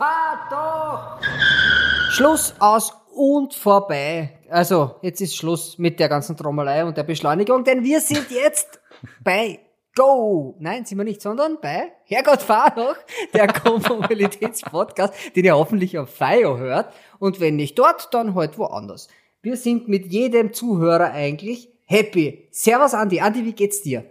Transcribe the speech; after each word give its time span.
fahr 0.00 0.48
doch! 0.50 2.10
Schluss, 2.10 2.54
aus 2.58 2.92
und 3.14 3.54
vorbei. 3.54 4.38
Also, 4.48 4.96
jetzt 5.02 5.20
ist 5.20 5.36
Schluss 5.36 5.76
mit 5.78 6.00
der 6.00 6.08
ganzen 6.08 6.36
Trommelei 6.36 6.84
und 6.84 6.96
der 6.96 7.02
Beschleunigung, 7.02 7.64
denn 7.64 7.84
wir 7.84 8.00
sind 8.00 8.30
jetzt 8.30 8.80
bei 9.24 9.60
Go! 9.94 10.56
Nein, 10.58 10.86
sind 10.86 10.96
wir 10.98 11.04
nicht, 11.04 11.20
sondern 11.20 11.58
bei 11.60 11.92
Herrgott 12.04 12.40
fahr 12.40 12.72
noch, 12.76 12.96
der 13.34 13.48
Co-Mobilitäts-Podcast, 13.52 15.12
den 15.36 15.44
ihr 15.44 15.56
hoffentlich 15.56 15.98
auf 15.98 16.08
FIO 16.08 16.56
hört. 16.56 16.94
Und 17.18 17.40
wenn 17.40 17.56
nicht 17.56 17.78
dort, 17.78 18.14
dann 18.14 18.34
halt 18.34 18.56
woanders. 18.56 19.08
Wir 19.42 19.56
sind 19.56 19.88
mit 19.88 20.06
jedem 20.06 20.54
Zuhörer 20.54 21.12
eigentlich 21.12 21.68
happy. 21.84 22.48
Servus 22.52 22.94
Andi. 22.94 23.20
Andi, 23.20 23.44
wie 23.44 23.52
geht's 23.52 23.82
dir? 23.82 24.04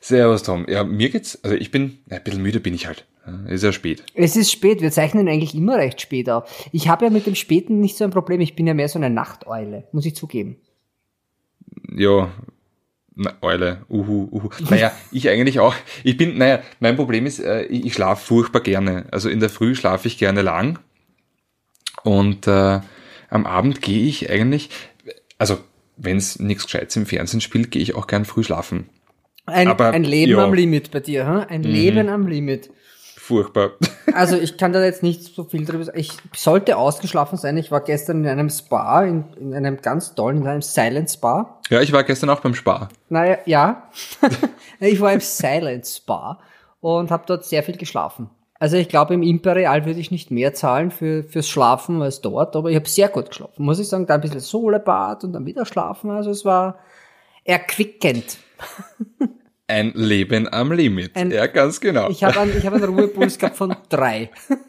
Servus 0.00 0.42
Tom. 0.42 0.66
Ja, 0.68 0.82
mir 0.82 1.10
geht's, 1.10 1.38
also 1.44 1.54
ich 1.54 1.70
bin, 1.70 1.98
ein 2.10 2.24
bisschen 2.24 2.42
müde 2.42 2.60
bin 2.60 2.74
ich 2.74 2.86
halt. 2.86 3.06
Ist 3.48 3.64
ja 3.64 3.72
spät. 3.72 4.04
Es 4.14 4.36
ist 4.36 4.52
spät. 4.52 4.80
Wir 4.80 4.90
zeichnen 4.90 5.28
eigentlich 5.28 5.54
immer 5.54 5.76
recht 5.76 6.00
spät 6.00 6.30
auf. 6.30 6.68
Ich 6.72 6.88
habe 6.88 7.06
ja 7.06 7.10
mit 7.10 7.26
dem 7.26 7.34
Späten 7.34 7.80
nicht 7.80 7.96
so 7.96 8.04
ein 8.04 8.10
Problem. 8.10 8.40
Ich 8.40 8.54
bin 8.54 8.66
ja 8.66 8.74
mehr 8.74 8.88
so 8.88 8.98
eine 8.98 9.10
Nachteule, 9.10 9.84
muss 9.92 10.06
ich 10.06 10.14
zugeben. 10.14 10.56
Ja, 11.92 12.30
na, 13.18 13.32
Eule, 13.40 13.84
uhu, 13.88 14.28
uhu. 14.30 14.50
Naja, 14.68 14.92
ich 15.12 15.28
eigentlich 15.28 15.58
auch. 15.58 15.74
Ich 16.04 16.16
bin, 16.16 16.36
naja, 16.36 16.60
mein 16.80 16.96
Problem 16.96 17.26
ist, 17.26 17.40
äh, 17.40 17.64
ich, 17.64 17.86
ich 17.86 17.94
schlafe 17.94 18.24
furchtbar 18.24 18.60
gerne. 18.60 19.06
Also 19.10 19.28
in 19.28 19.40
der 19.40 19.48
Früh 19.48 19.74
schlafe 19.74 20.06
ich 20.06 20.18
gerne 20.18 20.42
lang. 20.42 20.78
Und 22.04 22.46
äh, 22.46 22.80
am 23.30 23.46
Abend 23.46 23.82
gehe 23.82 24.06
ich 24.06 24.30
eigentlich, 24.30 24.70
also 25.38 25.58
wenn 25.96 26.18
es 26.18 26.38
nichts 26.38 26.64
Gescheites 26.64 26.94
im 26.96 27.06
Fernsehen 27.06 27.40
spielt, 27.40 27.70
gehe 27.70 27.82
ich 27.82 27.94
auch 27.94 28.06
gern 28.06 28.24
früh 28.24 28.44
schlafen. 28.44 28.88
Ein, 29.46 29.68
Aber, 29.68 29.92
ein 29.92 30.04
Leben 30.04 30.32
ja. 30.32 30.44
am 30.44 30.52
Limit 30.52 30.90
bei 30.90 31.00
dir, 31.00 31.26
hm? 31.26 31.44
ein 31.48 31.60
mhm. 31.62 31.66
Leben 31.66 32.08
am 32.08 32.26
Limit 32.26 32.70
furchtbar. 33.26 33.72
Also 34.14 34.38
ich 34.38 34.56
kann 34.56 34.72
da 34.72 34.82
jetzt 34.82 35.02
nicht 35.02 35.34
so 35.34 35.44
viel 35.44 35.66
drüber 35.66 35.84
sagen. 35.84 35.98
Ich 35.98 36.10
sollte 36.34 36.78
ausgeschlafen 36.78 37.36
sein. 37.36 37.58
Ich 37.58 37.70
war 37.70 37.82
gestern 37.82 38.24
in 38.24 38.30
einem 38.30 38.48
Spa, 38.48 39.02
in, 39.02 39.24
in 39.38 39.52
einem 39.52 39.82
ganz 39.82 40.14
tollen, 40.14 40.38
in 40.38 40.46
einem 40.46 40.62
Silent 40.62 41.10
Spa. 41.10 41.60
Ja, 41.68 41.82
ich 41.82 41.92
war 41.92 42.02
gestern 42.02 42.30
auch 42.30 42.40
beim 42.40 42.54
Spa. 42.54 42.88
Naja, 43.10 43.36
ja. 43.44 43.90
ich 44.80 45.02
war 45.02 45.12
im 45.12 45.20
Silent 45.20 45.86
Spa 45.86 46.38
und 46.80 47.10
habe 47.10 47.24
dort 47.26 47.44
sehr 47.44 47.62
viel 47.62 47.76
geschlafen. 47.76 48.30
Also 48.58 48.78
ich 48.78 48.88
glaube, 48.88 49.12
im 49.12 49.22
Imperial 49.22 49.84
würde 49.84 50.00
ich 50.00 50.10
nicht 50.10 50.30
mehr 50.30 50.54
zahlen 50.54 50.90
für, 50.90 51.24
fürs 51.24 51.48
Schlafen 51.48 52.00
als 52.00 52.22
dort, 52.22 52.56
aber 52.56 52.70
ich 52.70 52.76
habe 52.76 52.88
sehr 52.88 53.10
gut 53.10 53.28
geschlafen. 53.28 53.64
Muss 53.64 53.78
ich 53.78 53.88
sagen, 53.88 54.06
da 54.06 54.14
ein 54.14 54.22
bisschen 54.22 54.40
Solebad 54.40 55.24
und 55.24 55.34
dann 55.34 55.44
wieder 55.44 55.66
schlafen. 55.66 56.10
Also 56.10 56.30
es 56.30 56.46
war 56.46 56.78
erquickend. 57.44 58.38
Ein 59.68 59.92
Leben 59.94 60.52
am 60.52 60.70
Limit. 60.70 61.16
Ein, 61.16 61.32
ja, 61.32 61.46
ganz 61.46 61.80
genau. 61.80 62.08
Ich 62.08 62.22
habe 62.22 62.38
einen, 62.38 62.56
ich 62.56 62.64
hab 62.64 62.74
einen 62.74 62.84
Ruhepuls 62.84 63.38
gehabt 63.38 63.56
von 63.56 63.74
drei. 63.88 64.30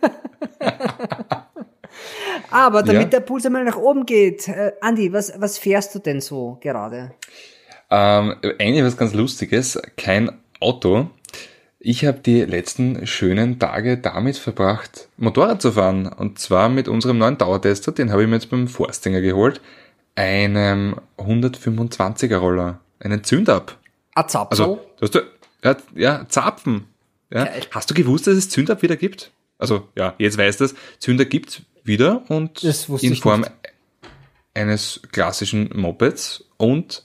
Aber 2.49 2.81
damit 2.81 3.03
ja. 3.03 3.09
der 3.09 3.19
Puls 3.19 3.45
einmal 3.45 3.63
nach 3.63 3.77
oben 3.77 4.05
geht, 4.05 4.47
äh, 4.47 4.71
Andi, 4.81 5.13
was, 5.13 5.33
was 5.37 5.57
fährst 5.57 5.93
du 5.93 5.99
denn 5.99 6.21
so 6.21 6.57
gerade? 6.61 7.11
Ähm, 7.89 8.35
eigentlich 8.59 8.83
was 8.83 8.97
ganz 8.97 9.13
Lustiges, 9.13 9.79
kein 9.97 10.31
Auto. 10.59 11.09
Ich 11.79 12.05
habe 12.05 12.19
die 12.19 12.41
letzten 12.41 13.05
schönen 13.05 13.59
Tage 13.59 13.97
damit 13.97 14.37
verbracht, 14.37 15.09
Motorrad 15.17 15.61
zu 15.61 15.73
fahren. 15.73 16.07
Und 16.07 16.39
zwar 16.39 16.69
mit 16.69 16.87
unserem 16.87 17.19
neuen 17.19 17.37
Dauertester, 17.37 17.91
den 17.91 18.11
habe 18.11 18.23
ich 18.23 18.27
mir 18.27 18.35
jetzt 18.35 18.49
beim 18.49 18.67
Forstinger 18.67 19.21
geholt, 19.21 19.61
einem 20.15 20.95
125er 21.17 22.37
Roller, 22.37 22.79
einen 22.99 23.23
Zündab. 23.23 23.77
Ein 24.17 24.29
Zapfel? 24.29 24.59
Also, 24.59 24.79
hast 25.01 25.15
du, 25.15 25.19
ja, 25.63 25.77
ja 25.95 26.25
Zapfen. 26.27 26.87
Ja. 27.31 27.47
Hast 27.71 27.89
du 27.89 27.93
gewusst, 27.93 28.27
dass 28.27 28.35
es 28.35 28.49
Zünder 28.49 28.81
wieder 28.81 28.95
gibt? 28.95 29.31
Also, 29.57 29.87
ja, 29.95 30.15
jetzt 30.17 30.37
weißt 30.37 30.59
du 30.59 30.65
es. 30.65 30.75
Zünder 30.99 31.25
gibt's 31.25 31.61
wieder 31.83 32.23
und 32.29 32.63
in 33.01 33.15
Form 33.15 33.45
eines 34.53 35.01
klassischen 35.11 35.69
Mopeds 35.73 36.43
und 36.57 37.03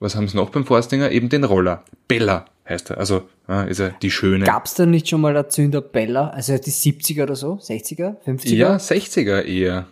was 0.00 0.16
haben 0.16 0.26
sie 0.26 0.36
noch 0.36 0.50
beim 0.50 0.66
Forstinger? 0.66 1.12
Eben 1.12 1.28
den 1.28 1.44
Roller. 1.44 1.84
Bella 2.08 2.46
heißt 2.68 2.90
er. 2.90 2.98
Also 2.98 3.28
ja, 3.48 3.62
ist 3.62 3.78
er 3.78 3.90
die 3.90 4.10
schöne. 4.10 4.44
Gab's 4.44 4.74
da 4.74 4.84
nicht 4.84 5.08
schon 5.08 5.20
mal 5.20 5.32
der 5.32 5.48
Zünder 5.48 5.80
Bella? 5.80 6.30
Also 6.30 6.58
die 6.58 6.72
70er 6.72 7.22
oder 7.22 7.36
so? 7.36 7.54
60er? 7.54 8.16
50er? 8.26 8.54
Ja, 8.54 8.76
60er 8.76 9.42
eher. 9.42 9.86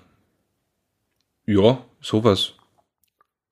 Ja, 1.47 1.85
sowas. 2.01 2.55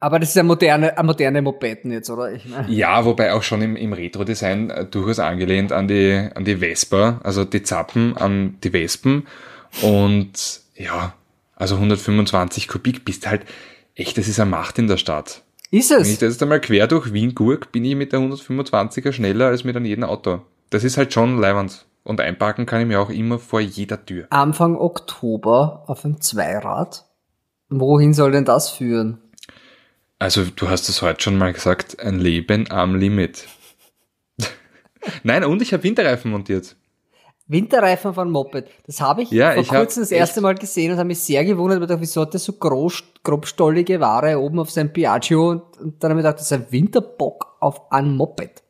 Aber 0.00 0.20
das 0.20 0.31
ist 0.31 0.38
ein 0.38 0.47
moderne, 0.47 0.97
ein 0.97 1.06
moderne 1.06 1.42
Mopeden 1.42 1.91
jetzt, 1.91 2.09
oder? 2.09 2.32
Ich 2.32 2.47
mein. 2.47 2.70
Ja, 2.70 3.04
wobei 3.04 3.32
auch 3.32 3.42
schon 3.42 3.62
im, 3.62 3.75
im 3.75 3.92
Retro-Design 3.92 4.70
äh, 4.70 4.84
durchaus 4.84 5.19
angelehnt 5.19 5.72
an 5.72 5.88
die, 5.88 6.28
an 6.34 6.44
die 6.44 6.56
Vespa, 6.56 7.20
also 7.25 7.44
die 7.44 7.62
Zappen 7.62 8.16
an 8.16 8.58
die 8.62 8.72
Wespen. 8.72 9.26
Und 9.82 10.60
ja, 10.76 11.14
also 11.56 11.75
125 11.75 12.69
Kubik 12.69 13.04
bist 13.04 13.26
halt 13.28 13.42
echt, 13.97 14.16
das 14.19 14.28
ist 14.28 14.38
eine 14.38 14.50
Macht 14.50 14.78
in 14.78 14.87
der 14.87 14.98
Stadt. 14.98 15.42
Ist 15.70 15.91
es? 15.91 16.04
Wenn 16.04 16.12
ich 16.12 16.19
das 16.19 16.34
jetzt 16.34 16.42
einmal 16.42 16.60
quer 16.60 16.87
durch 16.87 17.12
Wien 17.12 17.34
gurk, 17.34 17.72
bin 17.72 17.84
ich 17.84 17.97
mit 17.97 18.12
der 18.12 18.20
125er 18.20 19.12
schneller 19.12 19.47
als 19.47 19.64
mit 19.64 19.76
an 19.76 19.84
jedem 19.84 20.04
Auto. 20.04 20.41
Das 20.70 20.84
ist 20.84 20.97
halt 20.97 21.12
schon 21.12 21.38
leibend. 21.38 21.87
Und 22.04 22.20
einparken 22.20 22.64
kann 22.64 22.81
ich 22.81 22.87
mir 22.87 23.00
auch 23.00 23.10
immer 23.10 23.38
vor 23.38 23.60
jeder 23.60 24.04
Tür. 24.06 24.28
Anfang 24.31 24.76
Oktober 24.76 25.84
auf 25.88 26.04
einem 26.04 26.20
Zweirad. 26.22 27.04
Wohin 27.69 28.14
soll 28.14 28.31
denn 28.31 28.47
das 28.47 28.70
führen? 28.70 29.20
Also 30.19 30.45
du 30.45 30.69
hast 30.69 30.89
es 30.89 31.01
heute 31.01 31.23
schon 31.23 31.39
mal 31.39 31.53
gesagt, 31.53 32.01
ein 32.01 32.19
Leben 32.19 32.71
am 32.71 32.97
Limit. 32.97 33.47
Nein, 35.23 35.45
und 35.45 35.62
ich 35.62 35.73
habe 35.73 35.84
Winterreifen 35.84 36.31
montiert. 36.31 36.75
Winterreifen 37.47 38.12
von 38.12 38.31
Moped. 38.31 38.67
Das 38.87 39.01
habe 39.01 39.23
ich 39.23 39.31
ja, 39.31 39.53
vor 39.53 39.62
ich 39.62 39.69
kurzem 39.69 40.03
das 40.03 40.11
erste 40.11 40.43
Mal 40.43 40.55
gesehen 40.55 40.93
und 40.93 40.99
habe 40.99 41.06
mich 41.06 41.21
sehr 41.21 41.45
gewundert, 41.45 41.81
weil 41.81 41.97
ich 41.97 42.01
wieso 42.03 42.21
hat 42.21 42.34
der 42.34 42.41
so 42.41 42.53
groß, 42.53 43.03
grobstollige 43.23 44.01
Ware 44.01 44.39
oben 44.39 44.59
auf 44.59 44.71
seinem 44.71 44.93
Piaggio 44.93 45.51
und, 45.51 45.79
und 45.79 46.05
dann 46.05 46.11
habe 46.11 46.21
ich 46.21 46.25
gedacht, 46.25 46.41
das 46.41 46.47
ist 46.47 46.53
ein 46.53 46.67
Winterbock 46.71 47.56
auf 47.61 47.91
ein 47.91 48.15
Moped. 48.15 48.62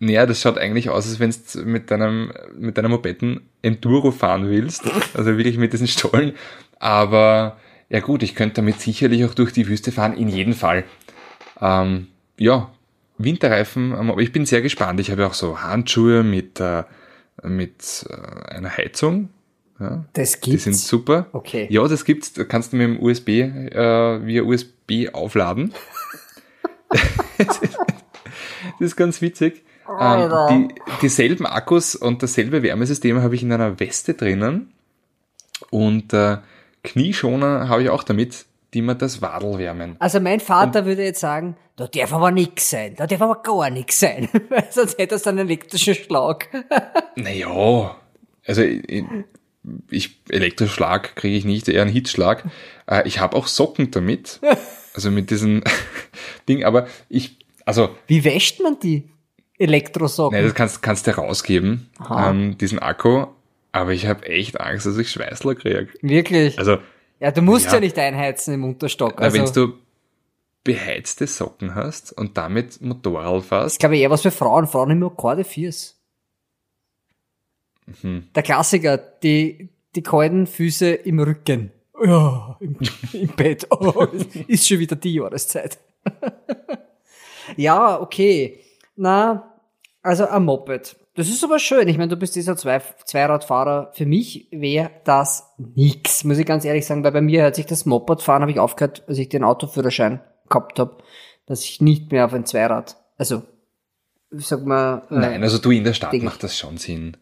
Naja, 0.00 0.26
das 0.26 0.40
schaut 0.40 0.58
eigentlich 0.58 0.88
aus, 0.88 1.06
als 1.06 1.20
wenn 1.20 1.30
du 1.30 1.68
mit 1.68 1.90
deinem, 1.90 2.32
mit 2.58 2.78
deinem 2.78 2.90
Mopeden 2.90 3.50
Enduro 3.60 4.10
fahren 4.10 4.48
willst. 4.48 4.82
Also 5.14 5.36
wirklich 5.36 5.58
mit 5.58 5.74
diesen 5.74 5.86
Stollen. 5.86 6.32
Aber 6.78 7.58
ja 7.90 8.00
gut, 8.00 8.22
ich 8.22 8.34
könnte 8.34 8.56
damit 8.56 8.80
sicherlich 8.80 9.24
auch 9.24 9.34
durch 9.34 9.52
die 9.52 9.66
Wüste 9.66 9.92
fahren, 9.92 10.16
in 10.16 10.28
jedem 10.28 10.54
Fall. 10.54 10.84
Ähm, 11.60 12.06
ja, 12.38 12.70
Winterreifen, 13.18 13.92
ähm, 13.92 14.10
aber 14.10 14.22
ich 14.22 14.32
bin 14.32 14.46
sehr 14.46 14.62
gespannt. 14.62 15.00
Ich 15.00 15.10
habe 15.10 15.26
auch 15.26 15.34
so 15.34 15.60
Handschuhe 15.60 16.22
mit, 16.22 16.60
äh, 16.60 16.84
mit 17.42 18.06
äh, 18.08 18.54
einer 18.54 18.76
Heizung. 18.76 19.28
Ja, 19.80 20.04
das 20.12 20.40
gibt's? 20.40 20.64
Die 20.64 20.70
sind 20.70 20.76
super. 20.76 21.26
Okay. 21.32 21.66
Ja, 21.68 21.86
das 21.88 22.04
gibt's. 22.04 22.32
Da 22.32 22.44
kannst 22.44 22.72
du 22.72 22.76
mit 22.76 22.86
dem 22.86 23.02
USB, 23.02 23.28
äh, 23.28 24.26
via 24.26 24.42
USB 24.42 25.12
aufladen. 25.12 25.74
das 27.38 27.60
ist 28.78 28.96
ganz 28.96 29.20
witzig. 29.20 29.64
Ähm, 29.98 30.30
die, 30.50 30.74
dieselben 31.02 31.46
Akkus 31.46 31.96
und 31.96 32.22
dasselbe 32.22 32.62
Wärmesystem 32.62 33.20
habe 33.20 33.34
ich 33.34 33.42
in 33.42 33.52
einer 33.52 33.80
Weste 33.80 34.14
drinnen. 34.14 34.72
Und 35.70 36.12
äh, 36.12 36.38
Knieschoner 36.82 37.68
habe 37.68 37.82
ich 37.82 37.90
auch 37.90 38.02
damit, 38.02 38.46
die 38.74 38.82
mir 38.82 38.94
das 38.94 39.20
Wadel 39.20 39.58
wärmen. 39.58 39.96
Also 39.98 40.20
mein 40.20 40.40
Vater 40.40 40.80
Und 40.80 40.86
würde 40.86 41.04
jetzt 41.04 41.20
sagen, 41.20 41.56
da 41.76 41.86
darf 41.86 42.12
aber 42.12 42.30
nix 42.30 42.70
sein, 42.70 42.94
da 42.96 43.06
darf 43.06 43.20
aber 43.20 43.42
gar 43.42 43.70
nix 43.70 44.00
sein, 44.00 44.28
sonst 44.70 44.98
hätte 44.98 45.16
es 45.16 45.26
einen 45.26 45.38
elektrischen 45.38 45.94
Schlag. 45.94 46.48
naja, 47.16 47.96
also 48.46 48.62
ich, 48.62 49.04
ich 49.90 50.20
elektrischen 50.28 50.72
Schlag 50.72 51.16
kriege 51.16 51.36
ich 51.36 51.44
nicht, 51.44 51.68
eher 51.68 51.82
einen 51.82 51.90
Hitzschlag. 51.90 52.44
Äh, 52.86 53.06
ich 53.06 53.20
habe 53.20 53.36
auch 53.36 53.46
Socken 53.46 53.90
damit, 53.90 54.40
also 54.94 55.10
mit 55.10 55.30
diesem 55.30 55.64
Ding, 56.48 56.64
aber 56.64 56.86
ich, 57.08 57.38
also... 57.64 57.90
Wie 58.06 58.24
wäscht 58.24 58.60
man 58.60 58.78
die? 58.78 59.10
Elektrosocken? 59.58 60.38
Nein, 60.38 60.46
das 60.46 60.54
kannst, 60.54 60.80
kannst 60.80 61.06
du 61.06 61.16
rausgeben, 61.16 61.90
ähm, 62.10 62.56
diesen 62.56 62.78
Akku, 62.78 63.26
aber 63.72 63.92
ich 63.92 64.06
habe 64.06 64.26
echt 64.26 64.60
Angst, 64.60 64.86
dass 64.86 64.96
ich 64.98 65.10
Schweißler 65.10 65.54
kriege. 65.54 65.88
Wirklich? 66.02 66.58
Also. 66.58 66.78
Ja, 67.20 67.30
du 67.30 67.42
musst 67.42 67.66
ja, 67.66 67.74
ja 67.74 67.80
nicht 67.80 67.98
einheizen 67.98 68.54
im 68.54 68.64
Unterstock. 68.64 69.20
Also. 69.20 69.36
Wenn 69.36 69.52
du 69.52 69.74
beheizte 70.64 71.26
Socken 71.26 71.74
hast 71.74 72.12
und 72.12 72.36
damit 72.36 72.80
Motorrad 72.80 73.44
fährst. 73.44 73.76
Ich 73.76 73.78
glaube 73.78 73.96
eher 73.96 74.10
was 74.10 74.22
für 74.22 74.30
Frauen. 74.30 74.66
Frauen 74.66 74.90
haben 74.90 74.98
nur 74.98 75.16
Korde 75.16 75.44
Viers. 75.44 75.98
Mhm. 78.02 78.28
Der 78.34 78.42
Klassiker, 78.42 78.98
die, 78.98 79.68
die 79.94 80.02
kalten 80.02 80.46
Füße 80.46 80.90
im 80.90 81.18
Rücken. 81.18 81.72
Ja, 82.02 82.56
im, 82.60 82.76
im 83.12 83.28
Bett. 83.28 83.66
Oh, 83.70 84.06
ist 84.48 84.68
schon 84.68 84.78
wieder 84.78 84.96
die 84.96 85.14
Jahreszeit. 85.14 85.78
ja, 87.56 88.00
okay. 88.00 88.60
Na, 88.96 89.54
also 90.02 90.26
ein 90.26 90.44
Moped. 90.44 90.96
Das 91.20 91.28
ist 91.28 91.44
aber 91.44 91.58
schön. 91.58 91.86
Ich 91.86 91.98
meine, 91.98 92.08
du 92.08 92.16
bist 92.16 92.34
dieser 92.34 92.56
Zwei 92.56 92.80
Zweiradfahrer. 93.04 93.90
Für 93.92 94.06
mich 94.06 94.48
wäre 94.50 94.90
das 95.04 95.52
nix, 95.58 96.24
muss 96.24 96.38
ich 96.38 96.46
ganz 96.46 96.64
ehrlich 96.64 96.86
sagen, 96.86 97.04
weil 97.04 97.12
bei 97.12 97.20
mir 97.20 97.44
hat 97.44 97.56
sich 97.56 97.66
das 97.66 97.84
Mopedfahren, 97.84 98.40
habe 98.40 98.52
ich 98.52 98.58
aufgehört, 98.58 99.04
als 99.06 99.18
ich 99.18 99.28
den 99.28 99.44
Autoführerschein 99.44 100.22
gehabt 100.48 100.78
habe, 100.78 100.96
dass 101.44 101.62
ich 101.62 101.82
nicht 101.82 102.10
mehr 102.10 102.24
auf 102.24 102.32
ein 102.32 102.46
Zweirad, 102.46 102.96
also 103.18 103.42
sag 104.30 104.64
mal. 104.64 105.02
Äh, 105.10 105.14
Nein, 105.16 105.42
also 105.42 105.58
du 105.58 105.70
in 105.70 105.84
der 105.84 105.92
Stadt 105.92 106.14
macht 106.22 106.42
das 106.42 106.56
schon 106.56 106.78
Sinn. 106.78 107.18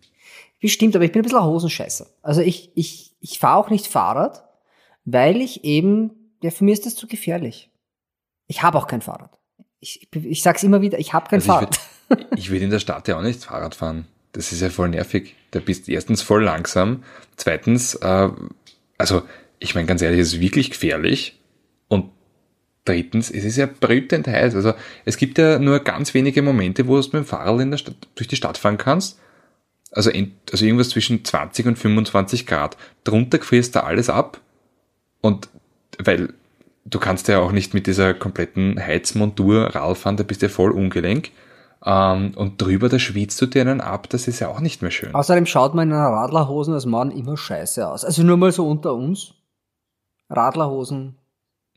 Wie 0.61 0.69
stimmt, 0.69 0.95
aber 0.95 1.05
ich 1.05 1.11
bin 1.11 1.23
ein 1.23 1.25
bisschen 1.25 1.41
ein 1.41 1.47
Hosenscheißer. 1.47 2.07
Also 2.23 2.41
ich, 2.41 2.71
ich, 2.77 3.17
ich 3.19 3.41
fahre 3.41 3.59
auch 3.59 3.69
nicht 3.69 3.89
Fahrrad, 3.89 4.45
weil 5.07 5.41
ich 5.41 5.65
eben, 5.65 6.37
ja, 6.41 6.53
für 6.53 6.63
mich 6.63 6.75
ist 6.75 6.87
das 6.87 6.95
zu 6.95 7.09
gefährlich. 7.09 7.73
Ich 8.47 8.63
habe 8.63 8.79
auch 8.79 8.87
kein 8.87 9.03
Fahrrad. 9.03 9.38
Ich, 9.81 10.09
ich, 10.13 10.43
sag's 10.43 10.63
immer 10.63 10.81
wieder, 10.81 10.99
ich 10.99 11.13
habe 11.13 11.29
kein 11.29 11.41
Also 11.41 11.53
Fahrrad. 11.53 11.79
Ich 12.37 12.51
würde 12.51 12.65
in 12.65 12.71
der 12.71 12.81
Stadt 12.81 13.07
ja 13.09 13.17
auch 13.17 13.23
nicht 13.23 13.45
Fahrrad 13.45 13.75
fahren. 13.75 14.07
Das 14.33 14.53
ist 14.53 14.61
ja 14.61 14.71
voll 14.71 14.91
nervig. 14.91 15.35
Da 15.51 15.61
bist 15.61 15.89
du 15.89 15.93
erstens 15.93 16.23
voll 16.23 16.45
langsam. 16.45 17.05
Zweitens, 17.37 17.95
äh, 17.95 18.29
also 18.99 19.23
ich 19.59 19.75
meine 19.75 19.87
ganz 19.87 20.03
ehrlich, 20.03 20.21
es 20.21 20.35
ist 20.35 20.41
wirklich 20.41 20.71
gefährlich. 20.71 21.41
Und 21.89 22.11
drittens, 22.85 23.31
es 23.31 23.45
ist 23.45 23.57
ja 23.57 23.67
brütend 23.67 24.27
heiß. 24.27 24.55
Also 24.55 24.75
es 25.05 25.17
gibt 25.17 25.39
ja 25.39 25.59
nur 25.59 25.81
ganz 25.81 26.15
wenige 26.15 26.43
Momente, 26.43 26.87
wo 26.87 26.97
du 26.97 27.03
mit 27.03 27.15
dem 27.15 27.25
Fahrrad 27.25 27.61
in 27.61 27.71
der 27.71 27.79
Stadt, 27.79 27.97
durch 28.15 28.29
die 28.29 28.37
Stadt 28.37 28.59
fahren 28.59 28.79
kannst. 28.79 29.19
Also, 29.91 30.11
also 30.53 30.65
irgendwas 30.65 30.91
zwischen 30.91 31.25
20 31.25 31.67
und 31.67 31.79
25 31.79 32.47
Grad. 32.47 32.77
Drunter 33.05 33.39
gefrierst 33.39 33.75
du 33.75 33.83
alles 33.83 34.11
ab. 34.11 34.41
Und 35.21 35.49
weil 35.99 36.35
du 36.91 36.99
kannst 36.99 37.29
ja 37.29 37.41
auch 37.41 37.53
nicht 37.53 37.75
mit 37.75 37.87
dieser 37.87 38.15
kompletten 38.15 38.79
Heizmontur 38.79 39.75
Rad 39.75 39.99
fahren, 39.99 40.17
da 40.17 40.25
bist 40.25 40.43
du 40.43 40.47
ja 40.47 40.53
voll 40.53 40.71
ungelenk. 40.71 41.31
Ähm, 41.85 42.33
und 42.35 42.61
drüber, 42.61 42.89
da 42.89 42.99
schwitzt 42.99 43.41
du 43.41 43.47
dir 43.47 43.63
einen 43.63 43.81
ab, 43.81 44.09
das 44.09 44.27
ist 44.27 44.41
ja 44.41 44.49
auch 44.49 44.61
nicht 44.61 44.83
mehr 44.83 44.91
schön. 44.91 45.15
Außerdem 45.15 45.47
schaut 45.47 45.75
man 45.75 45.89
in 45.89 45.95
einer 45.95 46.09
Radlerhosen 46.09 46.75
als 46.75 46.87
Mann 46.87 47.11
immer 47.11 47.37
scheiße 47.37 47.87
aus. 47.87 48.05
Also 48.05 48.23
nur 48.25 48.37
mal 48.37 48.51
so 48.51 48.69
unter 48.69 48.95
uns. 48.95 49.35
Radlerhosen. 50.29 51.17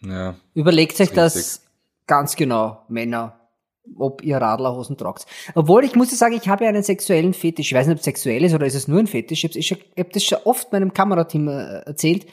Ja, 0.02 0.36
Überlegt 0.56 1.00
euch 1.00 1.12
Das 1.12 1.62
ganz 2.08 2.36
genau, 2.36 2.82
Männer, 2.90 3.40
ob 3.96 4.24
ihr 4.24 4.38
Radlerhosen 4.38 4.98
tragt. 4.98 5.28
Obwohl, 5.54 5.86
ich 5.86 5.96
muss 5.96 6.12
ja 6.12 6.18
sagen, 6.18 6.36
ich 6.36 6.50
habe 6.50 6.64
ja 6.64 6.70
einen 6.70 6.84
sexuellen 6.84 7.34
Fetisch. 7.34 7.72
Ich 7.72 7.78
weiß 7.78 7.86
nicht, 7.86 7.94
ob 7.94 8.00
es 8.00 8.06
sexuell 8.06 8.44
ist 8.44 8.54
oder 8.54 8.66
ist 8.66 8.76
es 8.76 8.88
nur 8.88 9.00
ein 9.00 9.08
Fetisch. 9.08 9.44
Ich 9.44 9.72
habe 9.72 10.10
das 10.12 10.24
schon 10.24 10.40
oft 10.44 10.72
meinem 10.72 10.94
Kamerateam 10.94 11.48
äh, 11.48 11.80
erzählt. 11.86 12.26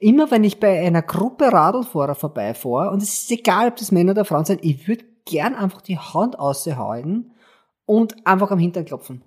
Immer 0.00 0.30
wenn 0.30 0.44
ich 0.44 0.60
bei 0.60 0.80
einer 0.84 1.02
Gruppe 1.02 1.52
Radlfahrer 1.52 2.14
vorbeifahre, 2.14 2.90
und 2.90 3.02
es 3.02 3.20
ist 3.20 3.30
egal, 3.30 3.68
ob 3.68 3.76
das 3.76 3.92
Männer 3.92 4.12
oder 4.12 4.24
Frauen 4.24 4.44
sind, 4.44 4.64
ich 4.64 4.88
würde 4.88 5.04
gern 5.24 5.54
einfach 5.54 5.80
die 5.80 5.98
Hand 5.98 6.38
aushalten 6.38 7.32
und 7.86 8.26
einfach 8.26 8.50
am 8.50 8.58
Hintern 8.58 8.84
klopfen. 8.84 9.22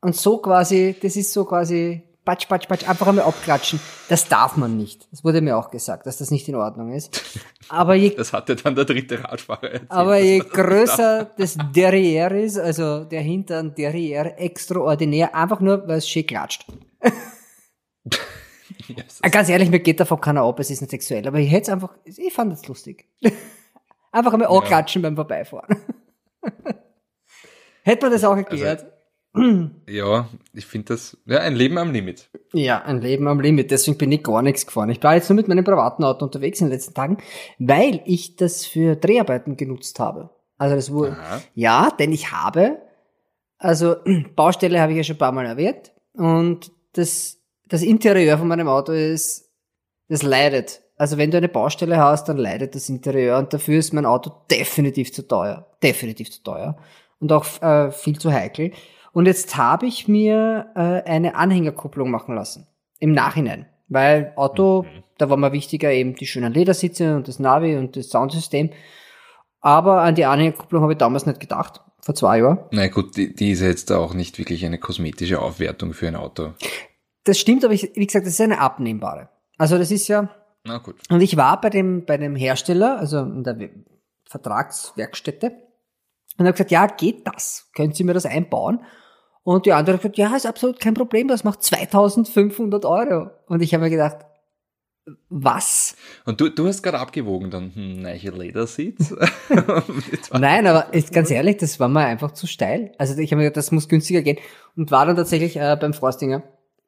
Und 0.00 0.14
so 0.14 0.38
quasi, 0.38 0.94
das 1.00 1.16
ist 1.16 1.32
so 1.32 1.44
quasi, 1.44 2.02
patsch, 2.24 2.48
patsch, 2.48 2.68
patsch, 2.68 2.88
einfach 2.88 3.06
einmal 3.06 3.24
abklatschen. 3.24 3.80
Das 4.08 4.28
darf 4.28 4.56
man 4.56 4.76
nicht. 4.76 5.08
Das 5.10 5.24
wurde 5.24 5.40
mir 5.40 5.56
auch 5.56 5.70
gesagt, 5.70 6.06
dass 6.06 6.18
das 6.18 6.30
nicht 6.30 6.48
in 6.48 6.56
Ordnung 6.56 6.92
ist. 6.92 7.22
Aber 7.68 7.94
je, 7.94 8.10
das 8.16 8.32
hat 8.32 8.48
ja 8.48 8.54
dann 8.54 8.74
der 8.74 8.84
dritte 8.84 9.22
Radfahrer 9.22 9.64
erzählt. 9.64 9.90
aber 9.90 10.18
je 10.18 10.40
das 10.40 10.50
größer 10.50 11.30
das 11.36 11.56
Derrière 11.56 12.34
ist, 12.34 12.58
also 12.58 13.04
der 13.04 13.22
Hintern 13.22 13.74
Derrière 13.74 14.36
extraordinär, 14.36 15.34
einfach 15.34 15.60
nur, 15.60 15.86
weil 15.88 15.98
es 15.98 16.08
schön 16.08 16.26
klatscht. 16.26 16.66
Yes. 18.88 19.20
Ganz 19.30 19.48
ehrlich, 19.48 19.70
mir 19.70 19.80
geht 19.80 20.00
davon 20.00 20.20
keiner 20.20 20.42
ab, 20.42 20.58
es 20.60 20.70
ist 20.70 20.80
nicht 20.80 20.90
sexuell, 20.90 21.26
aber 21.26 21.38
ich 21.38 21.50
hätte 21.50 21.62
es 21.62 21.68
einfach, 21.70 21.94
ich 22.04 22.32
fand 22.32 22.52
es 22.52 22.66
lustig. 22.66 23.08
einfach 24.12 24.32
einmal 24.32 24.48
anklatschen 24.48 25.02
beim 25.02 25.16
Vorbeifahren. 25.16 25.76
Hätte 27.82 28.06
man 28.06 28.12
das 28.12 28.24
auch 28.24 28.36
erklärt? 28.36 28.86
Ja, 29.88 30.28
ich 30.52 30.64
finde 30.64 30.94
das, 30.94 31.18
ja, 31.26 31.40
ein 31.40 31.56
Leben 31.56 31.76
am 31.78 31.90
Limit. 31.90 32.30
Ja, 32.52 32.82
ein 32.82 33.00
Leben 33.00 33.26
am 33.26 33.40
Limit. 33.40 33.72
Deswegen 33.72 33.98
bin 33.98 34.12
ich 34.12 34.22
gar 34.22 34.42
nichts 34.42 34.64
gefahren. 34.64 34.90
Ich 34.90 35.02
war 35.02 35.16
jetzt 35.16 35.28
nur 35.28 35.34
mit 35.34 35.48
meinem 35.48 35.64
privaten 35.64 36.04
Auto 36.04 36.24
unterwegs 36.24 36.60
in 36.60 36.68
den 36.68 36.72
letzten 36.72 36.94
Tagen, 36.94 37.18
weil 37.58 38.00
ich 38.04 38.36
das 38.36 38.64
für 38.64 38.94
Dreharbeiten 38.94 39.56
genutzt 39.56 39.98
habe. 39.98 40.30
Also 40.56 40.76
das 40.76 40.92
wurde, 40.92 41.12
Aha. 41.12 41.42
ja, 41.54 41.90
denn 41.98 42.12
ich 42.12 42.30
habe, 42.30 42.78
also 43.58 43.96
Baustelle 44.36 44.80
habe 44.80 44.92
ich 44.92 44.98
ja 44.98 45.04
schon 45.04 45.16
ein 45.16 45.18
paar 45.18 45.32
Mal 45.32 45.46
erwähnt 45.46 45.92
und 46.12 46.70
das, 46.92 47.40
das 47.68 47.82
Interieur 47.82 48.38
von 48.38 48.48
meinem 48.48 48.68
Auto 48.68 48.92
ist, 48.92 49.50
das 50.08 50.22
leidet. 50.22 50.82
Also 50.96 51.18
wenn 51.18 51.30
du 51.30 51.38
eine 51.38 51.48
Baustelle 51.48 51.96
hast, 51.96 52.28
dann 52.28 52.36
leidet 52.36 52.74
das 52.74 52.88
Interieur 52.88 53.38
und 53.38 53.52
dafür 53.52 53.78
ist 53.78 53.92
mein 53.92 54.06
Auto 54.06 54.30
definitiv 54.50 55.12
zu 55.12 55.26
teuer. 55.26 55.66
Definitiv 55.82 56.30
zu 56.30 56.42
teuer. 56.42 56.76
Und 57.18 57.32
auch 57.32 57.46
äh, 57.62 57.90
viel 57.90 58.18
zu 58.18 58.32
heikel. 58.32 58.72
Und 59.12 59.26
jetzt 59.26 59.56
habe 59.56 59.86
ich 59.86 60.08
mir 60.08 60.66
äh, 60.74 61.08
eine 61.08 61.34
Anhängerkupplung 61.36 62.10
machen 62.10 62.34
lassen. 62.34 62.66
Im 63.00 63.12
Nachhinein. 63.12 63.66
Weil 63.88 64.32
Auto, 64.36 64.82
Mhm. 64.82 65.02
da 65.18 65.30
war 65.30 65.36
mir 65.36 65.52
wichtiger 65.52 65.90
eben 65.92 66.14
die 66.14 66.26
schönen 66.26 66.52
Ledersitze 66.52 67.16
und 67.16 67.28
das 67.28 67.38
Navi 67.38 67.76
und 67.76 67.96
das 67.96 68.08
Soundsystem. 68.10 68.70
Aber 69.60 70.02
an 70.02 70.14
die 70.14 70.24
Anhängerkupplung 70.26 70.82
habe 70.82 70.92
ich 70.92 70.98
damals 70.98 71.26
nicht 71.26 71.40
gedacht. 71.40 71.80
Vor 72.02 72.14
zwei 72.14 72.38
Jahren. 72.38 72.58
Na 72.70 72.86
gut, 72.88 73.16
die, 73.16 73.34
die 73.34 73.50
ist 73.52 73.62
jetzt 73.62 73.90
auch 73.90 74.12
nicht 74.12 74.38
wirklich 74.38 74.66
eine 74.66 74.78
kosmetische 74.78 75.40
Aufwertung 75.40 75.94
für 75.94 76.06
ein 76.06 76.16
Auto. 76.16 76.52
Das 77.24 77.38
stimmt, 77.38 77.64
aber 77.64 77.74
ich, 77.74 77.90
wie 77.94 78.06
gesagt, 78.06 78.26
das 78.26 78.34
ist 78.34 78.40
eine 78.40 78.58
abnehmbare. 78.60 79.28
Also 79.58 79.78
das 79.78 79.90
ist 79.90 80.08
ja, 80.08 80.28
Na 80.64 80.78
gut. 80.78 80.96
und 81.10 81.20
ich 81.20 81.36
war 81.36 81.60
bei 81.60 81.70
dem, 81.70 82.04
bei 82.04 82.16
dem 82.16 82.36
Hersteller, 82.36 82.98
also 82.98 83.20
in 83.20 83.44
der 83.44 83.58
We- 83.58 83.70
Vertragswerkstätte, 84.26 85.52
und 86.36 86.46
habe 86.46 86.52
gesagt, 86.52 86.70
ja, 86.72 86.86
geht 86.86 87.26
das? 87.26 87.70
Können 87.76 87.92
Sie 87.92 88.02
mir 88.04 88.12
das 88.14 88.26
einbauen? 88.26 88.80
Und 89.44 89.66
die 89.66 89.72
andere 89.72 89.94
hat 89.96 90.02
gesagt, 90.02 90.18
ja, 90.18 90.34
ist 90.34 90.46
absolut 90.46 90.80
kein 90.80 90.94
Problem, 90.94 91.28
das 91.28 91.44
macht 91.44 91.62
2500 91.62 92.84
Euro. 92.84 93.30
Und 93.46 93.62
ich 93.62 93.72
habe 93.72 93.84
mir 93.84 93.90
gedacht, 93.90 94.18
was? 95.28 95.96
Und 96.24 96.40
du, 96.40 96.48
du 96.48 96.66
hast 96.66 96.82
gerade 96.82 96.98
abgewogen 96.98 97.50
dann, 97.50 97.74
hm, 97.74 98.00
neue 98.02 98.30
Ledersitz. 98.30 99.14
Nein, 100.32 100.66
aber 100.66 100.92
ist 100.94 101.12
ganz 101.12 101.30
ehrlich, 101.30 101.58
das 101.58 101.78
war 101.78 101.88
mir 101.88 102.00
einfach 102.06 102.32
zu 102.32 102.46
steil. 102.46 102.92
Also 102.98 103.16
ich 103.18 103.30
habe 103.30 103.38
mir 103.42 103.44
gedacht, 103.44 103.58
das 103.58 103.70
muss 103.70 103.88
günstiger 103.88 104.22
gehen. 104.22 104.38
Und 104.76 104.90
war 104.90 105.04
dann 105.06 105.16
tatsächlich 105.16 105.56
äh, 105.56 105.76
beim 105.78 105.92
Forstinger, 105.92 106.42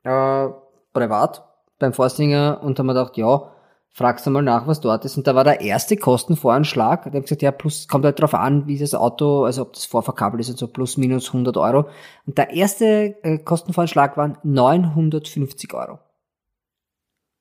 äh, 0.06 0.49
privat, 0.93 1.44
beim 1.79 1.93
Forstinger 1.93 2.61
und 2.62 2.79
haben 2.79 2.87
mir 2.87 2.94
gedacht, 2.94 3.17
ja, 3.17 3.53
fragst 3.91 4.26
du 4.26 4.31
mal 4.31 4.43
nach, 4.43 4.67
was 4.67 4.81
dort 4.81 5.05
ist. 5.05 5.17
Und 5.17 5.26
da 5.26 5.35
war 5.35 5.44
der 5.44 5.61
erste 5.62 5.97
Kostenvoranschlag. 5.97 7.05
Der 7.05 7.14
hat 7.14 7.23
gesagt, 7.23 7.43
ja, 7.43 7.50
plus, 7.50 7.88
kommt 7.88 8.05
halt 8.05 8.20
drauf 8.20 8.35
an, 8.35 8.67
wie 8.67 8.79
das 8.79 8.94
Auto, 8.94 9.44
also 9.44 9.62
ob 9.62 9.73
das 9.73 9.87
vorverkabelt 9.87 10.41
ist 10.41 10.50
und 10.50 10.58
so, 10.58 10.69
plus 10.69 10.97
minus 10.99 11.29
100 11.29 11.56
Euro. 11.56 11.88
Und 12.26 12.37
der 12.38 12.50
erste 12.50 13.17
äh, 13.23 13.38
Kostenvoranschlag 13.38 14.17
waren 14.17 14.37
950 14.43 15.73
Euro. 15.75 15.99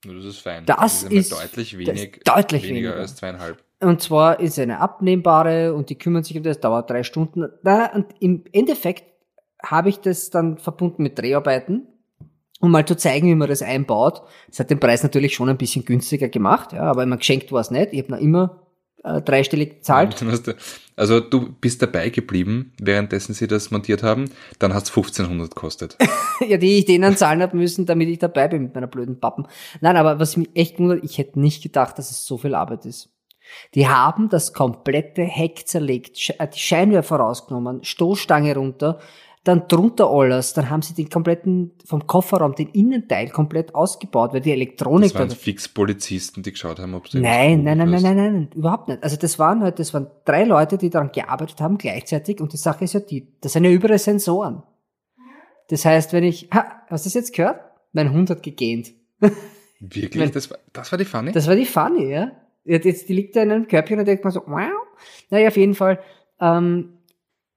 Das 0.06 0.24
ist 0.26 0.40
fein. 0.40 0.66
Das 0.66 1.04
einmal 1.06 1.18
ist- 1.18 1.32
deutlich 1.32 1.72
das 1.72 1.80
wenig, 1.80 2.18
ist 2.18 2.28
deutlich 2.28 2.64
weniger, 2.64 2.90
weniger. 2.90 3.02
als 3.02 3.16
zweieinhalb. 3.16 3.64
Und 3.82 4.02
zwar 4.02 4.40
ist 4.40 4.58
eine 4.58 4.80
abnehmbare 4.80 5.74
und 5.74 5.90
die 5.90 5.98
kümmern 5.98 6.24
sich 6.24 6.38
um 6.38 6.44
das, 6.44 6.60
dauert 6.60 6.90
drei 6.90 7.04
Stunden. 7.04 7.50
Na, 7.64 7.94
und 7.94 8.06
im 8.20 8.44
Endeffekt 8.54 9.04
habe 9.62 9.90
ich 9.90 10.00
das 10.00 10.30
dann 10.30 10.58
verbunden 10.58 11.04
mit 11.04 11.20
Dreharbeiten, 11.20 11.88
um 12.66 12.72
mal 12.72 12.86
zu 12.86 12.98
zeigen, 12.98 13.28
wie 13.28 13.36
man 13.36 13.48
das 13.48 13.62
einbaut. 13.62 14.24
Das 14.48 14.60
hat 14.60 14.70
den 14.70 14.80
Preis 14.80 15.04
natürlich 15.04 15.36
schon 15.36 15.50
ein 15.50 15.58
bisschen 15.58 15.86
günstiger 15.86 16.30
gemacht, 16.30 16.74
ja, 16.74 16.84
aber 16.84 17.04
immer 17.04 17.18
geschenkt 17.18 17.52
war 17.52 17.62
es 17.62 17.72
nicht. 17.72 17.94
Ich 17.94 18.02
habe 18.02 18.14
noch 18.14 18.20
immer 18.20 18.62
äh, 19.04 19.22
dreistellig 19.22 19.76
gezahlt. 19.76 20.16
Also 20.98 21.20
du 21.20 21.52
bist 21.60 21.82
dabei 21.82 22.10
geblieben, 22.10 22.74
währenddessen 22.80 23.34
sie 23.34 23.48
das 23.48 23.70
montiert 23.70 24.02
haben, 24.02 24.30
dann 24.60 24.74
hast 24.74 24.88
1500 24.90 25.54
gekostet. 25.54 25.98
ja, 26.48 26.58
die 26.58 26.80
ich 26.80 26.86
denen 26.86 27.18
zahlen 27.18 27.42
habe 27.42 27.58
müssen, 27.58 27.86
damit 27.86 28.08
ich 28.10 28.20
dabei 28.20 28.48
bin 28.48 28.64
mit 28.64 28.76
meiner 28.76 28.88
blöden 28.88 29.20
Pappen. 29.20 29.46
Nein, 29.82 29.98
aber 29.98 30.20
was 30.20 30.38
mich 30.38 30.50
echt 30.56 30.80
wundert, 30.80 31.04
ich 31.04 31.18
hätte 31.18 31.40
nicht 31.40 31.62
gedacht, 31.62 31.98
dass 31.98 32.12
es 32.12 32.26
so 32.26 32.38
viel 32.38 32.56
Arbeit 32.56 32.86
ist. 32.86 33.10
Die 33.76 33.88
haben 33.88 34.30
das 34.30 34.54
komplette 34.54 35.22
Heck 35.22 35.68
zerlegt, 35.68 36.34
äh, 36.40 36.48
die 36.48 36.60
Scheinwerfer 36.60 37.18
rausgenommen, 37.18 37.84
Stoßstange 37.84 38.56
runter, 38.56 39.00
dann 39.46 39.68
drunter 39.70 40.10
alles, 40.10 40.54
dann 40.54 40.70
haben 40.70 40.82
sie 40.82 40.94
den 40.94 41.10
kompletten, 41.10 41.72
vom 41.86 42.06
Kofferraum, 42.08 42.56
den 42.56 42.68
Innenteil 42.70 43.30
komplett 43.30 43.74
ausgebaut, 43.74 44.34
weil 44.34 44.42
die 44.42 44.52
Elektronik 44.52 45.14
Das 45.14 45.20
waren 45.20 45.30
fix 45.30 45.70
Polizisten, 45.70 46.44
die 46.44 46.52
geschaut 46.52 46.80
haben, 46.80 46.94
ob 46.96 47.10
du 47.10 47.20
Nein, 47.20 47.64
nein, 47.64 47.78
nein, 47.78 47.88
irgendwas 47.88 48.02
nein, 48.04 48.18
nein, 48.18 48.34
nein, 48.34 48.50
überhaupt 48.56 48.88
nicht. 48.90 49.04
Also 49.04 49.16
das 49.18 49.40
waren 49.40 49.62
halt, 49.62 49.80
das 49.80 49.94
waren 49.94 50.08
drei 50.26 50.44
Leute, 50.44 50.78
die 50.78 50.90
daran 50.90 51.12
gearbeitet 51.14 51.62
haben 51.62 51.78
gleichzeitig 51.78 52.42
und 52.42 52.52
die 52.52 52.58
Sache 52.58 52.84
ist 52.84 52.94
ja 52.94 53.00
die, 53.00 53.28
das 53.40 53.54
sind 53.54 53.64
ja 53.64 53.70
überall 53.72 54.00
Sensoren. 54.00 54.64
Das 55.70 55.86
heißt, 55.86 56.12
wenn 56.14 56.24
ich, 56.24 56.50
ha, 56.52 56.82
hast 56.90 57.06
du 57.06 57.08
das 57.08 57.14
jetzt 57.14 57.34
gehört? 57.34 57.60
Mein 57.94 58.12
Hund 58.12 58.30
hat 58.30 58.44
gegähnt. 58.44 58.92
Wirklich? 59.80 60.22
Wenn- 60.24 60.32
Das 60.32 60.50
war, 60.50 60.58
das 60.74 60.92
war 60.92 60.98
die 61.00 61.06
Pfanne? 61.06 61.32
Das 61.32 61.48
war 61.48 61.56
die 61.56 61.66
Funny, 61.66 62.10
ja. 62.12 62.32
Jetzt, 62.64 62.86
jetzt, 62.86 63.10
die 63.10 63.14
liegt 63.14 63.36
da 63.36 63.44
in 63.44 63.52
einem 63.52 63.68
Körbchen 63.68 64.00
und 64.00 64.06
denkt 64.08 64.24
man 64.24 64.34
so, 64.34 64.42
wow. 64.48 64.72
Naja, 65.30 65.48
auf 65.50 65.58
jeden 65.58 65.76
Fall, 65.76 66.00
ähm, 66.42 66.95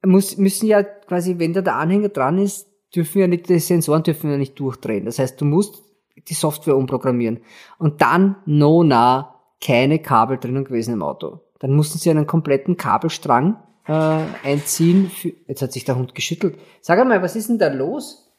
muss, 0.04 0.36
müssen 0.36 0.66
ja 0.66 0.82
quasi, 0.82 1.38
wenn 1.38 1.52
da 1.52 1.60
der 1.60 1.76
Anhänger 1.76 2.08
dran 2.08 2.38
ist, 2.38 2.68
dürfen 2.94 3.18
ja 3.20 3.26
nicht, 3.26 3.48
die 3.48 3.58
Sensoren 3.58 4.02
dürfen 4.02 4.30
ja 4.30 4.36
nicht 4.36 4.58
durchdrehen. 4.58 5.04
Das 5.04 5.18
heißt, 5.18 5.40
du 5.40 5.44
musst 5.44 5.82
die 6.28 6.34
Software 6.34 6.76
umprogrammieren. 6.76 7.40
Und 7.78 8.00
dann, 8.00 8.36
no, 8.46 8.82
na, 8.82 9.34
keine 9.60 9.98
Kabel 9.98 10.38
drinnen 10.38 10.64
gewesen 10.64 10.94
im 10.94 11.02
Auto. 11.02 11.40
Dann 11.58 11.72
mussten 11.74 11.98
sie 11.98 12.10
einen 12.10 12.26
kompletten 12.26 12.76
Kabelstrang 12.76 13.56
äh, 13.86 14.20
einziehen. 14.44 15.10
Für, 15.10 15.32
jetzt 15.46 15.62
hat 15.62 15.72
sich 15.72 15.84
der 15.84 15.96
Hund 15.96 16.14
geschüttelt. 16.14 16.58
Sag 16.80 16.98
einmal, 16.98 17.22
was 17.22 17.36
ist 17.36 17.48
denn 17.48 17.58
da 17.58 17.68
los? 17.68 18.30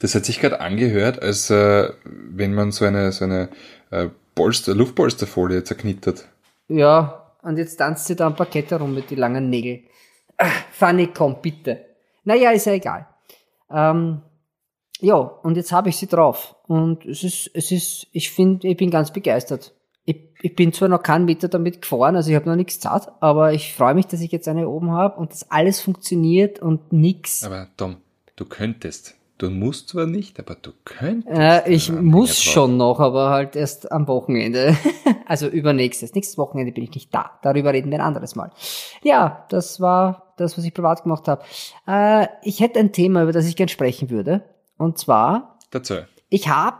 Das 0.00 0.14
hat 0.14 0.24
sich 0.24 0.40
gerade 0.40 0.60
angehört, 0.60 1.22
als 1.22 1.50
äh, 1.50 1.90
wenn 2.04 2.54
man 2.54 2.72
so 2.72 2.84
eine, 2.84 3.12
so 3.12 3.24
eine 3.24 3.48
äh, 3.90 4.08
Polster, 4.34 4.74
Luftpolsterfolie 4.74 5.64
zerknittert. 5.64 6.28
Ja, 6.68 7.32
und 7.42 7.58
jetzt 7.58 7.76
tanzt 7.76 8.06
sie 8.06 8.16
da 8.16 8.26
am 8.26 8.36
Parkett 8.36 8.70
herum 8.70 8.94
mit 8.94 9.10
die 9.10 9.14
langen 9.14 9.48
Nägeln. 9.50 9.84
Ach, 10.38 10.64
Fanny, 10.70 11.08
komm, 11.08 11.36
bitte. 11.40 11.86
Naja, 12.24 12.50
ist 12.50 12.66
ja 12.66 12.72
egal. 12.72 13.06
Ähm, 13.70 14.22
ja, 15.00 15.16
und 15.16 15.56
jetzt 15.56 15.72
habe 15.72 15.88
ich 15.88 15.96
sie 15.96 16.06
drauf. 16.06 16.56
Und 16.66 17.04
es 17.04 17.22
ist, 17.22 17.50
es 17.54 17.70
ist, 17.70 18.06
ich 18.12 18.30
finde, 18.30 18.68
ich 18.68 18.76
bin 18.76 18.90
ganz 18.90 19.12
begeistert. 19.12 19.74
Ich, 20.04 20.16
ich 20.40 20.54
bin 20.54 20.72
zwar 20.72 20.88
noch 20.88 21.02
keinen 21.02 21.24
Meter 21.24 21.48
damit 21.48 21.82
gefahren, 21.82 22.14
also 22.14 22.30
ich 22.30 22.36
habe 22.36 22.48
noch 22.48 22.54
nichts 22.54 22.78
zart, 22.78 23.10
aber 23.20 23.52
ich 23.52 23.74
freue 23.74 23.94
mich, 23.94 24.06
dass 24.06 24.20
ich 24.20 24.30
jetzt 24.30 24.46
eine 24.46 24.68
oben 24.68 24.92
habe 24.92 25.18
und 25.18 25.32
dass 25.32 25.50
alles 25.50 25.80
funktioniert 25.80 26.60
und 26.60 26.92
nix. 26.92 27.42
Aber 27.42 27.68
Tom, 27.76 27.96
du 28.36 28.44
könntest. 28.44 29.15
Du 29.38 29.50
musst 29.50 29.90
zwar 29.90 30.06
nicht, 30.06 30.38
aber 30.40 30.54
du 30.54 30.70
könntest. 30.84 31.38
Äh, 31.38 31.70
ich 31.70 31.88
Ja, 31.88 31.94
muss 32.00 32.44
ja, 32.44 32.52
schon 32.52 32.76
noch, 32.78 33.00
aber 33.00 33.28
halt 33.28 33.54
erst 33.54 33.92
am 33.92 34.08
Wochenende. 34.08 34.74
also 35.26 35.46
übernächstes. 35.46 36.14
Nächstes 36.14 36.38
Wochenende 36.38 36.72
bin 36.72 36.84
ich 36.84 36.94
nicht 36.94 37.14
da. 37.14 37.32
Darüber 37.42 37.72
reden 37.72 37.90
wir 37.90 37.98
ein 37.98 38.06
anderes 38.06 38.34
Mal. 38.34 38.50
Ja, 39.02 39.44
das 39.50 39.80
war 39.80 40.32
das, 40.38 40.56
was 40.56 40.64
ich 40.64 40.72
privat 40.72 41.02
gemacht 41.02 41.28
habe. 41.28 41.42
Äh, 41.86 42.28
ich 42.42 42.60
hätte 42.60 42.78
ein 42.78 42.92
Thema, 42.92 43.22
über 43.22 43.32
das 43.32 43.46
ich 43.46 43.56
gern 43.56 43.68
sprechen 43.68 44.08
würde. 44.08 44.42
Und 44.78 44.98
zwar, 44.98 45.58
Dazu. 45.70 45.96
ich 46.30 46.48
habe, 46.48 46.78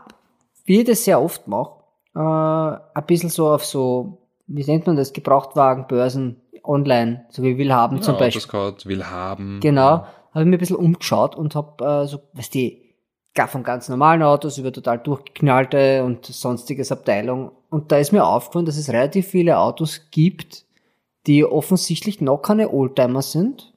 wie 0.65 0.79
ich 0.79 0.85
das 0.85 1.03
sehr 1.03 1.21
oft 1.21 1.47
mache, 1.47 1.83
äh, 2.15 2.19
ein 2.19 3.05
bisschen 3.05 3.29
so 3.29 3.49
auf 3.49 3.65
so, 3.65 4.17
wie 4.47 4.65
nennt 4.65 4.87
man 4.87 4.95
das, 4.95 5.13
Gebrauchtwagenbörsen 5.13 6.41
online, 6.63 7.25
so 7.29 7.43
wie 7.43 7.57
will 7.57 7.71
haben 7.71 8.01
zum 8.01 8.15
ja, 8.15 8.19
Beispiel. 8.21 8.41
Autoscout 8.41 8.89
will 8.89 9.05
haben. 9.05 9.59
Genau, 9.61 10.05
habe 10.37 10.43
ich 10.45 10.49
mir 10.49 10.57
ein 10.57 10.59
bisschen 10.59 10.75
umgeschaut 10.75 11.35
und 11.35 11.55
habe 11.55 11.83
äh, 11.83 12.07
so, 12.07 12.19
weißt 12.33 12.53
du, 12.53 12.71
gar 13.33 13.47
von 13.47 13.63
ganz 13.63 13.89
normalen 13.89 14.23
Autos 14.23 14.57
über 14.57 14.71
total 14.71 14.99
durchgeknallte 14.99 16.03
und 16.03 16.25
sonstiges 16.25 16.91
Abteilung. 16.91 17.51
Und 17.69 17.91
da 17.91 17.97
ist 17.97 18.11
mir 18.11 18.25
aufgefallen, 18.25 18.65
dass 18.65 18.77
es 18.77 18.89
relativ 18.89 19.27
viele 19.27 19.57
Autos 19.59 20.01
gibt, 20.11 20.65
die 21.25 21.43
offensichtlich 21.43 22.21
noch 22.21 22.37
keine 22.39 22.71
Oldtimer 22.71 23.21
sind, 23.21 23.73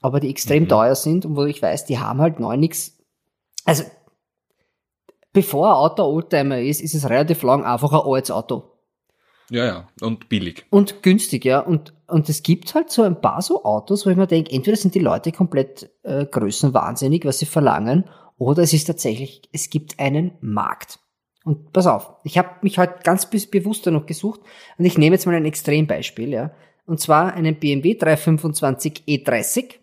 aber 0.00 0.20
die 0.20 0.30
extrem 0.30 0.64
Mhm. 0.64 0.68
teuer 0.68 0.94
sind 0.94 1.26
und 1.26 1.36
wo 1.36 1.44
ich 1.44 1.60
weiß, 1.60 1.84
die 1.86 1.98
haben 1.98 2.20
halt 2.20 2.40
neu 2.40 2.56
nix. 2.56 2.96
Also, 3.64 3.84
bevor 5.32 5.68
ein 5.68 5.74
Auto 5.74 6.04
Oldtimer 6.04 6.60
ist, 6.60 6.80
ist 6.80 6.94
es 6.94 7.08
relativ 7.08 7.42
lang 7.42 7.64
einfach 7.64 7.92
ein 7.92 8.00
altes 8.12 8.30
Auto. 8.30 8.64
Ja, 9.54 9.64
ja. 9.64 9.88
Und 10.00 10.28
billig. 10.28 10.64
Und 10.70 11.02
günstig, 11.04 11.44
ja. 11.44 11.60
Und, 11.60 11.94
und 12.08 12.28
es 12.28 12.42
gibt 12.42 12.74
halt 12.74 12.90
so 12.90 13.02
ein 13.02 13.20
paar 13.20 13.40
so 13.40 13.64
Autos, 13.64 14.04
wo 14.04 14.10
ich 14.10 14.16
mir 14.16 14.26
denke, 14.26 14.50
entweder 14.50 14.76
sind 14.76 14.94
die 14.96 15.00
Leute 15.00 15.30
komplett 15.30 15.90
äh, 16.02 16.26
größenwahnsinnig, 16.26 17.24
was 17.24 17.38
sie 17.38 17.46
verlangen, 17.46 18.04
oder 18.36 18.64
es 18.64 18.72
ist 18.72 18.86
tatsächlich, 18.86 19.42
es 19.52 19.70
gibt 19.70 20.00
einen 20.00 20.32
Markt. 20.40 20.98
Und 21.44 21.72
pass 21.72 21.86
auf, 21.86 22.14
ich 22.24 22.36
habe 22.36 22.48
mich 22.62 22.78
heute 22.78 22.94
ganz 23.04 23.26
be- 23.30 23.38
bewusst 23.48 23.86
noch 23.86 24.06
gesucht 24.06 24.40
und 24.76 24.86
ich 24.86 24.98
nehme 24.98 25.14
jetzt 25.14 25.26
mal 25.26 25.36
ein 25.36 25.44
Extrembeispiel, 25.44 26.30
ja. 26.30 26.50
Und 26.86 26.98
zwar 27.00 27.32
einen 27.34 27.54
BMW 27.54 27.94
325 27.94 29.04
E30, 29.06 29.74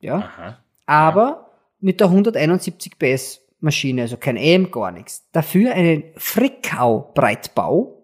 ja, 0.00 0.16
Aha. 0.18 0.58
aber 0.86 1.50
mit 1.80 1.98
der 2.00 2.06
171 2.08 2.96
PS 2.98 3.40
Maschine, 3.60 4.02
also 4.02 4.18
kein 4.18 4.36
AM, 4.38 4.70
gar 4.70 4.92
nichts. 4.92 5.24
Dafür 5.32 5.72
einen 5.72 6.04
Frickau-Breitbau. 6.16 8.03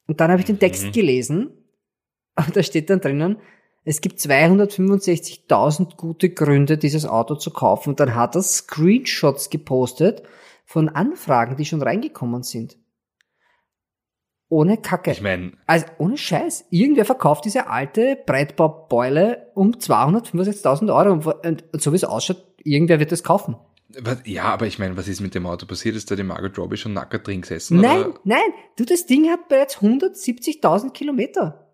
Und 0.07 0.21
dann 0.21 0.31
habe 0.31 0.41
ich 0.41 0.47
den 0.47 0.59
Text 0.59 0.85
Mhm. 0.87 0.93
gelesen 0.93 1.51
und 2.37 2.57
da 2.57 2.63
steht 2.63 2.89
dann 2.91 3.01
drinnen, 3.01 3.37
es 3.85 4.01
gibt 4.01 4.19
265.000 4.19 5.97
gute 5.97 6.31
Gründe, 6.31 6.79
dieses 6.79 7.05
Auto 7.05 7.35
zu 7.35 7.51
kaufen. 7.51 7.91
Und 7.91 8.01
dann 8.01 8.15
hat 8.15 8.35
er 8.35 8.43
Screenshots 8.43 9.51
gepostet 9.51 10.23
von 10.65 10.89
Anfragen, 10.89 11.57
die 11.57 11.67
schon 11.67 11.83
reingekommen 11.83 12.43
sind. 12.43 12.79
Ohne 14.55 14.77
Kacke. 14.77 15.11
Ich 15.11 15.21
meine, 15.21 15.51
also 15.67 15.85
ohne 15.99 16.17
Scheiß. 16.17 16.67
Irgendwer 16.71 17.05
verkauft 17.05 17.45
diese 17.45 17.67
alte 17.67 18.17
Breitbaubeule 18.25 19.51
um 19.55 19.73
265.000 19.73 20.95
Euro. 20.95 21.13
Und, 21.13 21.27
und, 21.27 21.65
und 21.73 21.83
so 21.83 21.91
wie 21.91 21.97
es 21.97 22.05
ausschaut, 22.05 22.45
irgendwer 22.63 23.01
wird 23.01 23.11
das 23.11 23.25
kaufen. 23.25 23.57
was, 23.99 24.19
ja, 24.25 24.45
aber 24.45 24.69
ich 24.69 24.79
meine, 24.79 24.97
was 24.97 25.09
ist 25.09 25.21
mit 25.21 25.35
dem 25.35 25.47
Auto 25.47 25.67
passiert? 25.67 25.97
Ist 25.97 26.09
da 26.09 26.15
die 26.15 26.23
Margot 26.23 26.57
Robbie 26.57 26.77
schon 26.77 26.93
nackert 26.93 27.27
drin 27.27 27.41
gesessen? 27.41 27.81
Nein, 27.81 28.05
Oder? 28.07 28.21
nein. 28.23 28.39
Du, 28.77 28.85
das 28.85 29.07
Ding 29.07 29.29
hat 29.29 29.49
bereits 29.49 29.79
170.000 29.79 30.91
Kilometer. 30.93 31.69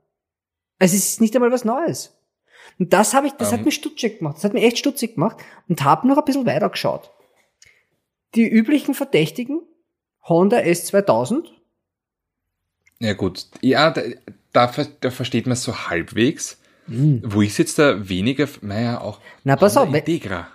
Also 0.78 0.96
es 0.96 1.04
ist 1.06 1.20
nicht 1.20 1.34
einmal 1.36 1.52
was 1.52 1.66
Neues. 1.66 2.16
Und 2.78 2.94
das 2.94 3.12
habe 3.12 3.26
ich, 3.26 3.34
das 3.34 3.52
hat 3.52 3.58
Ähm. 3.58 3.66
mich 3.66 3.74
stutzig 3.74 4.20
gemacht. 4.20 4.36
Das 4.38 4.44
hat 4.44 4.54
mich 4.54 4.64
echt 4.64 4.78
stutzig 4.78 5.16
gemacht 5.16 5.36
und 5.68 5.84
habe 5.84 6.08
noch 6.08 6.16
ein 6.16 6.24
bisschen 6.24 6.46
weiter 6.46 6.70
geschaut. 6.70 7.10
Die 8.34 8.48
üblichen 8.48 8.94
Verdächtigen, 8.94 9.60
Honda 10.26 10.56
S2000, 10.60 11.44
Ja 13.00 13.14
gut, 13.14 13.46
ja, 13.62 13.90
da, 13.90 14.02
da, 14.52 14.72
da 15.00 15.10
versteht 15.10 15.46
man 15.46 15.54
es 15.54 15.62
so 15.62 15.88
halbwegs. 15.88 16.58
Wo 16.86 17.40
ist 17.40 17.58
jetzt 17.58 17.78
da 17.78 18.08
weniger, 18.08 18.48
naja, 18.62 19.00
auch 19.00 19.20
Na, 19.44 19.54
pass 19.54 19.76
auf, 19.76 19.94
Integra. 19.94 20.48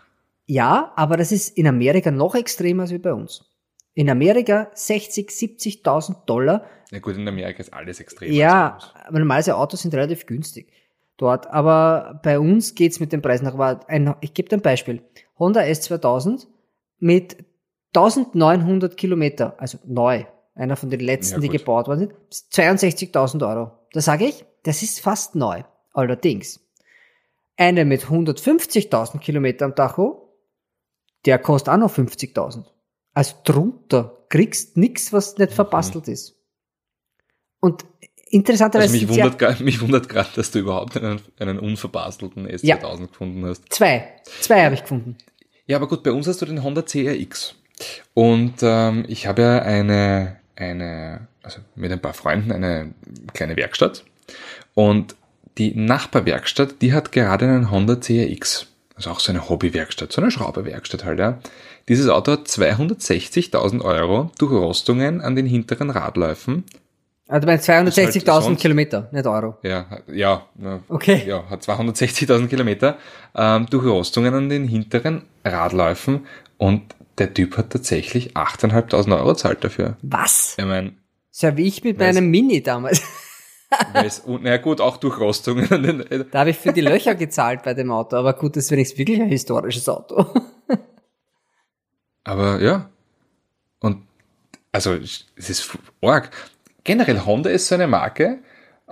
Ja, 0.48 0.92
aber 0.96 1.16
das 1.16 1.32
ist 1.32 1.58
in 1.58 1.66
Amerika 1.66 2.12
noch 2.12 2.36
extremer 2.36 2.84
als 2.84 3.02
bei 3.02 3.14
uns. 3.14 3.46
In 3.94 4.10
Amerika 4.10 4.70
60, 4.74 5.30
70.000 5.30 6.26
Dollar. 6.26 6.66
Ja 6.92 7.00
gut, 7.00 7.16
in 7.16 7.28
Amerika 7.28 7.60
ist 7.60 7.74
alles 7.74 8.02
extrem. 8.02 8.34
Ja, 8.34 8.78
aber 9.08 9.20
normalerweise 9.20 9.56
Autos 9.56 9.82
sind 9.82 9.96
relativ 9.96 10.26
günstig 10.26 10.68
dort. 11.16 11.48
Aber 11.48 12.20
bei 12.22 12.38
uns 12.38 12.76
geht's 12.76 13.00
mit 13.00 13.14
den 13.14 13.22
Preisen 13.22 13.46
nach. 13.46 13.54
Aber 13.54 13.88
ein, 13.88 14.14
ich 14.20 14.34
gebe 14.34 14.50
dir 14.50 14.58
ein 14.58 14.62
Beispiel. 14.62 15.02
Honda 15.40 15.62
S2000 15.62 16.48
mit 17.00 17.38
1900 17.96 18.98
Kilometer, 18.98 19.56
also 19.58 19.78
neu, 19.86 20.26
einer 20.56 20.76
von 20.76 20.90
den 20.90 21.02
letzten, 21.02 21.36
Ja, 21.36 21.40
die 21.42 21.50
gebaut 21.50 21.88
worden 21.88 22.00
sind, 22.00 22.14
62.000 22.54 23.48
Euro. 23.48 23.72
Da 23.92 24.02
sage 24.02 24.26
ich, 24.26 24.46
das 24.64 24.82
ist 24.82 25.00
fast 25.02 25.36
neu. 25.36 25.64
Allerdings, 25.94 26.60
eine 27.58 27.86
mit 27.86 28.06
150.000 28.06 29.20
Kilometer 29.20 29.66
am 29.66 29.76
Tacho, 29.76 30.34
der 31.26 31.40
kostet 31.40 31.74
auch 31.74 31.78
noch 31.78 31.94
50.000. 31.94 32.64
Also 33.14 33.36
drunter 33.44 34.26
kriegst 34.30 34.76
nix, 34.78 35.14
was 35.14 35.38
nicht 35.38 35.54
verbastelt 35.54 36.08
ist. 36.08 36.36
Und 37.60 37.86
interessanterweise 38.30 38.94
Also 38.94 39.08
mich 39.08 39.18
ja 39.18 39.24
wundert, 39.24 39.42
gra- 39.42 39.64
mich 39.64 39.82
wundert 39.82 40.10
gerade, 40.10 40.30
dass 40.36 40.52
du 40.52 40.60
überhaupt 40.60 40.98
einen, 40.98 41.22
einen 41.40 41.60
unverbastelten 41.60 42.48
S2000 42.48 42.66
Ja. 42.66 42.78
gefunden 43.06 43.46
hast. 43.46 43.72
zwei. 43.72 44.08
Zwei 44.42 44.66
habe 44.66 44.76
ich 44.76 44.82
gefunden. 44.82 45.18
Ja, 45.66 45.78
aber 45.78 45.88
gut, 45.88 46.04
bei 46.04 46.12
uns 46.12 46.28
hast 46.28 46.42
du 46.42 46.46
den 46.46 46.64
Honda 46.64 46.82
CRX. 46.82 47.56
Und 48.14 48.56
ähm, 48.62 49.06
ich 49.08 49.28
habe 49.28 49.42
ja 49.42 49.60
eine, 49.60 50.40
eine, 50.56 51.28
also 51.44 51.60
mit 51.76 51.92
ein 51.92 52.00
paar 52.00 52.14
Freunden 52.14 52.52
eine 52.52 52.94
kleine 53.34 53.56
Werkstatt. 53.56 54.04
Und 54.74 55.16
die 55.58 55.74
Nachbarwerkstatt, 55.76 56.82
die 56.82 56.94
hat 56.94 57.12
gerade 57.12 57.46
einen 57.46 57.72
Honda 57.72 57.96
CRX. 57.96 58.68
Also 58.96 59.10
auch 59.10 59.20
so 59.20 59.32
eine 59.32 59.50
Hobbywerkstatt, 59.50 60.12
so 60.14 60.22
eine 60.22 60.32
Schrauberwerkstatt 60.32 61.04
halt, 61.04 61.20
ja. 61.20 61.40
Dieses 61.90 62.08
Auto 62.10 62.32
hat 62.32 62.48
260.000 62.48 63.82
Euro 63.84 64.32
durch 64.38 64.52
Rostungen 64.54 65.22
an 65.22 65.36
den 65.36 65.46
hinteren 65.46 65.90
Radläufen. 65.90 66.64
Also 67.28 67.46
bei 67.48 67.56
Ist 67.56 67.68
halt 67.68 67.88
260.000 67.90 68.42
sonst- 68.42 68.62
Kilometer, 68.62 69.10
nicht 69.12 69.26
Euro. 69.28 69.58
Ja, 69.64 69.86
ja, 70.08 70.46
Okay. 70.88 71.24
ja, 71.28 71.44
hat 71.50 71.64
260.000 71.64 72.48
Kilometer 72.48 72.98
ähm, 73.36 73.66
durch 73.70 73.86
Rostungen 73.86 74.34
an 74.34 74.48
den 74.50 74.68
hinteren 74.68 75.24
Radläufen 75.44 76.26
und 76.58 76.84
der 77.18 77.34
Typ 77.34 77.58
hat 77.58 77.70
tatsächlich 77.70 78.36
8.500 78.36 79.18
Euro 79.18 79.36
zahlt 79.36 79.64
dafür. 79.64 79.98
Was? 80.02 80.56
Ich 80.58 80.66
meine, 80.66 80.94
So 81.32 81.56
wie 81.58 81.68
ich 81.68 81.84
mit 81.84 81.98
meinem 81.98 82.30
Mini 82.30 82.62
damals. 82.62 83.02
weil 83.94 84.06
es, 84.06 84.20
und, 84.20 84.44
naja 84.44 84.58
gut, 84.58 84.82
auch 84.82 84.98
durch 84.98 85.20
Rostungen 85.20 85.68
Da 86.32 86.40
habe 86.40 86.50
ich 86.52 86.58
für 86.58 86.74
die 86.74 86.82
Löcher 86.82 87.16
gezahlt 87.16 87.64
bei 87.64 87.74
dem 87.74 87.92
Auto, 87.92 88.16
aber 88.16 88.34
gut, 88.34 88.56
das 88.56 88.66
ist 88.66 88.72
wenigstens 88.72 89.00
wirklich 89.00 89.22
ein 89.22 89.30
historisches 89.30 89.88
Auto. 89.90 90.26
aber 92.24 92.62
ja. 92.62 92.90
Und, 93.80 94.04
also, 94.72 94.94
es 94.94 95.26
ist 95.36 95.78
arg. 96.02 96.32
Generell, 96.84 97.26
Honda 97.26 97.50
ist 97.50 97.68
so 97.68 97.76
eine 97.76 97.88
Marke, 97.88 98.40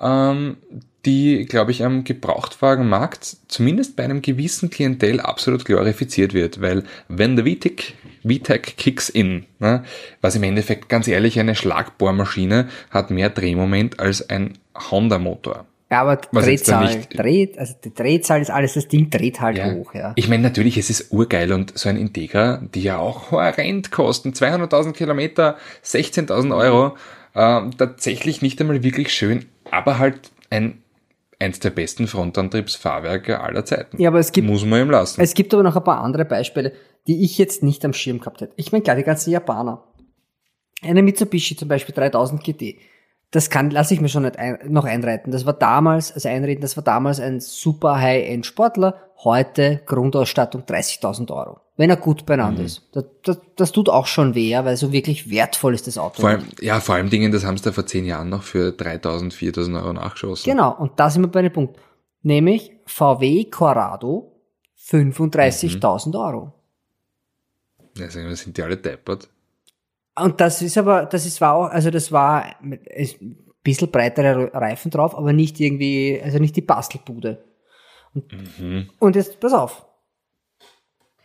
ähm, 0.04 0.58
die, 1.06 1.46
glaube 1.46 1.72
ich, 1.72 1.84
am 1.84 2.04
Gebrauchtwagenmarkt 2.04 3.38
zumindest 3.48 3.96
bei 3.96 4.04
einem 4.04 4.22
gewissen 4.22 4.70
Klientel 4.70 5.20
absolut 5.20 5.66
glorifiziert 5.66 6.34
wird, 6.34 6.62
weil 6.62 6.84
wenn 7.10 7.36
der 7.36 7.46
VTEC, 7.46 7.94
VTEC 8.26 8.78
kicks 8.78 9.10
in, 9.10 9.46
ne, 9.60 9.84
was 10.22 10.36
im 10.36 10.44
Endeffekt 10.44 10.88
ganz 10.90 11.08
ehrlich 11.08 11.40
eine 11.40 11.56
Schlagbohrmaschine 11.56 12.70
hat 12.90 13.12
mehr 13.12 13.30
Drehmoment 13.30 14.00
als 14.00 14.30
ein 14.30 14.54
Honda-Motor. 14.92 15.66
Ja, 15.92 16.02
aber 16.02 16.20
Was 16.32 16.46
Drehzahl, 16.46 16.86
nicht- 16.86 17.20
dreht, 17.20 17.60
also 17.60 17.76
die 17.84 17.94
Drehzahl 17.94 18.42
ist 18.42 18.50
alles, 18.50 18.74
das 18.74 18.88
Ding 18.88 19.10
dreht 19.10 19.42
halt 19.42 19.58
Ja. 19.58 19.72
hoch, 19.74 19.94
ja. 19.94 20.14
Ich 20.16 20.28
meine, 20.28 20.42
natürlich, 20.42 20.78
es 20.78 20.90
ist 20.90 21.12
urgeil 21.12 21.52
und 21.54 21.78
so 21.78 21.88
ein 21.90 21.98
Integra, 21.98 22.62
die 22.74 22.82
ja 22.82 22.98
auch 22.98 23.30
horrend 23.32 23.92
kosten, 23.92 24.34
200.000 24.34 24.94
Kilometer, 24.94 25.58
16.000 25.84 26.56
Euro, 26.56 26.98
ähm, 27.36 27.72
tatsächlich 27.78 28.42
nicht 28.42 28.60
einmal 28.62 28.82
wirklich 28.84 29.14
schön, 29.14 29.46
aber 29.74 30.00
halt 30.00 30.32
ein 30.50 30.84
eins 31.40 31.60
der 31.60 31.72
besten 31.72 32.08
Frontantriebsfahrwerke 32.08 33.42
aller 33.42 33.66
Zeiten. 33.66 34.02
Ja, 34.02 34.10
aber 34.10 34.20
es 34.20 34.32
gibt, 34.32 34.48
Muss 34.48 34.66
man 34.66 34.82
ihm 34.82 34.90
lassen. 34.90 35.20
es 35.20 35.34
gibt 35.34 35.54
aber 35.54 35.64
noch 35.64 35.76
ein 35.76 35.84
paar 35.84 36.02
andere 36.02 36.26
Beispiele, 36.26 36.72
die 37.08 37.24
ich 37.26 37.38
jetzt 37.38 37.64
nicht 37.64 37.84
am 37.84 37.94
Schirm 37.94 38.20
gehabt 38.20 38.42
hätte. 38.42 38.54
Ich 38.56 38.72
meine, 38.72 38.84
klar, 38.84 38.96
die 38.96 39.04
ganzen 39.04 39.32
Japaner. 39.32 39.84
Eine 40.82 41.02
Mitsubishi 41.02 41.56
zum 41.58 41.68
Beispiel 41.68 41.94
3000 41.94 42.44
GT. 42.44 42.78
Das 43.32 43.50
kann, 43.50 43.72
lasse 43.72 43.94
ich 43.94 44.00
mir 44.02 44.10
schon 44.10 44.24
nicht 44.24 44.38
ein, 44.38 44.60
noch 44.68 44.86
einreiten. 44.86 45.32
Das 45.32 45.46
war 45.46 45.54
damals, 45.54 46.14
also 46.14 46.30
einreden, 46.30 46.62
das 46.62 46.78
war 46.78 46.84
damals 46.84 47.20
ein 47.20 47.40
super 47.40 48.00
High-End-Sportler. 48.00 48.96
Heute 49.24 49.82
Grundausstattung 49.86 50.64
30.000 50.64 51.32
Euro. 51.32 51.60
Wenn 51.76 51.90
er 51.90 51.98
gut 51.98 52.26
beieinander 52.28 52.60
Mhm. 52.62 52.66
ist. 52.68 52.88
Das, 52.92 53.06
das, 53.24 53.42
das 53.56 53.72
tut 53.72 53.90
auch 53.90 54.06
schon 54.06 54.36
weh, 54.36 54.54
weil 54.56 54.78
so 54.78 54.92
wirklich 54.92 55.30
wertvoll 55.32 55.74
ist 55.74 55.88
das 55.88 55.98
Auto. 55.98 56.22
Vor 56.22 56.30
allem, 56.30 56.44
ja, 56.62 56.80
vor 56.80 56.96
allem 56.96 57.10
Dingen, 57.10 57.32
das 57.32 57.44
haben 57.46 57.58
sie 57.58 57.64
da 57.64 57.72
vor 57.72 57.86
zehn 57.88 58.06
Jahren 58.06 58.30
noch 58.30 58.44
für 58.44 58.72
3000, 58.74 59.34
4000 59.34 59.78
Euro 59.78 59.94
nachgeschossen. 59.94 60.50
Genau, 60.50 60.76
und 60.78 61.00
da 61.00 61.10
sind 61.10 61.24
wir 61.24 61.30
bei 61.30 61.42
dem 61.42 61.52
Punkt. 61.52 61.80
Nämlich 62.22 62.72
VW 62.86 63.46
Corrado 63.46 64.40
35.000 64.78 66.10
Mhm. 66.10 66.16
Euro. 66.16 66.54
Ja, 67.98 68.10
sagen 68.10 68.28
wir, 68.28 68.36
sind 68.36 68.56
die 68.58 68.62
alle 68.64 68.78
deppert? 68.78 69.30
Und 70.16 70.40
das 70.42 70.62
ist 70.62 70.78
aber, 70.78 71.06
das 71.08 71.26
ist 71.26 71.42
war 71.42 71.54
auch, 71.56 71.70
also 71.70 71.90
das 71.90 72.12
war 72.12 72.44
ein 72.62 72.80
bisschen 73.64 73.90
breitere 73.90 74.54
Reifen 74.54 74.92
drauf, 74.92 75.18
aber 75.18 75.34
nicht 75.34 75.60
irgendwie, 75.60 76.22
also 76.24 76.38
nicht 76.38 76.56
die 76.56 76.62
Bastelbude. 76.62 77.44
Und, 78.14 78.90
und 79.00 79.16
jetzt, 79.16 79.40
pass 79.40 79.54
auf. 79.54 79.88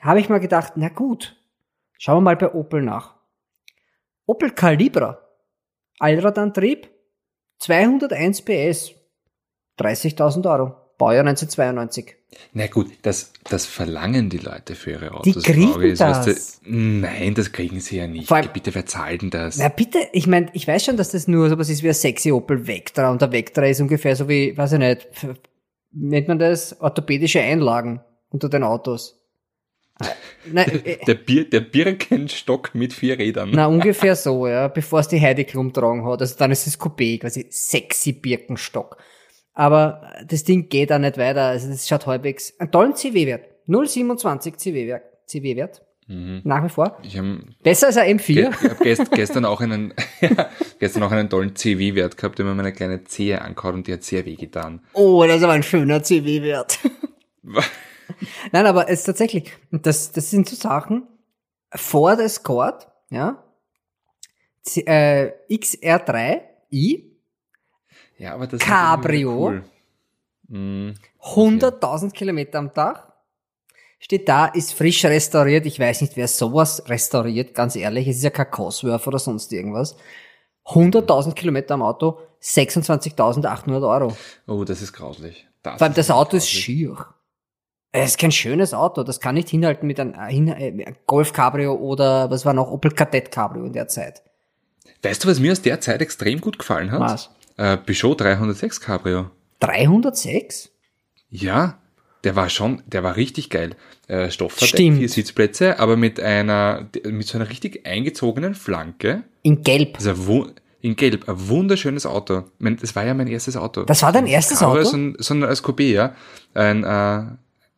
Habe 0.01 0.21
ich 0.21 0.29
mal 0.29 0.39
gedacht, 0.41 0.75
na 0.77 0.89
gut, 0.89 1.37
schauen 1.99 2.19
wir 2.19 2.21
mal 2.23 2.37
bei 2.37 2.53
Opel 2.55 2.83
nach. 2.83 3.15
Opel 4.27 4.51
Calibra, 4.51 5.19
Allradantrieb, 5.99 6.89
201 7.59 8.43
PS, 8.43 8.93
30.000 9.79 10.49
Euro, 10.51 10.75
Baujahr 10.99 11.25
1992. 11.27 12.15
Na 12.53 12.67
gut, 12.67 12.91
das, 13.03 13.33
das 13.45 13.65
verlangen 13.67 14.29
die 14.29 14.39
Leute 14.39 14.75
für 14.75 14.91
ihre 14.93 15.13
Autos. 15.13 15.25
Die 15.25 15.41
kriegen 15.53 15.81
ist, 15.83 16.01
das. 16.01 16.61
da- 16.61 16.69
nein, 16.69 17.35
das 17.35 17.51
kriegen 17.53 17.81
sie 17.81 17.97
ja 17.97 18.07
nicht. 18.07 18.31
Allem- 18.31 18.53
Bitte, 18.53 18.75
wer 18.75 18.85
zahlt 18.87 19.23
denn 19.23 19.31
das? 19.31 19.57
Na 19.57 19.69
bitte, 19.69 19.99
ich 20.13 20.27
meine, 20.27 20.51
ich 20.53 20.69
weiß 20.69 20.85
schon, 20.85 20.97
dass 20.97 21.11
das 21.11 21.27
nur 21.27 21.49
so 21.49 21.59
was 21.59 21.71
ist 21.71 21.83
wie 21.83 21.89
ein 21.89 21.95
sexy 21.95 22.31
Opel 22.31 22.67
Vectra 22.67 23.11
und 23.11 23.23
der 23.23 23.33
Vectra 23.33 23.65
ist 23.67 23.81
ungefähr 23.81 24.15
so 24.15 24.29
wie, 24.29 24.57
weiß 24.57 24.73
ich 24.75 24.79
nicht, 24.79 25.09
nennt 25.93 26.29
man 26.29 26.39
das 26.39 26.79
orthopädisische 26.81 27.41
Einlagen 27.41 28.01
unter 28.29 28.49
den 28.51 28.63
Autos. 28.63 29.18
Nein, 30.51 30.85
äh, 30.85 30.99
Der, 31.07 31.15
Bier, 31.15 31.49
der 31.49 31.61
Birkenstock 31.61 32.75
mit 32.75 32.93
vier 32.93 33.19
Rädern. 33.19 33.51
na 33.53 33.67
ungefähr 33.67 34.17
so, 34.17 34.47
ja, 34.47 34.69
bevor 34.69 35.01
es 35.01 35.09
die 35.09 35.21
Heidi 35.21 35.45
Klum 35.45 35.73
tragen 35.73 36.07
hat. 36.07 36.21
Also 36.21 36.37
dann 36.39 36.51
ist 36.51 36.67
es 36.67 36.81
Coupé, 36.81 37.19
quasi 37.21 37.47
sexy 37.51 38.13
Birkenstock. 38.13 38.97
Aber 39.55 40.13
das 40.27 40.45
Ding 40.45 40.69
geht 40.69 40.93
auch 40.93 40.99
nicht 40.99 41.19
weiter, 41.19 41.47
also 41.47 41.69
das 41.69 41.89
schaut 41.89 42.07
halbwegs, 42.07 42.55
einen 42.59 42.71
tollen 42.71 42.95
CW-Wert. 42.95 43.45
0,27 43.67 44.57
CW-Wert, 44.57 45.03
CW-Wert. 45.27 45.83
Mhm. 46.07 46.41
Nach 46.45 46.65
wie 46.65 46.69
vor. 46.71 46.97
Ich 47.03 47.19
habe 47.19 47.41
Besser 47.63 47.89
als 47.89 47.99
ein 47.99 48.17
ge 48.17 48.47
M4. 48.47 48.71
hab 48.71 48.79
gest, 48.81 49.11
gestern 49.11 49.45
auch 49.45 49.61
einen, 49.61 49.93
ja, 50.23 50.49
gestern 50.79 51.03
auch 51.03 51.11
einen 51.11 51.29
tollen 51.29 51.55
CW-Wert 51.55 52.17
gehabt, 52.17 52.39
der 52.39 52.47
mir 52.47 52.55
meine 52.55 52.73
kleine 52.73 53.05
Zehe 53.05 53.43
angehauen 53.43 53.75
und 53.75 53.87
die 53.89 53.93
hat 53.93 54.05
sehr 54.05 54.25
weh 54.25 54.37
getan. 54.37 54.81
Oh, 54.95 55.23
das 55.27 55.37
ist 55.39 55.43
aber 55.43 55.53
ein 55.53 55.63
schöner 55.63 56.03
CW-Wert. 56.03 56.79
Nein, 58.53 58.67
aber 58.67 58.89
es 58.89 59.01
ist 59.01 59.05
tatsächlich, 59.07 59.53
das, 59.71 60.13
das 60.13 60.31
sind 60.31 60.49
so 60.49 60.57
Sachen, 60.57 61.07
Ford 61.75 62.21
Escort, 62.21 62.89
ja, 63.11 63.43
C- 64.63 64.83
äh, 64.87 65.33
XR3i, 65.51 67.05
Ja, 68.19 68.35
aber 68.35 68.47
das 68.47 68.61
Cabrio. 68.61 69.31
ist 69.51 69.63
cool. 69.63 69.65
Mhm. 70.49 70.95
100.000 71.23 72.13
Kilometer 72.13 72.59
am 72.59 72.73
Tag, 72.73 73.13
steht 73.99 74.29
da, 74.29 74.47
ist 74.47 74.73
frisch 74.75 75.05
restauriert, 75.05 75.67
ich 75.67 75.79
weiß 75.79 76.01
nicht, 76.01 76.17
wer 76.17 76.29
sowas 76.29 76.83
restauriert, 76.89 77.55
ganz 77.55 77.77
ehrlich, 77.77 78.09
es 78.09 78.17
ist 78.19 78.23
ja 78.25 78.31
kein 78.31 78.51
Cosworth 78.51 79.07
oder 79.07 79.19
sonst 79.19 79.53
irgendwas. 79.53 79.97
100.000 80.67 81.35
Kilometer 81.35 81.75
am 81.75 81.83
Auto, 81.83 82.19
26.800 82.43 83.89
Euro. 83.89 84.17
Oh, 84.47 84.65
das 84.65 84.83
ist 84.83 84.93
grauslich. 84.93 85.47
Das 85.63 85.79
Vor 85.79 85.87
allem 85.87 85.95
das 85.95 86.11
Auto 86.11 86.37
ist 86.37 86.45
grauslich. 86.45 86.65
schier. 86.65 87.07
Es 87.93 88.11
ist 88.11 88.19
kein 88.19 88.33
schönes 88.33 88.75
Auto, 88.75 89.03
das 89.03 89.19
kann 89.21 89.35
nicht 89.35 89.49
hinhalten 89.49 89.87
mit 89.87 89.99
einem 89.99 90.15
äh, 90.15 90.31
hin, 90.31 90.49
äh, 90.49 90.93
Golf 91.07 91.33
Cabrio 91.33 91.75
oder 91.75 92.31
was 92.31 92.45
war 92.45 92.53
noch, 92.53 92.71
Opel 92.71 92.91
Kadett 92.91 93.31
Cabrio 93.31 93.65
in 93.65 93.73
der 93.73 93.89
Zeit. 93.89 94.23
Weißt 95.03 95.25
du, 95.25 95.29
was 95.29 95.41
mir 95.41 95.53
aus 95.53 95.63
der 95.63 95.81
Zeit 95.81 96.03
extrem 96.03 96.41
gut 96.41 96.59
gefallen 96.59 96.91
hat? 96.91 97.01
Was? 97.01 97.31
Äh, 97.57 97.77
Peugeot 97.79 98.15
306 98.15 98.81
Cabrio. 98.81 99.31
306? 99.61 100.71
Ja, 101.31 101.79
der 102.25 102.37
war 102.37 102.51
schon, 102.51 102.83
der 102.87 103.03
war 103.03 103.17
richtig 103.17 103.49
geil. 103.49 103.77
Äh, 104.07 104.31
Stoffverdeck, 104.31 104.95
vier 104.95 105.09
Sitzplätze, 105.09 105.79
aber 105.79 105.97
mit 105.97 106.21
einer, 106.21 106.89
mit 107.05 107.27
so 107.27 107.39
einer 107.39 107.49
richtig 107.49 107.87
eingezogenen 107.87 108.55
Flanke. 108.55 109.25
In 109.43 109.63
Gelb. 109.63 109.97
Also 109.97 110.11
ein 110.11 110.53
in 110.81 110.97
Gelb, 110.97 111.29
ein 111.29 111.49
wunderschönes 111.49 112.07
Auto. 112.07 112.45
Mein, 112.59 112.77
das 112.77 112.95
war 112.95 113.05
ja 113.05 113.15
mein 113.15 113.27
erstes 113.27 113.57
Auto. 113.57 113.85
Das 113.85 114.03
war 114.03 114.13
dein 114.13 114.27
erstes 114.27 114.63
Auto? 114.63 114.83
Sondern, 114.85 115.23
sondern 115.23 115.51
als 115.51 115.65
Coupé, 115.65 115.93
ja. 115.93 116.15
Ein, 116.55 116.85
äh, 116.85 117.27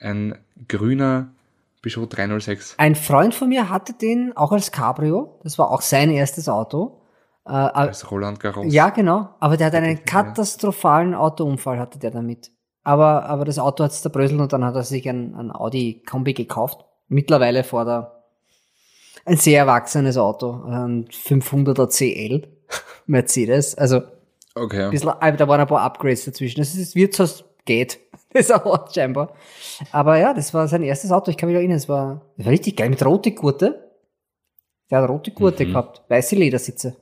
ein 0.00 0.36
grüner 0.68 1.28
Peugeot 1.82 2.06
306. 2.06 2.74
Ein 2.78 2.94
Freund 2.94 3.34
von 3.34 3.48
mir 3.48 3.68
hatte 3.70 3.92
den 3.94 4.36
auch 4.36 4.52
als 4.52 4.70
Cabrio. 4.72 5.38
Das 5.42 5.58
war 5.58 5.70
auch 5.70 5.80
sein 5.82 6.10
erstes 6.10 6.48
Auto. 6.48 7.00
Äh, 7.46 7.52
äh, 7.52 7.54
Als 7.54 8.10
Roland 8.10 8.38
Garros. 8.40 8.72
ja, 8.72 8.90
genau. 8.90 9.30
Aber 9.40 9.56
der 9.56 9.68
hat 9.68 9.74
einen 9.74 10.04
katastrophalen 10.04 11.14
Autounfall, 11.14 11.78
hatte 11.78 11.98
der 11.98 12.10
damit. 12.10 12.50
Aber, 12.82 13.24
aber 13.24 13.44
das 13.44 13.58
Auto 13.58 13.84
hat 13.84 13.92
es 13.92 14.02
zerbröselt 14.02 14.40
und 14.40 14.52
dann 14.52 14.64
hat 14.64 14.74
er 14.74 14.82
sich 14.84 15.08
ein, 15.08 15.34
ein 15.34 15.50
Audi 15.50 16.02
Kombi 16.08 16.34
gekauft. 16.34 16.84
Mittlerweile 17.08 17.64
vor 17.64 17.84
der 17.84 18.16
ein 19.24 19.36
sehr 19.36 19.58
erwachsenes 19.60 20.16
Auto, 20.16 20.62
ein 20.64 21.06
500er 21.08 21.88
CL 21.88 22.48
Mercedes. 23.06 23.74
Also 23.76 24.02
Okay. 24.54 24.84
ein 24.84 24.90
bisschen, 24.90 25.12
da 25.20 25.48
waren 25.48 25.60
ein 25.60 25.66
paar 25.66 25.82
Upgrades 25.82 26.24
dazwischen. 26.24 26.58
Das 26.60 26.74
ist 26.74 26.94
Wirtshaus 26.94 27.44
geht. 27.64 28.00
Das 28.32 28.42
ist 28.46 28.52
auch 28.52 28.92
scheinbar. 28.94 29.34
Aber 29.90 30.16
ja, 30.18 30.32
das 30.34 30.54
war 30.54 30.68
sein 30.68 30.82
erstes 30.84 31.10
Auto. 31.10 31.30
Ich 31.32 31.36
kann 31.36 31.48
mich 31.48 31.56
erinnern, 31.56 31.76
es 31.76 31.88
war, 31.88 32.22
das 32.36 32.46
war 32.46 32.52
richtig 32.52 32.76
geil 32.76 32.88
mit 32.90 33.04
rote 33.04 33.32
Gurte. 33.32 33.90
Der 34.90 35.02
hat 35.02 35.08
rote 35.10 35.32
Gurte 35.32 35.64
Mhm. 35.66 35.70
gehabt, 35.70 36.02
weiße 36.08 36.36
Ledersitze. 36.36 36.96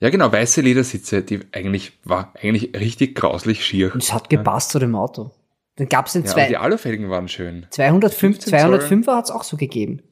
Ja, 0.00 0.10
genau, 0.10 0.30
weiße 0.32 0.60
Ledersitze, 0.60 1.22
die 1.22 1.40
eigentlich, 1.52 1.92
war 2.04 2.32
eigentlich 2.40 2.74
richtig 2.78 3.14
grauslich 3.16 3.64
schier. 3.64 3.92
Und 3.94 4.02
es 4.02 4.12
hat 4.12 4.30
gepasst 4.30 4.70
zu 4.70 4.78
dem 4.78 4.94
Auto. 4.94 5.30
Dann 5.76 5.88
gab's 5.88 6.12
den 6.14 6.24
Ja, 6.24 6.32
aber 6.32 6.40
die 6.42 6.48
zwei, 6.54 6.58
Alufelgen 6.58 7.08
waren 7.10 7.28
schön. 7.28 7.66
205, 7.70 8.18
15 8.50 8.58
Zoll. 8.58 8.78
205er 8.80 9.16
hat's 9.16 9.30
auch 9.30 9.44
so 9.44 9.56
gegeben. 9.56 10.02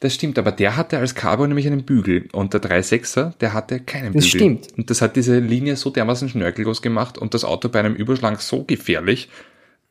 Das 0.00 0.14
stimmt, 0.14 0.38
aber 0.38 0.52
der 0.52 0.76
hatte 0.76 0.98
als 0.98 1.14
Cabrio 1.14 1.46
nämlich 1.46 1.66
einen 1.66 1.84
Bügel 1.84 2.28
und 2.32 2.54
der 2.54 2.60
3.6er, 2.62 3.36
der 3.38 3.52
hatte 3.52 3.80
keinen 3.80 4.12
Das 4.14 4.24
Bügel. 4.24 4.38
stimmt. 4.40 4.68
Und 4.78 4.88
das 4.90 5.02
hat 5.02 5.16
diese 5.16 5.38
Linie 5.38 5.76
so 5.76 5.90
dermaßen 5.90 6.28
schnörkellos 6.30 6.80
gemacht 6.80 7.18
und 7.18 7.32
das 7.34 7.44
Auto 7.44 7.68
bei 7.68 7.80
einem 7.80 7.94
Überschlag 7.94 8.40
so 8.40 8.64
gefährlich, 8.64 9.28
äh, 9.28 9.30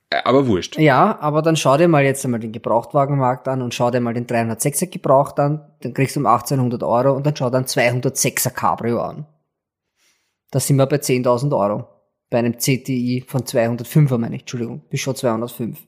aber 0.09 0.47
wurscht. 0.47 0.77
Ja, 0.77 1.19
aber 1.19 1.41
dann 1.41 1.55
schau 1.57 1.77
dir 1.77 1.87
mal 1.87 2.03
jetzt 2.03 2.23
einmal 2.23 2.39
den 2.39 2.53
Gebrauchtwagenmarkt 2.53 3.47
an 3.47 3.61
und 3.61 3.73
schau 3.73 3.91
dir 3.91 3.99
mal 3.99 4.13
den 4.13 4.25
306er 4.25 4.87
Gebraucht 4.87 5.39
an. 5.39 5.69
Dann 5.81 5.93
kriegst 5.93 6.15
du 6.15 6.21
um 6.21 6.25
1800 6.25 6.81
Euro 6.83 7.13
und 7.13 7.25
dann 7.25 7.35
schau 7.35 7.49
dir 7.49 7.57
einen 7.57 7.65
206er 7.65 8.51
Cabrio 8.51 9.01
an. 9.01 9.25
Da 10.51 10.59
sind 10.59 10.77
wir 10.77 10.85
bei 10.85 10.97
10.000 10.97 11.57
Euro. 11.57 11.87
Bei 12.29 12.39
einem 12.39 12.57
CTI 12.57 13.23
von 13.27 13.41
205er 13.41 14.17
meine 14.17 14.35
ich, 14.35 14.41
Entschuldigung, 14.41 14.81
bis 14.89 15.01
schon 15.01 15.15
205. 15.15 15.79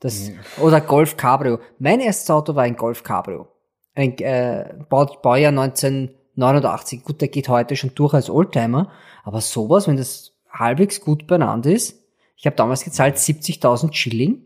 Das, 0.00 0.30
oder 0.60 0.80
Golf 0.80 1.16
Cabrio. 1.16 1.58
Mein 1.78 2.00
erstes 2.00 2.30
Auto 2.30 2.54
war 2.54 2.62
ein 2.62 2.76
Golf 2.76 3.02
Cabrio. 3.02 3.48
Ein 3.94 4.16
äh, 4.18 4.74
Bau, 4.88 5.06
Baujahr 5.06 5.50
1989. 5.50 7.02
Gut, 7.02 7.20
der 7.20 7.28
geht 7.28 7.48
heute 7.48 7.74
schon 7.74 7.94
durch 7.96 8.14
als 8.14 8.30
Oldtimer, 8.30 8.92
aber 9.24 9.40
sowas, 9.40 9.88
wenn 9.88 9.96
das 9.96 10.36
halbwegs 10.50 11.00
gut 11.00 11.26
beieinander 11.26 11.72
ist, 11.72 12.07
ich 12.38 12.46
habe 12.46 12.56
damals 12.56 12.82
gezahlt 12.84 13.16
70.000 13.16 13.92
Schilling, 13.92 14.40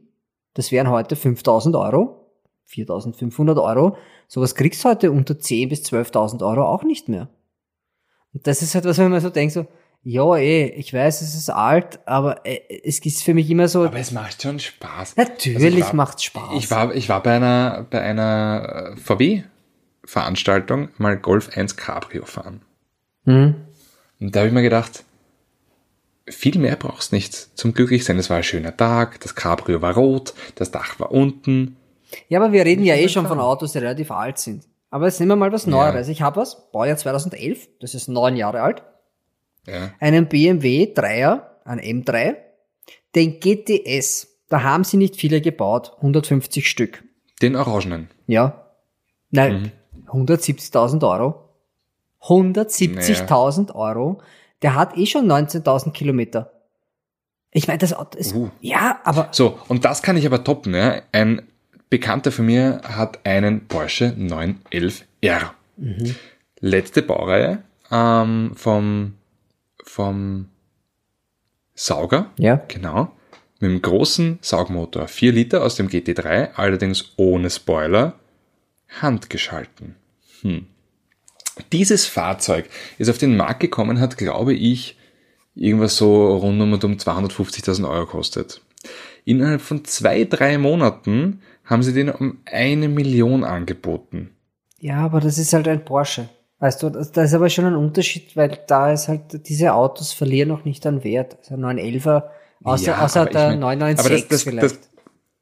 das 0.55 0.73
wären 0.73 0.89
heute 0.91 1.15
5.000 1.15 1.79
Euro, 1.81 2.33
4.500 2.69 3.63
Euro. 3.63 3.97
Sowas 4.27 4.55
kriegst 4.57 4.83
du 4.85 4.89
heute 4.89 5.13
unter 5.13 5.35
10.000 5.35 5.69
bis 5.69 5.83
12.000 5.85 6.45
Euro 6.45 6.65
auch 6.67 6.83
nicht 6.83 7.09
mehr. 7.09 7.29
Und 8.35 8.47
das 8.47 8.63
ist 8.63 8.75
halt 8.75 8.87
was, 8.87 8.99
wenn 8.99 9.11
man 9.11 9.21
so 9.21 9.29
denkt, 9.31 9.53
so, 9.53 9.67
ja, 10.05 10.35
eh, 10.37 10.67
ich 10.71 10.93
weiß, 10.93 11.21
es 11.23 11.35
ist 11.37 11.49
alt, 11.51 12.01
aber 12.09 12.45
äh, 12.45 12.61
es 12.83 12.99
ist 12.99 13.23
für 13.23 13.35
mich 13.35 13.49
immer 13.51 13.69
so, 13.69 13.85
Aber 13.85 13.99
es 13.99 14.11
macht 14.11 14.43
schon 14.43 14.59
Spaß. 14.59 15.17
natürlich 15.17 15.63
Also 15.63 15.69
ich 15.79 15.85
war- 15.85 15.95
macht's 15.95 16.25
Spaß. 16.25 16.51
Ich 16.57 16.71
war, 16.71 16.95
ich 16.95 17.09
war 17.09 17.23
bei 17.23 17.37
einer, 17.37 17.87
bei 17.89 18.01
einer 18.01 18.97
VW-Veranstaltung 18.97 20.89
mal 20.99 21.17
Golf 21.19 21.57
1 21.57 21.77
Cabrio 21.77 22.25
fahren. 22.25 22.63
hm? 23.25 23.55
Und 24.21 24.35
da 24.35 24.41
habe 24.41 24.49
ich 24.49 24.55
mir 24.55 24.63
gedacht, 24.63 25.05
viel 26.29 26.59
mehr 26.59 26.77
brauchst 26.77 27.13
nicht 27.13 27.35
zum 27.35 27.75
Glücklichsein. 27.75 28.19
Es 28.19 28.31
war 28.31 28.39
ein 28.39 28.43
schöner 28.43 28.77
Tag, 28.77 29.21
das 29.21 29.35
Cabrio 29.35 29.83
war 29.83 29.95
rot, 29.95 30.35
das 30.55 30.71
Dach 30.71 30.99
war 31.01 31.11
unten. 31.13 31.77
Ja, 32.29 32.41
aber 32.41 32.53
wir 32.53 32.65
reden 32.65 32.85
ja 32.85 32.95
eh 32.95 33.09
schon 33.09 33.27
von 33.27 33.41
Autos, 33.41 33.73
die 33.73 33.79
relativ 33.79 34.11
alt 34.11 34.39
sind. 34.39 34.65
Aber 34.91 35.07
jetzt 35.07 35.19
nehmen 35.21 35.31
wir 35.33 35.37
mal 35.37 35.53
was 35.53 35.67
Neueres. 35.67 36.09
Ich 36.09 36.21
habe 36.21 36.37
was, 36.41 36.71
Baujahr 36.71 36.97
2011, 36.99 37.69
das 37.81 37.95
ist 37.95 38.09
neun 38.09 38.37
Jahre 38.37 38.61
alt, 38.61 38.83
Ja. 39.67 39.91
einen 40.01 40.29
BMW 40.29 40.93
3er, 40.95 41.43
ein 41.65 41.81
M3, 41.81 42.37
den 43.15 43.41
GTS. 43.41 44.29
Da 44.49 44.63
haben 44.63 44.85
sie 44.85 44.99
nicht 44.99 45.17
viele 45.17 45.41
gebaut, 45.41 45.93
150 45.97 46.69
Stück. 46.69 47.03
Den 47.41 47.57
Orangenen. 47.57 48.09
Ja. 48.27 48.67
Nein, 49.31 49.73
170.000 50.09 51.09
Euro. 51.09 51.49
170.000 52.21 53.75
Euro. 53.75 54.21
Der 54.63 54.75
hat 54.75 54.97
eh 54.97 55.07
schon 55.07 55.27
19.000 55.31 55.93
Kilometer. 55.93 56.53
Ich 57.51 57.67
meine, 57.69 57.79
das 57.79 57.93
Auto 57.93 58.19
ist, 58.19 58.35
Uh. 58.35 58.51
ja, 58.61 59.01
aber, 59.05 59.29
So, 59.33 59.59
und 59.69 59.85
das 59.85 60.03
kann 60.03 60.17
ich 60.17 60.25
aber 60.25 60.43
toppen. 60.43 60.75
Ja? 60.75 61.03
Ein 61.13 61.43
Bekannter 61.91 62.33
von 62.33 62.47
mir 62.47 62.81
hat 62.85 63.27
einen 63.27 63.67
Porsche 63.69 64.15
911R. 64.19 65.51
Letzte 66.61 67.03
Baureihe 67.03 67.63
ähm, 67.91 68.53
vom, 68.55 69.15
vom 69.85 70.49
Sauger, 71.75 72.31
ja, 72.39 72.57
genau, 72.69 73.13
mit 73.61 73.71
einem 73.71 73.83
großen 73.83 74.39
Saugmotor. 74.41 75.09
4 75.09 75.33
Liter 75.33 75.63
aus 75.63 75.75
dem 75.75 75.89
GT3, 75.89 76.55
allerdings 76.55 77.13
ohne 77.17 77.51
Spoiler, 77.51 78.15
handgeschalten. 79.01 79.97
Hm. 80.41 80.67
Dieses 81.73 82.07
Fahrzeug 82.07 82.69
ist 82.99 83.09
auf 83.11 83.19
den 83.19 83.37
Markt 83.37 83.61
gekommen, 83.61 84.01
hat, 84.01 84.17
glaube 84.17 84.55
ich, 84.55 84.97
irgendwas 85.55 85.97
so 85.97 86.37
rund 86.37 86.61
um 86.61 86.73
und 86.73 86.85
um 86.85 86.95
250.000 86.95 87.89
Euro 87.89 88.07
kostet. 88.07 88.63
Innerhalb 89.25 89.61
von 89.61 89.85
zwei, 89.85 90.25
drei 90.25 90.59
Monaten 90.59 91.43
haben 91.65 91.83
sie 91.83 91.93
den 91.93 92.09
um 92.11 92.39
eine 92.47 92.89
Million 92.89 93.45
angeboten. 93.45 94.31
ja, 94.81 94.97
aber 94.97 95.21
das 95.21 95.39
ist 95.39 95.53
halt 95.53 95.69
ein 95.69 95.85
Porsche. 95.85 96.29
Weißt 96.59 96.83
du, 96.83 96.91
das, 96.91 97.13
das 97.13 97.31
ist 97.31 97.35
aber 97.35 97.51
schon 97.51 97.65
ein 97.67 97.75
Unterschied, 97.77 98.37
weil 98.37 98.59
da 98.67 98.93
ist 98.93 99.09
halt, 99.09 99.49
diese 99.49 99.75
Autos 99.75 100.13
verlieren 100.13 100.49
noch 100.49 100.65
nicht 100.65 100.87
an 100.87 101.03
Wert. 101.05 101.37
Also 101.41 101.55
911er, 101.57 102.25
außer, 102.65 102.87
Ja, 102.93 103.05
außer 103.05 103.27
der 103.27 103.49
mein- 103.51 103.59
996 103.61 103.99
aber 103.99 104.09
das, 104.11 104.29
das, 104.29 104.43
vielleicht. 104.45 104.63
das, 104.65 104.91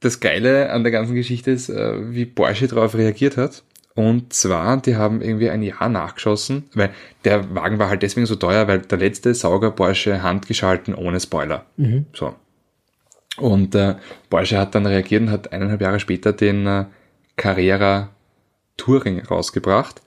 das 0.01 0.21
Geile 0.21 0.71
an 0.71 0.83
der 0.83 0.93
ganzen 0.93 1.15
Geschichte 1.15 1.51
ist, 1.51 1.69
äh, 1.69 2.13
wie 2.15 2.25
Porsche 2.27 2.69
darauf 2.69 2.95
reagiert 2.95 3.37
hat. 3.37 3.63
Und 3.95 4.33
zwar, 4.33 4.77
die 4.77 4.97
haben 4.97 5.21
irgendwie 5.21 5.51
ein 5.51 5.63
Jahr 5.63 5.89
nachgeschossen, 5.89 6.69
weil 6.75 6.91
der 7.25 7.55
Wagen 7.55 7.79
war 7.79 7.89
halt 7.89 8.03
deswegen 8.03 8.27
so 8.27 8.37
teuer, 8.37 8.69
weil 8.69 8.81
der 8.81 8.99
letzte 8.99 9.35
Sauger 9.35 9.73
Porsche 9.73 10.23
handgeschalten 10.23 10.95
ohne 10.95 11.21
Spoiler. 11.21 11.67
Mhm. 11.77 12.07
So. 12.15 12.35
Und 13.37 13.75
äh, 13.75 13.97
Porsche 14.29 14.59
hat 14.59 14.75
dann 14.75 14.87
reagiert 14.87 15.23
und 15.23 15.31
hat 15.31 15.53
eineinhalb 15.53 15.81
Jahre 15.81 16.01
später 16.01 16.33
den 16.33 16.67
äh, 16.67 16.85
Carrera 17.37 18.11
Touring 18.77 19.21
rausgebracht. 19.25 20.03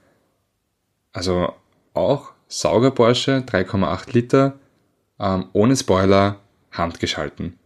Also 1.11 1.53
auch 1.93 2.31
Sauger 2.47 2.91
Porsche, 2.91 3.43
3,8 3.45 4.13
Liter, 4.13 4.59
ähm, 5.19 5.45
ohne 5.53 5.75
Spoiler, 5.75 6.39
handgeschalten. 6.71 7.57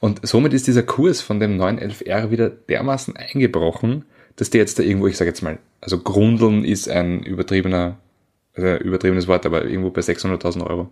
Und 0.00 0.26
somit 0.26 0.52
ist 0.52 0.66
dieser 0.66 0.82
Kurs 0.82 1.20
von 1.20 1.40
dem 1.40 1.60
911R 1.60 2.30
wieder 2.30 2.50
dermaßen 2.50 3.16
eingebrochen, 3.16 4.04
dass 4.36 4.50
der 4.50 4.60
jetzt 4.60 4.78
da 4.78 4.82
irgendwo, 4.82 5.06
ich 5.06 5.16
sage 5.16 5.30
jetzt 5.30 5.42
mal, 5.42 5.58
also 5.80 5.98
Grundeln 5.98 6.64
ist 6.64 6.88
ein 6.88 7.22
übertriebener, 7.22 7.98
äh, 8.56 8.76
übertriebenes 8.82 9.28
Wort, 9.28 9.46
aber 9.46 9.64
irgendwo 9.64 9.90
bei 9.90 10.00
600.000 10.00 10.66
Euro. 10.66 10.88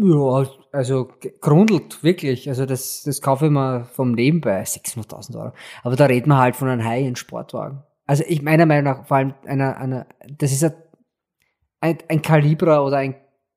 Ja, 0.00 0.48
also 0.70 1.08
grundelt, 1.40 2.04
wirklich. 2.04 2.48
Also 2.48 2.66
das, 2.66 3.02
das 3.04 3.20
kaufe 3.20 3.46
ich 3.46 3.50
mir 3.50 3.84
vom 3.84 4.12
Nebenbei, 4.12 4.62
600.000 4.62 5.36
Euro. 5.36 5.52
Aber 5.82 5.96
da 5.96 6.06
reden 6.06 6.28
wir 6.28 6.38
halt 6.38 6.54
von 6.54 6.68
einem 6.68 6.84
High-End-Sportwagen. 6.84 7.82
Also 8.06 8.22
ich 8.26 8.40
meiner 8.40 8.64
Meinung 8.64 8.84
nach, 8.84 9.06
vor 9.06 9.16
allem 9.16 9.34
einer, 9.44 9.76
einer 9.76 10.06
das 10.28 10.52
ist 10.52 10.62
ein, 10.62 10.72
ein, 11.80 11.98
ein 12.08 12.22
Calibra 12.22 12.80
oder 12.80 12.98
ein 12.98 13.16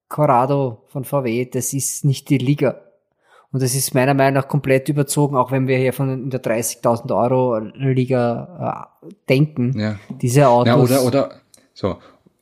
Corrado 0.10 0.84
von 0.88 1.06
VW, 1.06 1.46
das 1.46 1.74
ist 1.74 2.04
nicht 2.06 2.30
die 2.30 2.38
Liga. 2.38 2.82
Und 3.52 3.62
das 3.62 3.76
ist 3.76 3.94
meiner 3.94 4.14
Meinung 4.14 4.36
nach 4.36 4.48
komplett 4.48 4.88
überzogen, 4.88 5.36
auch 5.36 5.52
wenn 5.52 5.68
wir 5.68 5.78
hier 5.78 5.92
von 5.92 6.30
der 6.30 6.42
30.000 6.42 7.14
Euro 7.16 7.58
Liga 7.60 8.98
äh, 9.04 9.14
denken. 9.28 9.78
Ja. 9.78 10.00
Diese 10.22 10.48
Autos. 10.48 10.90
Ja, 10.90 11.00
oder, 11.00 11.04
oder, 11.04 11.42
so. 11.74 11.98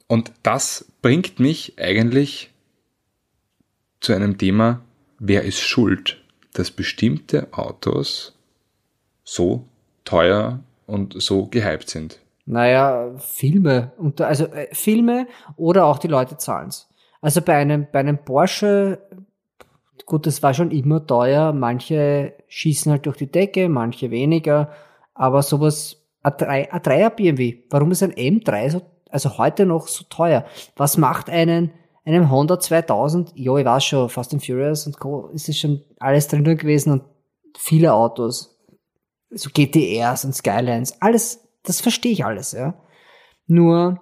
Und 0.08 0.32
das 0.44 0.92
bringt 1.02 1.40
mich 1.40 1.80
eigentlich 1.80 2.52
zu 4.02 4.14
einem 4.14 4.38
Thema, 4.38 4.82
wer 5.18 5.44
ist 5.44 5.60
schuld, 5.60 6.22
dass 6.54 6.72
bestimmte 6.72 7.48
Autos 7.52 8.36
so 9.24 9.66
teuer 10.06 10.60
und 10.86 11.22
so 11.22 11.48
gehypt 11.48 11.90
sind. 11.90 12.20
Naja, 12.46 13.16
Filme. 13.20 13.92
Und, 13.98 14.22
also 14.22 14.46
äh, 14.46 14.74
Filme 14.74 15.28
oder 15.56 15.86
auch 15.86 16.00
die 16.00 16.08
Leute 16.08 16.38
zahlen's. 16.38 16.88
Also 17.22 17.42
bei 17.42 17.56
einem, 17.56 17.88
bei 17.92 18.00
einem 18.00 18.18
Porsche, 18.18 19.00
gut, 20.06 20.26
das 20.26 20.44
war 20.44 20.54
schon 20.54 20.72
immer 20.72 21.06
teuer. 21.06 21.54
Manche 21.54 22.36
schießen 22.48 22.92
halt 22.92 23.06
durch 23.06 23.18
die 23.18 23.32
Decke, 23.32 23.70
manche 23.70 24.12
weniger. 24.12 24.72
Aber 25.14 25.42
sowas, 25.42 25.98
A3, 26.24 26.72
A3er 26.72 27.10
BMW, 27.10 27.64
warum 27.70 27.92
ist 27.92 28.04
ein 28.04 28.14
M3 28.14 28.70
so, 28.70 28.82
also 29.10 29.38
heute 29.38 29.66
noch 29.66 29.88
so 29.88 30.04
teuer? 30.10 30.46
Was 30.76 30.98
macht 30.98 31.30
einen, 31.30 31.72
einem 32.06 32.30
Honda 32.30 32.60
2000? 32.60 33.34
Ja, 33.36 33.58
ich 33.58 33.66
weiß 33.66 33.84
schon, 33.84 34.10
Fast 34.10 34.34
and 34.34 34.46
Furious 34.46 34.86
und 34.88 35.00
Co. 35.00 35.28
ist 35.28 35.50
es 35.50 35.58
schon 35.58 35.84
alles 36.00 36.28
drin 36.28 36.44
gewesen 36.44 36.92
und 36.94 37.04
viele 37.58 37.94
Autos 37.94 38.60
so 39.32 39.50
GTRs 39.54 40.26
und 40.26 40.34
Skylines, 40.34 41.02
alles, 41.02 41.48
das 41.64 41.82
verstehe 41.82 42.12
ich 42.12 42.26
alles, 42.26 42.52
ja. 42.54 42.74
Nur 43.48 44.02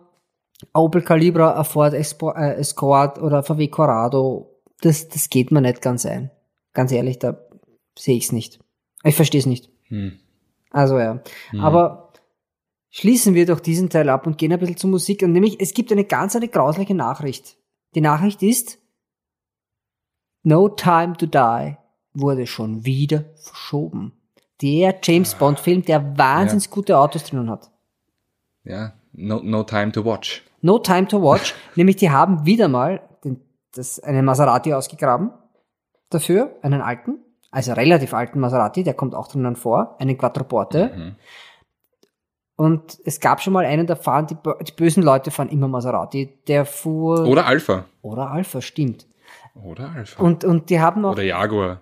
Opel 0.73 1.01
Calibra, 1.01 1.63
Ford 1.63 1.93
äh, 1.93 2.55
Escort 2.55 3.21
oder 3.21 3.43
VW 3.43 3.67
Corrado, 3.67 4.56
das, 4.81 5.07
das 5.07 5.29
geht 5.29 5.51
mir 5.51 5.61
nicht 5.61 5.81
ganz 5.81 6.05
ein. 6.05 6.31
Ganz 6.73 6.91
ehrlich, 6.91 7.19
da 7.19 7.37
sehe 7.97 8.17
ich 8.17 8.25
es 8.25 8.31
nicht. 8.31 8.59
Ich 9.03 9.15
verstehe 9.15 9.39
es 9.39 9.45
nicht. 9.45 9.69
Hm. 9.85 10.19
Also 10.69 10.99
ja. 10.99 11.21
Aber 11.59 12.13
schließen 12.89 13.33
wir 13.33 13.45
doch 13.45 13.59
diesen 13.59 13.89
Teil 13.89 14.09
ab 14.09 14.27
und 14.27 14.37
gehen 14.37 14.51
ein 14.51 14.59
bisschen 14.59 14.77
zur 14.77 14.89
Musik. 14.89 15.23
Und 15.23 15.31
nämlich, 15.31 15.59
es 15.59 15.73
gibt 15.73 15.91
eine 15.91 16.03
ganz 16.03 16.35
eine 16.35 16.47
grausliche 16.47 16.93
Nachricht. 16.93 17.57
Die 17.95 18.01
Nachricht 18.01 18.43
ist, 18.43 18.79
No 20.43 20.69
Time 20.69 21.13
to 21.17 21.25
Die 21.25 21.77
wurde 22.13 22.47
schon 22.47 22.85
wieder 22.85 23.25
verschoben. 23.35 24.13
Der 24.61 24.99
James 25.03 25.35
Bond 25.35 25.59
Film, 25.59 25.83
der 25.83 26.17
wahnsinnig 26.17 26.69
gute 26.69 26.97
Autos 26.97 27.23
drinnen 27.25 27.49
hat. 27.49 27.69
Ja, 28.63 28.93
no, 29.13 29.41
no 29.43 29.63
time 29.63 29.91
to 29.91 30.03
watch. 30.03 30.43
No 30.61 30.79
Time 30.79 31.07
to 31.07 31.21
Watch, 31.21 31.53
nämlich 31.75 31.97
die 31.97 32.09
haben 32.09 32.45
wieder 32.45 32.67
mal 32.67 33.01
das, 33.77 33.99
einen 33.99 34.25
Maserati 34.25 34.73
ausgegraben 34.73 35.31
dafür, 36.09 36.55
einen 36.61 36.81
alten, 36.81 37.19
also 37.51 37.73
relativ 37.73 38.13
alten 38.13 38.39
Maserati, 38.39 38.83
der 38.83 38.93
kommt 38.93 39.15
auch 39.15 39.27
drinnen 39.27 39.55
vor, 39.55 39.95
einen 39.99 40.17
Quattroporte. 40.17 40.91
Mhm. 40.95 41.15
Und 42.55 42.97
es 43.05 43.19
gab 43.19 43.41
schon 43.41 43.53
mal 43.53 43.65
einen, 43.65 43.85
da 43.85 43.95
fahren 43.95 44.25
die, 44.27 44.37
die 44.65 44.71
bösen 44.71 45.03
Leute 45.03 45.29
fahren 45.29 45.49
immer 45.49 45.67
Maserati, 45.67 46.39
der 46.47 46.65
fuhr 46.65 47.27
Oder 47.27 47.45
Alpha. 47.45 47.85
oder 48.01 48.31
Alpha, 48.31 48.61
stimmt. 48.61 49.05
Oder 49.53 49.91
Alpha. 49.91 50.21
Und 50.23 50.43
und 50.43 50.69
die 50.69 50.79
haben 50.79 51.05
auch 51.05 51.11
Oder 51.11 51.23
Jaguar. 51.23 51.81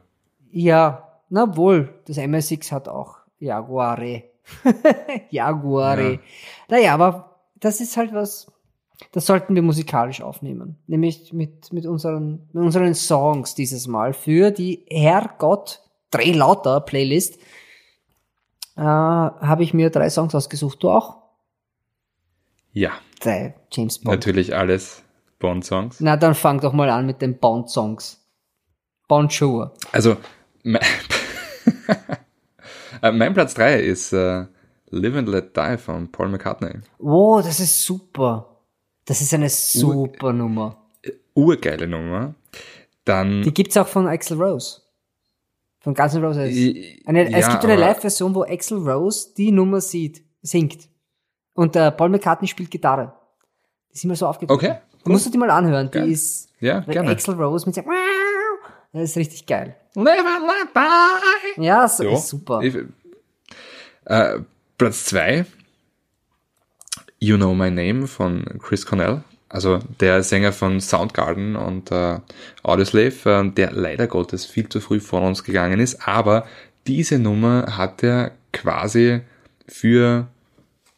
ja, 0.51 1.07
na 1.29 1.55
wohl, 1.55 1.93
das 2.07 2.17
MSX 2.17 2.71
hat 2.71 2.87
auch 2.89 3.17
Jaguare. 3.39 4.23
Jaguare. 5.29 6.13
Ja. 6.13 6.19
Naja, 6.69 6.93
aber 6.93 7.39
das 7.59 7.79
ist 7.79 7.95
halt 7.97 8.13
was, 8.13 8.51
das 9.11 9.25
sollten 9.25 9.55
wir 9.55 9.61
musikalisch 9.61 10.21
aufnehmen. 10.21 10.77
Nämlich 10.87 11.33
mit, 11.33 11.71
mit, 11.73 11.85
unseren, 11.85 12.47
mit 12.53 12.63
unseren 12.63 12.93
Songs 12.95 13.55
dieses 13.55 13.87
Mal 13.87 14.13
für 14.13 14.51
die 14.51 14.85
Herrgott 14.89 15.81
Dreh 16.11 16.31
lauter 16.31 16.79
Playlist. 16.81 17.37
Äh, 18.77 18.81
Habe 18.81 19.63
ich 19.63 19.73
mir 19.73 19.89
drei 19.89 20.09
Songs 20.09 20.33
ausgesucht. 20.35 20.81
Du 20.83 20.89
auch? 20.89 21.17
Ja, 22.71 22.91
Drei 23.21 23.55
James 23.71 23.99
Bond. 23.99 24.15
natürlich 24.15 24.55
alles 24.55 25.01
Bond-Songs. 25.39 25.99
Na, 26.01 26.17
dann 26.17 26.35
fang 26.35 26.59
doch 26.59 26.73
mal 26.73 26.89
an 26.89 27.05
mit 27.05 27.21
den 27.21 27.37
Bond-Songs. 27.39 28.21
Bonjour. 29.07 29.73
Also, 29.91 30.17
mein, 30.63 30.81
Äh, 33.01 33.11
mein 33.11 33.33
Platz 33.33 33.53
3 33.55 33.79
ist 33.81 34.13
äh, 34.13 34.45
Live 34.89 35.15
and 35.15 35.27
Let 35.27 35.55
Die 35.55 35.77
von 35.77 36.11
Paul 36.11 36.29
McCartney. 36.29 36.79
Oh, 36.99 37.41
das 37.43 37.59
ist 37.59 37.81
super. 37.83 38.54
Das 39.05 39.21
ist 39.21 39.33
eine 39.33 39.49
super 39.49 40.33
Nummer. 40.33 40.77
Urgeile 41.33 41.87
Nummer. 41.87 42.33
Dann, 43.03 43.43
Die 43.43 43.53
gibt's 43.53 43.77
auch 43.77 43.87
von 43.87 44.07
Axel 44.07 44.41
Rose. 44.41 44.81
Von 45.79 45.93
Guns 45.93 46.15
N' 46.15 46.23
Roses. 46.23 46.41
Eine, 47.05 47.25
es 47.25 47.45
ja, 47.45 47.51
gibt 47.51 47.63
eine 47.65 47.75
Live-Version, 47.75 48.33
wo 48.33 48.43
Axel 48.43 48.79
Rose 48.79 49.29
die 49.37 49.51
Nummer 49.51 49.79
sieht, 49.81 50.23
singt. 50.41 50.89
Und 51.53 51.75
äh, 51.75 51.91
Paul 51.91 52.09
McCartney 52.09 52.47
spielt 52.47 52.71
Gitarre. 52.71 53.13
Die 53.93 53.99
sind 53.99 54.09
mir 54.09 54.15
so 54.15 54.25
aufgefallen. 54.25 54.57
Okay, 54.57 54.75
Du 55.03 55.11
musst 55.11 55.27
du 55.27 55.29
die 55.29 55.37
mal 55.37 55.51
anhören. 55.51 55.91
Geil. 55.91 56.07
Die 56.07 56.13
ist 56.13 56.49
Ja, 56.59 56.79
gerne. 56.79 57.11
Axel 57.11 57.35
Rose 57.35 57.67
mit 57.67 57.75
seinem 57.75 57.91
Das 58.91 59.03
ist 59.03 59.17
richtig 59.17 59.45
geil. 59.45 59.75
Ja, 61.57 61.87
so, 61.87 62.03
ist 62.09 62.27
super. 62.29 62.61
Ich, 62.63 62.75
äh, 64.05 64.39
Platz 64.79 65.05
2, 65.05 65.45
You 67.25 67.37
Know 67.37 67.55
My 67.55 67.71
Name 67.71 68.07
von 68.07 68.45
Chris 68.61 68.85
Cornell. 68.85 69.23
Also 69.49 69.79
der 69.99 70.21
Sänger 70.21 70.51
von 70.51 70.81
Soundgarden 70.81 71.55
und 71.55 71.91
äh, 71.91 72.19
Audioslave, 72.63 73.29
äh, 73.29 73.51
der 73.51 73.71
leider 73.71 74.07
Gottes 74.07 74.45
viel 74.45 74.69
zu 74.69 74.79
früh 74.79 74.99
von 74.99 75.23
uns 75.23 75.43
gegangen 75.43 75.79
ist. 75.79 76.07
Aber 76.07 76.45
diese 76.87 77.19
Nummer 77.19 77.77
hat 77.77 78.03
er 78.03 78.31
quasi 78.53 79.21
für, 79.67 80.27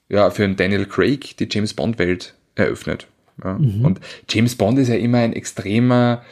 ja, 0.09 0.29
für 0.29 0.47
Daniel 0.49 0.85
Craig 0.85 1.37
die 1.37 1.47
James 1.49 1.73
Bond 1.73 1.99
Welt 1.99 2.33
eröffnet. 2.55 3.07
Ja. 3.43 3.53
Mhm. 3.53 3.85
Und 3.85 3.99
James 4.29 4.55
Bond 4.55 4.79
ist 4.79 4.87
ja 4.87 4.95
immer 4.95 5.19
ein 5.19 5.33
extremer, 5.33 6.23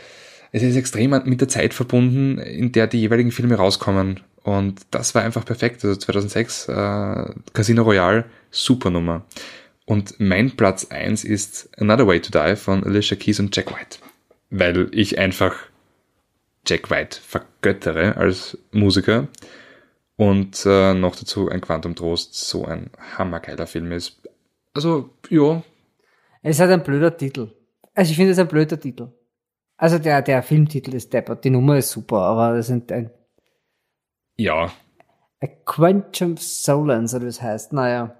es 0.51 0.63
ist 0.63 0.75
extrem 0.75 1.11
mit 1.25 1.41
der 1.41 1.47
Zeit 1.47 1.73
verbunden, 1.73 2.37
in 2.39 2.71
der 2.71 2.87
die 2.87 3.01
jeweiligen 3.01 3.31
Filme 3.31 3.55
rauskommen. 3.55 4.21
Und 4.43 4.81
das 4.91 5.15
war 5.15 5.23
einfach 5.23 5.43
perfekt. 5.45 5.83
Also 5.83 5.95
2006 5.95 6.69
äh, 6.69 6.73
Casino 7.53 7.83
Royale, 7.83 8.25
super 8.51 8.89
Nummer. 8.89 9.25
Und 9.85 10.19
mein 10.19 10.55
Platz 10.55 10.85
eins 10.85 11.23
ist 11.23 11.69
Another 11.79 12.07
Way 12.07 12.21
to 12.21 12.31
Die 12.31 12.55
von 12.55 12.83
Alicia 12.83 13.15
Keys 13.15 13.39
und 13.39 13.55
Jack 13.55 13.71
White. 13.71 13.99
Weil 14.49 14.89
ich 14.91 15.19
einfach 15.19 15.55
Jack 16.65 16.89
White 16.89 17.19
vergöttere 17.21 18.17
als 18.17 18.57
Musiker. 18.71 19.27
Und 20.17 20.65
äh, 20.65 20.93
noch 20.93 21.15
dazu 21.15 21.49
ein 21.49 21.61
Quantum 21.61 21.95
Trost 21.95 22.35
so 22.35 22.65
ein 22.65 22.89
hammergeiler 23.17 23.67
Film 23.67 23.91
ist. 23.91 24.21
Also, 24.73 25.09
ja. 25.29 25.61
Es 26.41 26.59
halt 26.59 26.71
ein 26.71 26.83
blöder 26.83 27.15
Titel. 27.15 27.51
Also 27.93 28.11
ich 28.11 28.17
finde 28.17 28.31
es 28.31 28.39
ein 28.39 28.47
blöder 28.47 28.79
Titel. 28.79 29.11
Also 29.77 29.99
der, 29.99 30.21
der 30.21 30.41
Filmtitel 30.41 30.95
ist 30.95 31.13
deppert, 31.13 31.43
die 31.43 31.49
Nummer 31.49 31.77
ist 31.77 31.91
super, 31.91 32.21
aber 32.21 32.55
das 32.55 32.67
sind 32.67 32.91
ein... 32.91 33.11
Ja. 34.37 34.71
A 35.41 35.47
Quantum 35.65 36.37
Solence, 36.37 37.13
oder 37.13 37.25
wie 37.25 37.29
es 37.29 37.41
heißt, 37.41 37.73
naja. 37.73 38.17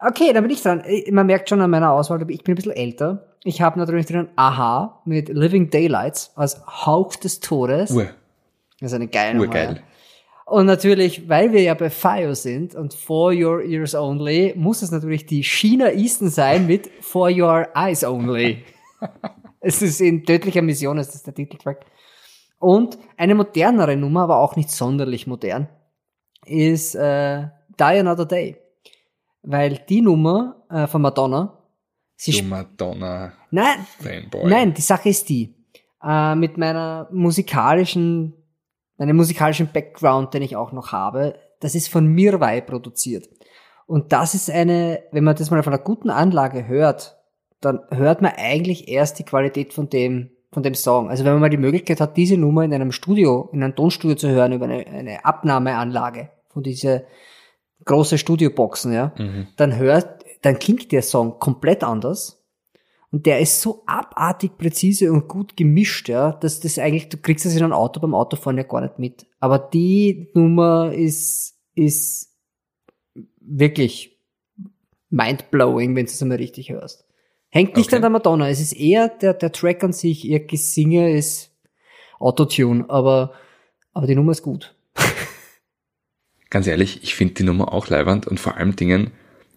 Okay, 0.00 0.32
dann 0.32 0.44
bin 0.44 0.52
ich 0.52 0.62
dran. 0.62 0.84
Man 1.10 1.26
merkt 1.26 1.48
schon 1.48 1.60
an 1.60 1.70
meiner 1.70 1.92
Auswahl, 1.92 2.20
ich 2.30 2.44
bin 2.44 2.52
ein 2.52 2.56
bisschen 2.56 2.72
älter. 2.72 3.34
Ich 3.42 3.60
habe 3.60 3.78
natürlich 3.78 4.06
drin 4.06 4.28
Aha 4.36 5.00
mit 5.04 5.28
Living 5.28 5.70
Daylights 5.70 6.32
als 6.36 6.60
Hauch 6.66 7.16
des 7.16 7.40
Todes. 7.40 7.90
Ur. 7.90 8.08
Das 8.80 8.92
ist 8.92 8.94
eine 8.94 9.08
geile 9.08 9.34
Nummer. 9.34 9.48
Urgeil. 9.48 9.82
Und 10.46 10.66
natürlich, 10.66 11.28
weil 11.28 11.52
wir 11.52 11.60
ja 11.60 11.74
bei 11.74 11.90
FIO 11.90 12.32
sind 12.34 12.74
und 12.74 12.94
For 12.94 13.32
Your 13.32 13.62
Ears 13.62 13.94
Only, 13.94 14.54
muss 14.56 14.82
es 14.82 14.90
natürlich 14.90 15.26
die 15.26 15.42
China 15.42 15.90
Eastern 15.90 16.30
sein 16.30 16.66
mit 16.66 16.88
For 17.00 17.28
Your 17.30 17.68
Eyes 17.74 18.02
Only. 18.02 18.64
es 19.60 19.82
ist 19.82 20.00
in 20.00 20.24
tödlicher 20.24 20.62
Mission, 20.62 20.96
ist 20.96 21.12
das 21.12 21.22
der 21.22 21.34
Titeltrack. 21.34 21.84
Und 22.58 22.98
eine 23.16 23.34
modernere 23.34 23.96
Nummer, 23.96 24.22
aber 24.22 24.38
auch 24.38 24.56
nicht 24.56 24.70
sonderlich 24.70 25.26
modern, 25.26 25.68
ist 26.46 26.94
äh, 26.94 27.48
Die 27.78 27.82
Another 27.82 28.24
Day. 28.24 28.56
Weil 29.42 29.78
die 29.88 30.00
Nummer 30.00 30.64
äh, 30.70 30.86
von 30.86 31.02
Madonna, 31.02 31.58
sie 32.16 32.32
du 32.32 32.44
Madonna 32.44 33.32
nein, 33.50 33.86
Fanboy. 34.00 34.50
nein, 34.50 34.74
die 34.74 34.82
Sache 34.82 35.08
ist 35.08 35.28
die, 35.28 35.54
äh, 36.02 36.34
mit 36.34 36.58
meiner 36.58 37.08
musikalischen 37.12 38.34
meinen 38.98 39.16
musikalischen 39.16 39.70
Background, 39.72 40.34
den 40.34 40.42
ich 40.42 40.56
auch 40.56 40.72
noch 40.72 40.92
habe, 40.92 41.38
das 41.60 41.74
ist 41.74 41.88
von 41.88 42.06
Mirwai 42.06 42.60
produziert. 42.60 43.28
Und 43.86 44.12
das 44.12 44.34
ist 44.34 44.50
eine, 44.50 45.02
wenn 45.12 45.24
man 45.24 45.36
das 45.36 45.50
mal 45.50 45.62
von 45.62 45.72
einer 45.72 45.82
guten 45.82 46.10
Anlage 46.10 46.66
hört, 46.66 47.16
dann 47.60 47.80
hört 47.90 48.20
man 48.20 48.32
eigentlich 48.36 48.88
erst 48.88 49.18
die 49.18 49.24
Qualität 49.24 49.72
von 49.72 49.88
dem, 49.88 50.30
von 50.52 50.62
dem 50.62 50.74
Song. 50.74 51.08
Also 51.08 51.24
wenn 51.24 51.32
man 51.32 51.40
mal 51.40 51.50
die 51.50 51.56
Möglichkeit 51.56 52.00
hat, 52.00 52.16
diese 52.16 52.36
Nummer 52.36 52.64
in 52.64 52.74
einem 52.74 52.92
Studio, 52.92 53.48
in 53.52 53.62
einem 53.62 53.74
Tonstudio 53.74 54.16
zu 54.16 54.28
hören, 54.28 54.52
über 54.52 54.66
eine, 54.66 54.86
eine 54.86 55.24
Abnahmeanlage 55.24 56.30
von 56.48 56.62
diese 56.62 57.06
große 57.84 58.18
Studioboxen, 58.18 58.92
ja, 58.92 59.12
mhm. 59.18 59.48
dann 59.56 59.76
hört, 59.76 60.24
dann 60.42 60.58
klingt 60.58 60.92
der 60.92 61.02
Song 61.02 61.38
komplett 61.38 61.84
anders 61.84 62.38
und 63.10 63.24
der 63.24 63.40
ist 63.40 63.60
so 63.60 63.82
abartig 63.86 64.58
präzise 64.58 65.10
und 65.10 65.28
gut 65.28 65.56
gemischt, 65.56 66.08
ja, 66.08 66.32
dass 66.32 66.60
das 66.60 66.78
eigentlich, 66.78 67.08
du 67.08 67.16
kriegst 67.16 67.46
das 67.46 67.56
in 67.56 67.62
einem 67.62 67.72
Auto 67.72 68.00
beim 68.00 68.14
Autofahren 68.14 68.58
ja 68.58 68.64
gar 68.64 68.82
nicht 68.82 68.98
mit. 68.98 69.26
Aber 69.40 69.58
die 69.58 70.28
Nummer 70.34 70.92
ist, 70.92 71.58
ist 71.74 72.34
wirklich 73.40 74.18
mindblowing, 75.08 75.96
wenn 75.96 76.04
du 76.04 76.12
es 76.12 76.22
einmal 76.22 76.36
richtig 76.36 76.70
hörst. 76.70 77.06
Hängt 77.48 77.76
nicht 77.76 77.86
okay. 77.86 77.96
an 77.96 78.02
der 78.02 78.10
Madonna, 78.10 78.50
es 78.50 78.60
ist 78.60 78.74
eher 78.74 79.08
der, 79.08 79.32
der 79.32 79.52
Track 79.52 79.82
an 79.82 79.94
sich, 79.94 80.26
ihr 80.26 80.46
Gesinge 80.46 81.16
ist 81.16 81.56
Autotune, 82.18 82.84
aber, 82.88 83.32
aber 83.94 84.06
die 84.06 84.14
Nummer 84.14 84.32
ist 84.32 84.42
gut. 84.42 84.76
Ganz 86.50 86.66
ehrlich, 86.66 87.02
ich 87.02 87.14
finde 87.14 87.34
die 87.34 87.42
Nummer 87.42 87.72
auch 87.72 87.88
leibend 87.88 88.26
und 88.26 88.40
vor 88.40 88.56
allem 88.56 88.74
Dingen, 88.76 89.10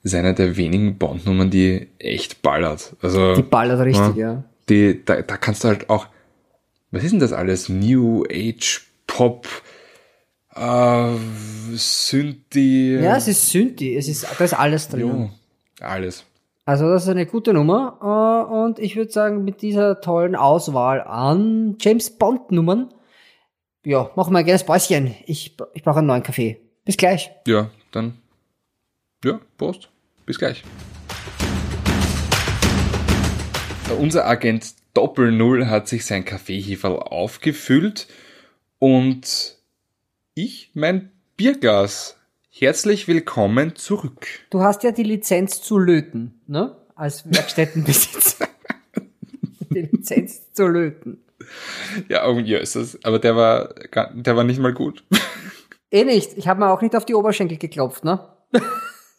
ist 0.03 0.15
eine 0.15 0.33
der 0.33 0.57
wenigen 0.57 0.97
Bond-Nummern, 0.97 1.49
die 1.49 1.87
echt 1.99 2.41
ballert. 2.41 2.95
Also, 3.01 3.35
die 3.35 3.43
ballert 3.43 3.79
richtig, 3.81 4.15
ja. 4.15 4.33
ja. 4.33 4.43
Die, 4.67 5.03
da, 5.05 5.21
da 5.21 5.37
kannst 5.37 5.63
du 5.63 5.67
halt 5.67 5.89
auch, 5.89 6.07
was 6.91 7.03
ist 7.03 7.11
denn 7.11 7.19
das 7.19 7.33
alles? 7.33 7.69
New 7.69 8.23
Age, 8.29 8.81
Pop, 9.07 9.47
äh, 10.55 11.13
Synthi. 11.73 12.95
Ja, 12.95 13.15
es 13.15 13.27
ist 13.27 13.49
Synthi, 13.49 13.95
es 13.95 14.07
ist, 14.07 14.27
da 14.37 14.43
ist 14.43 14.53
alles 14.53 14.89
drin. 14.89 15.01
Jo, 15.01 15.29
alles. 15.79 16.25
Also 16.65 16.89
das 16.89 17.03
ist 17.03 17.09
eine 17.09 17.25
gute 17.25 17.53
Nummer 17.53 17.97
äh, 18.01 18.53
und 18.53 18.79
ich 18.79 18.95
würde 18.95 19.11
sagen, 19.11 19.43
mit 19.43 19.61
dieser 19.61 19.99
tollen 19.99 20.35
Auswahl 20.35 21.01
an 21.01 21.75
James 21.79 22.11
Bond 22.11 22.51
Nummern, 22.51 22.93
ja, 23.83 24.11
machen 24.15 24.33
wir 24.33 24.39
ein 24.39 24.45
kleines 24.45 24.63
Päuschen. 24.63 25.15
Ich, 25.25 25.57
ich 25.73 25.83
brauche 25.83 25.99
einen 25.99 26.07
neuen 26.07 26.23
Kaffee. 26.23 26.60
Bis 26.83 26.97
gleich. 26.97 27.29
Ja, 27.45 27.69
dann 27.91 28.17
ja, 29.23 29.39
Prost. 29.57 29.89
Bis 30.25 30.39
gleich. 30.39 30.63
Unser 33.99 34.25
Agent 34.25 34.73
Doppel 34.95 35.31
Null 35.31 35.67
hat 35.67 35.87
sich 35.87 36.05
sein 36.05 36.25
Kaffeeheferl 36.25 36.97
aufgefüllt 36.97 38.07
und 38.79 39.57
ich 40.33 40.71
mein 40.73 41.11
Bierglas. 41.37 42.17
Herzlich 42.49 43.07
willkommen 43.07 43.75
zurück. 43.75 44.27
Du 44.49 44.61
hast 44.61 44.81
ja 44.81 44.91
die 44.91 45.03
Lizenz 45.03 45.61
zu 45.61 45.77
löten, 45.77 46.41
ne? 46.47 46.75
Als 46.95 47.31
Werkstättenbesitzer. 47.31 48.47
die 49.69 49.81
Lizenz 49.81 50.51
zu 50.53 50.67
löten. 50.67 51.19
Ja, 52.09 52.25
irgendwie 52.25 52.55
ist 52.55 52.75
das. 52.75 52.97
Aber 53.03 53.19
der 53.19 53.35
war, 53.35 53.75
der 54.13 54.35
war 54.35 54.43
nicht 54.43 54.59
mal 54.59 54.73
gut. 54.73 55.03
Eh 55.91 56.05
nicht. 56.05 56.37
Ich 56.37 56.47
habe 56.47 56.59
mir 56.59 56.71
auch 56.71 56.81
nicht 56.81 56.95
auf 56.95 57.05
die 57.05 57.15
Oberschenkel 57.15 57.57
geklopft, 57.57 58.03
ne? 58.03 58.19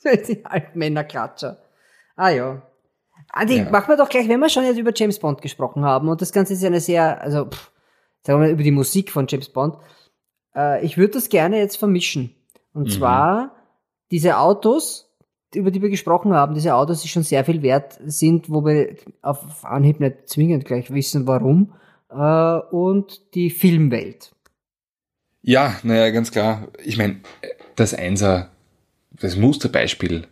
die 0.05 0.45
alten 0.45 0.79
Männerklatscher. 0.79 1.59
Ah 2.17 2.31
ja. 2.31 2.63
Andi, 3.29 3.59
ja. 3.59 3.71
machen 3.71 3.89
wir 3.89 3.97
doch 3.97 4.09
gleich, 4.09 4.29
wenn 4.29 4.41
wir 4.41 4.49
schon 4.49 4.65
jetzt 4.65 4.79
über 4.79 4.93
James 4.95 5.19
Bond 5.19 5.41
gesprochen 5.43 5.85
haben 5.85 6.09
und 6.09 6.21
das 6.21 6.33
Ganze 6.33 6.55
ist 6.55 6.63
ja 6.63 6.69
eine 6.69 6.81
sehr, 6.81 7.21
also 7.21 7.47
pff, 7.47 7.71
sagen 8.23 8.41
wir 8.41 8.47
mal 8.47 8.53
über 8.53 8.63
die 8.63 8.71
Musik 8.71 9.11
von 9.11 9.27
James 9.29 9.49
Bond. 9.49 9.77
Äh, 10.55 10.85
ich 10.85 10.97
würde 10.97 11.15
das 11.15 11.29
gerne 11.29 11.59
jetzt 11.59 11.77
vermischen. 11.77 12.35
Und 12.75 12.89
mhm. 12.89 12.91
zwar 12.91 13.57
diese 14.11 14.39
Autos, 14.39 15.11
über 15.55 15.71
die 15.71 15.83
wir 15.83 15.91
gesprochen 15.91 16.33
haben, 16.35 16.55
diese 16.55 16.75
Autos, 16.75 17.03
die 17.03 17.09
schon 17.09 17.23
sehr 17.23 17.45
viel 17.45 17.63
wert 17.63 17.99
sind, 18.05 18.51
wo 18.51 18.65
wir 18.65 18.97
auf 19.21 19.65
Anhieb 19.65 20.01
nicht 20.01 20.29
zwingend 20.29 20.65
gleich 20.65 20.93
wissen, 20.93 21.27
warum, 21.27 21.75
äh, 22.11 22.75
und 22.75 23.35
die 23.35 23.51
Filmwelt. 23.51 24.35
Ja, 25.43 25.77
naja, 25.83 26.11
ganz 26.11 26.31
klar. 26.31 26.69
Ich 26.85 26.97
meine, 26.97 27.21
das 27.77 27.95
Einser 27.95 28.53
das 29.23 29.37
Musterbeispiel 29.37 30.27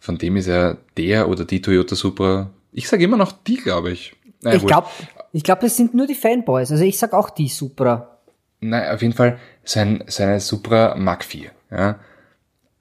von 0.00 0.18
dem 0.18 0.36
ist 0.36 0.46
ja 0.46 0.76
der 0.96 1.28
oder 1.28 1.44
die 1.44 1.62
Toyota 1.62 1.94
Supra. 1.94 2.50
Ich 2.72 2.88
sage 2.88 3.04
immer 3.04 3.16
noch 3.16 3.32
die, 3.32 3.56
glaube 3.56 3.92
ich. 3.92 4.14
Naja, 4.42 4.56
ich 4.56 4.66
glaube, 4.66 4.88
ich 5.32 5.42
glaube, 5.42 5.62
das 5.62 5.76
sind 5.76 5.94
nur 5.94 6.06
die 6.06 6.14
Fanboys. 6.14 6.70
Also 6.70 6.84
ich 6.84 6.98
sag 6.98 7.12
auch 7.12 7.30
die 7.30 7.48
Supra. 7.48 8.18
Nein, 8.60 8.90
auf 8.94 9.02
jeden 9.02 9.14
Fall 9.14 9.38
sein, 9.62 10.04
seine 10.06 10.40
Supra 10.40 10.94
Mark 10.96 11.24
IV. 11.32 11.50
Ja. 11.70 11.98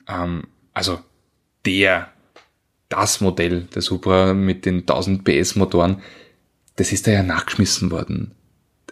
Ähm, 0.07 0.43
also 0.73 0.99
der, 1.65 2.09
das 2.89 3.21
Modell 3.21 3.67
der 3.73 3.81
Supra 3.81 4.33
mit 4.33 4.65
den 4.65 4.79
1000 4.79 5.23
PS 5.23 5.55
Motoren, 5.55 6.01
das 6.75 6.91
ist 6.91 7.07
da 7.07 7.11
ja 7.11 7.23
nachgeschmissen 7.23 7.91
worden 7.91 8.35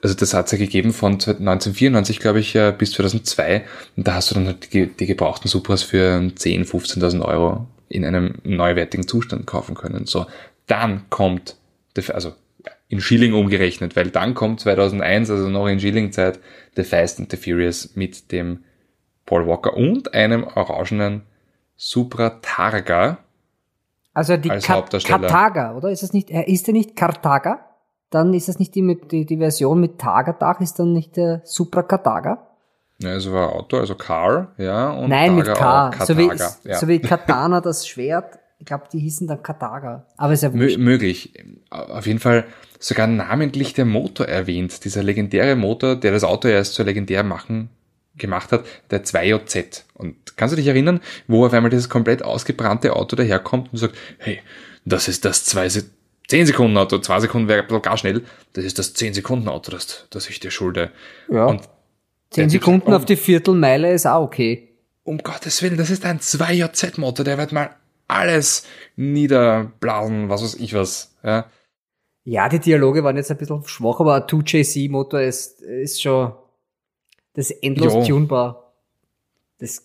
also 0.01 0.15
das 0.15 0.33
hat 0.33 0.47
es 0.47 0.51
ja 0.53 0.57
gegeben 0.57 0.93
von 0.93 1.13
1994, 1.13 2.19
glaube 2.19 2.39
ich, 2.39 2.57
bis 2.77 2.91
2002. 2.91 3.63
Und 3.95 4.07
da 4.07 4.15
hast 4.15 4.31
du 4.31 4.35
dann 4.35 4.47
halt 4.47 4.73
die, 4.73 4.87
die 4.87 5.05
gebrauchten 5.05 5.47
Supras 5.47 5.83
für 5.83 6.17
10.000, 6.17 6.67
15.000 6.67 7.21
Euro 7.23 7.67
in 7.89 8.05
einem 8.05 8.35
neuwertigen 8.43 9.07
Zustand 9.07 9.45
kaufen 9.45 9.75
können. 9.75 10.05
So, 10.05 10.25
dann 10.67 11.09
kommt, 11.09 11.55
also 12.13 12.33
in 12.87 12.99
Schilling 12.99 13.33
umgerechnet, 13.33 13.95
weil 13.95 14.09
dann 14.09 14.33
kommt 14.33 14.61
2001, 14.61 15.29
also 15.29 15.49
noch 15.49 15.67
in 15.67 15.79
Schilling-Zeit, 15.79 16.39
The 16.75 16.83
Fast 16.83 17.19
and 17.19 17.31
the 17.31 17.37
Furious 17.37 17.95
mit 17.95 18.31
dem 18.31 18.63
Paul 19.25 19.47
Walker 19.47 19.75
und 19.75 20.13
einem 20.13 20.43
orangenen 20.43 21.23
Supra 21.77 22.41
Targa. 22.41 23.19
Also 24.13 24.35
die 24.37 24.51
als 24.51 24.65
Ka 24.65 24.81
Kartaga, 24.81 25.75
oder? 25.75 25.89
Ist 25.89 26.03
es 26.03 26.11
nicht, 26.11 26.29
äh, 26.29 26.43
ist 26.43 26.67
der 26.67 26.73
nicht 26.73 26.95
Kartaga? 26.95 27.70
Dann 28.11 28.33
ist 28.33 28.47
das 28.49 28.59
nicht 28.59 28.75
die, 28.75 28.81
mit, 28.81 29.11
die, 29.11 29.25
die 29.25 29.37
Version 29.37 29.79
mit 29.79 29.97
Tagadach, 29.97 30.59
ist 30.59 30.77
dann 30.77 30.93
nicht 30.93 31.17
der 31.17 31.41
Supra 31.45 31.81
Kataga? 31.81 32.47
Ja, 32.99 33.11
also 33.11 33.33
war 33.33 33.55
Auto, 33.55 33.77
also 33.77 33.95
Car, 33.95 34.53
ja. 34.57 34.91
Und 34.91 35.09
Nein, 35.09 35.37
Taga 35.43 35.89
mit 35.89 35.97
K. 35.97 36.05
So 36.05 36.17
wie, 36.17 36.27
ja. 36.69 36.77
so 36.77 36.87
wie 36.87 36.99
Katana, 36.99 37.61
das 37.61 37.87
Schwert. 37.87 38.37
Ich 38.59 38.65
glaube, 38.67 38.83
die 38.93 38.99
hießen 38.99 39.25
dann 39.25 39.41
Kataga. 39.41 40.05
Aber 40.17 40.33
ist 40.33 40.43
ja 40.43 40.53
wurscht. 40.53 40.77
möglich. 40.77 41.33
Auf 41.71 42.05
jeden 42.05 42.19
Fall 42.19 42.45
sogar 42.79 43.07
namentlich 43.07 43.73
der 43.73 43.85
Motor 43.85 44.27
erwähnt. 44.27 44.85
Dieser 44.85 45.01
legendäre 45.01 45.55
Motor, 45.55 45.95
der 45.95 46.11
das 46.11 46.23
Auto 46.23 46.47
erst 46.47 46.75
so 46.75 46.83
legendär 46.83 47.23
machen, 47.23 47.69
gemacht 48.17 48.51
hat, 48.51 48.65
der 48.91 49.03
2JZ. 49.03 49.83
Und 49.95 50.37
kannst 50.37 50.51
du 50.51 50.57
dich 50.57 50.67
erinnern, 50.67 50.99
wo 51.27 51.45
auf 51.45 51.53
einmal 51.53 51.71
dieses 51.71 51.89
komplett 51.89 52.23
ausgebrannte 52.23 52.95
Auto 52.95 53.15
daherkommt 53.15 53.71
und 53.71 53.79
sagt, 53.79 53.95
hey, 54.19 54.39
das 54.85 55.07
ist 55.07 55.25
das 55.25 55.45
2 55.45 55.69
10 56.31 56.45
Sekunden 56.45 56.77
Auto, 56.77 56.97
2 56.97 57.19
Sekunden 57.19 57.49
wäre 57.49 57.59
ein 57.59 57.67
bisschen 57.67 57.81
gar 57.81 57.97
schnell. 57.97 58.23
Das 58.53 58.63
ist 58.63 58.79
das 58.79 58.93
10 58.93 59.13
Sekunden 59.13 59.49
Auto, 59.49 59.69
das, 59.69 60.07
das 60.11 60.29
ich 60.29 60.39
dir 60.39 60.49
schulde. 60.49 60.89
Ja. 61.29 61.47
Und 61.47 61.63
Zehn 62.29 62.43
der 62.43 62.47
Typ 62.47 62.51
Sekunden 62.61 62.85
sagt, 62.85 62.95
auf 62.95 63.03
die 63.03 63.17
Viertelmeile 63.17 63.91
ist 63.91 64.05
auch 64.05 64.23
okay. 64.23 64.69
um 65.03 65.17
Gottes 65.17 65.61
Willen, 65.61 65.75
das 65.75 65.89
ist 65.89 66.05
ein 66.05 66.21
2JZ-Motor, 66.21 67.25
der 67.25 67.37
wird 67.37 67.51
mal 67.51 67.75
alles 68.07 68.65
niederblasen, 68.95 70.29
was 70.29 70.41
weiß 70.41 70.55
ich 70.55 70.73
was. 70.73 71.17
Ja. 71.21 71.47
Ja, 72.23 72.47
die 72.47 72.59
Dialoge 72.59 73.03
waren 73.03 73.17
jetzt 73.17 73.29
ein 73.29 73.37
bisschen 73.37 73.65
schwach, 73.65 73.99
aber 73.99 74.15
ein 74.15 74.21
2JC-Motor 74.21 75.19
ist, 75.19 75.59
ist 75.59 76.01
schon, 76.01 76.31
das 77.33 77.49
ist 77.49 77.61
endlos 77.61 77.91
Jo. 77.91 78.05
tunbar. 78.05 78.73
Das, 79.59 79.83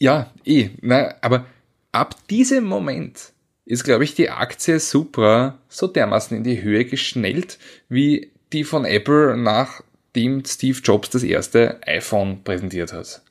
Ja, 0.00 0.32
eh. 0.44 0.70
Na, 0.80 1.14
aber 1.20 1.46
ab 1.92 2.16
diesem 2.28 2.64
Moment 2.64 3.32
ist, 3.70 3.84
glaube 3.84 4.02
ich, 4.02 4.14
die 4.14 4.30
Aktie 4.30 4.80
Supra 4.80 5.56
so 5.68 5.86
dermaßen 5.86 6.36
in 6.36 6.42
die 6.42 6.60
Höhe 6.60 6.84
geschnellt, 6.84 7.58
wie 7.88 8.32
die 8.52 8.64
von 8.64 8.84
Apple 8.84 9.36
nachdem 9.36 10.44
Steve 10.44 10.78
Jobs 10.82 11.10
das 11.10 11.22
erste 11.22 11.78
iPhone 11.86 12.42
präsentiert 12.42 12.92
hat. 12.92 13.22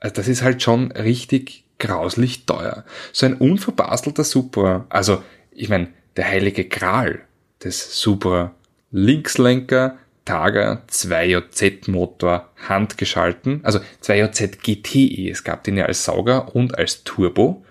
Also 0.00 0.14
das 0.14 0.28
ist 0.28 0.42
halt 0.42 0.62
schon 0.62 0.92
richtig 0.92 1.64
grauslich 1.78 2.46
teuer. 2.46 2.84
So 3.12 3.26
ein 3.26 3.34
unverbastelter 3.34 4.24
Supra, 4.24 4.86
also 4.88 5.22
ich 5.50 5.68
meine, 5.68 5.88
der 6.16 6.26
heilige 6.26 6.64
Gral 6.64 7.20
des 7.62 8.00
Supra, 8.00 8.54
Linkslenker, 8.92 9.98
Targa, 10.24 10.82
2JZ-Motor, 10.88 12.48
handgeschalten, 12.66 13.60
also 13.62 13.80
2JZ 14.02 14.58
GTE, 14.62 15.30
es 15.30 15.44
gab 15.44 15.64
den 15.64 15.76
ja 15.76 15.84
als 15.84 16.04
Sauger 16.04 16.54
und 16.54 16.78
als 16.78 17.04
Turbo. 17.04 17.62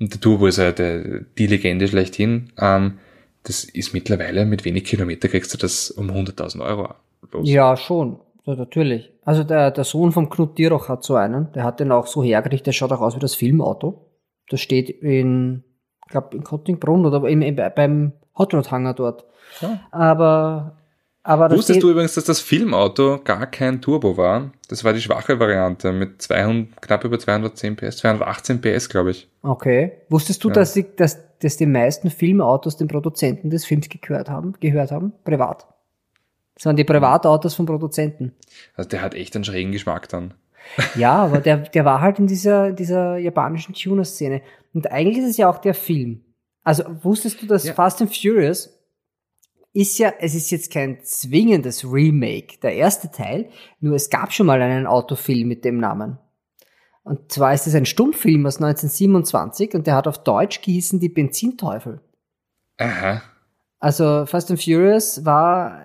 Und 0.00 0.14
der 0.14 0.20
Turbo 0.20 0.46
ist 0.46 0.56
ja 0.56 0.72
der, 0.72 1.20
die 1.38 1.46
Legende 1.46 1.86
schlechthin. 1.86 2.50
Ähm, 2.58 2.98
das 3.42 3.64
ist 3.64 3.92
mittlerweile, 3.92 4.44
mit 4.44 4.64
wenig 4.64 4.84
Kilometer 4.84 5.28
kriegst 5.28 5.52
du 5.54 5.58
das 5.58 5.90
um 5.90 6.10
100.000 6.10 6.60
Euro 6.64 6.94
los. 7.32 7.48
ja, 7.48 7.76
schon. 7.76 8.18
Ja, 8.44 8.54
natürlich. 8.54 9.12
Also 9.24 9.44
der, 9.44 9.70
der 9.70 9.84
Sohn 9.84 10.12
vom 10.12 10.30
Knut 10.30 10.58
Dieroch 10.58 10.88
hat 10.88 11.04
so 11.04 11.14
einen, 11.14 11.52
der 11.52 11.64
hat 11.64 11.80
den 11.80 11.92
auch 11.92 12.06
so 12.06 12.22
hergerichtet, 12.22 12.68
der 12.68 12.72
schaut 12.72 12.92
auch 12.92 13.00
aus 13.00 13.14
wie 13.14 13.20
das 13.20 13.34
Filmauto. 13.34 14.06
Das 14.48 14.60
steht 14.60 14.88
in, 14.88 15.62
ich 16.04 16.10
glaube 16.10 16.36
in 16.36 16.42
Kottingbrunn 16.42 17.04
oder 17.04 17.28
im, 17.28 17.42
im, 17.42 17.56
beim 17.56 18.12
Hot 18.36 18.54
Rod 18.54 18.70
Hangar 18.70 18.94
dort. 18.94 19.24
Ja. 19.60 19.80
Aber, 19.90 20.78
aber 21.22 21.50
Wusstest 21.50 21.82
du 21.82 21.90
übrigens, 21.90 22.14
dass 22.14 22.24
das 22.24 22.40
Filmauto 22.40 23.20
gar 23.22 23.46
kein 23.46 23.80
Turbo 23.82 24.16
war? 24.16 24.52
Das 24.68 24.84
war 24.84 24.92
die 24.92 25.00
schwache 25.02 25.38
Variante 25.38 25.92
mit 25.92 26.22
200, 26.22 26.80
knapp 26.80 27.04
über 27.04 27.18
210 27.18 27.76
PS, 27.76 27.98
218 27.98 28.60
PS, 28.60 28.88
glaube 28.88 29.10
ich. 29.10 29.28
Okay. 29.42 29.92
Wusstest 30.08 30.42
du, 30.44 30.48
Ja. 30.48 30.54
dass, 30.54 30.72
die, 30.72 30.86
dass, 30.96 31.18
dass 31.40 31.56
die 31.56 31.66
meisten 31.66 32.10
Filmautos 32.10 32.76
den 32.76 32.88
Produzenten 32.88 33.50
des 33.50 33.64
Films 33.66 33.88
gehört 33.88 34.30
haben, 34.30 34.54
gehört 34.60 34.90
haben? 34.92 35.12
Privat. 35.24 35.66
Das 36.54 36.66
waren 36.66 36.76
die 36.76 36.84
Privatautos 36.84 37.54
von 37.54 37.66
Produzenten. 37.66 38.32
Also 38.74 38.88
der 38.90 39.02
hat 39.02 39.14
echt 39.14 39.34
einen 39.34 39.44
schrägen 39.44 39.72
Geschmack 39.72 40.08
dann. 40.08 40.34
Ja, 40.94 41.14
aber 41.24 41.38
der, 41.38 41.56
der 41.56 41.84
war 41.86 42.00
halt 42.02 42.18
in 42.18 42.26
dieser, 42.26 42.72
dieser 42.72 43.16
japanischen 43.16 43.74
Tuner-Szene. 43.74 44.42
Und 44.74 44.90
eigentlich 44.92 45.18
ist 45.18 45.30
es 45.30 45.36
ja 45.38 45.48
auch 45.50 45.58
der 45.58 45.72
Film. 45.74 46.20
Also 46.62 46.84
wusstest 47.02 47.40
du, 47.42 47.46
dass 47.46 47.64
Ja. 47.64 47.72
Fast 47.72 48.02
and 48.02 48.14
Furious 48.14 48.78
ist 49.72 49.98
ja, 49.98 50.12
es 50.18 50.34
ist 50.34 50.50
jetzt 50.50 50.72
kein 50.72 51.02
zwingendes 51.04 51.84
Remake, 51.84 52.58
der 52.62 52.74
erste 52.74 53.10
Teil, 53.10 53.50
nur 53.80 53.94
es 53.94 54.10
gab 54.10 54.32
schon 54.32 54.46
mal 54.46 54.60
einen 54.60 54.86
Autofilm 54.86 55.48
mit 55.48 55.64
dem 55.64 55.78
Namen. 55.78 56.18
Und 57.02 57.32
zwar 57.32 57.54
ist 57.54 57.66
es 57.66 57.74
ein 57.74 57.86
Stummfilm 57.86 58.46
aus 58.46 58.56
1927 58.56 59.74
und 59.74 59.86
der 59.86 59.94
hat 59.94 60.06
auf 60.06 60.22
Deutsch 60.22 60.60
gehießen 60.60 61.00
Die 61.00 61.08
Benzinteufel. 61.08 62.00
Aha. 62.78 63.22
Also 63.78 64.26
Fast 64.26 64.50
and 64.50 64.62
Furious 64.62 65.24
war 65.24 65.84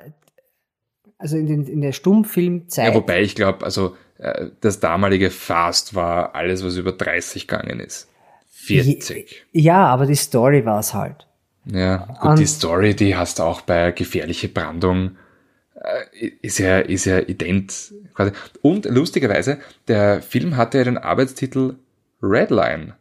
also 1.17 1.37
in, 1.37 1.47
den, 1.47 1.65
in 1.65 1.81
der 1.81 1.93
Stummfilmzeit. 1.93 2.89
Ja, 2.89 2.93
wobei 2.93 3.21
ich 3.21 3.35
glaube, 3.35 3.63
also 3.63 3.95
äh, 4.17 4.47
das 4.61 4.79
damalige 4.79 5.29
Fast 5.29 5.95
war 5.95 6.35
alles, 6.35 6.63
was 6.63 6.75
über 6.75 6.91
30 6.91 7.47
gegangen 7.47 7.79
ist. 7.79 8.09
40. 8.51 9.45
ja, 9.51 9.85
aber 9.85 10.05
die 10.05 10.15
Story 10.15 10.65
war 10.65 10.79
es 10.79 10.93
halt. 10.93 11.27
Ja, 11.65 11.97
gut, 12.19 12.31
Und- 12.31 12.39
die 12.39 12.45
Story, 12.45 12.95
die 12.95 13.15
hast 13.15 13.39
du 13.39 13.43
auch 13.43 13.61
bei 13.61 13.91
gefährliche 13.91 14.47
Brandung, 14.49 15.17
äh, 15.75 16.27
ist 16.41 16.59
ja, 16.59 16.79
ist 16.79 17.05
ja 17.05 17.19
ident 17.19 17.93
quasi. 18.13 18.31
Und 18.61 18.85
lustigerweise, 18.85 19.59
der 19.87 20.21
Film 20.21 20.57
hatte 20.57 20.77
ja 20.79 20.83
den 20.83 20.97
Arbeitstitel 20.97 21.75
Redline. 22.21 22.93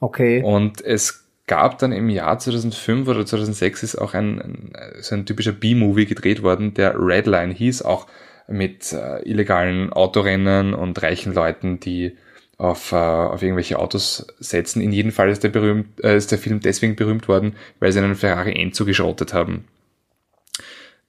Okay. 0.00 0.42
Und 0.42 0.80
es 0.80 1.24
gab 1.46 1.78
dann 1.78 1.92
im 1.92 2.08
Jahr 2.10 2.38
2005 2.38 3.08
oder 3.08 3.24
2006 3.26 3.82
ist 3.82 3.96
auch 3.96 4.14
ein, 4.14 4.72
so 5.00 5.14
ein 5.14 5.26
typischer 5.26 5.52
B-Movie 5.52 6.06
gedreht 6.06 6.42
worden, 6.42 6.74
der 6.74 6.94
Redline 6.96 7.52
hieß, 7.54 7.82
auch 7.82 8.06
mit 8.46 8.92
äh, 8.92 9.22
illegalen 9.28 9.92
Autorennen 9.92 10.74
und 10.74 11.02
reichen 11.02 11.34
Leuten, 11.34 11.80
die 11.80 12.16
auf, 12.58 12.90
äh, 12.92 12.96
auf 12.96 13.40
irgendwelche 13.42 13.78
Autos 13.78 14.26
setzen. 14.40 14.82
In 14.82 14.92
jedem 14.92 15.12
Fall 15.12 15.30
ist 15.30 15.44
der, 15.44 15.48
berühmt, 15.48 16.02
äh, 16.04 16.16
ist 16.16 16.32
der 16.32 16.38
Film 16.38 16.60
deswegen 16.60 16.96
berühmt 16.96 17.28
worden, 17.28 17.56
weil 17.78 17.92
sie 17.92 18.00
einen 18.00 18.16
Ferrari 18.16 18.60
Enzo 18.60 18.84
geschrottet 18.84 19.32
haben. 19.32 19.68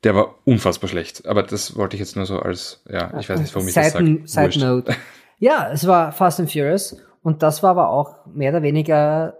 Der 0.03 0.15
war 0.15 0.35
unfassbar 0.45 0.87
schlecht. 0.87 1.27
Aber 1.27 1.43
das 1.43 1.75
wollte 1.75 1.95
ich 1.95 1.99
jetzt 1.99 2.15
nur 2.15 2.25
so 2.25 2.39
als, 2.39 2.83
ja, 2.87 3.19
ich 3.19 3.27
weiß 3.27 3.39
nicht, 3.39 3.53
warum 3.53 3.67
ich 3.67 3.73
das 3.73 3.91
Side, 3.91 4.21
sage. 4.25 4.51
Side. 4.53 4.65
Note. 4.65 4.95
Ja, 5.41 5.69
es 5.71 5.87
war 5.87 6.11
Fast 6.11 6.41
and 6.41 6.51
Furious 6.51 6.97
und 7.23 7.43
das 7.43 7.63
war 7.63 7.69
aber 7.69 7.91
auch 7.91 8.25
mehr 8.25 8.51
oder 8.51 8.61
weniger 8.61 9.37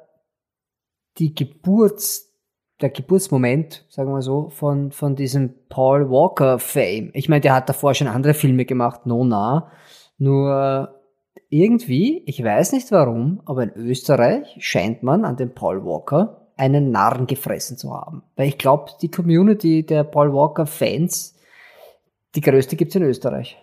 die 1.17 1.35
Geburts, 1.35 2.33
der 2.79 2.89
Geburtsmoment, 2.89 3.85
sagen 3.89 4.09
wir 4.09 4.21
so, 4.21 4.47
von, 4.47 4.93
von 4.93 5.17
diesem 5.17 5.53
Paul 5.67 6.09
Walker 6.09 6.57
Fame. 6.57 7.11
Ich 7.13 7.27
meine, 7.27 7.41
der 7.41 7.53
hat 7.53 7.67
davor 7.67 7.93
schon 7.95 8.07
andere 8.07 8.33
Filme 8.33 8.63
gemacht, 8.63 9.05
no 9.05 9.25
nah. 9.25 9.73
Nur 10.17 10.98
irgendwie, 11.49 12.21
ich 12.25 12.43
weiß 12.43 12.73
nicht 12.73 12.91
warum, 12.91 13.41
aber 13.45 13.63
in 13.63 13.73
Österreich 13.75 14.55
scheint 14.59 15.03
man 15.03 15.25
an 15.25 15.35
dem 15.35 15.53
Paul 15.53 15.83
Walker 15.83 16.47
einen 16.57 16.91
Narren 16.91 17.25
gefressen 17.25 17.77
zu 17.77 17.93
haben. 17.93 18.21
Weil 18.35 18.49
ich 18.49 18.57
glaube, 18.57 18.91
die 19.01 19.09
Community 19.09 19.83
der 19.83 20.03
Paul 20.03 20.33
Walker 20.33 20.67
Fans, 20.67 21.35
die 22.35 22.41
größte 22.41 22.75
gibt's 22.75 22.95
in 22.95 23.03
Österreich. 23.03 23.57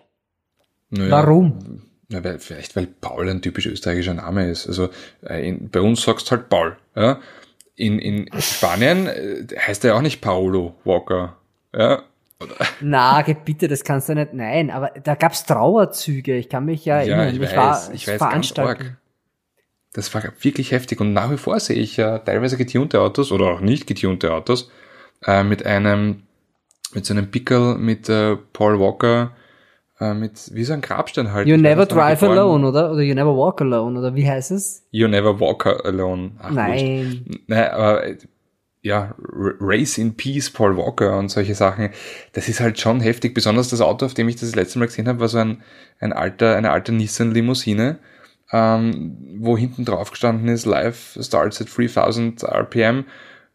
Naja, 0.89 1.11
Warum? 1.11 1.81
Na, 2.09 2.23
weil, 2.23 2.39
vielleicht, 2.39 2.75
weil 2.75 2.87
Paul 2.87 3.29
ein 3.29 3.41
typisch 3.41 3.67
österreichischer 3.67 4.13
Name 4.13 4.49
ist. 4.49 4.67
Also 4.67 4.89
äh, 5.25 5.47
in, 5.47 5.69
bei 5.69 5.81
uns 5.81 6.03
sagst 6.03 6.27
du 6.27 6.31
halt 6.31 6.49
Paul. 6.49 6.77
Ja? 6.95 7.19
In, 7.75 7.99
in 7.99 8.29
Spanien 8.39 9.07
äh, 9.07 9.45
heißt 9.59 9.85
er 9.85 9.95
auch 9.95 10.01
nicht 10.01 10.21
Paolo 10.21 10.75
Walker. 10.83 11.37
Ja? 11.75 12.03
Na, 12.81 13.21
geh 13.23 13.35
bitte, 13.43 13.67
das 13.67 13.83
kannst 13.83 14.09
du 14.09 14.15
nicht. 14.15 14.33
Nein, 14.33 14.69
aber 14.69 14.91
da 15.03 15.15
gab's 15.15 15.45
Trauerzüge. 15.45 16.35
Ich 16.37 16.49
kann 16.49 16.65
mich 16.65 16.85
ja 16.85 17.01
Ja, 17.01 17.15
erinnern. 17.23 17.29
ich 17.29 17.35
ich 17.41 17.41
weiß, 17.41 17.55
war 17.55 17.93
ich 17.93 18.07
weiß, 18.07 18.19
ganz 18.19 18.29
veranstalten. 18.29 18.83
arg. 18.83 18.97
Das 19.93 20.13
war 20.13 20.21
wirklich 20.41 20.71
heftig. 20.71 21.01
Und 21.01 21.13
nach 21.13 21.31
wie 21.31 21.37
vor 21.37 21.59
sehe 21.59 21.77
ich 21.77 21.97
ja 21.97 22.19
teilweise 22.19 22.57
getunte 22.57 23.01
Autos 23.01 23.31
oder 23.31 23.45
auch 23.47 23.61
nicht 23.61 23.87
getunte 23.87 24.33
Autos 24.33 24.69
äh, 25.25 25.43
mit 25.43 25.65
einem, 25.65 26.23
mit 26.93 27.05
so 27.05 27.13
einem 27.15 27.31
Pickel 27.31 27.75
mit 27.79 28.07
äh, 28.07 28.35
Paul 28.53 28.79
Walker, 28.79 29.31
äh, 29.99 30.13
mit 30.13 30.53
wie 30.53 30.63
so 30.63 30.73
ein 30.73 30.81
Grabstein 30.81 31.31
halt. 31.33 31.47
You 31.47 31.57
never 31.57 31.81
er 31.81 31.85
drive 31.87 32.21
alone, 32.21 32.67
oder? 32.67 32.91
Oder 32.91 33.01
you 33.01 33.15
never 33.15 33.35
walk 33.35 33.61
alone, 33.61 33.97
oder 33.97 34.13
wie 34.13 34.29
heißt 34.29 34.51
es? 34.51 34.85
You 34.91 35.07
never 35.07 35.39
walk 35.39 35.65
alone. 35.65 36.33
Ach, 36.37 36.51
wurscht. 36.51 36.55
Nein. 36.55 37.25
Nein, 37.47 37.71
aber 37.71 38.03
ja, 38.87 39.15
Race 39.19 39.97
in 39.97 40.15
Peace, 40.15 40.49
Paul 40.49 40.77
Walker 40.77 41.17
und 41.17 41.29
solche 41.29 41.55
Sachen, 41.55 41.89
das 42.33 42.49
ist 42.49 42.59
halt 42.59 42.79
schon 42.79 42.99
heftig. 42.99 43.33
Besonders 43.33 43.69
das 43.69 43.81
Auto, 43.81 44.05
auf 44.05 44.13
dem 44.13 44.29
ich 44.29 44.35
das, 44.35 44.49
das 44.49 44.55
letzte 44.55 44.79
Mal 44.79 44.85
gesehen 44.85 45.07
habe, 45.07 45.19
war 45.19 45.27
so 45.27 45.37
ein, 45.37 45.61
ein 45.99 46.13
alter, 46.13 46.55
eine 46.55 46.71
alte 46.71 46.91
Nissan-Limousine, 46.91 47.99
ähm, 48.51 49.17
wo 49.39 49.57
hinten 49.57 49.85
drauf 49.85 50.11
gestanden 50.11 50.47
ist, 50.47 50.65
Life 50.65 51.21
starts 51.21 51.61
at 51.61 51.67
3000 51.75 52.43
RPM. 52.43 53.05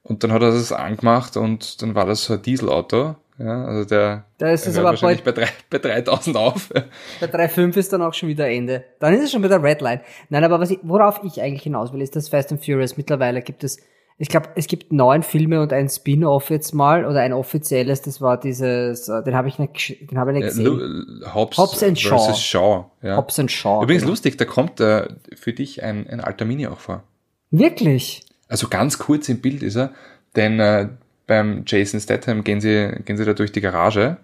Und 0.04 0.24
dann 0.24 0.32
hat 0.32 0.42
er 0.42 0.50
das 0.50 0.72
angemacht 0.72 1.36
und 1.36 1.80
dann 1.82 1.94
war 1.94 2.06
das 2.06 2.24
so 2.24 2.34
ein 2.34 2.42
Dieselauto. 2.42 3.16
Ja, 3.38 3.64
also 3.64 3.84
der, 3.84 4.26
Da 4.38 4.50
ist 4.50 4.66
es 4.66 4.76
aber 4.76 4.90
wahrscheinlich 4.90 5.24
bei, 5.24 5.32
drei, 5.32 5.48
bei 5.70 5.78
3000 5.78 6.36
auf. 6.36 6.68
bei 7.20 7.26
3.5 7.26 7.76
ist 7.76 7.92
dann 7.92 8.02
auch 8.02 8.14
schon 8.14 8.28
wieder 8.28 8.48
Ende. 8.48 8.84
Dann 9.00 9.14
ist 9.14 9.24
es 9.24 9.32
schon 9.32 9.42
wieder 9.42 9.62
Redline. 9.62 10.02
Nein, 10.28 10.44
aber 10.44 10.60
was 10.60 10.70
ich, 10.70 10.78
worauf 10.82 11.20
ich 11.24 11.40
eigentlich 11.40 11.62
hinaus 11.62 11.92
will, 11.92 12.02
ist 12.02 12.14
das 12.14 12.28
Fast 12.28 12.52
and 12.52 12.64
Furious. 12.64 12.96
Mittlerweile 12.96 13.42
gibt 13.42 13.64
es, 13.64 13.78
ich 14.22 14.28
glaube, 14.28 14.50
es 14.54 14.68
gibt 14.68 14.92
neun 14.92 15.24
Filme 15.24 15.60
und 15.60 15.72
ein 15.72 15.88
Spin-off 15.88 16.50
jetzt 16.50 16.72
mal, 16.74 17.04
oder 17.06 17.22
ein 17.22 17.32
offizielles, 17.32 18.02
das 18.02 18.20
war 18.20 18.38
dieses, 18.38 19.08
äh, 19.08 19.24
den 19.24 19.34
habe 19.34 19.48
ich 19.48 19.58
nicht, 19.58 20.10
den 20.12 20.16
habe 20.16 20.30
ich 20.30 20.36
nicht 20.36 20.44
Äh, 20.44 20.48
gesehen. 20.50 20.64
Lu- 20.66 21.34
Hobbs, 21.34 21.58
Hobbs 21.58 21.82
and 21.82 21.98
Shaw. 21.98 22.32
Shaw. 22.32 22.84
Ja. 23.02 23.16
Hobbs 23.16 23.40
and 23.40 23.50
Shaw. 23.50 23.82
Übrigens 23.82 24.02
genau. 24.02 24.12
lustig, 24.12 24.36
da 24.36 24.44
kommt 24.44 24.78
äh, 24.78 25.08
für 25.34 25.52
dich 25.52 25.82
ein, 25.82 26.06
ein 26.08 26.20
alter 26.20 26.44
Mini 26.44 26.68
auch 26.68 26.78
vor. 26.78 27.02
Wirklich? 27.50 28.22
Also 28.46 28.68
ganz 28.68 28.98
kurz 28.98 29.28
im 29.28 29.40
Bild 29.40 29.62
ist 29.64 29.74
er, 29.76 29.90
denn 30.36 30.60
äh, 30.60 30.88
beim 31.26 31.64
Jason 31.66 31.98
Statham 31.98 32.44
gehen 32.44 32.60
sie, 32.60 32.92
gehen 33.04 33.16
sie 33.16 33.24
da 33.24 33.32
durch 33.32 33.50
die 33.50 33.60
Garage 33.60 34.18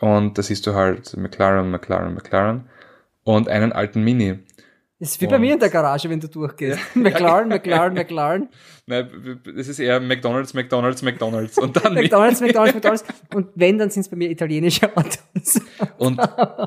und 0.00 0.38
da 0.38 0.42
siehst 0.42 0.66
du 0.66 0.72
halt 0.74 1.16
McLaren, 1.18 1.70
McLaren, 1.70 2.14
McLaren 2.14 2.64
und 3.24 3.48
einen 3.48 3.72
alten 3.72 4.02
Mini. 4.02 4.38
Das 5.00 5.10
ist 5.10 5.20
wie 5.20 5.26
bei 5.26 5.34
Und- 5.36 5.40
mir 5.42 5.54
in 5.54 5.60
der 5.60 5.68
Garage, 5.70 6.08
wenn 6.08 6.20
du 6.20 6.28
durchgehst. 6.28 6.78
McLaren, 6.94 7.48
McLaren, 7.48 7.92
McLaren. 7.94 8.48
Nein, 8.86 9.08
es 9.56 9.68
ist 9.68 9.78
eher 9.78 9.98
McDonalds, 9.98 10.52
McDonalds, 10.52 11.02
McDonalds 11.02 11.56
und 11.58 11.74
dann 11.82 11.94
McDonalds, 11.94 12.40
McDonalds, 12.42 12.74
McDonalds. 12.74 13.04
Und 13.34 13.48
wenn, 13.54 13.78
dann 13.78 13.88
sind 13.90 14.02
es 14.02 14.08
bei 14.08 14.16
mir 14.16 14.30
italienische 14.30 14.94
Autos. 14.94 15.60
Und, 15.98 16.20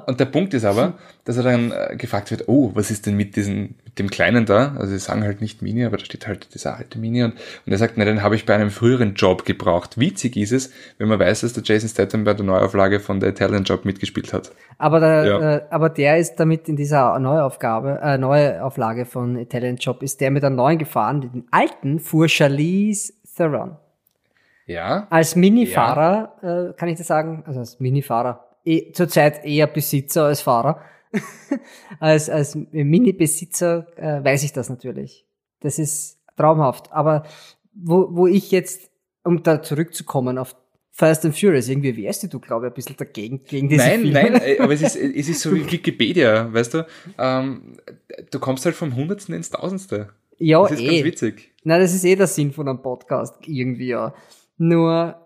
und 0.07 0.19
der 0.19 0.25
Punkt 0.25 0.53
ist 0.53 0.65
aber, 0.65 0.95
dass 1.23 1.37
er 1.37 1.43
dann 1.43 1.71
äh, 1.71 1.95
gefragt 1.95 2.31
wird, 2.31 2.47
oh, 2.47 2.71
was 2.73 2.89
ist 2.91 3.05
denn 3.05 3.15
mit 3.15 3.35
diesem, 3.35 3.75
mit 3.85 3.99
dem 3.99 4.09
Kleinen 4.09 4.45
da? 4.45 4.75
Also 4.77 4.87
sie 4.93 4.99
sagen 4.99 5.23
halt 5.23 5.39
nicht 5.41 5.61
Mini, 5.61 5.85
aber 5.85 5.97
da 5.97 6.03
steht 6.05 6.27
halt 6.27 6.53
dieser 6.53 6.75
alte 6.75 6.97
Mini 6.99 7.23
und, 7.23 7.33
und 7.33 7.71
er 7.71 7.77
sagt, 7.77 7.93
na, 7.97 8.03
den 8.05 8.21
habe 8.23 8.35
ich 8.35 8.45
bei 8.45 8.55
einem 8.55 8.71
früheren 8.71 9.13
Job 9.13 9.45
gebraucht. 9.45 9.97
Witzig 9.99 10.35
ist 10.37 10.51
es, 10.51 10.71
wenn 10.97 11.07
man 11.07 11.19
weiß, 11.19 11.41
dass 11.41 11.53
der 11.53 11.63
Jason 11.63 11.87
Statham 11.89 12.23
bei 12.23 12.33
der 12.33 12.45
Neuauflage 12.45 12.99
von 12.99 13.19
der 13.19 13.29
Italian 13.29 13.63
Job 13.63 13.85
mitgespielt 13.85 14.33
hat. 14.33 14.51
Aber 14.79 14.99
der, 14.99 15.25
Ja. 15.25 15.55
äh, 15.57 15.61
aber 15.69 15.89
der 15.89 16.17
ist 16.17 16.35
damit 16.35 16.67
in 16.67 16.75
dieser 16.75 17.17
Neuaufgabe, 17.19 17.99
äh, 18.03 18.17
Neuauflage 18.17 19.05
von 19.05 19.37
Italian 19.37 19.77
Job, 19.77 20.03
ist 20.03 20.19
der 20.19 20.31
mit 20.31 20.43
einem 20.43 20.55
neuen 20.55 20.77
gefahren. 20.79 21.21
Den 21.21 21.45
alten 21.51 21.99
fuhr 22.07 22.27
Charlize 22.27 23.13
Theron. 23.35 23.77
Ja, 24.65 25.07
Als 25.09 25.35
Minifahrer, 25.35 26.71
äh, 26.71 26.77
kann 26.77 26.89
ich 26.89 26.97
das 26.97 27.07
sagen, 27.07 27.43
also 27.45 27.59
als 27.59 27.79
Minifahrer, 27.79 28.45
eh, 28.65 28.91
zurzeit 28.91 29.45
eher 29.45 29.67
Besitzer 29.67 30.25
als 30.25 30.41
Fahrer. 30.41 30.81
als 32.01 32.29
als 32.29 32.55
Mini-Besitzer 32.55 33.87
äh, 33.95 34.23
weiß 34.23 34.43
ich 34.43 34.51
das 34.51 34.69
natürlich. 34.69 35.25
Das 35.61 35.79
ist 35.79 36.19
traumhaft. 36.35 36.91
Aber 36.91 37.23
wo, 37.73 38.09
wo 38.11 38.27
ich 38.27 38.51
jetzt, 38.51 38.89
um 39.23 39.41
da 39.41 39.61
zurückzukommen 39.61 40.37
auf 40.37 40.55
Fast 40.91 41.23
and 41.25 41.37
Furious, 41.37 41.69
irgendwie 41.69 41.95
wärst 41.95 42.31
du, 42.33 42.39
glaube 42.39 42.65
ich, 42.65 42.71
ein 42.71 42.75
bisschen 42.75 42.97
dagegen, 42.97 43.43
gegen 43.45 43.69
diese 43.69 43.83
Nein, 43.83 44.01
Filme. 44.01 44.13
nein, 44.13 44.41
äh, 44.41 44.59
aber 44.59 44.73
es 44.73 44.81
ist, 44.81 44.95
es 45.15 45.29
ist 45.29 45.41
so 45.41 45.55
wie 45.55 45.71
Wikipedia, 45.71 46.51
weißt 46.51 46.73
du? 46.73 46.85
Ähm, 47.17 47.77
du 48.31 48.39
kommst 48.39 48.65
halt 48.65 48.75
vom 48.75 48.95
Hundertsten 48.95 49.33
ins 49.33 49.49
Tausendste. 49.49 50.09
Ja, 50.39 50.61
Das 50.63 50.73
ist 50.73 50.79
ganz 50.85 50.91
eh. 50.91 51.03
witzig. 51.05 51.53
Na, 51.67 51.77
das 51.77 51.93
ist 51.93 52.05
eh 52.05 52.15
der 52.15 52.27
Sinn 52.27 52.53
von 52.53 52.69
einem 52.69 52.81
Podcast 52.81 53.35
irgendwie, 53.45 53.89
ja. 53.89 54.13
Nur, 54.57 55.21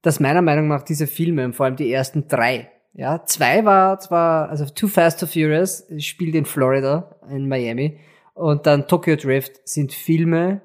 dass 0.00 0.18
meiner 0.18 0.40
Meinung 0.40 0.66
nach 0.66 0.80
diese 0.80 1.06
Filme, 1.06 1.52
vor 1.52 1.66
allem 1.66 1.76
die 1.76 1.92
ersten 1.92 2.26
drei, 2.26 2.70
ja, 2.94 3.22
zwei 3.26 3.66
war 3.66 4.00
zwar, 4.00 4.48
also 4.48 4.64
Too 4.64 4.88
Fast 4.88 5.20
to 5.20 5.26
Furious 5.26 5.84
spielt 5.98 6.36
in 6.36 6.46
Florida, 6.46 7.14
in 7.28 7.48
Miami, 7.48 7.98
und 8.32 8.64
dann 8.64 8.88
Tokyo 8.88 9.16
Drift 9.16 9.68
sind 9.68 9.92
Filme, 9.92 10.62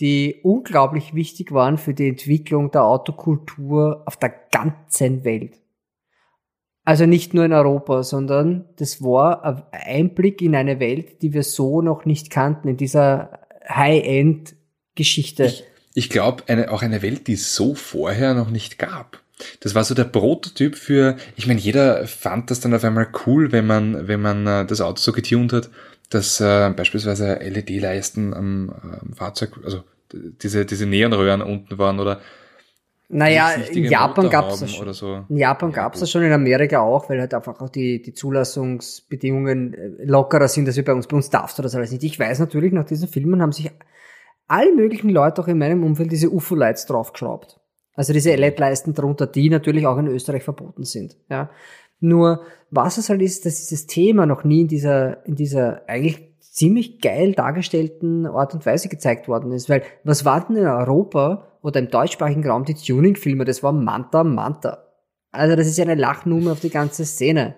die 0.00 0.40
unglaublich 0.42 1.14
wichtig 1.14 1.52
waren 1.52 1.78
für 1.78 1.94
die 1.94 2.08
Entwicklung 2.08 2.72
der 2.72 2.82
Autokultur 2.82 4.02
auf 4.04 4.16
der 4.16 4.34
ganzen 4.50 5.24
Welt. 5.24 5.60
Also 6.84 7.06
nicht 7.06 7.34
nur 7.34 7.44
in 7.44 7.52
Europa, 7.52 8.02
sondern 8.02 8.64
das 8.78 9.00
war 9.00 9.44
ein 9.44 9.62
Einblick 9.70 10.42
in 10.42 10.56
eine 10.56 10.80
Welt, 10.80 11.22
die 11.22 11.34
wir 11.34 11.44
so 11.44 11.82
noch 11.82 12.04
nicht 12.04 12.30
kannten, 12.30 12.66
in 12.66 12.76
dieser 12.76 13.46
High-End-Geschichte. 14.96 15.44
Ich, 15.44 15.64
ich 15.94 16.10
glaube, 16.10 16.44
eine, 16.48 16.70
auch 16.70 16.82
eine 16.82 17.02
Welt, 17.02 17.26
die 17.26 17.34
es 17.34 17.54
so 17.54 17.74
vorher 17.74 18.34
noch 18.34 18.50
nicht 18.50 18.78
gab. 18.78 19.20
Das 19.60 19.74
war 19.74 19.84
so 19.84 19.94
der 19.94 20.04
Prototyp 20.04 20.76
für, 20.76 21.16
ich 21.36 21.46
meine, 21.46 21.60
jeder 21.60 22.06
fand 22.06 22.50
das 22.50 22.60
dann 22.60 22.74
auf 22.74 22.84
einmal 22.84 23.08
cool, 23.26 23.52
wenn 23.52 23.66
man, 23.66 24.08
wenn 24.08 24.20
man 24.20 24.46
äh, 24.46 24.64
das 24.64 24.80
Auto 24.80 24.98
so 24.98 25.12
getunt 25.12 25.52
hat, 25.52 25.68
dass 26.08 26.40
äh, 26.40 26.70
beispielsweise 26.70 27.34
LED-Leisten 27.34 28.32
am, 28.32 28.70
äh, 28.70 28.96
am 29.02 29.12
Fahrzeug, 29.14 29.52
also 29.62 29.82
diese, 30.12 30.64
diese 30.64 30.86
Neonröhren 30.86 31.42
unten 31.42 31.76
waren 31.76 32.00
oder 32.00 32.20
Naja, 33.08 33.50
in 33.50 33.84
Japan 33.84 34.30
gab 34.30 34.50
es 34.50 34.60
das 34.60 34.72
schon. 34.72 34.90
so. 34.94 35.24
In 35.28 35.36
Japan 35.36 35.70
gab 35.70 35.94
es 35.94 36.00
das 36.00 36.10
schon, 36.10 36.22
in 36.22 36.32
Amerika 36.32 36.80
auch, 36.80 37.10
weil 37.10 37.20
halt 37.20 37.34
einfach 37.34 37.60
auch 37.60 37.68
die, 37.68 38.00
die 38.00 38.14
Zulassungsbedingungen 38.14 39.74
äh, 39.74 40.04
lockerer 40.04 40.48
sind 40.48 40.66
als 40.66 40.76
wir 40.76 40.84
bei 40.84 40.94
uns. 40.94 41.08
Bei 41.08 41.16
uns 41.16 41.28
darfst 41.28 41.58
du 41.58 41.62
das 41.62 41.74
alles 41.74 41.90
nicht. 41.90 42.04
Ich 42.04 42.18
weiß 42.18 42.38
natürlich, 42.38 42.72
nach 42.72 42.86
diesen 42.86 43.08
Filmen 43.08 43.42
haben 43.42 43.52
sich 43.52 43.70
alle 44.46 44.74
möglichen 44.74 45.10
Leute 45.10 45.42
auch 45.42 45.48
in 45.48 45.58
meinem 45.58 45.84
Umfeld 45.84 46.12
diese 46.12 46.30
UFO-Lights 46.30 46.86
draufgeschraubt. 46.86 47.60
Also 47.94 48.12
diese 48.12 48.34
LED-Leisten 48.34 48.94
drunter, 48.94 49.26
die 49.26 49.50
natürlich 49.50 49.86
auch 49.86 49.98
in 49.98 50.06
Österreich 50.06 50.44
verboten 50.44 50.84
sind. 50.84 51.16
Ja. 51.30 51.50
Nur, 51.98 52.42
was 52.70 52.98
es 52.98 53.08
halt 53.08 53.22
ist, 53.22 53.46
dass 53.46 53.56
dieses 53.56 53.86
Thema 53.86 54.26
noch 54.26 54.44
nie 54.44 54.62
in 54.62 54.68
dieser, 54.68 55.26
in 55.26 55.34
dieser 55.34 55.88
eigentlich 55.88 56.36
ziemlich 56.40 57.00
geil 57.00 57.32
dargestellten 57.32 58.26
Art 58.26 58.54
und 58.54 58.64
Weise 58.66 58.88
gezeigt 58.88 59.28
worden 59.28 59.52
ist. 59.52 59.68
Weil, 59.68 59.82
was 60.04 60.24
war 60.24 60.46
denn 60.46 60.56
in 60.56 60.66
Europa 60.66 61.48
oder 61.62 61.80
im 61.80 61.88
deutschsprachigen 61.88 62.46
Raum 62.48 62.64
die 62.64 62.74
Tuning-Filme? 62.74 63.44
Das 63.44 63.62
war 63.62 63.72
Manta 63.72 64.24
Manta. 64.24 64.84
Also 65.32 65.56
das 65.56 65.66
ist 65.66 65.78
ja 65.78 65.84
eine 65.84 66.00
Lachnummer 66.00 66.52
auf 66.52 66.60
die 66.60 66.70
ganze 66.70 67.04
Szene. 67.04 67.56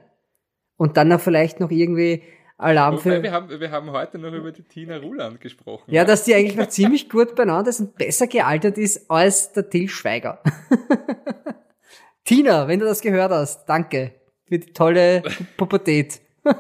Und 0.77 0.97
dann 0.97 1.09
noch 1.09 1.21
vielleicht 1.21 1.61
noch 1.61 1.71
irgendwie 1.71 2.23
Alarm 2.61 2.95
Wobei, 2.95 3.03
für... 3.03 3.23
wir 3.23 3.31
haben, 3.33 3.49
wir 3.61 3.71
haben 3.71 3.91
heute 3.93 4.19
noch 4.19 4.33
über 4.33 4.51
die 4.51 4.65
Tina 4.65 4.97
Ruland 4.97 5.41
gesprochen. 5.41 5.85
Ja, 5.93 6.05
dass 6.05 6.25
die 6.25 6.35
eigentlich 6.35 6.57
noch 6.57 6.67
ziemlich 6.67 7.09
gut 7.09 7.37
beieinander 7.37 7.71
ist 7.71 7.79
und 7.79 7.95
besser 7.97 8.27
gealtert 8.27 8.77
ist 8.79 9.09
als 9.11 9.53
der 9.53 9.71
Till 9.71 9.89
Schweiger. 9.89 10.43
Tina, 12.25 12.67
wenn 12.67 12.81
du 12.81 12.85
das 12.87 13.01
gehört 13.01 13.31
hast, 13.31 13.65
danke 13.67 14.13
für 14.47 14.59
die 14.59 14.73
tolle 14.73 15.23
Pubertät. 15.57 16.21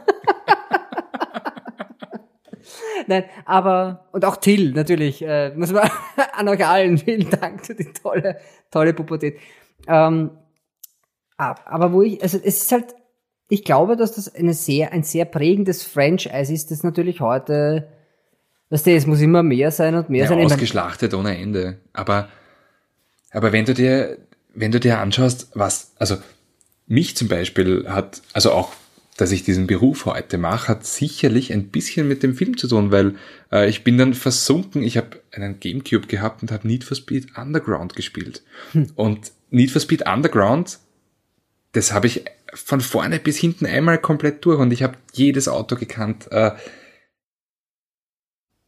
Nein, 3.06 3.24
aber, 3.46 4.06
und 4.12 4.24
auch 4.24 4.36
Till, 4.36 4.72
natürlich, 4.72 5.22
äh, 5.22 5.50
muss 5.56 5.72
man 5.72 5.90
an 6.32 6.48
euch 6.48 6.64
allen 6.66 6.98
vielen 6.98 7.28
Dank 7.30 7.64
für 7.66 7.74
die 7.74 7.92
tolle, 7.92 8.38
tolle 8.70 8.92
Pubertät. 8.92 9.38
Ähm, 9.86 10.30
ab- 11.38 11.62
aber 11.64 11.92
wo 11.92 12.02
ich, 12.02 12.22
also 12.22 12.36
es 12.38 12.44
ist 12.62 12.70
halt, 12.72 12.94
ich 13.48 13.64
glaube, 13.64 13.96
dass 13.96 14.12
das 14.12 14.34
eine 14.34 14.54
sehr, 14.54 14.92
ein 14.92 15.02
sehr 15.02 15.24
prägendes 15.24 15.82
Franchise 15.82 16.52
ist, 16.52 16.70
das 16.70 16.82
natürlich 16.82 17.20
heute, 17.20 17.88
weißt 18.70 18.86
du, 18.86 18.90
es 18.92 19.06
muss 19.06 19.20
immer 19.20 19.42
mehr 19.42 19.70
sein 19.70 19.94
und 19.94 20.10
mehr 20.10 20.24
ja, 20.24 20.28
sein. 20.28 20.44
Ausgeschlachtet 20.44 21.14
ohne 21.14 21.36
Ende. 21.36 21.78
Aber, 21.94 22.28
aber 23.30 23.52
wenn 23.52 23.64
du 23.64 23.72
dir, 23.72 24.18
wenn 24.54 24.70
du 24.70 24.78
dir 24.78 24.98
anschaust, 24.98 25.50
was, 25.54 25.92
also 25.98 26.16
mich 26.86 27.16
zum 27.16 27.28
Beispiel 27.28 27.86
hat, 27.88 28.22
also 28.34 28.52
auch, 28.52 28.72
dass 29.16 29.32
ich 29.32 29.42
diesen 29.42 29.66
Beruf 29.66 30.04
heute 30.04 30.38
mache, 30.38 30.68
hat 30.68 30.86
sicherlich 30.86 31.52
ein 31.52 31.70
bisschen 31.70 32.06
mit 32.06 32.22
dem 32.22 32.34
Film 32.34 32.56
zu 32.56 32.68
tun, 32.68 32.92
weil 32.92 33.16
äh, 33.50 33.68
ich 33.68 33.82
bin 33.82 33.98
dann 33.98 34.14
versunken, 34.14 34.82
ich 34.82 34.96
habe 34.96 35.20
einen 35.32 35.58
Gamecube 35.58 36.06
gehabt 36.06 36.42
und 36.42 36.52
habe 36.52 36.68
Need 36.68 36.84
for 36.84 36.96
Speed 36.96 37.36
Underground 37.36 37.96
gespielt. 37.96 38.42
Und 38.94 39.32
Need 39.50 39.70
for 39.70 39.80
Speed 39.80 40.06
Underground, 40.06 40.78
das 41.72 41.92
habe 41.92 42.06
ich 42.06 42.24
von 42.54 42.80
vorne 42.80 43.18
bis 43.18 43.36
hinten 43.36 43.66
einmal 43.66 43.98
komplett 43.98 44.44
durch 44.44 44.58
und 44.58 44.72
ich 44.72 44.82
habe 44.82 44.98
jedes 45.12 45.48
Auto 45.48 45.76
gekannt. 45.76 46.28
Äh, 46.30 46.52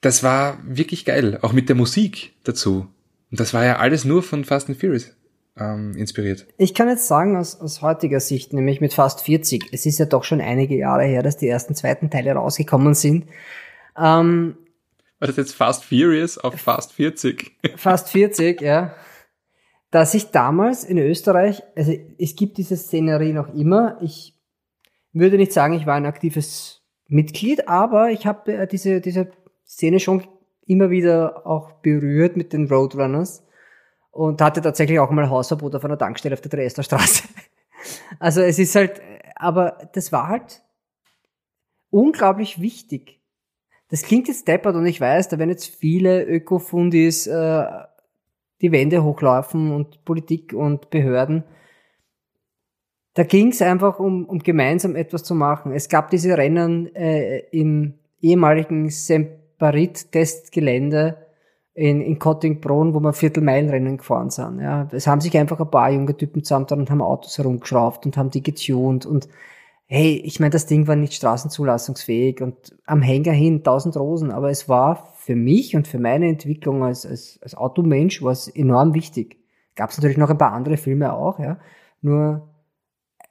das 0.01 0.23
war 0.23 0.59
wirklich 0.65 1.05
geil, 1.05 1.39
auch 1.43 1.53
mit 1.53 1.69
der 1.69 1.77
Musik 1.77 2.33
dazu. 2.45 2.89
Und 3.31 3.41
das 3.41 3.55
war 3.55 3.65
ja 3.65 3.77
alles 3.77 4.05
nur 4.05 4.23
von 4.23 4.45
Fast 4.45 4.69
and 4.69 4.81
Furious 4.81 5.13
ähm, 5.57 5.95
inspiriert. 5.97 6.47
Ich 6.57 6.75
kann 6.75 6.89
jetzt 6.89 7.07
sagen, 7.07 7.37
aus, 7.37 7.61
aus 7.61 7.83
heutiger 7.83 8.21
Sicht, 8.21 8.53
nämlich 8.53 8.81
mit 8.81 8.95
fast 8.95 9.21
40, 9.21 9.69
es 9.73 9.87
ist 9.87 9.99
ja 9.99 10.07
doch 10.07 10.25
schon 10.25 10.41
einige 10.41 10.77
Jahre 10.77 11.05
her, 11.05 11.23
dass 11.23 11.37
die 11.37 11.49
ersten, 11.49 11.75
zweiten 11.75 12.11
Teile 12.11 12.33
rausgekommen 12.33 12.95
sind. 12.95 13.27
Ähm, 13.97 14.57
War 15.19 15.29
das 15.29 15.37
jetzt 15.37 15.55
Fast 15.55 15.85
Furious 15.85 16.39
auf 16.39 16.55
Fast 16.55 16.93
40? 16.95 17.53
fast 17.77 18.09
40, 18.09 18.61
ja. 18.61 18.95
Dass 19.91 20.15
ich 20.15 20.31
damals 20.31 20.85
in 20.85 20.99
Österreich, 20.99 21.63
also 21.77 21.93
es 22.19 22.37
gibt 22.37 22.59
diese 22.59 22.77
Szenerie 22.77 23.33
noch 23.33 23.53
immer. 23.55 23.99
Ich 24.01 24.39
würde 25.13 25.37
nicht 25.37 25.53
sagen, 25.53 25.75
ich 25.75 25.87
war 25.87 25.95
ein 25.95 26.07
aktives 26.07 26.83
Mitglied, 27.09 27.69
aber 27.69 28.11
ich 28.11 28.27
habe 28.27 28.53
äh, 28.53 28.67
diese, 28.67 29.01
diese 29.01 29.31
Szene 29.67 29.99
schon 29.99 30.25
immer 30.67 30.91
wieder 30.91 31.47
auch 31.47 31.73
berührt 31.83 32.37
mit 32.37 32.53
den 32.53 32.69
Roadrunners 32.69 33.45
und 34.13 34.41
hatte 34.41 34.61
tatsächlich 34.61 35.01
auch 35.01 35.11
mal 35.11 35.29
Hausverbot 35.29 35.75
auf 35.75 35.85
einer 35.85 35.99
Tankstelle 35.99 36.35
auf 36.35 36.41
der 36.41 36.51
Dresdner 36.51 36.85
Straße. 36.85 37.25
Also 38.19 38.43
es 38.43 38.59
ist 38.59 38.75
halt, 38.75 39.01
aber 39.35 39.89
das 39.95 40.13
war 40.13 40.29
halt 40.29 40.63
unglaublich 41.89 42.61
wichtig. 42.61 43.21
Das 43.89 44.03
klingt 44.03 44.29
jetzt 44.29 44.47
deppert 44.47 44.77
und 44.77 44.85
ich 44.85 45.01
weiß, 45.01 45.29
da 45.29 45.39
werden 45.39 45.49
jetzt 45.49 45.75
viele 45.75 46.25
Ökofundis 46.25 47.27
äh, 47.27 47.67
die 48.61 48.73
Wände 48.73 49.05
hochlaufen 49.05 49.71
und 49.73 50.05
Politik 50.05 50.53
und 50.53 50.91
Behörden. 50.91 51.45
Da 53.15 53.23
ging 53.25 53.49
es 53.49 53.63
einfach 53.63 53.99
um, 53.99 54.27
um 54.27 54.39
gemeinsam 54.39 54.95
etwas 54.97 55.25
zu 55.25 55.35
machen. 55.35 55.73
Es 55.73 55.89
gab 55.89 56.11
diese 56.11 56.39
Rennen 56.39 56.95
äh, 56.95 57.39
im 57.51 57.95
ehemaligen 58.21 58.89
Semperit-Testgelände 58.89 61.17
in, 61.75 62.01
in 62.01 62.19
Kottingbrunn, 62.19 62.95
wo 62.95 63.01
wir 63.01 63.13
Viertelmeilenrennen 63.13 63.99
gefahren 63.99 64.31
sind. 64.31 64.61
Ja, 64.61 64.89
es 64.93 65.07
haben 65.07 65.21
sich 65.21 65.37
einfach 65.39 65.61
ein 65.61 65.71
paar 65.71 65.91
junge 65.91 66.17
Typen 66.17 66.43
zusammengetan 66.45 66.81
und 66.81 66.91
haben 66.91 67.03
Autos 67.03 67.39
herumgeschraubt 67.39 68.07
und 68.07 68.17
haben 68.17 68.31
die 68.31 68.43
getuned 68.43 69.07
und 69.07 69.29
hey, 69.93 70.23
ich 70.25 70.39
meine, 70.39 70.51
das 70.51 70.67
Ding 70.67 70.87
war 70.87 70.95
nicht 70.95 71.15
straßenzulassungsfähig 71.15 72.43
und 72.43 72.77
am 72.87 73.03
Hänger 73.03 73.33
hin 73.33 73.65
tausend 73.65 73.97
Rosen, 73.97 74.31
aber 74.31 74.49
es 74.49 74.69
war 74.69 75.13
für 75.17 75.35
mich 75.35 75.75
und 75.75 75.89
für 75.89 75.99
meine 75.99 76.29
Entwicklung 76.29 76.85
als, 76.85 77.05
als, 77.05 77.41
als 77.43 77.57
Automensch 77.57 78.23
war 78.23 78.31
es 78.31 78.47
enorm 78.47 78.95
wichtig. 78.95 79.39
Gab 79.75 79.91
es 79.91 79.99
natürlich 79.99 80.17
noch 80.17 80.31
ein 80.31 80.39
paar 80.39 80.53
andere 80.53 80.77
Filme 80.77 81.13
auch, 81.13 81.41
ja. 81.41 81.59
Nur 82.03 82.55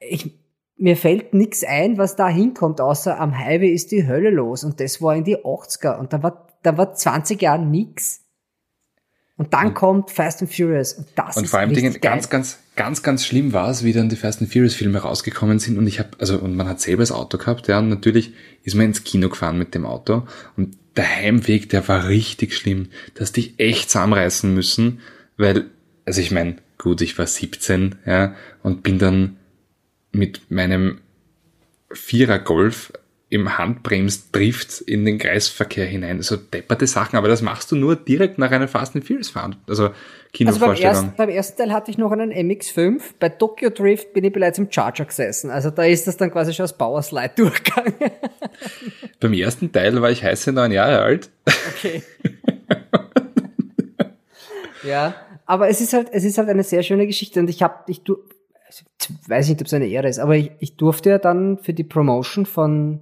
ich, 0.01 0.37
mir 0.75 0.97
fällt 0.97 1.33
nichts 1.33 1.63
ein, 1.63 1.97
was 1.97 2.17
da 2.17 2.27
hinkommt, 2.27 2.81
außer 2.81 3.17
am 3.17 3.37
Highway 3.37 3.69
ist 3.69 3.93
die 3.93 4.05
Hölle 4.05 4.29
los 4.29 4.65
und 4.65 4.81
das 4.81 5.01
war 5.01 5.15
in 5.15 5.23
die 5.23 5.37
80er 5.37 5.97
und 5.97 6.11
da 6.11 6.21
war, 6.23 6.47
da 6.61 6.77
war 6.77 6.93
20 6.93 7.41
Jahre 7.41 7.65
nix. 7.65 8.28
Und 9.39 9.53
dann 9.53 9.73
kommt 9.73 10.11
Fast 10.11 10.41
and 10.41 10.53
Furious. 10.53 10.91
Und 10.91 11.07
das 11.15 11.37
Und 11.37 11.45
ist 11.45 11.51
vor 11.51 11.59
allem 11.59 11.73
Dingen, 11.73 11.93
geil. 11.93 12.01
ganz, 12.01 12.29
ganz, 12.29 12.59
ganz, 12.75 13.03
ganz 13.03 13.25
schlimm 13.25 13.53
war 13.53 13.69
es, 13.69 13.85
wie 13.85 13.93
dann 13.93 14.09
die 14.09 14.17
Fast 14.17 14.41
and 14.41 14.51
Furious 14.51 14.75
Filme 14.75 14.99
rausgekommen 14.99 15.59
sind 15.59 15.77
und 15.77 15.87
ich 15.87 15.99
habe, 15.99 16.09
also 16.19 16.39
und 16.39 16.57
man 16.57 16.67
hat 16.67 16.81
selber 16.81 17.03
das 17.03 17.13
Auto 17.13 17.37
gehabt, 17.37 17.69
ja, 17.69 17.79
und 17.79 17.87
natürlich 17.87 18.33
ist 18.63 18.75
man 18.75 18.87
ins 18.87 19.05
Kino 19.05 19.29
gefahren 19.29 19.57
mit 19.57 19.73
dem 19.75 19.85
Auto 19.85 20.27
und 20.57 20.75
der 20.97 21.07
Heimweg, 21.07 21.69
der 21.69 21.87
war 21.87 22.09
richtig 22.09 22.53
schlimm. 22.53 22.89
Du 23.13 23.21
hast 23.21 23.37
dich 23.37 23.53
echt 23.59 23.89
zusammenreißen 23.89 24.53
müssen, 24.53 24.99
weil, 25.37 25.67
also 26.03 26.19
ich 26.19 26.31
meine, 26.31 26.57
gut, 26.77 26.99
ich 26.99 27.17
war 27.17 27.25
17, 27.25 27.95
ja, 28.05 28.35
und 28.61 28.83
bin 28.83 28.99
dann 28.99 29.37
mit 30.11 30.51
meinem 30.51 30.99
Vierer 31.93 32.39
Golf 32.39 32.91
im 33.29 33.57
Handbremsdrift 33.57 34.81
in 34.81 35.05
den 35.05 35.19
Kreisverkehr 35.19 35.85
hinein. 35.85 36.21
So 36.21 36.35
depperte 36.35 36.87
Sachen, 36.87 37.15
aber 37.15 37.27
das 37.27 37.41
machst 37.41 37.71
du 37.71 37.75
nur 37.75 37.95
direkt 37.95 38.39
nach 38.39 38.51
einer 38.51 38.67
Fast 38.67 38.95
and 38.95 39.05
Furious 39.05 39.29
Fahren. 39.29 39.55
Also 39.67 39.83
Also 39.83 39.89
beim 39.89 39.93
Kinovorstellung. 40.33 40.95
ersten, 40.95 41.13
beim 41.15 41.29
ersten 41.29 41.57
Teil 41.57 41.71
hatte 41.71 41.91
ich 41.91 41.97
noch 41.97 42.11
einen 42.11 42.31
MX5. 42.31 43.01
Bei 43.19 43.29
Tokyo 43.29 43.69
Drift 43.69 44.13
bin 44.13 44.23
ich 44.23 44.33
bereits 44.33 44.57
im 44.57 44.71
Charger 44.71 45.05
gesessen. 45.05 45.51
Also 45.51 45.69
da 45.69 45.83
ist 45.83 46.07
das 46.07 46.17
dann 46.17 46.31
quasi 46.31 46.53
schon 46.53 46.63
als 46.63 46.77
Powerslide 46.77 47.31
durchgegangen. 47.35 47.93
Beim 49.19 49.33
ersten 49.33 49.71
Teil 49.71 50.01
war 50.01 50.09
ich 50.09 50.23
heiße 50.23 50.51
neun 50.51 50.71
Jahre 50.71 50.99
alt. 50.99 51.29
Okay. 51.77 52.01
ja, 54.83 55.13
aber 55.45 55.69
es 55.69 55.81
ist 55.81 55.93
halt, 55.93 56.09
es 56.11 56.23
ist 56.23 56.37
halt 56.37 56.49
eine 56.49 56.63
sehr 56.63 56.83
schöne 56.83 57.05
Geschichte 57.05 57.39
und 57.39 57.49
ich 57.49 57.61
habe, 57.61 57.75
ich 57.87 58.03
du, 58.03 58.17
also, 58.67 58.83
weiß 59.27 59.49
nicht, 59.49 59.61
ob 59.61 59.67
es 59.67 59.73
eine 59.73 59.87
Ehre 59.87 60.07
ist, 60.09 60.19
aber 60.19 60.35
ich, 60.35 60.51
ich 60.59 60.77
durfte 60.77 61.09
ja 61.09 61.17
dann 61.17 61.57
für 61.57 61.73
die 61.73 61.83
Promotion 61.83 62.45
von 62.45 63.01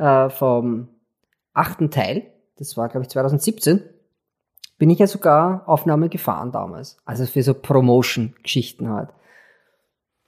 äh, 0.00 0.30
vom 0.30 0.88
achten 1.52 1.90
Teil, 1.90 2.32
das 2.56 2.76
war 2.76 2.88
glaube 2.88 3.04
ich 3.04 3.10
2017, 3.10 3.82
bin 4.78 4.90
ich 4.90 4.98
ja 4.98 5.06
sogar 5.06 5.68
Aufnahme 5.68 6.08
gefahren 6.08 6.52
damals, 6.52 6.96
also 7.04 7.26
für 7.26 7.42
so 7.42 7.54
Promotion-Geschichten 7.54 8.88
halt. 8.88 9.10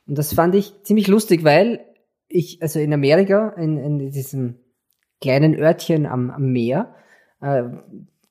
Und 0.07 0.19
das 0.19 0.35
fand 0.35 0.55
ich 0.55 0.83
ziemlich 0.83 1.09
lustig, 1.09 1.43
weil 1.43 1.87
ich, 2.29 2.61
also 2.61 2.79
in 2.79 2.93
Amerika, 2.93 3.51
in, 3.51 3.79
in 3.79 4.11
diesem 4.11 4.59
kleinen 5.21 5.59
Örtchen 5.59 6.07
am, 6.07 6.31
am 6.31 6.53
Meer, 6.53 6.95
äh, 7.41 7.65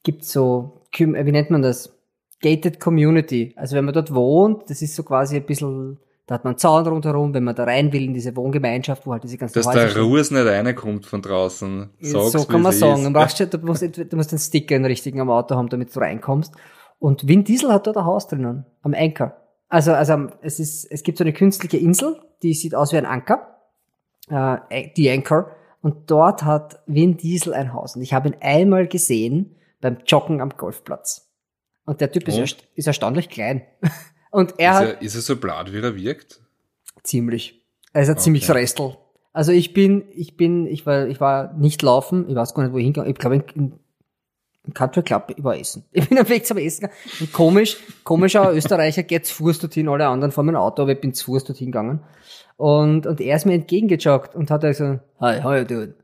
gibt 0.03 0.25
so, 0.25 0.85
wie 0.95 1.05
nennt 1.05 1.49
man 1.49 1.61
das? 1.61 1.97
Gated 2.41 2.79
Community. 2.79 3.53
Also 3.55 3.75
wenn 3.75 3.85
man 3.85 3.93
dort 3.93 4.13
wohnt, 4.13 4.69
das 4.69 4.81
ist 4.81 4.95
so 4.95 5.03
quasi 5.03 5.37
ein 5.37 5.45
bisschen, 5.45 5.99
da 6.32 6.36
hat 6.36 6.45
man 6.45 6.51
einen 6.51 6.59
Zaun 6.59 6.88
rundherum, 6.88 7.34
wenn 7.34 7.43
man 7.43 7.55
da 7.55 7.65
rein 7.65 7.91
will 7.91 8.05
in 8.05 8.13
diese 8.13 8.34
Wohngemeinschaft, 8.38 9.05
wo 9.05 9.11
halt 9.11 9.25
diese 9.25 9.38
ganzen 9.38 9.53
Dass 9.53 9.65
Häuser 9.67 9.88
der. 9.88 10.01
Ruhes 10.01 10.32
nicht 10.32 10.45
reinkommt 10.45 11.05
von 11.05 11.21
draußen. 11.21 11.89
Sag's, 11.99 12.32
so 12.32 12.45
kann 12.45 12.61
man 12.61 12.71
sagen. 12.71 13.01
ist. 13.01 13.07
Du, 13.07 13.11
brauchst, 13.13 13.39
du, 13.53 13.57
musst, 13.57 13.82
du 13.84 14.15
musst 14.15 14.32
den 14.32 14.39
Sticker 14.39 14.75
den 14.75 14.86
richtigen 14.86 15.19
am 15.19 15.29
Auto 15.29 15.55
haben, 15.55 15.67
damit 15.67 15.93
du 15.93 15.99
reinkommst. 15.99 16.53
Und 16.99 17.27
Vin 17.27 17.43
Diesel 17.43 17.73
hat 17.73 17.86
dort 17.86 17.97
ein 17.97 18.05
Haus 18.05 18.29
drinnen, 18.29 18.65
am 18.82 18.93
Anker. 18.93 19.41
Also, 19.67 19.91
also 19.91 20.29
es 20.41 20.61
ist, 20.61 20.86
es 20.89 21.03
gibt 21.03 21.17
so 21.17 21.25
eine 21.25 21.34
künstliche 21.34 21.75
Insel, 21.75 22.21
die 22.43 22.53
sieht 22.53 22.75
aus 22.75 22.93
wie 22.93 22.97
ein 22.97 23.05
Anker, 23.05 23.57
äh, 24.29 24.88
die 24.95 25.11
Anchor. 25.11 25.51
Und 25.82 26.09
dort 26.09 26.45
hat 26.45 26.79
Vin 26.88 27.17
Diesel 27.17 27.53
ein 27.53 27.73
Haus. 27.73 27.97
Und 27.97 28.03
ich 28.03 28.13
habe 28.13 28.29
ihn 28.29 28.38
einmal 28.39 28.88
gesehen 28.88 29.57
beim 29.82 29.97
Joggen 30.07 30.39
am 30.39 30.51
Golfplatz. 30.51 31.29
Und 31.86 31.99
der 31.99 32.09
Typ 32.09 32.25
ist, 32.29 32.38
erst, 32.38 32.69
ist 32.75 32.88
erstaunlich 32.88 33.27
klein. 33.27 33.63
Und 34.32 34.55
er 34.57 34.71
Ist 34.71 34.77
hat 34.77 34.88
er, 34.88 35.01
ist 35.01 35.15
er 35.15 35.21
so 35.21 35.36
blatt, 35.36 35.71
wie 35.71 35.79
er 35.79 35.95
wirkt? 35.95 36.41
ziemlich. 37.03 37.61
Er 37.93 38.03
ist 38.03 38.09
ein 38.09 38.17
ziemlich 38.17 38.49
Restel. 38.49 38.97
Also 39.34 39.51
ich 39.51 39.73
bin, 39.73 40.03
ich 40.11 40.38
bin, 40.38 40.67
ich 40.67 40.86
war, 40.86 41.07
ich 41.07 41.19
war 41.19 41.53
nicht 41.53 41.82
laufen, 41.82 42.29
ich 42.29 42.36
weiß 42.36 42.53
gar 42.53 42.63
nicht, 42.63 42.73
wo 42.73 42.77
ich 42.77 42.84
hingegangen 42.84 43.11
Ich 43.11 43.17
glaube, 43.17 43.43
in, 43.55 43.73
im 44.65 44.73
Country 44.73 45.01
Club, 45.03 45.34
ich 45.36 45.43
war 45.43 45.57
essen. 45.57 45.86
Ich 45.91 46.07
bin 46.07 46.17
am 46.17 46.29
Weg 46.29 46.45
zum 46.45 46.57
Essen 46.57 46.82
gegangen. 46.82 46.99
Und 47.19 47.34
komisch, 47.34 47.77
komischer 48.03 48.51
Österreicher 48.53 49.03
geht 49.03 49.25
zu 49.25 49.36
Fuß 49.36 49.59
dorthin, 49.59 49.88
alle 49.88 50.07
anderen 50.07 50.32
fahren 50.32 50.47
mit 50.47 50.55
dem 50.55 50.61
Auto, 50.61 50.84
aber 50.84 50.91
ich 50.91 51.01
bin 51.01 51.13
zu 51.13 51.25
Fuß 51.25 51.45
dorthin 51.45 51.67
gegangen. 51.67 52.01
Und, 52.57 53.07
und 53.07 53.21
er 53.21 53.38
ist 53.38 53.45
mir 53.45 53.53
entgegengejoggt 53.53 54.36
und 54.36 54.51
hat 54.51 54.61
gesagt, 54.61 55.01
hi, 55.19 55.41
hi, 55.41 55.65
dude. 55.65 55.95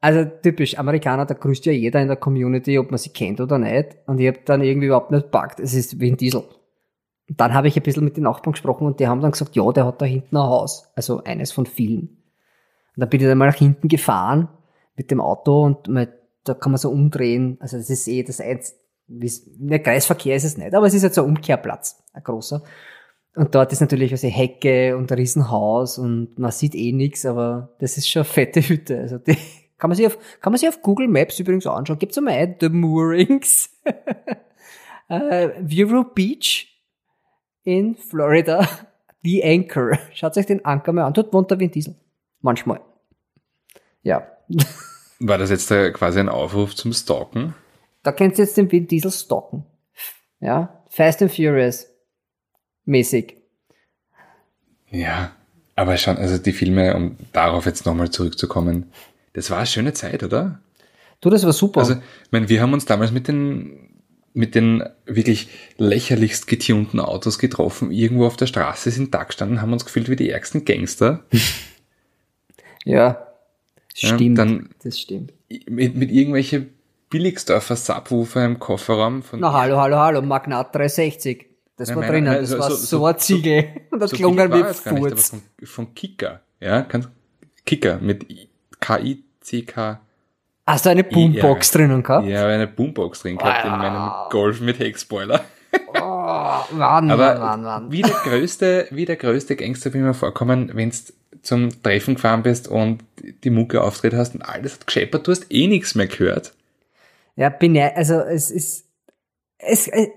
Also 0.00 0.24
typisch, 0.24 0.78
Amerikaner, 0.78 1.26
da 1.26 1.34
grüßt 1.34 1.66
ja 1.66 1.72
jeder 1.72 2.00
in 2.00 2.08
der 2.08 2.16
Community, 2.16 2.78
ob 2.78 2.90
man 2.90 2.98
sie 2.98 3.10
kennt 3.10 3.40
oder 3.40 3.58
nicht. 3.58 3.96
Und 4.06 4.20
ich 4.20 4.28
habe 4.28 4.38
dann 4.44 4.62
irgendwie 4.62 4.86
überhaupt 4.86 5.10
nicht 5.10 5.24
gepackt, 5.24 5.58
es 5.60 5.74
ist 5.74 5.98
Vin 6.00 6.16
Diesel. 6.16 6.44
Und 7.28 7.40
dann 7.40 7.54
habe 7.54 7.68
ich 7.68 7.76
ein 7.76 7.82
bisschen 7.82 8.04
mit 8.04 8.16
den 8.16 8.24
Nachbarn 8.24 8.52
gesprochen 8.52 8.86
und 8.86 9.00
die 9.00 9.08
haben 9.08 9.20
dann 9.20 9.32
gesagt, 9.32 9.56
ja, 9.56 9.70
der 9.72 9.86
hat 9.86 10.00
da 10.00 10.04
hinten 10.06 10.36
ein 10.36 10.42
Haus. 10.42 10.90
Also 10.94 11.24
eines 11.24 11.52
von 11.52 11.66
vielen. 11.66 12.00
Und 12.96 13.00
dann 13.00 13.08
bin 13.08 13.20
ich 13.20 13.26
dann 13.26 13.38
mal 13.38 13.46
nach 13.46 13.56
hinten 13.56 13.88
gefahren 13.88 14.48
mit 14.96 15.10
dem 15.10 15.20
Auto 15.20 15.64
und 15.64 15.88
mal, 15.88 16.12
da 16.44 16.54
kann 16.54 16.72
man 16.72 16.78
so 16.78 16.90
umdrehen. 16.90 17.58
Also 17.60 17.76
das 17.76 17.90
ist 17.90 18.06
eh 18.08 18.22
das 18.22 18.40
eins, 18.40 18.76
der 19.08 19.78
Kreisverkehr 19.80 20.36
ist 20.36 20.44
es 20.44 20.56
nicht, 20.56 20.74
aber 20.74 20.86
es 20.86 20.94
ist 20.94 21.02
jetzt 21.02 21.14
so 21.14 21.22
ein 21.22 21.28
Umkehrplatz, 21.28 22.02
ein 22.12 22.22
großer. 22.22 22.62
Und 23.34 23.54
dort 23.54 23.70
ist 23.72 23.80
natürlich 23.80 24.12
also 24.12 24.28
Hecke 24.28 24.96
und 24.96 25.12
ein 25.12 25.18
Riesenhaus 25.18 25.98
und 25.98 26.38
man 26.38 26.50
sieht 26.50 26.74
eh 26.74 26.92
nichts, 26.92 27.26
aber 27.26 27.74
das 27.80 27.98
ist 27.98 28.08
schon 28.08 28.20
eine 28.20 28.24
fette 28.24 28.62
Hütte. 28.62 28.98
Also 28.98 29.18
die 29.18 29.36
kann 29.78 29.90
man 29.90 29.96
sich 29.96 30.06
auf, 30.06 30.18
kann 30.40 30.52
man 30.52 30.58
sich 30.58 30.68
auf 30.68 30.80
Google 30.80 31.08
Maps 31.08 31.38
übrigens 31.38 31.66
anschauen. 31.66 31.98
Gibt's 31.98 32.16
einmal 32.16 32.34
ein, 32.34 32.56
The 32.58 32.70
Moorings. 32.70 33.68
äh, 35.08 35.50
Vero 35.66 36.04
Beach 36.04 36.75
in 37.66 37.96
Florida. 37.96 38.66
The 39.22 39.44
Anchor. 39.44 39.98
Schaut 40.14 40.36
euch 40.38 40.46
den 40.46 40.64
Anker 40.64 40.92
mal 40.92 41.04
an. 41.04 41.12
Dort 41.12 41.32
wohnt 41.32 41.50
der 41.50 41.58
Vin 41.58 41.70
Diesel. 41.70 41.96
Manchmal. 42.40 42.80
Ja. 44.02 44.26
War 45.18 45.36
das 45.36 45.50
jetzt 45.50 45.68
quasi 45.68 46.20
ein 46.20 46.28
Aufruf 46.28 46.74
zum 46.74 46.92
Stalken? 46.92 47.54
Da 48.02 48.12
könnt 48.12 48.38
ihr 48.38 48.44
jetzt 48.44 48.56
den 48.56 48.70
Vin 48.70 48.86
Diesel 48.86 49.10
stalken. 49.10 49.64
Ja. 50.40 50.84
Fast 50.88 51.22
and 51.22 51.32
Furious. 51.32 51.88
Mäßig. 52.84 53.36
Ja, 54.90 55.32
aber 55.74 55.96
schon, 55.96 56.16
also 56.16 56.38
die 56.38 56.52
Filme, 56.52 56.94
um 56.94 57.16
darauf 57.32 57.66
jetzt 57.66 57.84
nochmal 57.84 58.10
zurückzukommen, 58.10 58.92
das 59.32 59.50
war 59.50 59.58
eine 59.58 59.66
schöne 59.66 59.92
Zeit, 59.92 60.22
oder? 60.22 60.60
Du, 61.20 61.30
das 61.30 61.44
war 61.44 61.52
super. 61.52 61.80
Also, 61.80 61.94
ich 61.94 62.32
meine, 62.32 62.48
wir 62.48 62.62
haben 62.62 62.72
uns 62.72 62.84
damals 62.84 63.10
mit 63.10 63.26
den, 63.26 63.85
mit 64.36 64.54
den 64.54 64.84
wirklich 65.06 65.48
lächerlichst 65.78 66.46
getunten 66.46 67.00
Autos 67.00 67.38
getroffen, 67.38 67.90
irgendwo 67.90 68.26
auf 68.26 68.36
der 68.36 68.46
Straße 68.46 68.90
sind 68.90 69.14
da 69.14 69.24
gestanden, 69.24 69.62
haben 69.62 69.72
uns 69.72 69.84
gefühlt 69.86 70.08
wie 70.10 70.16
die 70.16 70.28
ärgsten 70.30 70.64
Gangster. 70.64 71.24
ja. 72.84 73.26
Ja, 73.94 74.14
Stimmt. 74.14 74.38
dann- 74.38 74.68
das 74.82 75.00
stimmt. 75.00 75.32
mit, 75.68 75.96
mit 75.96 76.10
irgendwelche 76.10 76.66
Billigsdorfer 77.08 77.76
Subwoofer 77.76 78.44
im 78.44 78.58
Kofferraum 78.58 79.22
von 79.22 79.40
Na, 79.40 79.52
hallo, 79.54 79.78
hallo, 79.78 79.96
hallo. 79.96 80.20
Magnat 80.22 80.74
360. 80.74 81.46
Das 81.78 81.88
Ja, 81.90 81.96
war 81.96 82.06
drinnen. 82.06 82.26
Das 82.34 82.50
so- 82.50 82.58
war 82.58 82.70
so- 82.70 82.76
so, 82.76 83.06
ein 83.06 83.18
Ziegel. 83.18 83.64
Und 83.90 84.00
das 84.00 84.10
so 84.10 84.16
klungen 84.16 84.52
wie 84.52 84.58
gar 84.60 84.68
nicht, 84.68 84.80
Furz. 84.80 85.28
von, 85.30 85.42
von 85.64 85.94
Kicker. 85.94 86.42
Ja, 86.60 86.86
Kicker 87.64 87.98
mit 88.00 88.26
K-I-C-K. 88.80 90.00
Hast 90.66 90.84
du 90.84 90.90
eine 90.90 91.04
Boombox 91.04 91.70
drinnen 91.70 92.02
gehabt? 92.02 92.26
Ja, 92.26 92.46
eine 92.46 92.66
Boombox 92.66 93.20
drin 93.20 93.38
gehabt 93.38 93.64
in 93.64 93.70
meinem 93.70 94.10
Golf 94.30 94.60
mit 94.60 94.78
Heckspoiler. 94.80 95.44
Oh, 95.94 96.74
Mann, 96.74 97.10
Aber 97.10 97.38
Mann, 97.38 97.62
Mann, 97.62 97.92
wie 97.92 98.02
der 98.02 98.16
größte, 98.24 98.88
wie 98.90 99.04
der 99.04 99.16
größte 99.16 99.56
Gangster 99.56 99.90
bin 99.90 100.00
ich 100.00 100.06
mir 100.06 100.14
vorkommen, 100.14 100.70
wenn 100.74 100.90
du 100.90 100.96
zum 101.42 101.82
Treffen 101.82 102.14
gefahren 102.14 102.42
bist 102.42 102.66
und 102.66 103.04
die 103.44 103.50
Mucke 103.50 103.82
auftritt 103.82 104.14
hast 104.14 104.34
und 104.34 104.42
alles 104.42 104.74
hat 104.74 104.86
gescheppert, 104.86 105.26
du 105.26 105.30
hast 105.30 105.46
eh 105.52 105.66
nichts 105.68 105.94
mehr 105.94 106.06
gehört. 106.06 106.54
Ja, 107.36 107.50
beneid, 107.50 107.96
also 107.96 108.20
es 108.20 108.50
ist, 108.50 108.88
es, 109.58 109.88
äh, 109.88 110.08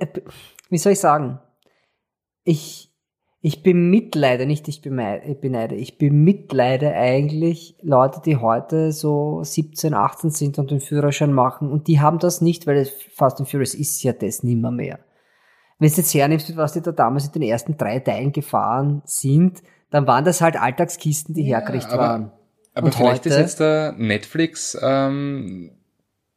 wie 0.70 0.78
soll 0.78 0.93
ich 0.93 1.00
sagen? 1.00 1.39
Ich, 2.43 2.88
ich 3.41 3.63
bemitleide, 3.63 4.45
nicht 4.45 4.67
ich 4.67 4.81
beneide, 4.81 5.75
ich 5.75 5.97
bemitleide 5.97 6.93
eigentlich 6.93 7.75
Leute, 7.81 8.21
die 8.25 8.35
heute 8.37 8.91
so 8.91 9.41
17, 9.43 9.93
18 9.93 10.29
sind 10.31 10.59
und 10.59 10.71
den 10.71 10.81
Führerschein 10.81 11.31
machen 11.31 11.71
und 11.71 11.87
die 11.87 12.01
haben 12.01 12.19
das 12.19 12.41
nicht, 12.41 12.67
weil 12.67 12.85
Fast 13.13 13.39
and 13.39 13.49
Furious 13.49 13.73
ist 13.75 14.03
ja 14.03 14.11
das 14.11 14.43
nimmer 14.43 14.71
mehr. 14.71 14.99
Wenn 15.77 15.89
du 15.89 15.95
jetzt 15.95 16.13
hernimmst, 16.13 16.57
was 16.57 16.73
die 16.73 16.81
da 16.81 16.91
damals 16.91 17.27
in 17.27 17.31
den 17.31 17.43
ersten 17.43 17.77
drei 17.77 17.99
Teilen 17.99 18.33
gefahren 18.33 19.01
sind, 19.05 19.63
dann 19.89 20.05
waren 20.05 20.25
das 20.25 20.41
halt 20.41 20.59
Alltagskisten, 20.59 21.33
die 21.33 21.43
hergerichtet 21.43 21.93
aber- 21.93 22.03
waren. 22.03 22.31
Aber 22.75 22.85
Und 22.87 22.95
vielleicht 22.95 23.25
ist 23.25 23.33
heute? 23.33 23.41
jetzt 23.41 23.59
der 23.59 23.93
Netflix 23.93 24.77
ähm, 24.81 25.71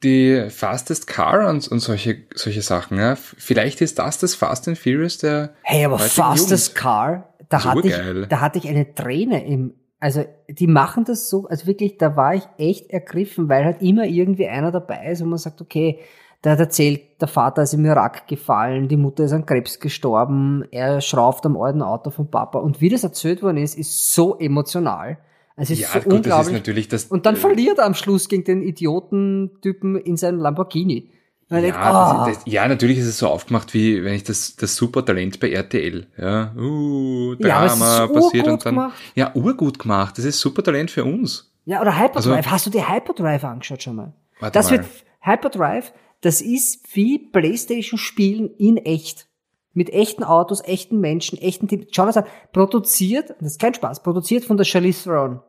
die 0.02 0.48
Fastest 0.50 1.06
Car 1.06 1.48
und, 1.48 1.68
und 1.68 1.80
solche, 1.80 2.18
solche 2.34 2.62
Sachen. 2.62 2.98
Ja? 2.98 3.16
Vielleicht 3.16 3.80
ist 3.80 3.98
das 3.98 4.18
das 4.18 4.34
Fast 4.34 4.68
and 4.68 4.78
Furious 4.78 5.18
der 5.18 5.54
Hey, 5.62 5.84
aber 5.84 5.98
Fastest 5.98 6.68
Jugend. 6.68 6.82
Car, 6.82 7.34
da 7.48 7.64
hatte, 7.64 7.86
ich, 7.88 8.28
da 8.28 8.40
hatte 8.40 8.58
ich 8.58 8.68
eine 8.68 8.94
Träne 8.94 9.46
im, 9.46 9.74
also 10.00 10.24
die 10.48 10.66
machen 10.66 11.04
das 11.04 11.28
so, 11.28 11.46
also 11.46 11.66
wirklich, 11.66 11.98
da 11.98 12.16
war 12.16 12.34
ich 12.34 12.42
echt 12.58 12.90
ergriffen, 12.90 13.48
weil 13.48 13.64
halt 13.64 13.82
immer 13.82 14.04
irgendwie 14.04 14.48
einer 14.48 14.72
dabei 14.72 15.10
ist 15.10 15.22
und 15.22 15.28
man 15.28 15.38
sagt, 15.38 15.60
okay, 15.60 16.00
der 16.42 16.52
hat 16.52 16.58
erzählt, 16.58 17.20
der 17.20 17.28
Vater 17.28 17.62
ist 17.62 17.74
im 17.74 17.84
Irak 17.84 18.26
gefallen, 18.26 18.88
die 18.88 18.96
Mutter 18.96 19.24
ist 19.24 19.32
an 19.32 19.46
Krebs 19.46 19.78
gestorben, 19.78 20.64
er 20.72 21.00
schraubt 21.00 21.46
am 21.46 21.56
alten 21.56 21.82
Auto 21.82 22.10
vom 22.10 22.30
Papa 22.30 22.58
und 22.58 22.80
wie 22.80 22.88
das 22.88 23.04
erzählt 23.04 23.42
worden 23.42 23.58
ist, 23.58 23.78
ist 23.78 24.12
so 24.12 24.36
emotional. 24.38 25.18
Es 25.56 25.70
ist 25.70 25.80
Ja, 25.80 25.88
so 25.88 25.92
gut, 26.00 26.04
das 26.04 26.12
ist 26.12 26.16
unglaublich. 26.16 26.52
natürlich 26.54 26.88
das. 26.88 27.04
und 27.06 27.26
dann 27.26 27.34
äh, 27.34 27.38
verliert 27.38 27.78
er 27.78 27.86
am 27.86 27.94
Schluss 27.94 28.28
gegen 28.28 28.44
den 28.44 28.62
Idiotentypen 28.62 29.96
in 29.96 30.16
seinem 30.16 30.38
Lamborghini. 30.40 31.10
Ja, 31.50 31.60
denkt, 31.60 31.76
ah, 31.76 32.24
das, 32.26 32.36
das, 32.38 32.44
ja, 32.50 32.66
natürlich 32.66 32.96
ist 32.96 33.06
es 33.06 33.18
so 33.18 33.28
aufgemacht, 33.28 33.74
wie 33.74 34.02
wenn 34.02 34.14
ich 34.14 34.24
das, 34.24 34.56
das 34.56 34.74
Supertalent 34.74 35.38
bei 35.38 35.50
RTL, 35.52 36.06
ja, 36.16 36.54
uh, 36.56 37.34
Ja, 37.38 37.66
Drama 37.66 38.04
ist 38.06 38.12
passiert 38.14 38.46
und 38.48 38.64
dann, 38.64 38.74
gemacht. 38.74 38.98
ja, 39.14 39.32
urgut 39.34 39.78
gemacht, 39.78 40.16
das 40.16 40.24
ist 40.24 40.40
Supertalent 40.40 40.90
für 40.90 41.04
uns. 41.04 41.52
ja, 41.66 41.82
oder 41.82 41.98
Hyperdrive. 42.00 42.36
Also- 42.36 42.50
Hast 42.50 42.66
du 42.66 42.70
dir 42.70 42.88
Hyperdrive 42.88 43.44
angeschaut 43.44 43.82
schon 43.82 43.96
mal? 43.96 44.14
Warte 44.40 44.58
das 44.58 44.70
mal. 44.70 44.78
wird, 44.78 44.86
Hyperdrive, 45.20 45.92
das 46.22 46.40
ist 46.40 46.96
wie 46.96 47.18
Playstation 47.18 47.98
spielen 47.98 48.48
in 48.56 48.78
echt. 48.78 49.28
Mit 49.74 49.90
echten 49.90 50.22
Autos, 50.24 50.62
echten 50.64 51.00
Menschen, 51.00 51.38
echten 51.38 51.66
Team. 51.68 51.86
Schau 51.90 52.04
an. 52.04 52.24
Produziert, 52.52 53.30
das 53.40 53.52
ist 53.52 53.60
kein 53.60 53.74
Spaß, 53.74 54.02
produziert 54.02 54.44
von 54.44 54.56
der 54.56 54.64
Charlize 54.64 55.04
Theron. 55.04 55.40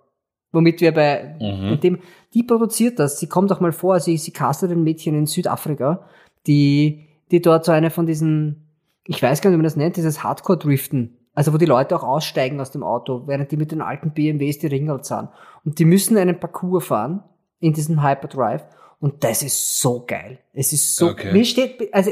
Womit 0.52 0.82
wir 0.82 0.94
bei 0.94 1.36
Mhm. 1.42 1.80
dem, 1.80 2.00
die 2.34 2.44
produziert 2.44 3.00
das. 3.00 3.20
Sie 3.20 3.28
kommt 3.28 3.52
auch 3.52 3.60
mal 3.60 3.72
vor, 3.72 4.00
sie, 4.00 4.18
sie 4.18 4.32
castet 4.32 4.72
ein 4.72 4.84
Mädchen 4.84 5.16
in 5.16 5.26
Südafrika, 5.26 6.06
die, 6.48 7.08
die 7.32 7.42
dort 7.42 7.66
so 7.66 7.72
eine 7.72 7.90
von 7.90 8.06
diesen, 8.06 8.68
ich 9.06 9.22
weiß 9.22 9.42
gar 9.42 9.50
nicht, 9.50 9.56
wie 9.56 9.62
man 9.62 9.64
das 9.66 9.76
nennt, 9.76 9.98
dieses 9.98 10.24
Hardcore-Driften. 10.24 11.18
Also 11.36 11.52
wo 11.52 11.58
die 11.58 11.66
Leute 11.66 11.96
auch 11.96 12.04
aussteigen 12.04 12.62
aus 12.62 12.70
dem 12.70 12.84
Auto, 12.84 13.24
während 13.26 13.52
die 13.52 13.58
mit 13.58 13.72
den 13.72 13.82
alten 13.82 14.12
BMWs 14.12 14.60
die 14.60 14.68
Ringel 14.68 15.02
zahlen. 15.02 15.30
Und 15.66 15.80
die 15.80 15.86
müssen 15.86 16.16
einen 16.18 16.40
Parcours 16.40 16.86
fahren 16.86 17.24
in 17.60 17.74
diesem 17.74 18.04
Hyperdrive. 18.04 18.64
Und 19.00 19.24
das 19.24 19.42
ist 19.42 19.82
so 19.82 20.04
geil. 20.06 20.38
Es 20.54 20.72
ist 20.72 20.96
so, 20.96 21.08
Okay. 21.10 21.34
mir 21.34 21.44
steht, 21.44 21.92
also, 21.94 22.12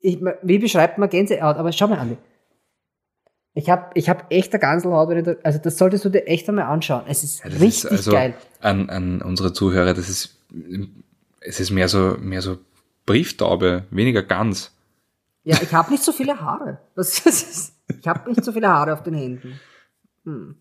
ich, 0.00 0.18
wie 0.42 0.58
beschreibt 0.58 0.98
man 0.98 1.08
Gänsehaut? 1.08 1.56
Aber 1.56 1.72
schau 1.72 1.88
mal 1.88 1.98
an. 1.98 2.16
Ich 3.54 3.70
hab, 3.70 3.96
ich 3.96 4.08
hab 4.10 4.30
echt 4.30 4.52
eine 4.52 4.60
Ganselhaut, 4.60 5.08
wenn 5.08 5.18
ich 5.18 5.24
da, 5.24 5.34
also 5.42 5.58
das 5.58 5.78
solltest 5.78 6.04
du 6.04 6.10
dir 6.10 6.26
echt 6.26 6.46
einmal 6.48 6.66
anschauen. 6.66 7.04
Es 7.08 7.24
ist 7.24 7.38
Ja, 7.42 7.46
richtig 7.50 7.84
ist 7.84 7.90
also 7.90 8.12
geil. 8.12 8.34
An, 8.60 8.90
an 8.90 9.22
unsere 9.22 9.52
Zuhörer, 9.54 9.94
das 9.94 10.08
ist, 10.10 10.36
es 11.40 11.58
ist 11.60 11.70
mehr 11.70 11.88
so, 11.88 12.16
mehr 12.20 12.42
so 12.42 12.58
Brieftaube, 13.06 13.84
weniger 13.90 14.22
ganz. 14.22 14.72
Ja, 15.44 15.56
ich 15.62 15.72
habe 15.72 15.90
nicht 15.90 16.02
so 16.02 16.12
viele 16.12 16.38
Haare. 16.40 16.80
Das 16.96 17.20
ist, 17.20 17.72
ich 17.98 18.06
habe 18.06 18.28
nicht 18.30 18.44
so 18.44 18.52
viele 18.52 18.68
Haare 18.68 18.92
auf 18.92 19.02
den 19.02 19.14
Händen. 19.14 19.58
Hm. 20.24 20.56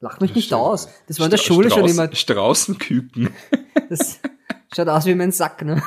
Lach 0.00 0.20
mich 0.20 0.34
nicht 0.34 0.52
aus. 0.54 0.88
Das 1.08 1.18
war 1.18 1.26
in 1.26 1.30
der 1.30 1.38
Stra- 1.38 1.46
Schule 1.54 1.70
schon 1.70 1.84
Strauß- 1.84 1.90
immer. 1.90 2.14
Straußenküken. 2.14 3.30
Das 3.90 4.20
schaut 4.74 4.88
aus 4.88 5.04
wie 5.06 5.14
mein 5.14 5.32
Sack, 5.32 5.62
ne? 5.64 5.82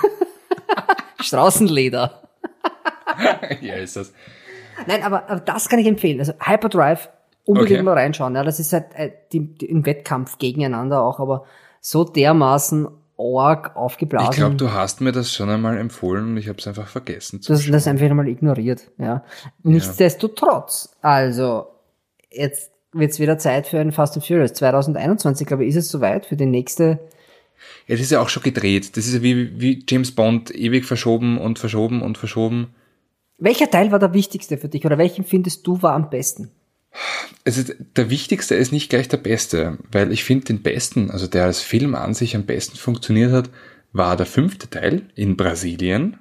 Straußenleder. 1.21 2.28
ja, 3.61 3.75
ist 3.75 3.95
das. 3.95 4.13
Nein, 4.87 5.03
aber, 5.03 5.29
aber 5.29 5.39
das 5.41 5.69
kann 5.69 5.79
ich 5.79 5.87
empfehlen. 5.87 6.19
Also 6.19 6.33
Hyperdrive 6.39 7.09
unbedingt 7.45 7.79
Okay. 7.79 7.83
mal 7.83 7.93
reinschauen. 7.93 8.35
Ja, 8.35 8.43
das 8.43 8.59
ist 8.59 8.73
halt 8.73 8.85
äh, 8.95 9.11
die, 9.31 9.55
die, 9.55 9.65
im 9.65 9.85
Wettkampf 9.85 10.37
gegeneinander 10.37 11.01
auch, 11.01 11.19
aber 11.19 11.45
so 11.81 12.03
dermaßen 12.03 12.87
arg 13.17 13.75
aufgeblasen. 13.75 14.31
Ich 14.31 14.37
glaube, 14.37 14.55
du 14.55 14.71
hast 14.71 15.01
mir 15.01 15.11
das 15.11 15.33
schon 15.33 15.49
einmal 15.49 15.77
empfohlen 15.77 16.29
und 16.29 16.37
ich 16.37 16.47
habe 16.47 16.59
es 16.59 16.67
einfach 16.67 16.87
vergessen 16.87 17.41
zu 17.41 17.51
das, 17.51 17.65
das 17.65 17.87
einfach 17.87 18.09
mal 18.13 18.27
ignoriert. 18.27 18.91
Ja. 18.97 19.23
Nichtsdestotrotz, 19.63 20.95
also 21.01 21.67
jetzt 22.31 22.71
wird's 22.93 23.19
wieder 23.19 23.37
Zeit 23.37 23.67
für 23.67 23.79
ein 23.79 23.91
Fast 23.91 24.15
and 24.15 24.25
Furious. 24.25 24.53
2021, 24.53 25.45
glaube 25.45 25.65
ich, 25.65 25.69
ist 25.69 25.75
es 25.75 25.89
soweit 25.89 26.25
für 26.25 26.35
die 26.35 26.45
nächste. 26.45 26.99
Ja, 27.87 27.95
das 27.95 28.01
ist 28.01 28.11
ja 28.11 28.21
auch 28.21 28.29
schon 28.29 28.43
gedreht. 28.43 28.95
Das 28.95 29.05
ist 29.05 29.13
ja 29.15 29.21
wie, 29.21 29.59
wie 29.59 29.83
James 29.87 30.15
Bond 30.15 30.53
ewig 30.55 30.85
verschoben 30.85 31.37
und 31.37 31.59
verschoben 31.59 32.01
und 32.01 32.17
verschoben. 32.17 32.73
Welcher 33.39 33.69
Teil 33.69 33.91
war 33.91 33.99
der 33.99 34.13
wichtigste 34.13 34.57
für 34.57 34.69
dich 34.69 34.85
oder 34.85 34.97
welchen 34.97 35.23
findest 35.23 35.65
du 35.65 35.81
war 35.81 35.93
am 35.93 36.09
besten? 36.09 36.51
Also 37.45 37.63
der 37.95 38.09
wichtigste 38.09 38.55
ist 38.55 38.71
nicht 38.71 38.89
gleich 38.89 39.07
der 39.07 39.17
beste, 39.17 39.77
weil 39.91 40.11
ich 40.11 40.23
finde 40.23 40.45
den 40.45 40.61
besten, 40.61 41.11
also 41.11 41.27
der 41.27 41.45
als 41.45 41.61
Film 41.61 41.95
an 41.95 42.13
sich 42.13 42.35
am 42.35 42.43
besten 42.43 42.77
funktioniert 42.77 43.31
hat, 43.31 43.49
war 43.93 44.17
der 44.17 44.25
fünfte 44.25 44.69
Teil 44.69 45.03
in 45.15 45.37
Brasilien. 45.37 46.17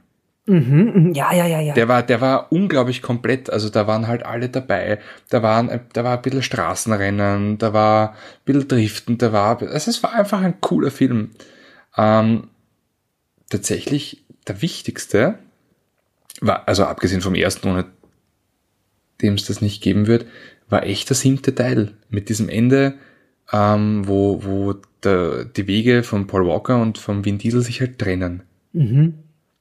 Mhm, 0.46 1.12
ja, 1.14 1.34
ja, 1.34 1.46
ja, 1.46 1.60
ja. 1.60 1.74
Der 1.74 1.88
war, 1.88 2.02
der 2.02 2.22
war 2.22 2.50
unglaublich 2.50 3.02
komplett. 3.02 3.50
Also 3.50 3.68
da 3.68 3.86
waren 3.86 4.06
halt 4.06 4.24
alle 4.24 4.48
dabei. 4.48 4.98
Da 5.28 5.42
waren, 5.42 5.80
da 5.92 6.04
war 6.04 6.16
ein 6.16 6.22
bisschen 6.22 6.42
Straßenrennen, 6.42 7.58
da 7.58 7.74
war 7.74 8.12
ein 8.12 8.14
bisschen 8.46 8.68
Driften, 8.68 9.18
da 9.18 9.32
war, 9.32 9.60
also 9.60 9.90
es 9.90 10.02
war 10.02 10.14
einfach 10.14 10.40
ein 10.40 10.60
cooler 10.62 10.90
Film. 10.90 11.32
Ähm, 11.98 12.48
tatsächlich 13.50 14.24
der 14.46 14.62
wichtigste 14.62 15.38
war, 16.40 16.66
also 16.68 16.84
abgesehen 16.84 17.20
vom 17.20 17.34
ersten, 17.34 17.68
ohne 17.68 17.86
dem 19.20 19.34
es 19.34 19.44
das 19.44 19.60
nicht 19.60 19.82
geben 19.82 20.06
wird, 20.06 20.26
war 20.68 20.84
echt 20.84 21.08
der 21.08 21.16
siebte 21.16 21.54
Teil 21.54 21.94
mit 22.08 22.28
diesem 22.28 22.48
Ende, 22.48 22.94
ähm, 23.52 24.06
wo, 24.06 24.44
wo 24.44 24.74
der, 25.02 25.44
die 25.44 25.66
Wege 25.66 26.02
von 26.02 26.26
Paul 26.26 26.46
Walker 26.46 26.80
und 26.80 26.98
vom 26.98 27.24
Vin 27.24 27.38
Diesel 27.38 27.62
sich 27.62 27.80
halt 27.80 27.98
trennen 27.98 28.42
mhm. 28.72 29.14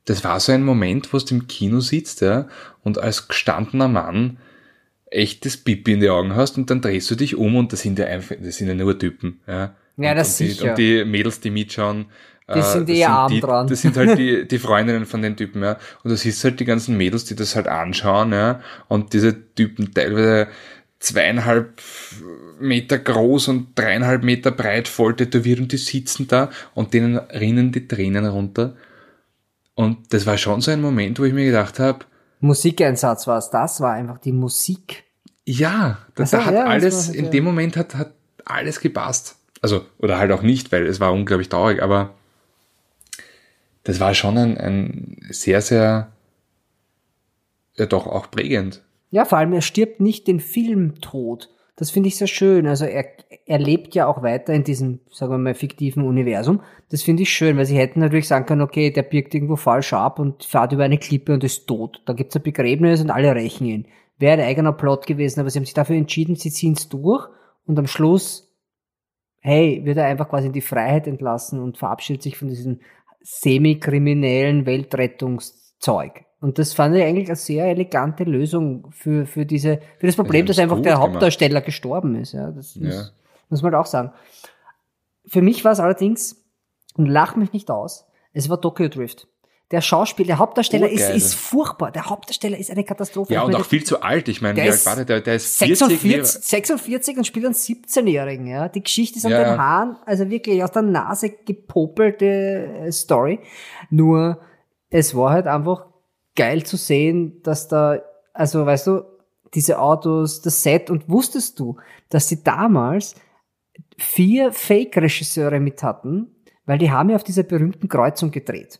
das 0.05 0.23
war 0.23 0.39
so 0.39 0.51
ein 0.51 0.63
Moment, 0.63 1.13
wo 1.13 1.17
du 1.17 1.35
im 1.35 1.47
Kino 1.47 1.79
sitzt, 1.79 2.21
ja, 2.21 2.47
und 2.83 2.99
als 2.99 3.27
gestandener 3.27 3.87
Mann 3.87 4.37
echt 5.09 5.45
das 5.45 5.57
Pipi 5.57 5.93
in 5.93 6.01
die 6.01 6.09
Augen 6.09 6.35
hast 6.35 6.57
und 6.57 6.69
dann 6.69 6.81
drehst 6.81 7.09
du 7.09 7.15
dich 7.15 7.35
um 7.35 7.55
und 7.55 7.71
das 7.71 7.81
sind 7.81 7.97
ja 7.97 8.05
einfach, 8.05 8.35
das 8.41 8.57
sind 8.57 8.67
ja 8.67 8.73
nur 8.73 8.97
Typen, 8.97 9.39
ja. 9.47 9.75
Ja, 9.99 10.11
und, 10.11 10.17
das 10.17 10.39
und 10.39 10.47
die, 10.47 10.51
sicher. 10.51 10.69
Und 10.69 10.77
die 10.77 11.05
Mädels, 11.05 11.39
die 11.39 11.49
mitschauen, 11.49 12.05
Die 12.55 12.61
sind 12.61 12.89
eh 12.89 13.03
arm 13.03 13.31
die, 13.31 13.41
dran. 13.41 13.67
Das 13.67 13.81
sind 13.81 13.97
halt 13.97 14.17
die, 14.17 14.47
die 14.49 14.59
Freundinnen 14.59 15.05
von 15.05 15.21
den 15.21 15.35
Typen, 15.35 15.61
ja. 15.63 15.77
Und 16.03 16.11
du 16.11 16.15
siehst 16.15 16.43
halt 16.45 16.59
die 16.59 16.65
ganzen 16.65 16.95
Mädels, 16.95 17.25
die 17.25 17.35
das 17.35 17.55
halt 17.55 17.67
anschauen, 17.67 18.31
ja. 18.31 18.61
Und 18.87 19.13
diese 19.13 19.53
Typen 19.53 19.93
teilweise 19.93 20.47
zweieinhalb 20.99 21.81
Meter 22.59 22.97
groß 22.99 23.49
und 23.49 23.77
dreieinhalb 23.77 24.23
Meter 24.23 24.51
breit 24.51 24.87
voll 24.87 25.15
tätowiert 25.15 25.59
und 25.59 25.71
die 25.71 25.77
sitzen 25.77 26.27
da 26.27 26.49
und 26.73 26.93
denen 26.93 27.17
rinnen 27.17 27.71
die 27.71 27.87
Tränen 27.87 28.25
runter. 28.25 28.75
Und 29.75 30.13
das 30.13 30.25
war 30.25 30.37
schon 30.37 30.61
so 30.61 30.71
ein 30.71 30.81
Moment, 30.81 31.19
wo 31.19 31.25
ich 31.25 31.33
mir 31.33 31.45
gedacht 31.45 31.79
habe, 31.79 32.05
Musikeinsatz 32.39 33.27
war 33.27 33.37
es. 33.37 33.49
Das 33.49 33.81
war 33.81 33.93
einfach 33.93 34.19
die 34.19 34.31
Musik. 34.31 35.03
ja, 35.45 35.99
da, 36.15 36.23
Ach 36.23 36.27
so, 36.27 36.37
da 36.37 36.45
hat 36.45 36.53
ja, 36.53 36.63
das 36.63 36.71
alles, 36.71 37.09
in 37.09 37.25
ja. 37.25 37.31
dem 37.31 37.43
Moment 37.43 37.77
hat, 37.77 37.95
hat 37.95 38.11
alles 38.45 38.79
gepasst. 38.79 39.35
Also, 39.61 39.85
oder 39.97 40.19
halt 40.19 40.31
auch 40.31 40.43
nicht, 40.43 40.71
weil 40.71 40.85
es 40.85 40.99
war 40.99 41.11
unglaublich 41.13 41.49
traurig, 41.49 41.81
aber 41.81 42.13
das 43.87 44.01
war 44.01 44.13
schon 44.13 44.37
ein, 44.37 44.57
ein 44.57 45.17
sehr, 45.29 45.61
sehr, 45.61 46.11
ja 47.77 47.85
doch 47.85 48.05
auch 48.05 48.29
prägend. 48.29 48.83
Ja, 49.11 49.23
vor 49.23 49.37
allem, 49.37 49.53
er 49.53 49.61
stirbt 49.61 50.01
nicht 50.01 50.27
den 50.27 50.41
Filmtod. 50.41 51.49
Das 51.77 51.89
finde 51.89 52.09
ich 52.09 52.17
sehr 52.17 52.27
schön. 52.27 52.67
Also 52.67 52.83
er, 52.83 53.05
er 53.45 53.59
lebt 53.59 53.95
ja 53.95 54.07
auch 54.07 54.23
weiter 54.23 54.53
in 54.53 54.65
diesem, 54.65 54.99
sagen 55.09 55.31
wir 55.31 55.37
mal, 55.37 55.53
fiktiven 55.53 56.03
Universum. 56.03 56.59
Das 56.89 57.01
finde 57.01 57.23
ich 57.23 57.29
schön, 57.29 57.55
weil 57.55 57.65
sie 57.65 57.77
hätten 57.77 58.01
natürlich 58.01 58.27
sagen 58.27 58.45
können, 58.45 58.61
okay, 58.61 58.91
der 58.91 59.03
birgt 59.03 59.33
irgendwo 59.33 59.55
falsch 59.55 59.93
ab 59.93 60.19
und 60.19 60.43
fährt 60.43 60.73
über 60.73 60.83
eine 60.83 60.97
Klippe 60.97 61.33
und 61.33 61.45
ist 61.45 61.65
tot. 61.65 62.01
Da 62.05 62.11
gibt's 62.11 62.35
ein 62.35 62.43
Begräbnis 62.43 62.99
und 62.99 63.09
alle 63.09 63.33
rächen 63.35 63.67
ihn. 63.67 63.87
Wäre 64.17 64.33
ein 64.41 64.49
eigener 64.49 64.73
Plot 64.73 65.07
gewesen, 65.07 65.39
aber 65.39 65.49
sie 65.49 65.59
haben 65.59 65.65
sich 65.65 65.73
dafür 65.73 65.95
entschieden, 65.95 66.35
sie 66.35 66.51
ziehen's 66.51 66.89
durch 66.89 67.25
und 67.65 67.79
am 67.79 67.87
Schluss, 67.87 68.53
hey, 69.39 69.85
wird 69.85 69.97
er 69.97 70.07
einfach 70.07 70.27
quasi 70.27 70.47
in 70.47 70.53
die 70.53 70.59
Freiheit 70.59 71.07
entlassen 71.07 71.61
und 71.61 71.77
verabschiedet 71.77 72.21
sich 72.21 72.37
von 72.37 72.49
diesem 72.49 72.81
semi-kriminellen 73.29 74.65
Weltrettungszeug. 74.65 76.25
Und 76.39 76.59
das 76.59 76.73
fand 76.73 76.95
ich 76.95 77.03
eigentlich 77.03 77.27
eine 77.27 77.35
sehr 77.35 77.65
elegante 77.65 78.23
Lösung 78.23 78.89
für, 78.91 79.25
für 79.25 79.45
diese, 79.45 79.79
für 79.99 80.05
das 80.05 80.15
Problem, 80.15 80.41
haben 80.41 80.47
dass 80.47 80.59
einfach 80.59 80.81
der 80.81 80.93
gemacht. 80.93 81.09
Hauptdarsteller 81.13 81.61
gestorben 81.61 82.15
ist. 82.15 82.31
Ja, 82.33 82.51
das 82.51 82.75
Ja. 82.75 82.85
muss, 82.85 83.13
muss 83.49 83.61
man 83.63 83.73
halt 83.73 83.81
auch 83.81 83.87
sagen. 83.89 84.11
Für 85.25 85.41
mich 85.41 85.65
war 85.65 85.71
es 85.73 85.79
allerdings, 85.79 86.41
und 86.95 87.07
lach 87.07 87.35
mich 87.35 87.51
nicht 87.53 87.69
aus, 87.69 88.05
es 88.33 88.49
war 88.49 88.61
Tokyo 88.61 88.87
Drift. 88.87 89.27
Der 89.71 89.81
Schauspieler, 89.81 90.27
der 90.27 90.39
Hauptdarsteller 90.39 90.89
ist, 90.89 91.01
Urgeil. 91.01 91.17
ist 91.17 91.33
furchtbar. 91.35 91.91
Der 91.91 92.05
Hauptdarsteller 92.05 92.57
ist 92.57 92.71
eine 92.71 92.85
Katastrophe. 92.85 93.33
Ja, 93.33 93.41
und 93.41 93.53
auch 93.53 93.65
viel 93.65 93.83
zu 93.83 94.01
alt. 94.01 94.29
Ich 94.29 94.41
meine, 94.41 94.53
der 94.55 94.63
wie 94.63 94.69
alt 94.69 94.77
ist 94.77 94.85
war 94.85 94.95
der? 94.95 95.03
der? 95.05 95.21
Der 95.21 95.35
ist 95.35 95.57
40. 95.57 95.77
46, 95.99 96.41
46 96.45 97.17
und 97.17 97.27
spielt 97.27 97.45
einen 97.45 97.53
17-Jährigen, 97.53 98.47
ja. 98.47 98.69
Die 98.69 98.81
Geschichte 98.81 99.17
ist 99.19 99.25
an 99.25 99.31
Ja. 99.33 99.43
den 99.43 99.59
Haaren, 99.59 99.97
also 100.05 100.29
wirklich 100.29 100.63
aus 100.63 100.71
der 100.71 100.83
Nase 100.83 101.31
gepopelte 101.31 102.25
äh, 102.25 102.91
Story. 102.93 103.39
Nur, 103.89 104.39
es 104.89 105.13
war 105.15 105.31
halt 105.31 105.47
einfach 105.47 105.87
geil 106.35 106.63
zu 106.63 106.77
sehen, 106.77 107.41
dass 107.43 107.67
da, 107.67 107.99
also 108.33 108.65
weißt 108.65 108.87
du, 108.87 109.01
diese 109.53 109.79
Autos, 109.79 110.41
das 110.41 110.63
Set 110.63 110.89
und 110.89 111.09
wusstest 111.09 111.59
du, 111.59 111.77
dass 112.09 112.29
sie 112.29 112.41
damals 112.43 113.15
vier 113.97 114.51
Fake-Regisseure 114.53 115.59
mit 115.59 115.83
hatten, 115.83 116.35
weil 116.65 116.77
die 116.77 116.91
haben 116.91 117.09
ja 117.09 117.15
auf 117.17 117.23
dieser 117.23 117.43
berühmten 117.43 117.87
Kreuzung 117.89 118.31
gedreht. 118.31 118.79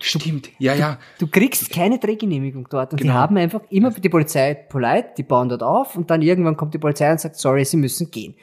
Stimmt, 0.00 0.50
ja, 0.58 0.74
ja. 0.74 0.98
Du 1.18 1.26
kriegst 1.26 1.70
keine 1.70 1.98
Drehgenehmigung 1.98 2.66
dort 2.70 2.92
und 2.92 3.00
die 3.00 3.04
Genau. 3.04 3.14
haben 3.14 3.36
einfach 3.36 3.60
immer 3.70 3.90
die 3.90 4.08
Polizei 4.08 4.54
polite, 4.54 5.10
die 5.18 5.22
bauen 5.22 5.48
dort 5.48 5.62
auf 5.62 5.96
und 5.96 6.10
dann 6.10 6.22
irgendwann 6.22 6.56
kommt 6.56 6.74
die 6.74 6.78
Polizei 6.78 7.10
und 7.10 7.20
sagt, 7.20 7.36
sorry, 7.36 7.64
sie 7.64 7.76
müssen 7.76 8.10
gehen. 8.10 8.34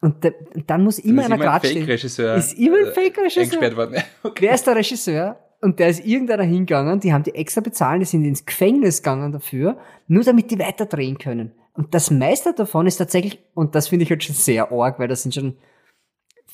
Und, 0.00 0.24
da, 0.24 0.30
und 0.54 0.68
dann 0.70 0.84
muss 0.84 0.98
immer 0.98 1.22
Da 1.22 1.26
ist 1.26 1.26
einer 1.26 1.34
immer 1.36 1.44
ein 1.44 1.50
gerade 1.50 1.66
stehen. 1.66 1.82
Fake-Regisseur. 1.82 2.34
Ist 2.36 2.52
immer 2.58 2.76
ein 2.76 2.84
äh, 2.86 2.92
Fake-Regisseur. 2.92 3.42
Eingesperrt 3.42 3.76
worden. 3.76 4.02
Wer 4.38 4.54
ist 4.54 4.66
der 4.66 4.76
Regisseur? 4.76 5.38
Und 5.62 5.78
der 5.78 5.88
ist 5.88 6.04
irgendeiner 6.04 6.42
hingegangen, 6.44 7.00
die 7.00 7.12
haben 7.12 7.22
die 7.24 7.34
extra 7.34 7.62
bezahlt, 7.62 8.02
die 8.02 8.04
sind 8.04 8.24
ins 8.24 8.44
Gefängnis 8.44 9.02
gegangen 9.02 9.32
dafür, 9.32 9.78
nur 10.06 10.22
damit 10.22 10.50
die 10.50 10.58
weiter 10.58 10.84
drehen 10.86 11.18
können. 11.18 11.52
Und 11.72 11.94
das 11.94 12.10
meiste 12.10 12.52
davon 12.52 12.86
ist 12.86 12.98
tatsächlich, 12.98 13.38
und 13.54 13.74
das 13.74 13.88
finde 13.88 14.04
ich 14.04 14.10
halt 14.10 14.22
schon 14.22 14.34
sehr 14.34 14.70
arg, 14.70 14.98
weil 14.98 15.08
das 15.08 15.22
sind 15.22 15.34
schon 15.34 15.56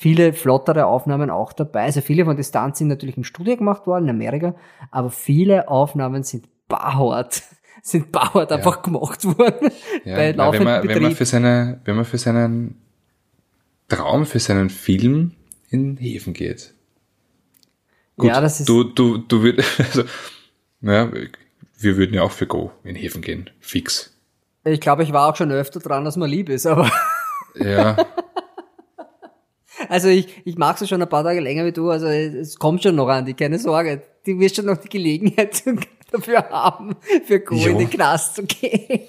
viele 0.02 0.32
flottere 0.32 0.86
Aufnahmen 0.86 1.30
auch 1.30 1.52
dabei. 1.52 1.84
Also 1.84 2.00
viele 2.00 2.24
von 2.24 2.36
Distanz 2.36 2.78
sind 2.78 2.88
natürlich 2.88 3.16
im 3.16 3.22
Studio 3.22 3.56
gemacht 3.56 3.86
worden, 3.86 4.04
in 4.04 4.10
Amerika, 4.10 4.56
aber 4.90 5.10
viele 5.10 5.68
Aufnahmen 5.68 6.24
sind 6.24 6.48
barhart, 6.66 7.42
sind 7.82 8.10
barhart 8.10 8.50
ja. 8.50 8.56
einfach 8.56 8.82
gemacht 8.82 9.24
worden. 9.24 9.70
Ja, 10.04 10.16
bei 10.16 10.30
ja, 10.32 10.52
wenn, 10.52 10.64
man, 10.64 10.88
wenn 10.88 11.02
man 11.02 11.14
für 11.14 11.24
seine, 11.24 11.80
wenn 11.84 11.94
man 11.94 12.04
für 12.04 12.18
seinen 12.18 12.82
Traum, 13.88 14.26
für 14.26 14.40
seinen 14.40 14.70
Film 14.70 15.32
in 15.70 15.96
Häfen 15.96 16.32
geht. 16.32 16.74
Gut, 18.16 18.28
ja, 18.28 18.40
das 18.40 18.58
ist. 18.60 18.68
Du, 18.68 18.82
du, 18.82 19.18
du 19.18 19.42
würdest, 19.42 19.68
also, 19.78 20.02
naja, 20.80 21.12
wir 21.78 21.96
würden 21.96 22.14
ja 22.14 22.22
auch 22.22 22.32
für 22.32 22.48
Go 22.48 22.72
in 22.82 22.96
Häfen 22.96 23.22
gehen. 23.22 23.50
Fix. 23.60 24.12
Ich 24.64 24.80
glaube, 24.80 25.04
ich 25.04 25.12
war 25.12 25.30
auch 25.30 25.36
schon 25.36 25.52
öfter 25.52 25.78
dran, 25.78 26.04
dass 26.04 26.16
man 26.16 26.28
lieb 26.28 26.48
ist, 26.48 26.66
aber. 26.66 26.90
Ja. 27.54 27.96
Also 29.88 30.08
ich, 30.08 30.42
ich 30.44 30.56
mag 30.56 30.80
es 30.80 30.88
schon 30.88 31.02
ein 31.02 31.08
paar 31.08 31.24
Tage 31.24 31.40
länger 31.40 31.64
wie 31.64 31.72
du, 31.72 31.90
also 31.90 32.06
es 32.06 32.58
kommt 32.58 32.82
schon 32.82 32.96
noch 32.96 33.08
an 33.08 33.24
die, 33.24 33.34
keine 33.34 33.58
Sorge. 33.58 34.02
Du 34.24 34.38
wirst 34.38 34.56
schon 34.56 34.66
noch 34.66 34.76
die 34.76 34.88
Gelegenheit 34.88 35.62
dafür 36.12 36.48
haben, 36.50 36.96
für 37.24 37.40
Go 37.40 37.54
jo. 37.54 37.70
in 37.70 37.78
den 37.78 37.90
Knast 37.90 38.36
zu 38.36 38.44
gehen. 38.44 39.00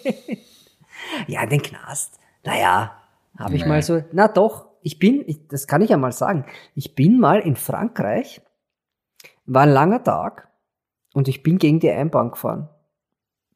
ja, 1.28 1.44
in 1.44 1.50
den 1.50 1.62
Knast. 1.62 2.20
Naja, 2.44 2.98
habe 3.38 3.56
ich 3.56 3.64
nee. 3.64 3.70
mal 3.70 3.82
so, 3.82 4.04
na 4.12 4.28
doch, 4.28 4.68
ich 4.82 5.00
bin, 5.00 5.24
ich, 5.28 5.48
das 5.48 5.68
kann 5.68 5.82
ich 5.82 5.90
ja 5.90 5.98
mal 5.98 6.12
sagen, 6.12 6.46
ich 6.76 6.96
bin 6.96 7.20
mal 7.20 7.40
in 7.40 7.56
Frankreich, 7.56 8.42
war 9.46 9.64
ein 9.64 9.70
langer 9.70 10.04
Tag 10.04 10.50
und 11.14 11.28
ich 11.28 11.44
bin 11.44 11.58
gegen 11.58 11.80
die 11.80 11.90
Einbahn 11.90 12.32
gefahren. 12.32 12.70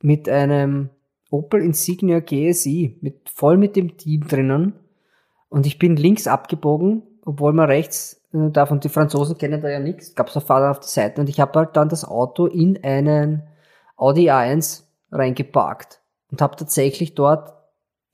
Mit 0.02 0.30
einem 0.30 0.90
Opel 1.30 1.62
Insignia 1.62 2.20
GSI, 2.20 2.98
mit, 3.02 3.30
voll 3.30 3.58
mit 3.58 3.76
dem 3.76 3.98
Team 3.98 4.28
drinnen. 4.28 4.74
Und 5.50 5.66
ich 5.66 5.80
bin 5.80 5.96
links 5.96 6.28
abgebogen, 6.28 7.04
obwohl 7.26 7.54
man 7.54 7.68
rechts 7.68 8.22
äh, 8.34 8.50
darf 8.52 8.72
und 8.72 8.84
die 8.84 8.90
Franzosen 8.90 9.38
kennen 9.38 9.62
da 9.62 9.70
ja 9.70 9.80
nichts, 9.80 10.16
gab 10.16 10.28
es 10.28 10.44
Fahrer 10.44 10.72
auf 10.72 10.80
der 10.80 10.90
Seite 10.90 11.22
und 11.22 11.30
ich 11.30 11.40
habe 11.40 11.60
halt 11.60 11.76
dann 11.76 11.90
das 11.90 12.06
Auto 12.06 12.46
in 12.46 12.84
einen 12.84 13.44
Audi 13.96 14.30
A1 14.30 14.84
reingeparkt 15.12 16.02
und 16.32 16.42
habe 16.42 16.56
tatsächlich 16.56 17.16
dort 17.16 17.54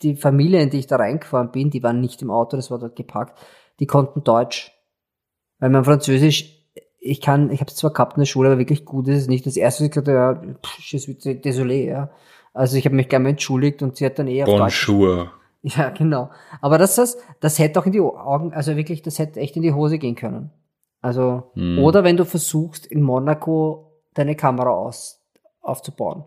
die 0.02 0.16
Familie, 0.16 0.62
in 0.62 0.70
die 0.70 0.80
ich 0.80 0.88
da 0.88 0.98
reingefahren 0.98 1.52
bin, 1.52 1.70
die 1.70 1.84
waren 1.84 2.02
nicht 2.02 2.22
im 2.22 2.32
Auto, 2.32 2.56
das 2.56 2.72
war 2.72 2.80
dort 2.80 2.96
geparkt, 2.96 3.40
die 3.80 3.88
konnten 3.88 4.24
Deutsch. 4.24 4.72
Weil 5.60 5.70
mein 5.70 5.86
Französisch 5.86 6.64
ich 7.06 7.20
kann, 7.20 7.52
ich 7.52 7.60
habe 7.60 7.70
es 7.70 7.76
zwar 7.76 7.92
gehabt 7.92 8.16
in 8.16 8.22
der 8.22 8.26
Schule, 8.26 8.50
aber 8.50 8.60
wirklich 8.60 8.86
gut 8.86 9.08
ist 9.10 9.24
es 9.24 9.28
nicht. 9.28 9.46
Das 9.46 9.58
erste, 9.58 9.82
was 9.82 9.88
ich 9.88 9.92
gesagt 9.92 10.08
habe, 10.08 10.48
ja, 10.48 10.56
pff, 10.64 10.80
je 10.80 11.00
suis 11.00 11.18
désolé, 11.18 11.86
ja. 11.86 12.10
Also 12.54 12.78
ich 12.78 12.86
habe 12.86 12.96
mich 12.96 13.10
gerne 13.10 13.30
entschuldigt 13.30 13.82
und 13.82 13.98
sie 13.98 14.06
hat 14.06 14.20
dann 14.20 14.28
eher 14.28 14.48
auf 14.48 14.58
Bonjour. 14.58 15.16
Deutsch. 15.18 15.32
Ja, 15.78 15.90
genau. 15.90 16.30
Aber 16.62 16.78
das, 16.78 16.96
das, 16.96 17.18
das 17.40 17.58
hätte 17.58 17.80
auch 17.80 17.86
in 17.86 17.94
die 17.94 18.02
Augen, 18.02 18.54
also 18.54 18.76
wirklich, 18.76 19.02
das 19.02 19.18
hätte 19.18 19.40
echt 19.40 19.56
in 19.56 19.62
die 19.62 19.72
Hose 19.72 19.98
gehen 19.98 20.16
können. 20.16 20.52
Also, 21.02 21.52
hm. 21.54 21.80
oder 21.80 22.04
wenn 22.04 22.18
du 22.18 22.26
versuchst, 22.26 22.86
in 22.86 23.02
Monaco 23.02 23.94
deine 24.14 24.36
Kamera 24.36 24.70
aus, 24.70 25.22
aufzubauen. 25.62 26.26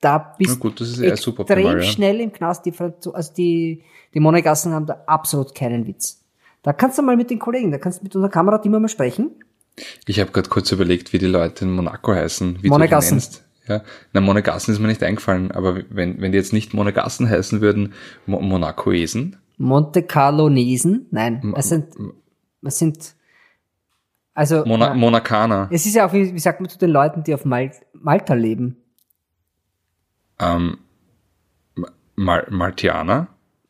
Da 0.00 0.34
bist 0.36 0.62
du 0.62 0.68
extrem 0.68 1.78
ja. 1.78 1.80
schnell 1.80 2.20
im 2.20 2.32
Knast. 2.32 2.66
Die, 2.66 2.72
also 2.78 3.32
die, 3.34 3.82
die 4.12 4.20
Monegassen 4.20 4.72
haben 4.72 4.86
da 4.86 5.02
absolut 5.06 5.54
keinen 5.54 5.86
Witz. 5.86 6.22
Da 6.62 6.72
kannst 6.72 6.98
du 6.98 7.02
mal 7.02 7.16
mit 7.16 7.30
den 7.30 7.38
Kollegen, 7.38 7.70
da 7.70 7.78
kannst 7.78 8.00
du 8.00 8.04
mit 8.04 8.14
unserer 8.14 8.30
Kamerateam 8.30 8.72
mal 8.72 8.88
sprechen. 8.88 9.30
Ich 10.06 10.20
habe 10.20 10.32
gerade 10.32 10.48
kurz 10.48 10.70
überlegt, 10.72 11.12
wie 11.12 11.18
die 11.18 11.26
Leute 11.26 11.64
in 11.64 11.72
Monaco 11.72 12.12
heißen. 12.12 12.62
Wie 12.62 12.68
Monegassen. 12.68 13.22
Ja, 13.68 13.82
na, 14.12 14.20
Monegassen 14.20 14.72
ist 14.72 14.80
mir 14.80 14.88
nicht 14.88 15.02
eingefallen, 15.02 15.50
aber 15.50 15.82
wenn, 15.90 16.20
wenn 16.20 16.32
die 16.32 16.38
jetzt 16.38 16.52
nicht 16.52 16.72
Monegassen 16.72 17.28
heißen 17.28 17.60
würden, 17.60 17.94
Mo 18.26 18.40
Monacoesen? 18.40 19.36
Monte 19.58 20.02
Carlonesen? 20.02 21.06
Nein, 21.10 21.54
es 21.56 21.70
sind, 21.70 21.94
es 22.62 22.78
sind, 22.78 23.14
also. 24.34 24.64
Mona 24.66 24.94
Monakaner. 24.94 25.68
Es 25.70 25.86
ist 25.86 25.94
ja 25.94 26.06
auch, 26.06 26.12
wie, 26.12 26.32
wie 26.34 26.38
sagt 26.38 26.60
man 26.60 26.68
zu 26.68 26.78
den 26.78 26.90
Leuten, 26.90 27.24
die 27.24 27.34
auf 27.34 27.44
Mal 27.44 27.72
Malta 27.92 28.34
leben? 28.34 28.76
Ähm, 30.38 30.78
Mal 32.14 32.46
Maltianer? 32.50 33.28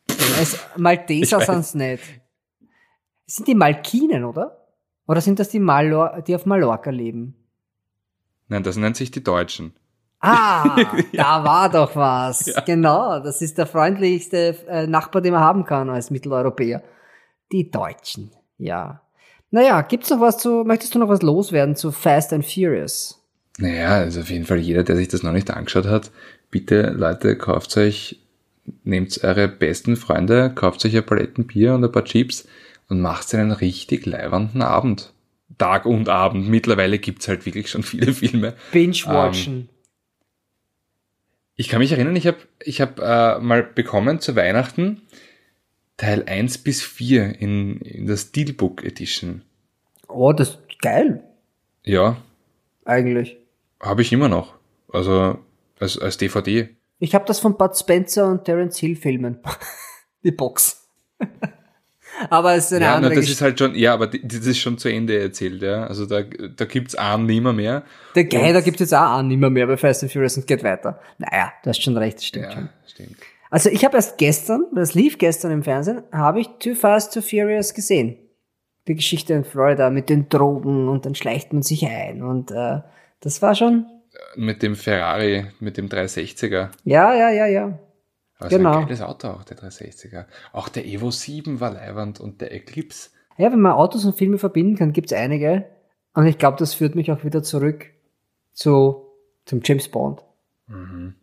Es, 0.09 0.59
Malteser 0.77 1.41
sind's 1.41 1.75
nicht. 1.75 2.03
Es 3.27 3.35
sind 3.35 3.49
die 3.49 3.55
Malkinen, 3.55 4.25
oder? 4.25 4.69
Oder 5.07 5.21
sind 5.21 5.39
das 5.39 5.49
die, 5.49 5.61
Malor 5.61 6.23
die 6.23 6.35
auf 6.35 6.47
Mallorca 6.47 6.91
leben? 6.91 7.35
Nein, 8.49 8.63
das 8.63 8.77
nennt 8.77 8.97
sich 8.97 9.11
die 9.11 9.23
Deutschen. 9.23 9.73
Ah, 10.21 10.77
da 11.13 11.45
war 11.45 11.71
doch 11.71 11.95
was. 11.95 12.47
Ja. 12.47 12.61
Genau, 12.61 13.21
das 13.21 13.43
ist 13.43 13.59
der 13.59 13.67
freundlichste 13.67 14.57
äh, 14.69 14.87
Nachbar, 14.87 15.23
den 15.23 15.33
man 15.33 15.43
haben 15.43 15.65
kann 15.65 15.91
als 15.91 16.11
Mitteleuropäer. 16.11 16.83
Die 17.53 17.71
Deutschen, 17.71 18.31
ja. 18.59 19.01
Naja, 19.51 19.83
gibt's 19.83 20.11
noch 20.11 20.21
was 20.21 20.39
zu, 20.39 20.65
möchtest 20.65 20.95
du 20.95 20.99
noch 20.99 21.09
was 21.09 21.23
loswerden 21.23 21.77
zu 21.77 21.93
Fast 21.93 22.33
and 22.33 22.45
Furious? 22.45 23.23
Naja, 23.59 23.91
also 23.91 24.21
auf 24.21 24.31
jeden 24.31 24.45
Fall 24.45 24.59
jeder, 24.59 24.83
der 24.83 24.97
sich 24.97 25.09
das 25.09 25.23
noch 25.23 25.33
nicht 25.33 25.51
angeschaut 25.51 25.87
hat, 25.87 26.11
bitte 26.51 26.91
Leute, 26.91 27.37
kauft 27.37 27.77
euch, 27.77 28.21
nehmt 28.85 29.23
eure 29.23 29.49
besten 29.49 29.97
Freunde, 29.97 30.51
kauft 30.55 30.85
euch 30.85 30.97
ein 30.97 31.07
Palettenbier 31.07 31.75
und 31.75 31.85
ein 31.85 31.93
paar 31.93 32.05
Chips 32.05 32.47
und 32.89 33.01
macht 33.01 33.33
einen 33.35 33.53
richtig 33.53 34.07
leibernden 34.07 34.63
Abend. 34.63 35.13
Tag 35.59 35.87
und 35.87 36.09
Abend. 36.09 36.49
Mittlerweile 36.49 36.99
gibt's 36.99 37.29
halt 37.29 37.47
wirklich 37.47 37.71
schon 37.71 37.83
viele 37.83 38.13
Filme. 38.13 38.55
Binge-watchen. 38.73 39.55
Ähm, 39.55 39.69
ich 41.57 41.69
kann 41.69 41.81
mich 41.81 41.93
erinnern, 41.93 42.17
ich 42.17 42.27
habe 42.27 42.39
ich 42.63 42.81
hab, 42.81 42.99
äh, 42.99 43.39
mal 43.41 43.63
bekommen 43.63 44.21
zu 44.21 44.37
Weihnachten 44.37 45.03
Teil 45.97 46.25
1 46.27 46.59
bis 46.59 46.83
4 46.83 47.41
in, 47.41 47.81
in 47.81 48.07
der 48.07 48.19
Steelbook 48.19 48.85
Edition. 48.85 49.43
Oh, 50.09 50.33
das 50.33 50.51
ist 50.51 50.81
geil. 50.81 51.25
Ja. 51.85 52.19
Eigentlich. 52.85 53.39
Habe 53.81 54.03
ich 54.03 54.13
immer 54.13 54.29
noch. 54.29 54.55
Also 54.93 55.39
als, 55.81 55.99
als 55.99 56.19
DVD. 56.19 56.69
Ich 56.99 57.15
habe 57.15 57.25
das 57.27 57.41
von 57.41 57.57
Bud 57.57 57.77
Spencer 57.77 58.31
und 58.31 58.45
Terence 58.45 58.79
Hill 58.79 58.97
Filmen. 58.97 59.39
Die 60.23 60.33
Box. 60.33 60.89
aber 62.31 62.55
es 62.55 62.67
ist 62.67 62.73
eine 62.75 62.87
ja, 62.87 62.95
andere 62.95 63.15
na, 63.15 63.21
das 63.21 63.31
ist 63.31 63.41
halt 63.41 63.59
schon, 63.59 63.75
ja, 63.75 63.95
aber 63.95 64.07
das 64.07 64.47
ist 64.47 64.59
schon 64.59 64.79
zu 64.79 64.89
Ende 64.89 65.19
erzählt, 65.19 65.63
ja. 65.63 65.87
Also 65.87 66.07
da, 66.07 66.23
da 66.23 66.65
gibt's 66.65 66.95
einen 66.95 67.27
nimmer 67.27 67.53
mehr. 67.53 67.83
Der 68.15 68.25
Geil, 68.25 68.53
da 68.53 68.61
gibt 68.61 68.77
es 68.81 68.91
jetzt 68.91 68.99
auch 68.99 69.19
einen 69.19 69.29
nimmer 69.29 69.51
mehr 69.51 69.67
bei 69.67 69.77
Fast 69.77 70.03
and 70.03 70.13
Furious 70.13 70.37
und 70.37 70.47
geht 70.47 70.63
weiter. 70.65 71.01
Naja, 71.19 71.53
du 71.63 71.71
hast 71.71 71.83
schon 71.83 71.97
recht, 71.97 72.19
das 72.19 72.27
stimmt 72.27 72.47
ja, 72.47 72.53
schon. 72.53 72.69
Stimmt. 72.87 73.17
Also 73.51 73.71
ich 73.71 73.85
habe 73.85 73.97
erst 73.97 74.19
gestern, 74.19 74.65
das 74.75 74.95
lief 74.95 75.19
gestern 75.19 75.53
im 75.53 75.63
Fernsehen, 75.63 76.03
habe 76.13 76.41
ich 76.41 76.49
Too 76.59 76.75
Fast, 76.75 77.15
Too 77.15 77.23
Furious 77.23 77.75
gesehen. 77.75 78.17
Die 78.89 78.95
Geschichte 78.95 79.35
in 79.35 79.45
Florida 79.45 79.91
mit 79.91 80.09
den 80.09 80.29
Drogen 80.29 80.89
und 80.89 81.07
dann 81.07 81.15
schleicht 81.15 81.53
man 81.53 81.63
sich 81.63 81.87
ein 81.87 82.23
und 82.23 82.51
äh, 82.51 82.81
das 83.21 83.43
war 83.43 83.55
schon... 83.55 83.87
Mit 84.35 84.63
dem 84.63 84.77
Ferrari, 84.77 85.47
mit 85.61 85.77
dem 85.77 85.89
360er. 85.89 86.71
Ja, 86.85 87.15
ja, 87.15 87.31
ja, 87.31 87.47
ja. 87.47 87.79
Aber 88.39 88.51
genau. 88.51 88.79
ein 88.79 88.87
geiles 88.87 89.01
Auto 89.01 89.29
auch, 89.29 89.45
der 89.45 89.57
360er. 89.57 90.27
Auch 90.53 90.69
der 90.69 90.87
Evo 90.87 91.11
7 91.11 91.61
war 91.61 91.73
leiwand 91.73 92.21
und 92.21 92.41
der 92.41 92.53
Eclipse. 92.53 93.11
Ja, 93.39 93.51
wenn 93.53 93.61
man 93.61 93.73
Autos 93.73 94.05
und 94.05 94.17
Filme 94.17 94.39
verbinden 94.39 94.77
kann, 94.77 94.93
gibt's 94.93 95.13
einige. 95.13 95.67
Und 96.15 96.27
ich 96.27 96.39
glaube, 96.39 96.57
das 96.59 96.75
führt 96.75 96.95
mich 96.95 97.11
auch 97.13 97.25
wieder 97.25 97.43
zurück 97.43 97.87
zu, 98.53 99.07
zum 99.45 99.61
James 99.63 99.89
Bond. 99.89 100.23
Mhm. 100.67 101.15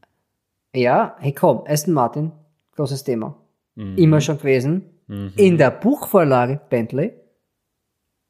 Ja, 0.73 1.15
hey 1.19 1.33
komm, 1.33 1.63
Aston 1.67 1.93
Martin, 1.93 2.31
großes 2.75 3.03
Thema. 3.03 3.35
Mhm. 3.75 3.97
Immer 3.97 4.21
schon 4.21 4.37
gewesen. 4.37 4.89
Mhm. 5.07 5.33
In 5.35 5.57
der 5.57 5.71
Buchvorlage 5.71 6.59
Bentley. 6.69 7.13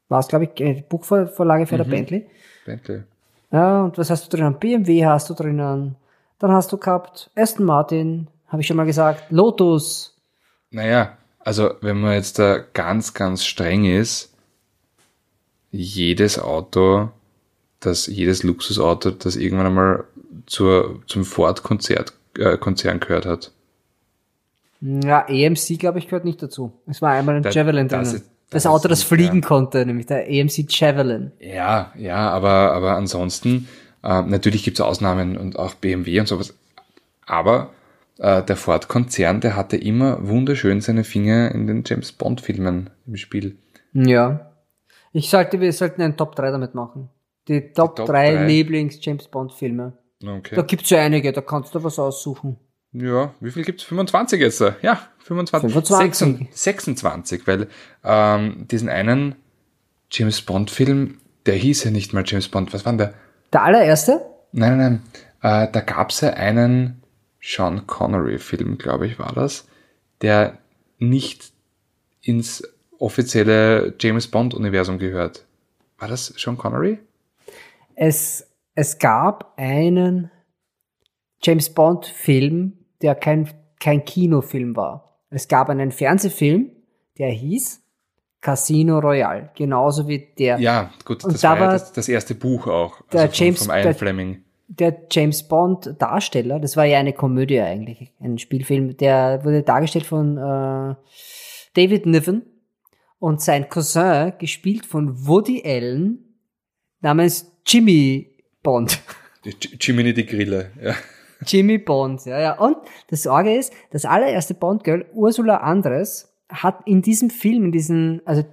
War 0.08 0.20
es, 0.20 0.28
glaube 0.28 0.44
ich, 0.44 0.50
die 0.52 0.84
Buchvorlage 0.86 1.66
für 1.66 1.76
der 1.76 1.86
mhm. 1.86 1.90
Bentley. 1.90 2.26
Bentley. 2.66 3.02
Ja, 3.50 3.84
und 3.84 3.96
was 3.98 4.10
hast 4.10 4.26
du 4.26 4.36
drinnen? 4.36 4.58
BMW 4.58 5.06
hast 5.06 5.30
du 5.30 5.34
drinnen. 5.34 5.96
Dann 6.38 6.50
hast 6.50 6.72
du 6.72 6.78
gehabt 6.78 7.30
Aston 7.34 7.64
Martin, 7.64 8.28
habe 8.54 8.60
ich 8.60 8.68
schon 8.68 8.76
mal 8.76 8.86
gesagt. 8.86 9.24
Lotus. 9.30 10.14
Naja, 10.70 11.18
also 11.40 11.74
wenn 11.80 12.00
man 12.00 12.12
jetzt 12.12 12.38
da 12.38 12.58
ganz, 12.72 13.12
ganz 13.12 13.44
streng 13.44 13.84
ist, 13.84 14.32
jedes 15.72 16.38
Auto, 16.38 17.10
das, 17.80 18.06
jedes 18.06 18.44
Luxusauto, 18.44 19.10
das 19.10 19.34
irgendwann 19.34 19.66
einmal 19.66 20.04
zur, 20.46 21.02
zum 21.08 21.24
Ford-Konzert, 21.24 22.12
äh, 22.38 22.56
Konzern 22.56 23.00
gehört 23.00 23.26
hat. 23.26 23.50
Ja, 24.80 25.26
EMC, 25.26 25.80
glaube 25.80 25.98
ich, 25.98 26.06
gehört 26.06 26.24
nicht 26.24 26.40
dazu. 26.40 26.72
Es 26.86 27.02
war 27.02 27.10
einmal 27.10 27.34
ein 27.34 27.42
da, 27.42 27.50
Javelin 27.50 27.88
drin. 27.88 28.00
Das, 28.04 28.22
das, 28.50 28.66
Auto, 28.66 28.86
das 28.86 29.02
fliegen 29.02 29.40
ja. 29.40 29.48
konnte, 29.48 29.84
nämlich 29.84 30.06
der 30.06 30.30
EMC 30.30 30.66
Javelin. 30.68 31.32
Ja, 31.40 31.92
ja, 31.98 32.30
aber, 32.30 32.72
aber 32.72 32.92
ansonsten, 32.92 33.66
äh, 34.04 34.22
natürlich 34.22 34.62
gibt's 34.62 34.80
Ausnahmen 34.80 35.36
und 35.36 35.58
auch 35.58 35.74
BMW 35.74 36.20
und 36.20 36.28
sowas. 36.28 36.54
Aber 37.26 37.70
der 38.16 38.56
Ford-Konzern, 38.56 39.40
der 39.40 39.56
hatte 39.56 39.76
immer 39.76 40.26
wunderschön 40.26 40.80
seine 40.80 41.04
Finger 41.04 41.50
in 41.52 41.66
den 41.66 41.82
James 41.84 42.12
Bond-Filmen 42.12 42.90
im 43.06 43.16
Spiel. 43.16 43.58
Ja. 43.92 44.52
Ich 45.12 45.30
sollte, 45.30 45.60
wir 45.60 45.72
sollten 45.72 46.02
einen 46.02 46.16
Top 46.16 46.36
3 46.36 46.50
damit 46.50 46.74
machen. 46.74 47.08
Die 47.48 47.72
Top, 47.72 47.96
Die 47.96 48.00
Top 48.00 48.08
3, 48.08 48.34
3 48.36 48.46
Lieblings-James 48.46 49.28
Bond-Filme. 49.28 49.92
Okay. 50.24 50.54
Da 50.54 50.62
gibt's 50.62 50.90
ja 50.90 51.00
einige, 51.00 51.32
da 51.32 51.40
kannst 51.40 51.74
du 51.74 51.82
was 51.82 51.98
aussuchen. 51.98 52.56
Ja, 52.92 53.34
wie 53.40 53.50
viel 53.50 53.64
gibt's? 53.64 53.82
25 53.82 54.40
jetzt? 54.40 54.60
Ja, 54.82 55.00
25? 55.18 55.72
25. 55.72 56.48
26, 56.52 57.46
weil 57.46 57.66
ähm, 58.04 58.66
diesen 58.70 58.88
einen 58.88 59.34
James 60.10 60.42
Bond-Film, 60.42 61.18
der 61.46 61.54
hieß 61.54 61.84
ja 61.84 61.90
nicht 61.90 62.12
mal 62.12 62.22
James 62.24 62.48
Bond, 62.48 62.72
was 62.72 62.84
war 62.84 62.92
denn 62.92 62.98
der? 62.98 63.14
Der 63.52 63.62
allererste? 63.62 64.24
Nein, 64.52 64.78
nein, 64.78 65.02
nein. 65.42 65.66
Äh, 65.66 65.72
da 65.72 65.80
gab's 65.80 66.20
ja 66.20 66.30
einen 66.30 67.02
Sean 67.46 67.86
Connery-Film, 67.86 68.78
glaube 68.78 69.06
ich, 69.06 69.18
war 69.18 69.32
das, 69.34 69.68
der 70.22 70.58
nicht 70.98 71.52
ins 72.22 72.62
offizielle 72.98 73.94
James 74.00 74.28
Bond-Universum 74.28 74.98
gehört. 74.98 75.44
War 75.98 76.08
das 76.08 76.28
Sean 76.38 76.56
Connery? 76.56 77.00
Es, 77.96 78.50
es 78.74 78.98
gab 78.98 79.52
einen 79.58 80.30
James 81.42 81.68
Bond-Film, 81.74 82.78
der 83.02 83.14
kein, 83.14 83.50
kein 83.78 84.06
Kinofilm 84.06 84.74
war. 84.74 85.20
Es 85.28 85.46
gab 85.46 85.68
einen 85.68 85.92
Fernsehfilm, 85.92 86.70
der 87.18 87.28
hieß 87.28 87.82
Casino 88.40 89.00
Royale, 89.00 89.50
genauso 89.54 90.08
wie 90.08 90.18
der. 90.38 90.58
Ja, 90.60 90.90
gut, 91.04 91.22
Und 91.24 91.34
das 91.34 91.42
da 91.42 91.50
war 91.50 91.58
ja 91.58 91.72
das, 91.72 91.92
das 91.92 92.08
erste 92.08 92.34
Buch 92.34 92.66
auch. 92.68 93.02
der 93.12 93.22
also 93.22 93.34
von, 93.36 93.44
James- 93.46 93.58
vom 93.66 93.74
Ian 93.74 93.82
der- 93.82 93.94
Fleming. 93.94 94.43
Der 94.66 95.02
James 95.10 95.42
Bond 95.42 95.96
Darsteller, 95.98 96.58
das 96.58 96.76
war 96.76 96.84
ja 96.84 96.98
eine 96.98 97.12
Komödie 97.12 97.60
eigentlich, 97.60 98.12
ein 98.20 98.38
Spielfilm, 98.38 98.96
der 98.96 99.44
wurde 99.44 99.62
dargestellt 99.62 100.06
von 100.06 100.36
äh, 100.38 100.94
David 101.74 102.06
Niven 102.06 102.42
und 103.18 103.40
sein 103.40 103.68
Cousin, 103.68 104.32
gespielt 104.38 104.86
von 104.86 105.26
Woody 105.26 105.62
Allen, 105.64 106.18
namens 107.00 107.52
Jimmy 107.66 108.36
Bond. 108.62 109.00
Die 109.44 109.50
J- 109.50 109.76
Jiminy 109.80 110.14
die 110.14 110.26
Grille, 110.26 110.70
ja. 110.82 110.94
Jimmy 111.46 111.76
Bond, 111.76 112.24
ja, 112.24 112.40
ja. 112.40 112.58
Und 112.58 112.76
das 113.10 113.24
Sorge 113.24 113.54
ist, 113.54 113.72
das 113.90 114.06
allererste 114.06 114.54
Bond-Girl, 114.54 115.04
Ursula 115.12 115.58
Andres, 115.58 116.34
hat 116.48 116.86
in 116.86 117.02
diesem 117.02 117.28
Film, 117.28 117.66
in 117.66 117.72
diesem, 117.72 118.22
also, 118.24 118.44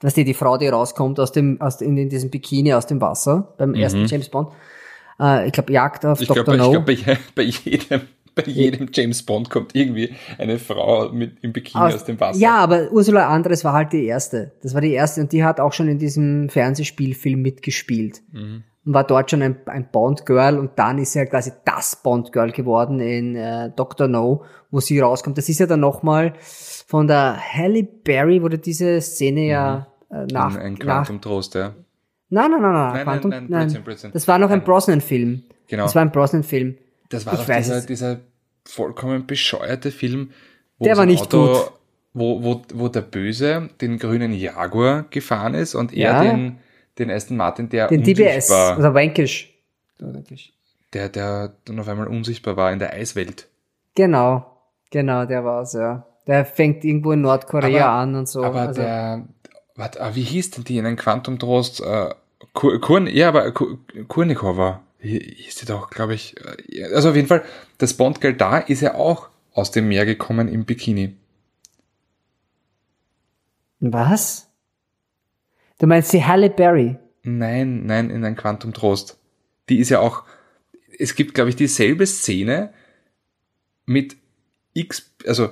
was 0.00 0.14
die, 0.14 0.24
die 0.24 0.34
Frau, 0.34 0.56
die 0.56 0.68
rauskommt 0.68 1.18
aus 1.18 1.32
dem, 1.32 1.60
aus, 1.60 1.80
in, 1.80 1.96
in 1.96 2.08
diesem 2.08 2.30
Bikini 2.30 2.72
aus 2.74 2.86
dem 2.86 3.00
Wasser, 3.00 3.54
beim 3.58 3.74
ersten 3.74 4.06
James 4.06 4.28
Bond, 4.28 4.52
äh, 5.20 5.46
ich 5.46 5.52
glaube, 5.52 5.72
Jagd 5.72 6.04
auf 6.06 6.20
Ich 6.20 6.28
Dr. 6.28 6.44
glaube, 6.44 6.58
No. 6.58 6.70
glaub, 6.70 6.86
bei, 6.86 6.92
je- 6.92 7.16
bei 7.34 7.42
jedem, 7.42 8.00
bei 8.34 8.42
jedem 8.44 8.88
James 8.92 9.22
Bond 9.24 9.50
kommt 9.50 9.74
irgendwie 9.74 10.14
eine 10.38 10.58
Frau 10.58 11.10
mit 11.12 11.38
im 11.42 11.52
Bikini 11.52 11.82
aus, 11.84 12.04
dem 12.04 12.18
Wasser. 12.20 12.38
Ja, 12.40 12.56
aber 12.58 12.90
Ursula 12.92 13.28
Andres 13.28 13.64
war 13.64 13.72
halt 13.72 13.92
die 13.92 14.06
erste. 14.06 14.52
Das 14.62 14.72
war 14.74 14.80
die 14.80 14.92
erste 14.92 15.20
und 15.20 15.32
die 15.32 15.44
hat 15.44 15.58
auch 15.60 15.72
schon 15.72 15.88
in 15.88 15.98
diesem 15.98 16.48
Fernsehspielfilm 16.48 17.42
mitgespielt. 17.42 18.22
Mhm. 18.32 18.64
Und 18.86 18.94
war 18.94 19.04
dort 19.04 19.30
schon 19.30 19.42
ein, 19.42 19.56
ein 19.66 19.88
Bond-Girl 19.92 20.58
und 20.58 20.70
dann 20.76 20.96
ist 20.98 21.12
sie 21.12 21.18
halt 21.18 21.30
quasi 21.30 21.52
das 21.66 21.96
Bond-Girl 22.02 22.50
geworden 22.50 22.98
in 23.00 23.36
äh, 23.36 23.70
Dr. 23.76 24.08
No, 24.08 24.44
wo 24.70 24.80
sie 24.80 24.98
rauskommt. 25.00 25.36
Das 25.36 25.50
ist 25.50 25.58
ja 25.60 25.66
dann 25.66 25.80
nochmal 25.80 26.32
von 26.86 27.06
der 27.06 27.36
Halle 27.36 27.82
Berry, 27.82 28.40
wurde 28.42 28.58
diese 28.58 29.00
Szene 29.02 29.46
ja 29.48 29.86
äh, 30.10 30.24
nach, 30.32 30.54
ein, 30.56 30.62
ein 30.62 30.72
nach 30.74 31.04
Quantum 31.04 31.20
Trost, 31.20 31.54
ja. 31.56 31.74
Nein, 32.30 32.50
nein, 32.50 32.62
nein, 32.62 32.72
nein, 32.72 32.92
Nein, 32.92 33.02
Quantum, 33.04 33.30
nein, 33.30 33.46
nein, 33.48 33.60
Blödsinn, 33.66 33.82
Blödsinn. 33.84 34.10
Das 34.12 34.28
war 34.28 34.38
noch 34.38 34.50
ein 34.50 34.62
Brosnan-Film. 34.64 35.42
Genau. 35.68 35.82
Das 35.84 35.94
war 35.94 36.02
ein 36.02 36.12
Brosnan-Film. 36.12 36.78
Das 37.08 37.26
war 37.26 37.34
Ich 37.34 37.40
doch 37.40 37.46
dieser, 37.54 37.76
es. 37.76 37.86
dieser 37.86 38.20
vollkommen 38.64 39.26
bescheuerte 39.26 39.90
Film, 39.90 40.30
wo 40.78 40.84
Der 40.84 40.96
war 40.96 41.06
nicht 41.06 41.28
gut. 41.30 41.72
Wo, 42.12 42.42
wo, 42.42 42.62
wo 42.74 42.88
der 42.88 43.02
Böse 43.02 43.70
den 43.80 43.98
grünen 43.98 44.32
Jaguar 44.32 45.04
gefahren 45.10 45.54
ist 45.54 45.74
und 45.76 45.92
Ja. 45.92 46.22
er 46.24 46.30
den, 46.32 46.58
den 46.98 47.08
Aston 47.10 47.36
Martin, 47.36 47.68
der 47.68 47.86
Den 47.86 48.02
DBS, 48.02 48.50
unsichtbar, 48.50 48.78
oder 48.78 48.94
Wankish. 48.94 49.52
Der, 50.92 51.08
der 51.08 51.54
dann 51.64 51.78
auf 51.78 51.88
einmal 51.88 52.08
unsichtbar 52.08 52.56
war 52.56 52.72
in 52.72 52.78
der 52.80 52.92
Eiswelt. 52.94 53.46
Genau, 53.94 54.44
genau, 54.90 55.24
der 55.24 55.44
war's, 55.44 55.72
ja. 55.74 56.06
Der 56.26 56.44
fängt 56.44 56.84
irgendwo 56.84 57.12
in 57.12 57.20
Nordkorea 57.20 57.86
Aber- 57.86 57.92
an 58.00 58.14
und 58.16 58.28
so. 58.28 58.42
Aber 58.42 58.60
also, 58.62 58.80
der, 58.82 59.24
warte, 59.76 60.00
ah, 60.02 60.14
wie 60.14 60.22
hieß 60.22 60.50
denn 60.52 60.64
die 60.64 60.78
in 60.78 60.86
einem 60.86 60.96
Quantum 60.96 61.38
Trost? 61.38 61.80
Äh, 61.80 62.10
Kur, 62.52 62.80
Kurn, 62.80 63.06
ja, 63.06 63.28
aber 63.28 63.50
Kur, 63.52 63.78
Kurnikova 64.08 64.82
hieß 65.00 65.56
die 65.56 65.66
doch, 65.66 65.90
glaube 65.90 66.14
ich. 66.14 66.36
äh, 66.68 66.84
Also 66.92 67.10
auf 67.10 67.16
jeden 67.16 67.28
Fall, 67.28 67.44
das 67.78 67.94
Bondgirl 67.94 68.34
da 68.34 68.58
ist 68.58 68.80
ja 68.80 68.94
auch 68.94 69.28
aus 69.52 69.70
dem 69.70 69.88
Meer 69.88 70.06
gekommen 70.06 70.48
im 70.48 70.64
Bikini. 70.64 71.16
was? 73.80 74.48
Du 75.78 75.86
meinst 75.86 76.12
die 76.12 76.24
Halle 76.24 76.50
Berry? 76.50 76.98
Nein, 77.22 77.86
nein, 77.86 78.10
in 78.10 78.24
ein 78.24 78.36
Quantum 78.36 78.74
Trost. 78.74 79.18
Die 79.68 79.78
ist 79.78 79.88
ja 79.88 80.00
auch, 80.00 80.24
es 80.98 81.14
gibt, 81.14 81.34
glaube 81.34 81.50
ich, 81.50 81.56
dieselbe 81.56 82.06
Szene 82.06 82.72
mit 83.86 84.16
X, 84.74 85.10
also 85.26 85.50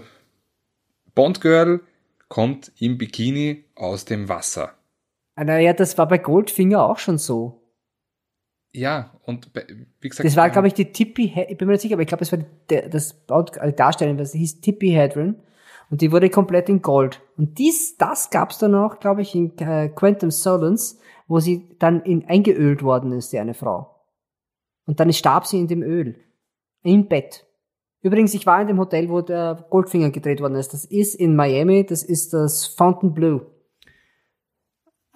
Bondgirl 1.15 1.81
kommt 2.29 2.73
im 2.79 2.99
Bikini 2.99 3.65
aus 3.75 4.05
dem 4.05 4.29
Wasser. 4.29 4.78
Ah, 5.39 5.45
Naja, 5.45 5.72
das 5.72 5.97
war 5.99 6.09
bei 6.09 6.18
Goldfinger 6.18 6.84
auch 6.84 6.99
schon 6.99 7.18
so. 7.18 7.62
Ja, 8.72 9.18
und 9.24 9.53
bei- 9.53 9.66
wie 10.01 10.09
gesagt, 10.09 10.26
Das 10.26 10.36
war, 10.36 10.51
glaube 10.51 10.68
ich, 10.68 10.74
die 10.74 10.93
Tippi, 10.93 11.28
He- 11.28 11.47
ich 11.49 11.57
bin 11.57 11.66
mir 11.68 11.72
nicht 11.74 11.82
sicher, 11.82 11.95
aber 11.95 12.03
ich 12.03 12.09
glaube, 12.09 12.22
es 12.22 12.32
war 12.32 12.39
die, 12.39 12.91
das 12.91 13.12
äh, 13.61 13.72
Darstellung, 13.72 14.16
das 14.18 14.32
hieß 14.32 14.61
Tippi 14.61 14.91
Hedron. 14.91 15.36
Und 15.91 16.03
die 16.03 16.12
wurde 16.12 16.28
komplett 16.28 16.68
in 16.68 16.82
Gold. 16.82 17.22
Und 17.39 17.59
dies, 17.59 17.97
das 17.97 18.28
gab's 18.30 18.59
dann 18.59 18.74
auch, 18.74 18.99
glaube 19.01 19.22
ich, 19.22 19.34
in 19.34 19.57
äh, 19.59 19.89
Quantum 19.89 20.30
Solace, 20.30 20.99
wo 21.28 21.39
sie 21.41 21.76
dann 21.78 22.03
in, 22.03 22.26
eingeölt 22.26 22.82
worden 22.82 23.12
ist, 23.12 23.32
die 23.32 23.39
eine 23.39 23.55
Frau. 23.55 23.95
Und 24.86 25.01
dann 25.01 25.12
starb 25.12 25.47
sie 25.47 25.59
in 25.59 25.66
dem 25.68 25.82
Öl. 25.82 26.16
Im 26.82 27.09
Bett. 27.09 27.47
Übrigens, 28.03 28.34
ich 28.34 28.45
war 28.45 28.61
in 28.61 28.68
dem 28.68 28.78
Hotel, 28.78 29.09
wo 29.09 29.22
der 29.22 29.66
Goldfinger 29.70 30.11
gedreht 30.11 30.41
worden 30.41 30.57
ist. 30.57 30.72
Das 30.74 30.84
ist 30.84 31.14
in 31.14 31.34
Miami, 31.36 31.86
das 31.86 32.03
ist 32.03 32.32
das 32.34 32.66
Fontainebleau. 32.66 33.43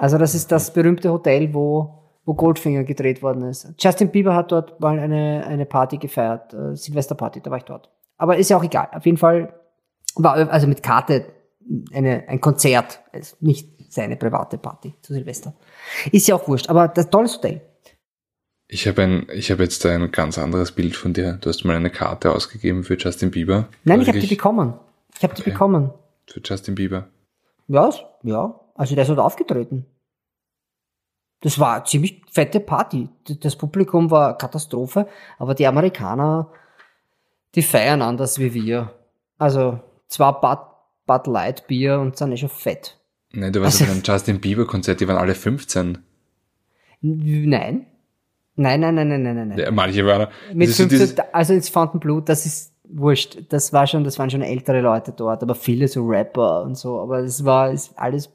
Also 0.02 0.18
das 0.18 0.34
ist 0.34 0.50
das 0.50 0.72
berühmte 0.72 1.12
Hotel, 1.12 1.54
wo, 1.54 1.94
wo 2.24 2.34
Goldfinger 2.34 2.82
gedreht 2.82 3.22
worden 3.22 3.44
ist. 3.44 3.72
Justin 3.78 4.10
Bieber 4.10 4.34
hat 4.34 4.50
dort 4.50 4.80
mal 4.80 4.98
eine, 4.98 5.46
eine 5.46 5.64
Party 5.64 5.96
gefeiert, 5.96 6.52
äh, 6.52 6.74
Silvesterparty, 6.74 7.40
da 7.40 7.52
war 7.52 7.58
ich 7.58 7.64
dort. 7.64 7.88
Aber 8.18 8.36
ist 8.36 8.50
ja 8.50 8.56
auch 8.56 8.64
egal. 8.64 8.88
Auf 8.90 9.06
jeden 9.06 9.16
Fall 9.16 9.54
war 10.16 10.34
also 10.50 10.66
mit 10.66 10.82
Karte 10.82 11.26
eine, 11.92 12.28
ein 12.28 12.40
Konzert, 12.40 13.00
also 13.12 13.36
nicht 13.38 13.68
seine 13.90 14.16
private 14.16 14.58
Party 14.58 14.92
zu 15.02 15.12
Silvester. 15.14 15.54
Ist 16.10 16.26
ja 16.26 16.34
auch 16.34 16.48
wurscht, 16.48 16.68
aber 16.68 16.88
das 16.88 17.08
tolles 17.08 17.36
Hotel. 17.36 17.60
Ich 18.66 18.88
habe 18.88 19.02
ein, 19.02 19.26
ich 19.32 19.52
habe 19.52 19.62
jetzt 19.62 19.86
ein 19.86 20.10
ganz 20.10 20.36
anderes 20.36 20.72
Bild 20.72 20.96
von 20.96 21.12
dir. 21.12 21.34
Du 21.40 21.48
hast 21.48 21.62
mal 21.64 21.76
eine 21.76 21.90
Karte 21.90 22.32
ausgegeben 22.32 22.82
für 22.82 22.96
Justin 22.96 23.30
Bieber. 23.30 23.68
Nein, 23.84 24.00
ich 24.00 24.08
habe 24.08 24.18
die 24.18 24.26
bekommen. 24.26 24.74
Ich 25.16 25.22
habe 25.22 25.34
die 25.34 25.42
Okay. 25.42 25.50
bekommen. 25.52 25.90
Für 26.26 26.40
Justin 26.44 26.74
Bieber. 26.74 27.06
Ja, 27.68 27.88
ja. 28.24 28.58
Also 28.74 28.96
der 28.96 29.02
ist 29.02 29.08
dort 29.08 29.20
aufgetreten. 29.20 29.86
Das 31.42 31.58
war 31.58 31.74
eine 31.76 31.84
ziemlich 31.84 32.22
fette 32.30 32.60
Party. 32.60 33.08
Das 33.40 33.56
Publikum 33.56 34.10
war 34.10 34.38
Katastrophe, 34.38 35.06
aber 35.38 35.54
die 35.54 35.66
Amerikaner, 35.66 36.48
die 37.54 37.62
feiern 37.62 38.00
anders 38.02 38.38
wie 38.38 38.54
wir. 38.54 38.92
Also 39.38 39.80
zwar 40.08 40.40
Bud, 40.40 40.58
Bud 41.06 41.26
Light 41.32 41.66
Bier 41.66 41.98
und 42.00 42.16
sind 42.16 42.32
eh 42.32 42.36
schon 42.36 42.48
fett. 42.48 42.98
Nein, 43.32 43.52
du 43.52 43.60
warst 43.60 43.80
Also- 43.80 43.84
auf 43.90 43.96
einem 43.96 44.02
Justin 44.04 44.40
Bieber 44.40 44.66
Konzert, 44.66 45.00
die 45.00 45.08
waren 45.08 45.16
alle 45.18 45.34
15. 45.34 45.98
N- 47.02 47.48
Nein. 47.48 47.86
Nein, 48.54 48.80
nein, 48.80 48.94
nein, 48.94 49.08
nein, 49.08 49.22
nein, 49.22 49.48
nein. 49.48 49.58
Ja, 49.58 49.70
manche 49.70 50.04
waren. 50.06 50.28
Mit 50.52 50.68
das 50.68 50.70
ist 50.70 50.76
so 50.76 50.82
15, 50.88 50.98
dieses- 51.16 51.18
also 51.32 51.52
ins 51.54 51.68
Fontainebleau, 51.70 52.20
das 52.20 52.44
ist 52.46 52.72
wurscht. 52.84 53.38
Das 53.48 53.72
war 53.72 53.86
schon, 53.86 54.04
das 54.04 54.18
waren 54.18 54.28
schon 54.30 54.42
ältere 54.42 54.80
Leute 54.82 55.12
dort, 55.12 55.42
aber 55.42 55.54
viele 55.54 55.88
so 55.88 56.04
Rapper 56.06 56.62
und 56.62 56.76
so. 56.76 57.00
Aber 57.00 57.20
es 57.20 57.44
war 57.44 57.72
ist 57.72 57.98
alles, 57.98 58.30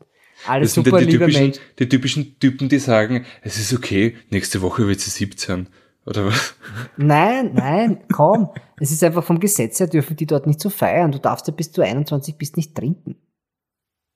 alles 0.45 0.69
Das 0.69 0.75
sind 0.75 0.85
super 0.85 0.99
ja 0.99 1.05
die 1.05 1.17
typischen, 1.17 1.53
die 1.79 1.89
typischen 1.89 2.39
Typen, 2.39 2.69
die 2.69 2.79
sagen, 2.79 3.25
es 3.41 3.57
ist 3.57 3.73
okay, 3.73 4.15
nächste 4.29 4.61
Woche 4.61 4.87
wird 4.87 4.99
sie 4.99 5.09
17. 5.09 5.67
Oder 6.05 6.25
was? 6.27 6.55
Nein, 6.95 7.51
nein, 7.53 8.03
komm. 8.13 8.49
es 8.79 8.91
ist 8.91 9.03
einfach 9.03 9.23
vom 9.23 9.39
Gesetz 9.39 9.79
her 9.79 9.87
dürfen 9.87 10.15
die 10.15 10.25
dort 10.25 10.47
nicht 10.47 10.61
so 10.61 10.69
feiern. 10.69 11.11
Du 11.11 11.19
darfst 11.19 11.47
ja 11.47 11.53
bis 11.53 11.71
du 11.71 11.81
21 11.81 12.37
bist 12.37 12.55
nicht 12.55 12.75
trinken. 12.75 13.17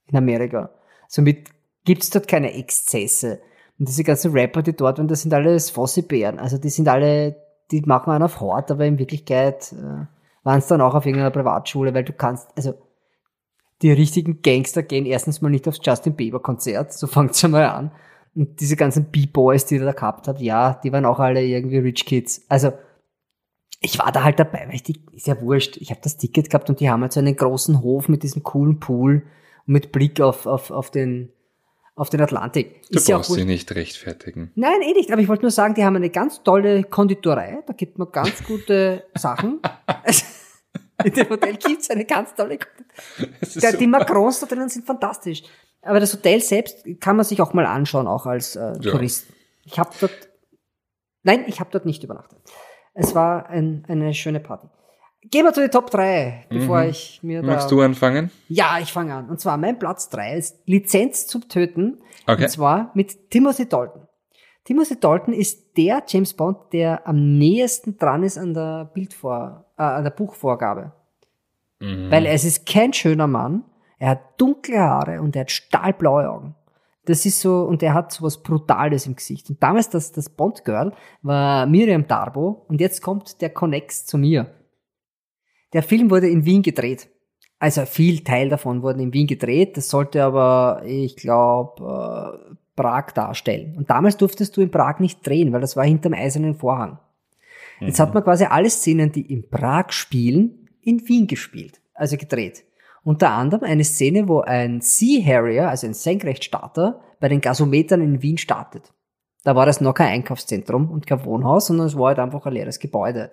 In 0.07 0.17
Amerika. 0.17 0.71
Somit 1.09 1.49
gibt's 1.83 2.09
dort 2.09 2.27
keine 2.27 2.53
Exzesse. 2.53 3.41
Und 3.77 3.89
diese 3.89 4.03
ganzen 4.03 4.31
Rapper, 4.31 4.61
die 4.61 4.75
dort 4.75 4.99
waren, 4.99 5.07
das 5.07 5.23
sind 5.23 5.33
alles 5.33 5.69
Fossibären. 5.69 6.39
Also 6.39 6.57
die 6.57 6.69
sind 6.69 6.87
alle, 6.87 7.35
die 7.71 7.81
machen 7.81 8.11
einen 8.11 8.23
auf 8.23 8.39
Hort, 8.39 8.71
aber 8.71 8.85
in 8.85 8.99
Wirklichkeit 8.99 9.73
äh, 9.73 10.05
waren 10.43 10.59
es 10.59 10.67
dann 10.67 10.81
auch 10.81 10.93
auf 10.93 11.05
irgendeiner 11.05 11.31
Privatschule, 11.31 11.93
weil 11.93 12.03
du 12.03 12.13
kannst, 12.13 12.47
also 12.55 12.75
die 13.81 13.91
richtigen 13.91 14.41
Gangster 14.41 14.83
gehen 14.83 15.05
erstens 15.05 15.41
mal 15.41 15.49
nicht 15.49 15.67
aufs 15.67 15.79
Justin 15.83 16.15
Bieber 16.15 16.39
Konzert, 16.39 16.93
so 16.93 17.07
fängt's 17.07 17.39
schon 17.39 17.51
mal 17.51 17.65
an. 17.65 17.91
Und 18.33 18.61
diese 18.61 18.77
ganzen 18.77 19.05
B-Boys, 19.05 19.65
die 19.65 19.77
er 19.77 19.85
da 19.85 19.91
gehabt 19.91 20.27
hat, 20.27 20.39
ja, 20.39 20.79
die 20.83 20.91
waren 20.93 21.05
auch 21.05 21.19
alle 21.19 21.43
irgendwie 21.43 21.79
Rich 21.79 22.05
Kids. 22.05 22.43
Also 22.47 22.71
ich 23.81 23.99
war 23.99 24.11
da 24.11 24.23
halt 24.23 24.39
dabei, 24.39 24.65
weil 24.67 24.75
ich 24.75 24.83
die, 24.83 25.03
ist 25.11 25.27
ja 25.27 25.41
wurscht, 25.41 25.77
ich 25.77 25.89
habe 25.89 25.99
das 26.03 26.15
Ticket 26.15 26.49
gehabt 26.49 26.69
und 26.69 26.79
die 26.79 26.89
haben 26.89 27.01
halt 27.01 27.11
so 27.11 27.19
einen 27.19 27.35
großen 27.35 27.81
Hof 27.81 28.07
mit 28.07 28.23
diesem 28.23 28.43
coolen 28.43 28.79
Pool 28.79 29.23
und 29.65 29.73
mit 29.73 29.91
Blick 29.91 30.21
auf, 30.21 30.45
auf, 30.45 30.71
auf 30.71 30.91
den 30.91 31.33
auf 31.93 32.09
den 32.09 32.21
Atlantik. 32.21 32.83
Du 32.89 32.97
Ist 32.97 33.09
ja 33.09 33.15
auch 33.15 33.19
brauchst 33.19 33.31
wurscht. 33.31 33.41
sie 33.41 33.45
nicht 33.45 33.75
rechtfertigen. 33.75 34.51
Nein, 34.55 34.81
eh 34.81 34.93
nicht, 34.93 35.11
aber 35.11 35.21
ich 35.21 35.27
wollte 35.27 35.43
nur 35.43 35.51
sagen, 35.51 35.75
die 35.75 35.83
haben 35.83 35.97
eine 35.97 36.09
ganz 36.09 36.41
tolle 36.41 36.83
Konditorei, 36.83 37.59
da 37.67 37.73
gibt 37.73 37.99
man 37.99 38.11
ganz 38.11 38.43
gute 38.43 39.03
Sachen. 39.13 39.59
In 41.03 41.13
dem 41.13 41.29
Hotel 41.29 41.55
gibt's 41.57 41.89
eine 41.89 42.05
ganz 42.05 42.33
tolle 42.35 42.57
Der, 43.19 43.71
die 43.73 43.85
super. 43.85 43.87
Macrons 43.87 44.39
da 44.39 44.45
drinnen 44.47 44.69
sind 44.69 44.85
fantastisch. 44.85 45.43
Aber 45.81 45.99
das 45.99 46.13
Hotel 46.13 46.41
selbst 46.41 46.85
kann 46.99 47.15
man 47.15 47.25
sich 47.25 47.41
auch 47.41 47.53
mal 47.53 47.65
anschauen, 47.65 48.07
auch 48.07 48.25
als 48.25 48.55
äh, 48.55 48.73
Ja. 48.81 48.91
Tourist. 48.91 49.27
Ich 49.63 49.79
habe 49.79 49.89
dort, 49.99 50.11
nein, 51.23 51.43
ich 51.47 51.59
habe 51.59 51.69
dort 51.71 51.85
nicht 51.85 52.03
übernachtet. 52.03 52.39
Es 52.93 53.15
war 53.15 53.47
ein, 53.49 53.83
eine 53.87 54.13
schöne 54.13 54.39
Party. 54.39 54.67
Gehen 55.29 55.45
wir 55.45 55.53
zu 55.53 55.61
den 55.61 55.69
Top 55.71 55.91
3, 55.91 56.47
bevor 56.49 56.81
Mhm. 56.81 56.89
ich 56.89 57.19
mir 57.21 57.41
da... 57.41 57.47
Magst 57.47 57.69
du 57.71 57.79
anfangen? 57.81 58.31
Ja, 58.47 58.79
ich 58.81 58.91
fange 58.91 59.13
an. 59.13 59.29
Und 59.29 59.39
zwar 59.39 59.55
mein 59.57 59.77
Platz 59.77 60.09
3 60.09 60.35
ist 60.37 60.57
Lizenz 60.65 61.27
zum 61.27 61.47
Töten. 61.47 62.01
Okay. 62.25 62.43
Und 62.43 62.49
zwar 62.49 62.91
mit 62.95 63.29
Timothy 63.29 63.69
Dalton. 63.69 64.00
Timothy 64.63 64.99
Dalton 64.99 65.33
ist 65.33 65.75
der 65.77 66.03
James 66.07 66.33
Bond, 66.33 66.57
der 66.71 67.07
am 67.07 67.37
nächsten 67.37 67.97
dran 67.97 68.23
ist 68.23 68.37
an 68.37 68.53
der 68.53 68.91
Bildvor, 68.93 69.65
äh, 69.77 69.83
an 69.83 70.03
der 70.03 70.11
Buchvorgabe. 70.11 70.93
Mhm. 71.79 72.11
Weil 72.11 72.25
es 72.27 72.43
ist 72.43 72.65
kein 72.65 72.93
schöner 72.93 73.27
Mann. 73.27 73.63
Er 73.97 74.09
hat 74.09 74.39
dunkle 74.39 74.79
Haare 74.79 75.21
und 75.21 75.35
er 75.35 75.41
hat 75.41 75.51
stahlblaue 75.51 76.29
Augen. 76.29 76.55
Das 77.05 77.25
ist 77.25 77.41
so, 77.41 77.63
und 77.63 77.81
er 77.81 77.95
hat 77.95 78.11
so 78.11 78.23
was 78.23 78.43
Brutales 78.43 79.07
im 79.07 79.15
Gesicht. 79.15 79.49
Und 79.49 79.61
damals 79.61 79.89
das, 79.89 80.11
das 80.11 80.29
Bond-Girl 80.29 80.93
war 81.23 81.65
Miriam 81.65 82.07
Darbo 82.07 82.65
und 82.67 82.79
jetzt 82.79 83.01
kommt 83.01 83.41
der 83.41 83.49
Connex 83.49 84.05
zu 84.05 84.19
mir. 84.19 84.53
Der 85.73 85.81
Film 85.81 86.11
wurde 86.11 86.29
in 86.29 86.45
Wien 86.45 86.61
gedreht. 86.61 87.09
Also 87.57 87.85
viel 87.85 88.23
Teil 88.23 88.49
davon 88.49 88.81
wurden 88.83 88.99
in 88.99 89.13
Wien 89.13 89.27
gedreht. 89.27 89.77
Das 89.77 89.89
sollte 89.89 90.23
aber, 90.23 90.81
ich 90.85 91.15
glaube, 91.15 92.51
äh, 92.51 92.55
Prag 92.75 93.11
darstellen. 93.11 93.75
Und 93.77 93.89
damals 93.89 94.17
durftest 94.17 94.55
du 94.55 94.61
in 94.61 94.71
Prag 94.71 94.99
nicht 94.99 95.25
drehen, 95.25 95.51
weil 95.53 95.61
das 95.61 95.75
war 95.75 95.85
hinterm 95.85 96.13
eisernen 96.13 96.55
Vorhang. 96.55 96.99
Jetzt 97.79 97.99
hat 97.99 98.13
man 98.13 98.23
quasi 98.23 98.45
alle 98.45 98.69
Szenen, 98.69 99.11
die 99.11 99.33
in 99.33 99.49
Prag 99.49 99.91
spielen, 99.91 100.69
in 100.81 101.07
Wien 101.07 101.27
gespielt, 101.27 101.81
also 101.93 102.15
gedreht. 102.15 102.63
Unter 103.03 103.31
anderem 103.31 103.63
eine 103.63 103.83
Szene, 103.83 104.27
wo 104.27 104.41
ein 104.41 104.81
Sea 104.81 105.25
Harrier, 105.25 105.69
also 105.69 105.87
ein 105.87 105.95
Senkrechtstarter, 105.95 107.01
bei 107.19 107.27
den 107.27 107.41
Gasometern 107.41 108.01
in 108.01 108.21
Wien 108.21 108.37
startet. 108.37 108.93
Da 109.43 109.55
war 109.55 109.65
das 109.65 109.81
noch 109.81 109.93
kein 109.93 110.09
Einkaufszentrum 110.09 110.91
und 110.91 111.07
kein 111.07 111.25
Wohnhaus, 111.25 111.67
sondern 111.67 111.87
es 111.87 111.97
war 111.97 112.09
halt 112.09 112.19
einfach 112.19 112.45
ein 112.45 112.53
leeres 112.53 112.79
Gebäude. 112.79 113.31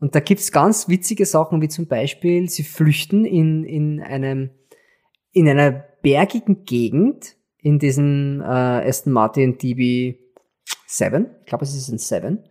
Und 0.00 0.14
da 0.14 0.20
gibt's 0.20 0.52
ganz 0.52 0.88
witzige 0.88 1.26
Sachen, 1.26 1.60
wie 1.60 1.68
zum 1.68 1.86
Beispiel, 1.86 2.48
sie 2.48 2.62
flüchten 2.62 3.24
in, 3.24 3.64
in 3.64 4.00
einem, 4.00 4.50
in 5.32 5.48
einer 5.48 5.70
bergigen 5.70 6.64
Gegend, 6.64 7.36
in 7.60 7.78
diesem 7.78 8.40
äh, 8.40 8.44
Aston 8.44 9.12
Martin 9.12 9.58
DB7, 9.58 10.16
ich 11.40 11.46
glaube 11.46 11.64
es 11.64 11.74
ist 11.74 11.88
ein 11.88 11.98
7, 11.98 12.44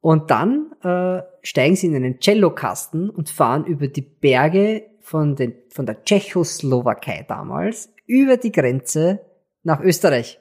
und 0.00 0.30
dann 0.30 0.72
äh, 0.82 1.22
steigen 1.42 1.76
sie 1.76 1.86
in 1.86 1.94
einen 1.94 2.20
Cellokasten 2.20 3.08
und 3.08 3.28
fahren 3.30 3.64
über 3.64 3.86
die 3.86 4.02
Berge 4.02 4.84
von, 5.00 5.36
den, 5.36 5.54
von 5.70 5.86
der 5.86 6.04
Tschechoslowakei 6.04 7.24
damals 7.28 7.92
über 8.06 8.36
die 8.36 8.52
Grenze 8.52 9.20
nach 9.62 9.80
Österreich, 9.80 10.40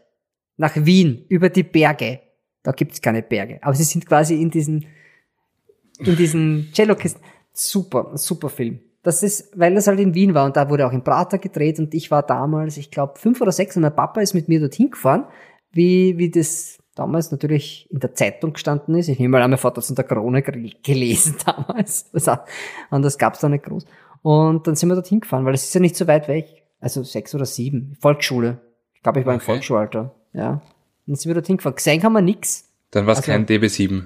nach 0.57 0.75
Wien, 0.75 1.25
über 1.29 1.49
die 1.49 1.63
Berge. 1.63 2.21
Da 2.63 2.71
gibt's 2.71 3.01
keine 3.01 3.21
Berge, 3.21 3.59
aber 3.61 3.73
sie 3.75 3.83
sind 3.83 4.05
quasi 4.05 4.41
in 4.41 4.49
diesen, 4.49 4.87
in 5.99 6.15
diesen 6.15 6.69
Cellokisten. 6.73 7.21
Super, 7.53 8.17
super 8.17 8.49
Film. 8.49 8.79
Das 9.03 9.23
ist, 9.23 9.57
weil 9.57 9.73
das 9.73 9.87
halt 9.87 9.99
in 9.99 10.13
Wien 10.13 10.33
war 10.35 10.45
und 10.45 10.55
da 10.55 10.69
wurde 10.69 10.85
auch 10.85 10.91
in 10.91 11.03
Prater 11.03 11.39
gedreht 11.39 11.79
und 11.79 11.93
ich 11.95 12.11
war 12.11 12.21
damals, 12.21 12.77
ich 12.77 12.91
glaube, 12.91 13.17
fünf 13.17 13.41
oder 13.41 13.51
sechs 13.51 13.75
und 13.75 13.81
mein 13.81 13.95
Papa 13.95 14.21
ist 14.21 14.33
mit 14.35 14.47
mir 14.47 14.59
dorthin 14.59 14.91
gefahren, 14.91 15.25
wie, 15.71 16.17
wie 16.19 16.29
das 16.29 16.77
damals 16.93 17.31
natürlich 17.31 17.87
in 17.89 17.99
der 17.99 18.13
Zeitung 18.13 18.53
gestanden 18.53 18.93
ist. 18.95 19.07
Ich 19.07 19.17
nehme 19.17 19.31
mal 19.37 19.41
an, 19.41 19.49
mein 19.49 19.57
Vater 19.57 19.77
hat 19.77 19.83
es 19.85 19.89
in 19.89 19.95
der 19.95 20.05
Krone 20.05 20.43
gel- 20.43 20.73
gelesen 20.83 21.35
damals. 21.45 22.05
Auch- 22.27 22.45
Anders 22.91 23.17
gab 23.17 23.33
es 23.33 23.39
da 23.39 23.49
nicht 23.49 23.63
groß. 23.63 23.85
Und 24.21 24.67
dann 24.67 24.75
sind 24.75 24.89
wir 24.89 24.95
dorthin 24.95 25.21
gefahren, 25.21 25.45
weil 25.45 25.55
es 25.55 25.63
ist 25.63 25.73
ja 25.73 25.79
nicht 25.81 25.95
so 25.95 26.05
weit 26.07 26.27
weg. 26.27 26.61
Also 26.79 27.01
sechs 27.03 27.33
oder 27.33 27.45
sieben. 27.45 27.95
Volksschule. 27.99 28.59
Ich 28.93 29.01
glaube, 29.01 29.19
ich 29.21 29.25
war 29.25 29.33
im 29.33 29.37
Okay. 29.39 29.45
Volksschulalter. 29.45 30.13
Ja. 30.33 30.61
Dann 31.07 31.15
sind 31.15 31.29
wir 31.29 31.33
dorthin 31.33 31.57
gefahren. 31.57 31.75
Gesehen 31.75 32.03
haben 32.03 32.13
wir 32.13 32.21
nix. 32.21 32.65
Dann 32.91 33.05
war 33.07 33.13
es 33.13 33.19
Also- 33.19 33.31
kein 33.31 33.47
DB7. 33.47 34.03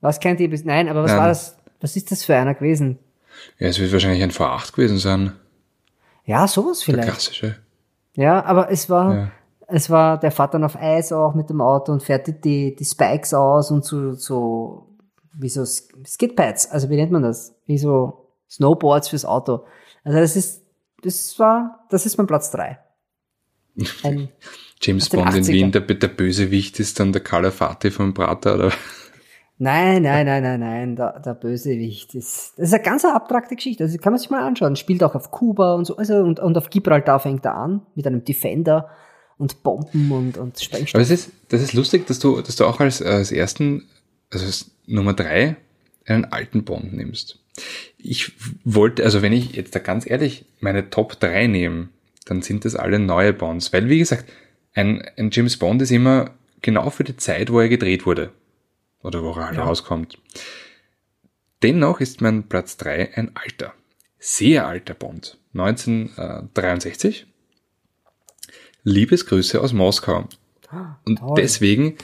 Was 0.00 0.20
kein 0.20 0.36
DB? 0.36 0.60
Nein, 0.64 0.88
aber 0.88 1.02
was 1.04 1.10
Nein. 1.12 1.20
war 1.20 1.28
das? 1.28 1.56
Was 1.80 1.96
ist 1.96 2.10
das 2.12 2.24
für 2.24 2.34
einer 2.36 2.54
gewesen? 2.54 2.98
Ja, 3.58 3.68
es 3.68 3.78
wird 3.78 3.92
wahrscheinlich 3.92 4.22
ein 4.22 4.30
V8 4.30 4.72
gewesen 4.74 4.98
sein. 4.98 5.32
Ja, 6.24 6.46
sowas 6.46 6.78
Der 6.80 6.84
vielleicht. 6.94 7.08
klassische. 7.08 7.56
Ja, 8.14 8.44
aber 8.44 8.70
es 8.70 8.90
war, 8.90 9.14
Ja. 9.14 9.30
es 9.68 9.88
war, 9.90 10.18
der 10.18 10.30
fährt 10.30 10.54
dann 10.54 10.64
auf 10.64 10.76
Eis 10.76 11.12
auch 11.12 11.34
mit 11.34 11.48
dem 11.50 11.60
Auto 11.60 11.92
und 11.92 12.02
fährt 12.02 12.26
die, 12.44 12.74
die, 12.74 12.84
Spikes 12.84 13.32
aus 13.34 13.70
und 13.70 13.84
so, 13.84 14.12
so, 14.12 14.88
wie 15.34 15.48
so 15.48 15.62
Sk- 15.62 16.06
Skidpads, 16.06 16.70
also 16.70 16.90
wie 16.90 16.96
nennt 16.96 17.12
man 17.12 17.22
das? 17.22 17.54
Wie 17.66 17.78
so 17.78 18.26
Snowboards 18.50 19.08
fürs 19.08 19.24
Auto. 19.24 19.64
Also 20.04 20.18
das 20.18 20.36
ist, 20.36 20.62
das 21.02 21.38
war, 21.38 21.86
das 21.90 22.06
ist 22.06 22.16
mein 22.18 22.26
Platz 22.26 22.50
drei. 22.50 22.78
Ein, 24.02 24.28
James 24.80 25.04
Aus 25.04 25.08
den 25.10 25.20
Bond 25.24 25.34
in 25.36 25.42
80er. 25.44 25.48
Wien, 25.52 25.72
der, 25.72 25.80
der 25.82 26.08
Bösewicht 26.08 26.78
ist 26.80 26.98
dann 27.00 27.12
der 27.12 27.22
Calafati 27.22 27.90
vom 27.90 28.14
Prater, 28.14 28.54
oder? 28.56 28.72
Nein, 29.58 30.02
nein, 30.02 30.26
nein, 30.26 30.42
nein, 30.42 30.60
nein, 30.60 30.96
der, 30.96 31.20
der 31.20 31.34
Bösewicht 31.34 32.14
ist, 32.14 32.54
das 32.56 32.68
ist 32.68 32.74
eine 32.74 32.82
ganz 32.82 33.04
abstrakte 33.04 33.56
Geschichte, 33.56 33.84
also 33.84 33.98
kann 33.98 34.12
man 34.12 34.18
sich 34.18 34.30
mal 34.30 34.46
anschauen. 34.46 34.76
Spielt 34.76 35.02
auch 35.02 35.14
auf 35.14 35.30
Kuba 35.30 35.74
und 35.74 35.84
so, 35.84 35.96
also, 35.96 36.16
und, 36.16 36.40
und 36.40 36.56
auf 36.56 36.70
Gibraltar 36.70 37.20
fängt 37.20 37.44
er 37.44 37.54
an, 37.54 37.82
mit 37.94 38.06
einem 38.06 38.24
Defender 38.24 38.88
und 39.36 39.62
Bomben 39.62 40.10
und, 40.10 40.38
und 40.38 40.60
Sprengstoff. 40.60 40.94
Aber 40.94 41.02
es 41.02 41.10
ist, 41.10 41.30
das 41.48 41.62
ist 41.62 41.72
lustig, 41.72 42.06
dass 42.06 42.18
du, 42.18 42.40
dass 42.40 42.56
du 42.56 42.64
auch 42.64 42.80
als, 42.80 43.00
als 43.02 43.32
ersten, 43.32 43.84
also 44.30 44.46
als 44.46 44.70
Nummer 44.86 45.14
drei, 45.14 45.56
einen 46.06 46.24
alten 46.26 46.64
Bond 46.64 46.92
nimmst. 46.92 47.38
Ich 47.98 48.32
wollte, 48.64 49.04
also 49.04 49.22
wenn 49.22 49.32
ich 49.32 49.52
jetzt 49.52 49.74
da 49.74 49.78
ganz 49.80 50.08
ehrlich 50.08 50.44
meine 50.60 50.90
Top 50.90 51.18
3 51.20 51.46
nehme, 51.48 51.88
dann 52.24 52.42
sind 52.42 52.64
das 52.64 52.76
alle 52.76 52.98
neue 52.98 53.32
Bonds. 53.32 53.72
Weil, 53.72 53.88
wie 53.88 53.98
gesagt, 53.98 54.30
ein, 54.74 55.02
ein 55.16 55.30
James 55.32 55.56
Bond 55.56 55.82
ist 55.82 55.90
immer 55.90 56.30
genau 56.62 56.90
für 56.90 57.04
die 57.04 57.16
Zeit, 57.16 57.50
wo 57.50 57.60
er 57.60 57.68
gedreht 57.68 58.06
wurde. 58.06 58.32
Oder 59.02 59.22
wo 59.22 59.30
er 59.32 59.46
halt 59.46 59.56
Ja. 59.56 59.64
rauskommt. 59.64 60.18
Dennoch 61.62 62.00
ist 62.00 62.20
mein 62.20 62.48
Platz 62.48 62.76
3 62.76 63.14
ein 63.16 63.32
alter, 63.34 63.72
sehr 64.18 64.66
alter 64.66 64.94
Bond. 64.94 65.38
1963. 65.54 67.26
Liebesgrüße 68.84 69.60
aus 69.60 69.72
Moskau. 69.72 70.28
Und 71.04 71.18
Toll. 71.18 71.34
deswegen, 71.36 71.96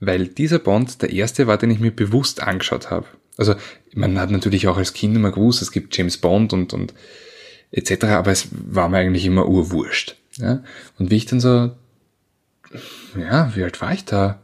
weil 0.00 0.26
dieser 0.28 0.58
Bond 0.58 1.02
der 1.02 1.10
erste 1.10 1.46
war, 1.46 1.58
den 1.58 1.70
ich 1.70 1.78
mir 1.80 1.90
bewusst 1.90 2.42
angeschaut 2.42 2.90
habe. 2.90 3.06
Also 3.36 3.54
man 3.94 4.18
hat 4.18 4.30
natürlich 4.30 4.66
auch 4.68 4.76
als 4.78 4.92
Kind 4.94 5.14
immer 5.14 5.30
gewusst, 5.30 5.62
es 5.62 5.70
gibt 5.72 5.96
James 5.96 6.16
Bond 6.18 6.52
und, 6.52 6.72
und 6.72 6.94
etc., 7.70 8.04
aber 8.04 8.30
es 8.32 8.48
war 8.52 8.88
mir 8.88 8.98
eigentlich 8.98 9.26
immer 9.26 9.46
urwurscht. 9.46 10.16
Ja? 10.36 10.62
Und 10.98 11.10
wie 11.10 11.16
ich 11.16 11.26
dann 11.26 11.40
so, 11.40 11.70
ja, 13.18 13.54
wie 13.54 13.62
alt 13.62 13.80
war 13.80 13.92
ich 13.92 14.04
da? 14.04 14.40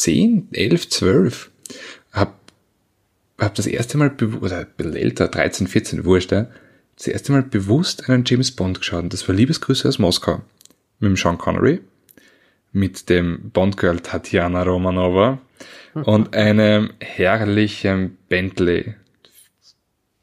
10, 0.00 0.48
11, 0.52 0.88
12, 0.88 1.50
hab, 2.12 2.38
hab 3.38 3.54
das 3.54 3.66
erste 3.66 3.98
Mal, 3.98 4.10
oder 4.40 4.60
ein 4.60 4.66
bisschen 4.74 4.96
älter, 4.96 5.28
13, 5.28 5.66
14, 5.66 6.04
wurscht, 6.06 6.32
ja, 6.32 6.46
das 6.96 7.06
erste 7.06 7.32
Mal 7.32 7.42
bewusst 7.42 8.08
einen 8.08 8.24
James 8.26 8.50
Bond 8.50 8.78
geschaut 8.78 9.02
und 9.02 9.12
das 9.12 9.28
war 9.28 9.34
Liebesgrüße 9.34 9.86
aus 9.86 9.98
Moskau. 9.98 10.40
Mit 11.00 11.10
dem 11.10 11.16
Sean 11.16 11.36
Connery, 11.36 11.80
mit 12.72 13.10
dem 13.10 13.50
Bond-Girl 13.50 14.00
Tatjana 14.00 14.62
Romanova 14.62 15.38
und 15.94 16.34
einem 16.34 16.92
herrlichen 17.00 18.16
Bentley 18.28 18.94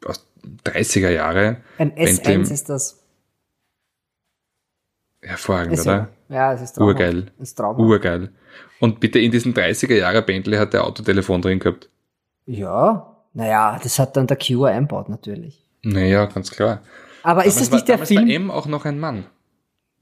aus 0.06 0.26
30er 0.66 1.10
Jahre. 1.10 1.58
Ein 1.78 1.94
Bentley, 1.94 2.36
S1 2.36 2.52
ist 2.52 2.70
das. 2.70 3.00
hervorragend, 5.22 5.74
Ist 5.74 5.86
oder? 5.88 6.10
ja, 6.30 6.54
es 6.54 6.62
ist 6.62 6.74
traumhaft. 6.74 7.00
Urgeil. 7.00 7.32
Ist 7.40 7.56
traumhaft. 7.56 7.80
Urgeil. 7.80 8.30
Und 8.80 9.00
bitte 9.00 9.20
in 9.20 9.32
diesen 9.32 9.54
30er 9.54 9.96
Jahre 9.96 10.22
Bentley 10.22 10.58
hat 10.58 10.74
der 10.74 10.84
Autotelefon 10.86 11.42
drin 11.42 11.60
gehabt. 11.60 11.90
Ja, 12.46 13.16
naja, 13.34 13.80
das 13.82 14.00
hat 14.00 14.16
dann 14.18 14.28
der 14.28 14.38
Q 14.38 14.64
einbaut 14.66 15.10
natürlich. 15.10 15.66
Naja, 15.84 16.26
ganz 16.26 16.52
klar. 16.52 16.82
Aber 17.24 17.46
ist 17.46 17.60
das 17.60 17.70
Damals 17.70 17.72
war- 17.72 17.76
nicht 17.78 17.88
der 17.88 17.96
damals 17.96 18.10
Film? 18.10 18.28
war 18.28 18.36
M 18.36 18.52
auch 18.52 18.66
noch 18.68 18.86
ein 18.86 19.00
Mann. 19.00 19.26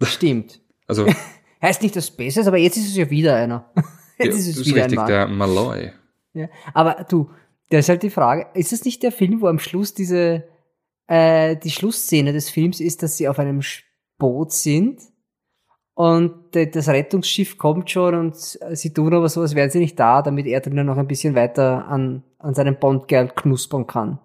Stimmt. 0.03 0.59
Also, 0.87 1.07
Heißt 1.63 1.81
nicht 1.81 1.95
das 1.95 2.11
Besseres, 2.11 2.45
aber 2.45 2.57
jetzt 2.57 2.77
ist 2.77 2.89
es 2.89 2.95
ja 2.95 3.09
wieder 3.09 3.35
einer. 3.37 3.71
ja, 3.75 4.25
Jetzt 4.25 4.33
das 4.35 4.41
ist 4.41 4.47
es 4.49 4.57
ist 4.57 4.65
wieder 4.67 4.83
richtig, 4.83 4.99
ein 4.99 5.01
Mann. 5.03 5.07
der 5.07 5.27
Malloy. 5.27 5.91
Ja. 6.33 6.47
Aber 6.75 7.05
du, 7.09 7.31
da 7.71 7.79
ist 7.79 7.89
halt 7.89 8.03
die 8.03 8.11
Frage, 8.11 8.45
ist 8.53 8.71
es 8.71 8.85
nicht 8.85 9.01
der 9.01 9.11
Film, 9.11 9.41
wo 9.41 9.47
am 9.47 9.57
Schluss 9.57 9.95
diese, 9.95 10.43
äh, 11.07 11.55
die 11.55 11.71
Schlussszene 11.71 12.33
des 12.33 12.51
Films 12.51 12.79
ist, 12.79 13.01
dass 13.01 13.17
sie 13.17 13.27
auf 13.27 13.39
einem 13.39 13.61
Boot 14.19 14.51
sind 14.51 15.01
und 15.95 16.55
äh, 16.55 16.67
das 16.69 16.89
Rettungsschiff 16.89 17.57
kommt 17.57 17.89
schon 17.89 18.15
und 18.15 18.35
sie 18.35 18.93
tun 18.93 19.13
aber 19.13 19.29
so, 19.29 19.41
als 19.41 19.55
wären 19.55 19.69
sie 19.69 19.79
nicht 19.79 19.99
da, 19.99 20.21
damit 20.21 20.45
er 20.45 20.59
drinnen 20.59 20.85
noch 20.85 20.97
ein 20.97 21.07
bisschen 21.07 21.35
weiter 21.35 21.87
an, 21.87 22.23
an 22.37 22.53
seinem 22.53 22.77
Bondgirl 22.77 23.29
knuspern 23.29 23.87
kann. 23.87 24.19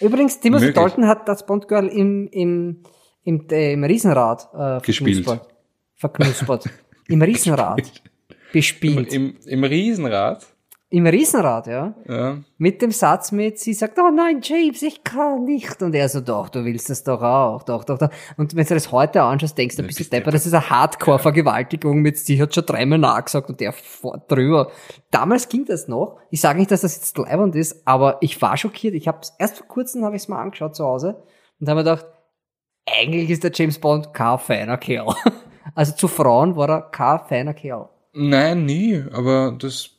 Übrigens, 0.00 0.40
Timothy 0.40 0.66
Möglich. 0.66 0.82
Dalton 0.82 1.06
hat 1.06 1.28
das 1.28 1.44
Bondgirl 1.44 1.88
im, 1.88 2.28
im, 2.28 2.82
im, 3.22 3.46
äh, 3.50 3.74
im 3.74 3.84
Riesenrad 3.84 4.48
äh, 4.54 4.84
Gespielt. 4.84 5.24
verknuspert. 5.24 5.48
Verknuspert. 5.94 6.70
Im 7.08 7.22
Riesenrad. 7.22 8.02
Bespielt. 8.52 9.12
Im, 9.12 9.36
Im 9.44 9.64
Riesenrad. 9.64 10.46
Im 10.92 11.06
Riesenrad, 11.06 11.68
ja. 11.68 11.94
Ja. 12.06 12.36
Mit 12.58 12.82
dem 12.82 12.90
Satz 12.90 13.32
mit, 13.32 13.58
sie 13.58 13.72
sagt, 13.72 13.98
oh 13.98 14.10
nein, 14.14 14.40
James, 14.42 14.82
ich 14.82 15.02
kann 15.02 15.46
nicht. 15.46 15.80
Und 15.80 15.94
er 15.94 16.06
so, 16.06 16.20
doch, 16.20 16.50
du 16.50 16.66
willst 16.66 16.90
das 16.90 17.02
doch 17.02 17.22
auch, 17.22 17.62
doch, 17.62 17.84
doch, 17.84 17.96
doch. 17.96 18.10
Und 18.36 18.54
wenn 18.54 18.66
du 18.66 18.74
das 18.74 18.92
heute 18.92 19.22
anschaust, 19.22 19.56
denkst 19.56 19.76
du, 19.76 19.84
bist 19.84 19.98
du 19.98 20.00
bist 20.00 20.12
depper, 20.12 20.30
das 20.30 20.44
ist 20.44 20.52
eine 20.52 20.68
Hardcore-Vergewaltigung 20.68 22.02
mit, 22.02 22.18
sie 22.18 22.42
hat 22.42 22.54
schon 22.54 22.66
dreimal 22.66 22.98
nachgesagt 22.98 23.48
und 23.48 23.58
der 23.60 23.72
fährt 23.72 24.30
drüber. 24.30 24.70
Damals 25.10 25.48
ging 25.48 25.64
das 25.64 25.88
noch. 25.88 26.18
Ich 26.28 26.42
sage 26.42 26.58
nicht, 26.58 26.70
dass 26.70 26.82
das 26.82 26.94
jetzt 26.96 27.16
leibend 27.16 27.56
ist, 27.56 27.86
aber 27.86 28.18
ich 28.20 28.42
war 28.42 28.58
schockiert. 28.58 28.94
Ich 28.94 29.08
habe 29.08 29.20
erst 29.38 29.56
vor 29.56 29.68
kurzem 29.68 30.04
habe 30.04 30.16
ich 30.16 30.24
es 30.24 30.28
mal 30.28 30.42
angeschaut 30.42 30.76
zu 30.76 30.84
Hause 30.84 31.22
und 31.58 31.70
habe 31.70 31.80
mir 31.80 31.84
gedacht, 31.84 32.06
eigentlich 32.86 33.30
ist 33.30 33.44
der 33.44 33.52
James 33.54 33.78
Bond 33.78 34.12
kein 34.12 34.38
feiner 34.38 34.76
Kerl. 34.76 35.14
Also 35.74 35.94
zu 35.94 36.06
Frauen 36.06 36.54
war 36.54 36.68
er 36.68 36.82
kein 36.82 37.20
feiner 37.20 37.54
Kerl. 37.54 37.88
Nein, 38.12 38.66
nie, 38.66 39.02
aber 39.10 39.56
das 39.58 39.92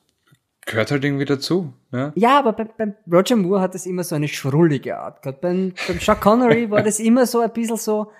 gehört 0.65 0.91
halt 0.91 1.03
irgendwie 1.03 1.25
dazu. 1.25 1.73
Ja? 1.91 2.11
Ja, 2.15 2.39
aber 2.39 2.53
beim, 2.53 2.69
beim 2.77 2.95
Roger 3.11 3.35
Moore 3.35 3.61
hat 3.61 3.73
das 3.73 3.85
immer 3.85 4.03
so 4.03 4.15
eine 4.15 4.27
schrullige 4.27 4.97
Art 4.97 5.21
gehabt. 5.21 5.41
Beim, 5.41 5.73
beim 5.87 5.99
Sean 5.99 6.19
Connery 6.19 6.69
war 6.71 6.81
das 6.81 6.99
immer 6.99 7.25
so 7.25 7.39
ein 7.39 7.51
bisschen 7.51 7.77
so 7.77 8.11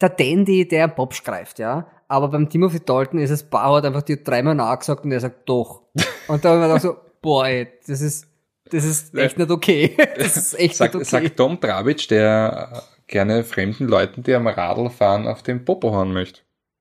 der 0.00 0.10
Dandy, 0.10 0.66
der 0.66 0.84
einen 0.84 0.94
Bob 0.94 1.14
greift, 1.24 1.58
ja. 1.58 1.90
Aber 2.08 2.28
beim 2.28 2.48
Timothy 2.48 2.80
Dalton 2.80 3.20
ist 3.20 3.30
es 3.30 3.42
Bauer 3.42 3.78
hat 3.78 3.84
einfach 3.84 4.02
dir 4.02 4.22
dreimal 4.22 4.54
nachgesagt 4.54 5.04
und 5.04 5.12
er 5.12 5.20
sagt 5.20 5.48
doch. 5.48 5.82
Und 6.28 6.44
da 6.44 6.50
habe 6.50 6.58
ich 6.58 6.62
mir 6.62 6.68
gedacht 6.68 6.82
so, 6.82 6.96
boah, 7.22 7.46
ey, 7.46 7.68
das 7.86 8.00
ist, 8.00 8.26
das 8.70 8.84
ist 8.84 9.14
echt 9.14 9.38
nicht 9.38 9.50
okay. 9.50 9.96
Das 10.16 10.36
ist 10.36 10.58
echt 10.58 10.76
Sagt, 10.76 10.94
nicht 10.94 11.06
okay. 11.06 11.24
sagt 11.24 11.36
Tom 11.36 11.58
Dravic, 11.58 12.08
der 12.08 12.70
äh, 12.72 12.80
gerne 13.06 13.44
fremden 13.44 13.88
Leuten, 13.88 14.22
die 14.22 14.34
am 14.34 14.46
Radl 14.46 14.90
fahren, 14.90 15.26
auf 15.26 15.42
den 15.42 15.64
Popo 15.64 15.92
hauen 15.92 16.12
möchte. 16.12 16.40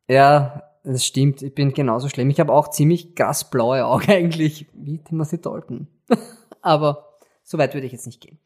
Ja, 0.10 0.67
das 0.94 1.06
stimmt. 1.06 1.42
Ich 1.42 1.54
bin 1.54 1.74
genauso 1.74 2.10
schlimm. 2.10 2.30
Ich 2.30 2.40
habe 2.40 2.54
auch 2.54 2.70
ziemlich 2.70 3.16
krass 3.16 3.50
blaue 3.50 3.86
Augen 3.86 4.10
eigentlich, 4.12 4.68
wie 4.74 4.98
Timothy 5.00 5.40
Dalton. 5.40 5.88
Aber 6.62 7.18
so 7.44 7.58
weit 7.58 7.74
würde 7.74 7.88
ich 7.88 7.94
jetzt 7.94 8.06
nicht 8.08 8.22
gehen. 8.22 8.38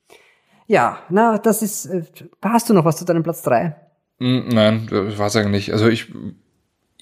Ja, 0.67 0.99
na, 1.09 1.37
das 1.37 1.61
ist. 1.61 1.85
äh, 1.87 2.03
Hast 2.41 2.69
du 2.69 2.73
noch 2.73 2.85
was 2.85 2.97
zu 2.97 3.05
deinem 3.05 3.23
Platz 3.23 3.41
drei? 3.41 3.75
Mm, 4.19 4.47
Nein, 4.49 4.87
das 4.89 5.17
war's 5.17 5.35
eigentlich. 5.35 5.73
Also 5.73 5.87
ich, 5.87 6.07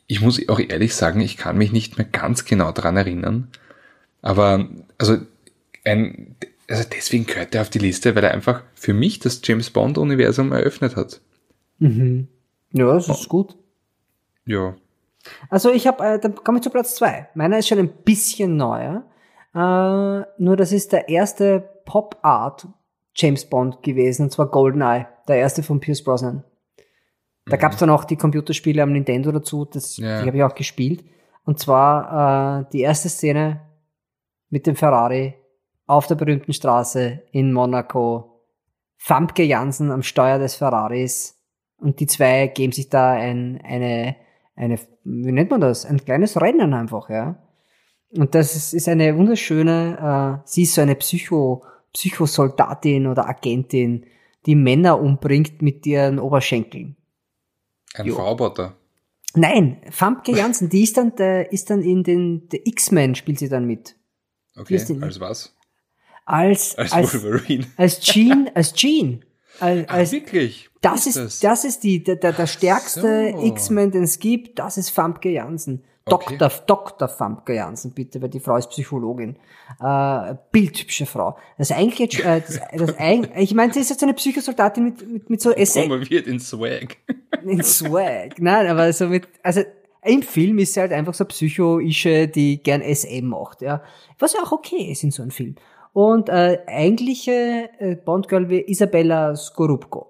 ich 0.07 0.21
muss 0.21 0.41
auch 0.49 0.59
ehrlich 0.59 0.95
sagen, 0.95 1.19
ich 1.21 1.37
kann 1.37 1.57
mich 1.57 1.71
nicht 1.71 1.97
mehr 1.97 2.07
ganz 2.07 2.45
genau 2.45 2.71
dran 2.71 2.97
erinnern. 2.97 3.49
Aber, 4.21 4.67
also, 4.97 5.17
ein, 5.85 6.35
also 6.67 6.83
deswegen 6.95 7.25
gehört 7.25 7.53
er 7.55 7.61
auf 7.61 7.69
die 7.69 7.79
Liste, 7.79 8.15
weil 8.15 8.23
er 8.23 8.31
einfach 8.31 8.63
für 8.75 8.93
mich 8.93 9.19
das 9.19 9.41
James 9.43 9.69
Bond-Universum 9.69 10.51
eröffnet 10.51 10.95
hat. 10.95 11.21
Mhm. 11.79 12.27
Ja, 12.73 12.93
das 12.93 13.07
ist 13.07 13.29
gut. 13.29 13.55
Ja. 14.45 14.75
Also 15.49 15.71
ich 15.71 15.87
habe, 15.87 16.03
äh, 16.05 16.19
dann 16.19 16.35
komme 16.35 16.59
ich 16.59 16.63
zu 16.63 16.69
Platz 16.69 16.95
zwei. 16.95 17.27
Meiner 17.35 17.57
ist 17.57 17.67
schon 17.67 17.79
ein 17.79 17.89
bisschen 18.03 18.57
neuer. 18.57 19.03
Äh, 19.53 20.25
nur 20.41 20.55
das 20.55 20.71
ist 20.71 20.91
der 20.93 21.09
erste 21.09 21.59
Pop-Art 21.85 22.67
James 23.15 23.45
Bond 23.49 23.83
gewesen, 23.83 24.23
und 24.23 24.31
zwar 24.31 24.47
GoldenEye, 24.49 25.07
der 25.27 25.37
erste 25.37 25.63
von 25.63 25.79
Pierce 25.79 26.03
Brosnan. 26.03 26.43
Da 27.45 27.57
gab's 27.57 27.77
dann 27.77 27.89
auch 27.89 28.03
die 28.05 28.15
Computerspiele 28.15 28.81
am 28.81 28.91
Nintendo 28.93 29.31
dazu, 29.31 29.65
das, 29.65 29.97
Ja. 29.97 30.21
die 30.21 30.27
habe 30.27 30.37
ich 30.37 30.43
auch 30.43 30.53
gespielt. 30.55 31.03
Und 31.45 31.57
zwar 31.59 32.61
äh, 32.61 32.65
die 32.71 32.81
erste 32.81 33.09
Szene 33.09 33.61
mit 34.49 34.67
dem 34.67 34.75
Ferrari 34.75 35.33
auf 35.87 36.05
der 36.05 36.15
berühmten 36.15 36.53
Straße 36.53 37.23
in 37.31 37.51
Monaco. 37.51 38.43
Famke 38.97 39.43
Jansen 39.43 39.91
am 39.91 40.03
Steuer 40.03 40.37
des 40.37 40.55
Ferraris 40.55 41.35
und 41.77 41.99
die 41.99 42.05
zwei 42.07 42.47
geben 42.47 42.73
sich 42.73 42.89
da 42.89 43.11
ein, 43.11 43.59
eine, 43.63 44.15
eine, 44.59 44.77
wie 45.03 45.31
nennt 45.31 45.49
man 45.49 45.61
das? 45.61 45.85
Ein 45.85 46.03
kleines 46.03 46.39
Rennen 46.39 46.73
einfach, 46.73 47.09
ja. 47.09 47.41
Und 48.11 48.35
das 48.35 48.55
ist, 48.55 48.73
ist 48.73 48.89
eine 48.89 49.15
wunderschöne, 49.17 50.41
äh, 50.43 50.47
sie 50.47 50.63
ist 50.63 50.75
so 50.75 50.81
eine 50.81 50.95
Psycho, 50.95 51.63
Psychosoldatin 51.93 53.07
oder 53.07 53.27
Agentin, 53.27 54.05
die 54.45 54.55
Männer 54.55 54.99
umbringt 54.99 55.61
mit 55.61 55.85
ihren 55.85 56.19
Oberschenkeln. 56.19 56.97
Ein 57.93 58.05
Jo. 58.05 58.15
V-Roboter. 58.15 58.75
Nein, 59.35 59.81
Famke 59.91 60.31
Jansen, 60.31 60.69
die 60.69 60.83
ist 60.83 60.97
dann, 60.97 61.15
der, 61.15 61.51
ist 61.51 61.69
dann 61.69 61.81
in 61.81 62.03
den, 62.03 62.49
der 62.49 62.65
X-Men 62.65 63.15
spielt 63.15 63.39
sie 63.39 63.49
dann 63.49 63.65
mit. 63.65 63.95
Okay, 64.57 64.75
als 65.01 65.19
was? 65.19 65.55
Als, 66.25 66.75
Als, 66.77 66.91
als, 66.91 67.23
Wolverine. 67.23 67.65
als 67.77 67.99
Jean, 68.01 68.49
als 68.55 68.73
Jean. 68.73 69.23
Als, 69.59 69.85
Ach, 69.87 69.93
als, 69.93 70.11
wirklich? 70.11 70.69
das 70.81 71.07
ist, 71.07 71.43
das? 71.43 71.65
ist 71.65 71.83
die, 71.83 72.03
der, 72.03 72.15
der, 72.15 72.33
der 72.33 72.47
stärkste 72.47 73.33
so. 73.35 73.45
X-Men, 73.45 73.91
den 73.91 74.03
es 74.03 74.19
gibt, 74.19 74.59
das 74.59 74.77
ist 74.77 74.89
Famke 74.89 75.29
Jansen. 75.29 75.83
Okay. 76.05 76.37
Dr. 76.37 76.65
Dr. 76.65 77.07
Famke 77.07 77.53
Jansen, 77.53 77.91
bitte, 77.91 78.21
weil 78.21 78.29
die 78.29 78.39
Frau 78.39 78.55
ist 78.55 78.69
Psychologin. 78.69 79.35
Äh, 79.79 80.35
bildhübsche 80.51 81.05
Frau. 81.05 81.37
Das 81.57 81.71
eigentliche, 81.71 82.23
äh, 82.23 82.41
das, 82.41 82.59
das 82.75 82.99
eig 82.99 83.29
ich 83.37 83.53
meine, 83.53 83.73
sie 83.73 83.81
ist 83.81 83.89
jetzt 83.89 84.01
eine 84.03 84.13
Psychosoldatin 84.13 84.83
mit, 84.83 85.07
mit, 85.07 85.29
mit 85.29 85.41
so 85.41 85.51
Essay, 85.51 85.87
Promoviert 85.87 86.27
in 86.27 86.39
Swag. 86.39 86.97
in 87.43 87.63
Swag. 87.63 88.39
Nein, 88.39 88.67
aber 88.67 88.91
so 88.93 89.07
mit, 89.07 89.27
also 89.43 89.61
im 90.03 90.21
Film 90.23 90.59
ist 90.59 90.73
sie 90.73 90.79
halt 90.79 90.93
einfach 90.93 91.13
so 91.13 91.25
Psycho-Ische, 91.25 92.27
die 92.27 92.63
gern 92.63 92.81
SM 92.81 93.25
macht, 93.25 93.61
ja. 93.61 93.83
Was 94.17 94.33
ja 94.33 94.41
auch 94.41 94.51
okay 94.51 94.91
ist 94.91 95.03
in 95.03 95.11
so 95.11 95.21
einem 95.21 95.31
Film. 95.31 95.55
Und 95.93 96.29
äh, 96.29 96.59
eigentliche 96.67 97.69
äh, 97.79 97.95
Bond-Girl 97.95 98.49
wie 98.49 98.61
Isabella 98.61 99.35
Skorupko. 99.35 100.07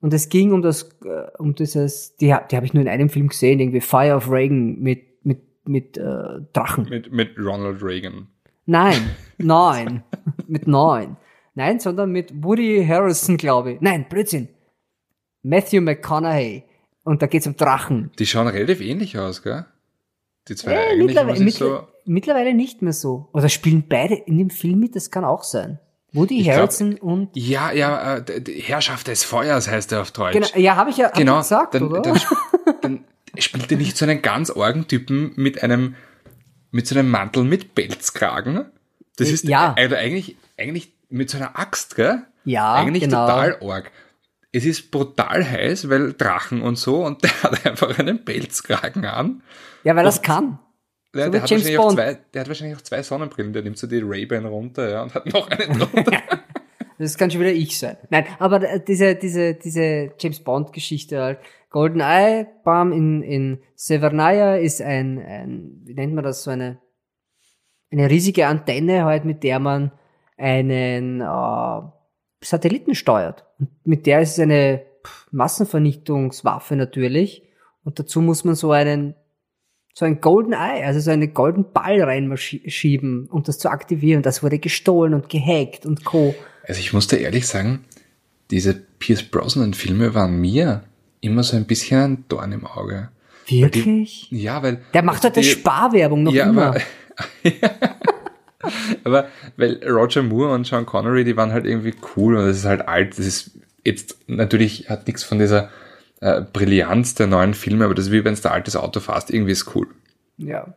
Und 0.00 0.12
es 0.14 0.28
ging 0.28 0.52
um 0.52 0.62
das, 0.62 0.90
äh, 1.04 1.30
um 1.38 1.54
dieses, 1.54 2.16
die, 2.16 2.32
hab- 2.34 2.48
die 2.48 2.56
habe 2.56 2.66
ich 2.66 2.74
nur 2.74 2.82
in 2.82 2.88
einem 2.88 3.08
Film 3.08 3.28
gesehen, 3.28 3.60
irgendwie 3.60 3.80
Fire 3.80 4.14
of 4.16 4.30
Reagan 4.30 4.80
mit, 4.80 5.24
mit, 5.24 5.40
mit 5.64 5.96
äh, 5.96 6.40
Drachen. 6.52 6.88
Mit, 6.88 7.12
mit 7.12 7.38
Ronald 7.38 7.82
Reagan. 7.82 8.26
Nein, 8.66 9.10
nein, 9.38 10.02
mit 10.48 10.66
neun. 10.66 11.16
Nein, 11.54 11.78
sondern 11.78 12.10
mit 12.10 12.32
Woody 12.42 12.84
Harrison, 12.86 13.36
glaube 13.36 13.72
ich. 13.72 13.80
Nein, 13.80 14.06
Blödsinn. 14.08 14.48
Matthew 15.42 15.80
McConaughey. 15.82 16.64
Und 17.04 17.20
da 17.20 17.26
geht's 17.26 17.46
um 17.46 17.56
Drachen. 17.56 18.10
Die 18.18 18.26
schauen 18.26 18.46
relativ 18.48 18.80
ähnlich 18.80 19.18
aus, 19.18 19.42
gell? 19.42 19.66
Die 20.48 20.54
zwei 20.56 20.72
Äh, 20.72 20.76
eigentlich, 20.92 21.06
mittlerweile, 21.06 21.40
mittler- 21.44 21.50
so... 21.80 21.88
mittlerweile 22.04 22.54
nicht 22.54 22.82
mehr 22.82 22.92
so. 22.92 23.28
Oder 23.32 23.48
spielen 23.48 23.84
beide 23.88 24.14
in 24.14 24.38
dem 24.38 24.50
Film 24.50 24.78
mit, 24.80 24.96
das 24.96 25.10
kann 25.10 25.24
auch 25.24 25.44
sein. 25.44 25.78
Woody 26.12 26.38
Ich 26.40 26.44
glaub- 26.44 26.56
Harrison 26.58 26.94
und 26.98 27.30
Ja, 27.34 27.72
ja, 27.72 28.18
äh, 28.18 28.60
Herrschaft 28.60 29.06
des 29.08 29.24
Feuers 29.24 29.68
heißt 29.70 29.92
er 29.92 30.02
auf 30.02 30.10
Deutsch. 30.10 30.34
genau, 30.34 30.48
ja, 30.56 30.76
habe 30.76 30.90
ich 30.90 30.98
ja 30.98 31.08
Genau, 31.10 31.36
ich 31.36 31.42
gesagt, 31.44 31.74
dann, 31.74 31.84
oder? 31.84 32.02
dann, 32.02 32.20
dann 32.82 33.04
spielt 33.38 33.70
er 33.72 33.78
nicht 33.78 33.96
so 33.96 34.04
einen 34.04 34.20
ganz 34.20 34.50
argen 34.50 34.86
Typen 34.86 35.32
mit 35.36 35.62
einem, 35.62 35.94
mit 36.70 36.86
so 36.86 36.98
einem 36.98 37.10
Mantel 37.10 37.44
mit 37.44 37.74
Pelzkragen. 37.74 38.66
Das 39.16 39.30
ist 39.30 39.44
Ja. 39.44 39.74
also 39.76 39.96
eigentlich, 39.96 40.36
eigentlich 40.58 40.92
mit 41.08 41.30
so 41.30 41.38
einer 41.38 41.58
Axt, 41.58 41.96
gell? 41.96 42.22
Ja, 42.44 42.74
Eigentlich 42.74 43.04
genau. 43.04 43.26
total 43.26 43.58
arg. 43.62 43.90
Es 44.50 44.64
ist 44.66 44.90
brutal 44.90 45.48
heiß, 45.48 45.88
weil 45.88 46.12
Drachen 46.12 46.60
und 46.60 46.76
so, 46.76 47.04
und 47.06 47.22
der 47.24 47.42
hat 47.42 47.64
einfach 47.64 47.98
einen 47.98 48.22
Pelzkragen 48.24 49.06
an. 49.06 49.42
ja, 49.84 49.96
weil 49.96 50.04
das 50.04 50.20
kann. 50.20 50.58
Der, 51.14 51.24
So 51.24 51.30
der, 51.30 51.42
hat 51.42 51.50
wahrscheinlich 51.50 51.78
auch 51.78 51.92
zwei, 51.92 52.18
der 52.32 52.40
hat 52.40 52.48
wahrscheinlich 52.48 52.76
auch 52.76 52.82
zwei 52.82 53.02
Sonnenbrillen, 53.02 53.52
der 53.52 53.62
nimmt 53.62 53.78
so 53.78 53.86
die 53.86 54.00
Ray-Ban 54.02 54.46
runter, 54.46 54.90
ja, 54.90 55.02
und 55.02 55.14
hat 55.14 55.26
noch 55.32 55.48
einen 55.48 55.78
drunter. 55.78 56.22
Das 56.98 57.18
kann 57.18 57.32
schon 57.32 57.40
wieder 57.40 57.52
ich 57.52 57.76
sein. 57.76 57.96
Nein, 58.10 58.26
aber 58.38 58.62
äh, 58.62 58.80
diese, 58.80 59.16
diese, 59.16 59.54
diese 59.54 60.12
James 60.18 60.38
Bond 60.38 60.72
Geschichte 60.72 61.20
halt. 61.20 61.38
GoldenEye, 61.70 62.46
bam, 62.64 62.92
in, 62.92 63.22
in 63.22 63.58
Severnaya 63.74 64.56
ist 64.56 64.80
ein, 64.80 65.18
ein, 65.18 65.80
wie 65.84 65.94
nennt 65.94 66.14
man 66.14 66.22
das, 66.22 66.44
so 66.44 66.52
eine, 66.52 66.78
eine 67.90 68.08
riesige 68.08 68.46
Antenne 68.46 69.04
halt, 69.04 69.24
mit 69.24 69.42
der 69.42 69.58
man 69.58 69.90
einen 70.36 71.22
äh, 71.22 71.82
Satelliten 72.44 72.94
steuert. 72.94 73.46
Und 73.58 73.70
mit 73.84 74.06
der 74.06 74.20
ist 74.20 74.32
es 74.32 74.38
eine 74.38 74.82
Massenvernichtungswaffe 75.32 76.76
natürlich. 76.76 77.42
Und 77.84 77.98
dazu 77.98 78.20
muss 78.20 78.44
man 78.44 78.54
so 78.54 78.70
einen, 78.70 79.16
so 79.94 80.04
ein 80.04 80.20
Golden 80.20 80.52
Eye, 80.52 80.84
also 80.84 81.00
so 81.00 81.10
einen 81.10 81.34
golden 81.34 81.70
Ball 81.72 82.02
reinschieben, 82.02 83.26
um 83.26 83.42
das 83.42 83.58
zu 83.58 83.68
aktivieren. 83.68 84.22
Das 84.22 84.42
wurde 84.42 84.58
gestohlen 84.58 85.14
und 85.14 85.28
gehackt 85.28 85.84
und 85.84 86.04
co. 86.04 86.34
Also 86.66 86.80
ich 86.80 86.92
muss 86.92 87.08
dir 87.08 87.18
ehrlich 87.18 87.46
sagen, 87.46 87.84
diese 88.50 88.74
Pierce 88.74 89.22
Brosnan-Filme 89.24 90.14
waren 90.14 90.40
mir 90.40 90.84
immer 91.20 91.42
so 91.42 91.56
ein 91.56 91.66
bisschen 91.66 92.00
ein 92.00 92.24
Dorn 92.28 92.52
im 92.52 92.66
Auge. 92.66 93.10
Wirklich? 93.48 94.28
Ja, 94.30 94.62
weil... 94.62 94.80
Der 94.94 95.02
macht 95.02 95.24
halt 95.24 95.34
eine 95.34 95.44
die- 95.44 95.50
Sparwerbung 95.50 96.22
noch 96.22 96.32
ja, 96.32 96.48
immer. 96.48 96.68
Aber, 96.68 96.80
aber 99.04 99.28
weil 99.56 99.82
Roger 99.84 100.22
Moore 100.22 100.54
und 100.54 100.66
Sean 100.66 100.86
Connery, 100.86 101.24
die 101.24 101.36
waren 101.36 101.52
halt 101.52 101.66
irgendwie 101.66 101.94
cool 102.16 102.36
und 102.36 102.46
das 102.46 102.58
ist 102.58 102.64
halt 102.64 102.88
alt. 102.88 103.18
Das 103.18 103.26
ist 103.26 103.50
jetzt 103.84 104.16
natürlich 104.28 104.88
hat 104.88 105.06
nichts 105.06 105.24
von 105.24 105.38
dieser 105.38 105.70
äh, 106.22 106.40
Brillanz 106.52 107.14
der 107.14 107.26
neuen 107.26 107.52
Filme, 107.54 107.84
aber 107.84 107.94
das 107.94 108.06
ist 108.06 108.12
wie 108.12 108.24
wenn 108.24 108.32
es 108.32 108.40
der 108.40 108.52
altes 108.52 108.76
Auto 108.76 109.00
fährst, 109.00 109.30
irgendwie 109.30 109.52
ist 109.52 109.74
cool. 109.74 109.88
ja. 110.38 110.74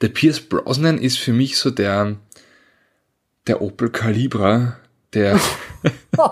Der 0.00 0.08
Pierce 0.08 0.40
Brosnan 0.40 0.98
ist 0.98 1.18
für 1.18 1.32
mich 1.32 1.56
so 1.56 1.70
der 1.70 2.16
der 3.46 3.62
Opel 3.62 3.88
Calibra 3.90 4.76
der 5.14 5.38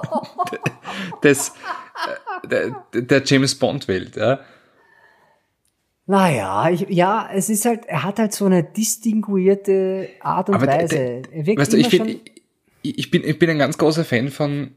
des 1.23 1.53
der, 2.51 2.85
der 2.93 3.23
James 3.25 3.55
Bond 3.55 3.87
Welt, 3.89 4.17
ja. 4.17 4.41
Naja, 6.07 6.71
ich, 6.71 6.87
ja, 6.89 7.29
es 7.33 7.51
ist 7.51 7.65
halt, 7.67 7.85
er 7.87 8.03
hat 8.03 8.19
halt 8.19 8.33
so 8.33 8.47
eine 8.47 8.63
distinguierte 8.65 10.09
Art 10.21 10.49
und 10.49 10.55
Aber 10.57 10.67
der- 10.67 10.77
Weise. 10.83 10.97
der- 10.97 11.33
er 11.33 11.47
wirkt 11.47 11.61
Weißt 11.61 11.73
du, 11.75 11.77
ich, 11.77 11.89
find, 11.89 12.09
ich, 12.83 12.99
ich, 12.99 13.11
bin, 13.11 13.23
ich 13.25 13.39
bin 13.39 13.51
ein 13.51 13.59
ganz 13.59 13.77
großer 13.77 14.05
Fan 14.05 14.31
von 14.31 14.71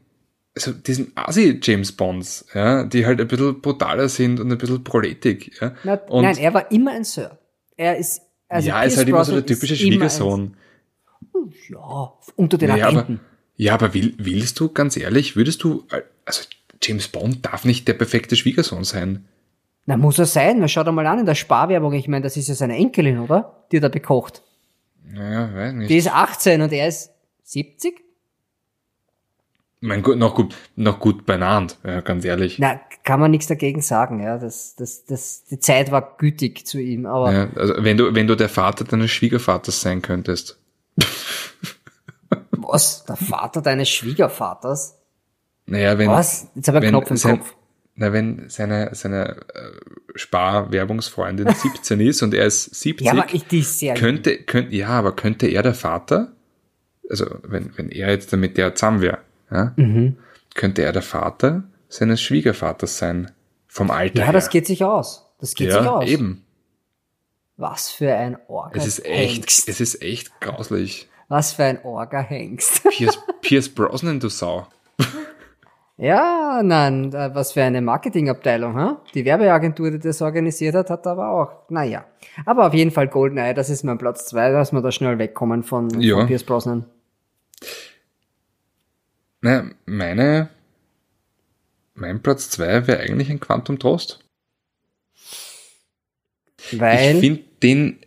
also 0.54 0.72
diesen 0.72 1.12
Asi-James 1.14 1.92
Bonds, 1.92 2.46
ja, 2.54 2.84
die 2.84 3.06
halt 3.06 3.20
ein 3.20 3.28
bisschen 3.28 3.60
brutaler 3.60 4.08
sind 4.08 4.38
und 4.38 4.50
ein 4.52 4.58
bisschen 4.58 4.84
proletig. 4.84 5.58
Ja. 5.60 5.74
na, 5.84 6.00
nein, 6.10 6.36
er 6.36 6.54
war 6.54 6.70
immer 6.70 6.92
ein 6.92 7.04
Sir. 7.04 7.38
Er 7.76 7.96
ist, 7.96 8.22
also 8.48 8.68
ja, 8.68 8.82
ist 8.82 8.96
halt 8.96 9.08
immer 9.08 9.24
so 9.24 9.32
der 9.32 9.46
typische 9.46 9.76
Schwiegersohn. 9.76 10.56
Ein, 11.34 11.52
ja, 11.70 12.12
unter 12.36 12.58
den 12.58 12.68
Naja, 12.68 12.88
aber, 12.88 13.00
Agenten. 13.00 13.20
ja, 13.56 13.74
aber 13.74 13.94
will, 13.94 14.14
willst 14.18 14.60
du, 14.60 14.68
ganz 14.68 14.96
ehrlich, 14.96 15.36
würdest 15.36 15.62
du, 15.64 15.84
also 16.24 16.42
James 16.82 17.08
Bond 17.08 17.46
darf 17.46 17.64
nicht 17.64 17.88
der 17.88 17.94
perfekte 17.94 18.36
Schwiegersohn 18.36 18.84
sein. 18.84 19.24
Na, 19.86 19.96
muss 19.96 20.18
er 20.18 20.26
sein. 20.26 20.58
Na, 20.60 20.68
schau 20.68 20.84
doch 20.84 20.92
mal 20.92 21.06
an 21.06 21.20
in 21.20 21.26
der 21.26 21.34
Sparwerbung. 21.34 21.92
Ich 21.94 22.08
meine, 22.08 22.22
das 22.22 22.36
ist 22.36 22.48
ja 22.48 22.54
seine 22.54 22.76
Enkelin, 22.76 23.18
oder? 23.18 23.64
Die 23.72 23.78
er 23.78 23.80
da 23.80 23.88
bekocht. 23.88 24.42
Naja, 25.04 25.52
weiß 25.54 25.72
nicht. 25.74 25.90
Die 25.90 25.96
ist 25.96 26.12
18 26.12 26.62
und 26.62 26.72
er 26.72 26.88
ist 26.88 27.10
70? 27.44 28.00
Mein 29.82 30.02
Gott, 30.02 30.16
noch 30.16 30.36
gut, 30.36 30.54
noch 30.76 31.00
gut 31.00 31.26
beieinander, 31.26 31.74
ja, 31.84 32.00
ganz 32.00 32.24
ehrlich. 32.24 32.58
Na, 32.60 32.80
kann 33.02 33.18
man 33.18 33.32
nichts 33.32 33.48
dagegen 33.48 33.82
sagen, 33.82 34.22
ja. 34.22 34.38
Das, 34.38 34.76
das, 34.76 35.04
das, 35.04 35.44
die 35.44 35.58
Zeit 35.58 35.90
war 35.90 36.16
gütig 36.18 36.64
zu 36.64 36.80
ihm, 36.80 37.04
aber 37.04 37.32
Ja, 37.32 37.48
also 37.56 37.74
wenn 37.78 37.96
du, 37.96 38.14
wenn 38.14 38.28
du 38.28 38.36
der 38.36 38.48
Vater 38.48 38.84
deines 38.84 39.10
Schwiegervaters 39.10 39.80
sein 39.80 40.00
könntest. 40.00 40.58
was? 42.50 43.04
Der 43.06 43.16
Vater 43.16 43.60
deines 43.60 43.88
Schwiegervaters? 43.88 45.00
Naja, 45.66 45.98
wenn, 45.98 46.08
Was? 46.08 46.48
Jetzt 46.54 46.68
habe 46.68 46.78
ich 46.78 46.84
einen 46.84 46.92
Knopf 46.92 47.10
im 47.10 47.16
sein, 47.16 47.38
Kopf. 47.38 47.54
Na, 47.96 48.12
wenn 48.12 48.48
seine, 48.48 48.94
seine 48.94 49.36
äh, 49.52 49.70
Sparwerbungsfreundin 50.14 51.48
17 51.54 52.00
ist 52.00 52.22
und 52.22 52.34
er 52.34 52.46
ist 52.46 52.66
70, 52.72 53.04
Ja, 53.04 53.14
aber 53.14 53.26
ich, 53.32 53.46
die 53.48 53.58
ist 53.58 53.80
sehr 53.80 53.94
könnte, 53.94 54.38
könnte, 54.38 54.76
ja, 54.76 54.90
aber 54.90 55.16
könnte 55.16 55.48
er 55.48 55.62
der 55.62 55.74
Vater, 55.74 56.32
also 57.10 57.26
wenn, 57.42 57.76
wenn 57.76 57.90
er 57.90 58.10
jetzt 58.10 58.32
damit 58.32 58.56
der 58.56 58.76
zusammen 58.76 59.00
wäre, 59.00 59.18
ja, 59.52 59.72
Mhm. 59.76 60.16
könnte 60.54 60.82
er 60.82 60.92
der 60.92 61.02
Vater 61.02 61.64
seines 61.88 62.20
Schwiegervaters 62.22 62.98
sein. 62.98 63.30
Vom 63.68 63.90
Alter 63.90 64.18
Ja, 64.20 64.24
her. 64.26 64.32
das 64.32 64.50
geht 64.50 64.66
sich 64.66 64.84
aus. 64.84 65.28
Das 65.40 65.54
geht 65.54 65.72
sich 65.72 65.80
ja, 65.82 65.90
aus. 65.90 66.06
eben. 66.08 66.44
Was 67.56 67.90
für 67.90 68.14
ein 68.14 68.36
Orga. 68.48 68.72
Es 68.74 68.86
ist 68.86 69.04
echt, 69.04 69.36
Hengst. 69.44 69.68
es 69.68 69.80
ist 69.80 70.02
echt 70.02 70.40
grauslich. 70.40 71.08
Was 71.28 71.52
für 71.54 71.64
ein 71.64 71.82
Orga-Hengst. 71.84 72.82
Pierce, 72.90 73.18
Pierce 73.40 73.68
Brosnan, 73.68 74.20
du 74.20 74.28
Sau. 74.28 74.66
ja, 75.96 76.60
nein, 76.62 77.12
äh, 77.12 77.30
was 77.34 77.52
für 77.52 77.62
eine 77.62 77.80
Marketingabteilung, 77.80 78.74
ha? 78.76 79.00
Die 79.14 79.24
Werbeagentur, 79.24 79.90
die 79.92 79.98
das 79.98 80.20
organisiert 80.22 80.74
hat, 80.74 80.90
hat 80.90 81.06
aber 81.06 81.28
auch, 81.30 81.70
naja. 81.70 82.04
Aber 82.44 82.66
auf 82.66 82.74
jeden 82.74 82.90
Fall 82.90 83.08
Goldeneye, 83.08 83.54
das 83.54 83.70
ist 83.70 83.84
mein 83.84 83.98
Platz 83.98 84.26
zwei, 84.26 84.50
dass 84.50 84.72
wir 84.72 84.80
da 84.82 84.90
schnell 84.90 85.18
wegkommen 85.18 85.62
von, 85.62 85.88
Ja. 86.00 86.16
von 86.18 86.26
Pierce 86.26 86.44
Brosnan. 86.44 86.86
Na, 89.42 89.68
meine, 89.86 90.48
mein 91.94 92.22
Platz 92.22 92.48
zwei 92.48 92.86
wäre 92.86 93.00
eigentlich 93.00 93.28
ein 93.28 93.40
Quantum 93.40 93.78
Trost. 93.78 94.20
Weil, 96.70 97.16
Ich 97.16 97.20
finde 97.20 97.42
den 97.62 97.98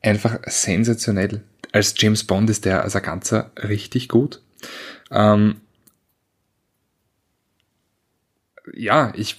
einfach 0.00 0.38
sensationell. 0.46 1.42
Als 1.72 1.94
James 1.98 2.24
Bond 2.24 2.48
ist 2.48 2.64
der 2.64 2.84
als 2.84 2.94
ein 2.94 3.02
ganzer 3.02 3.50
richtig 3.56 4.08
gut. 4.08 4.40
Ähm, 5.10 5.60
ja, 8.72 9.12
ich 9.16 9.36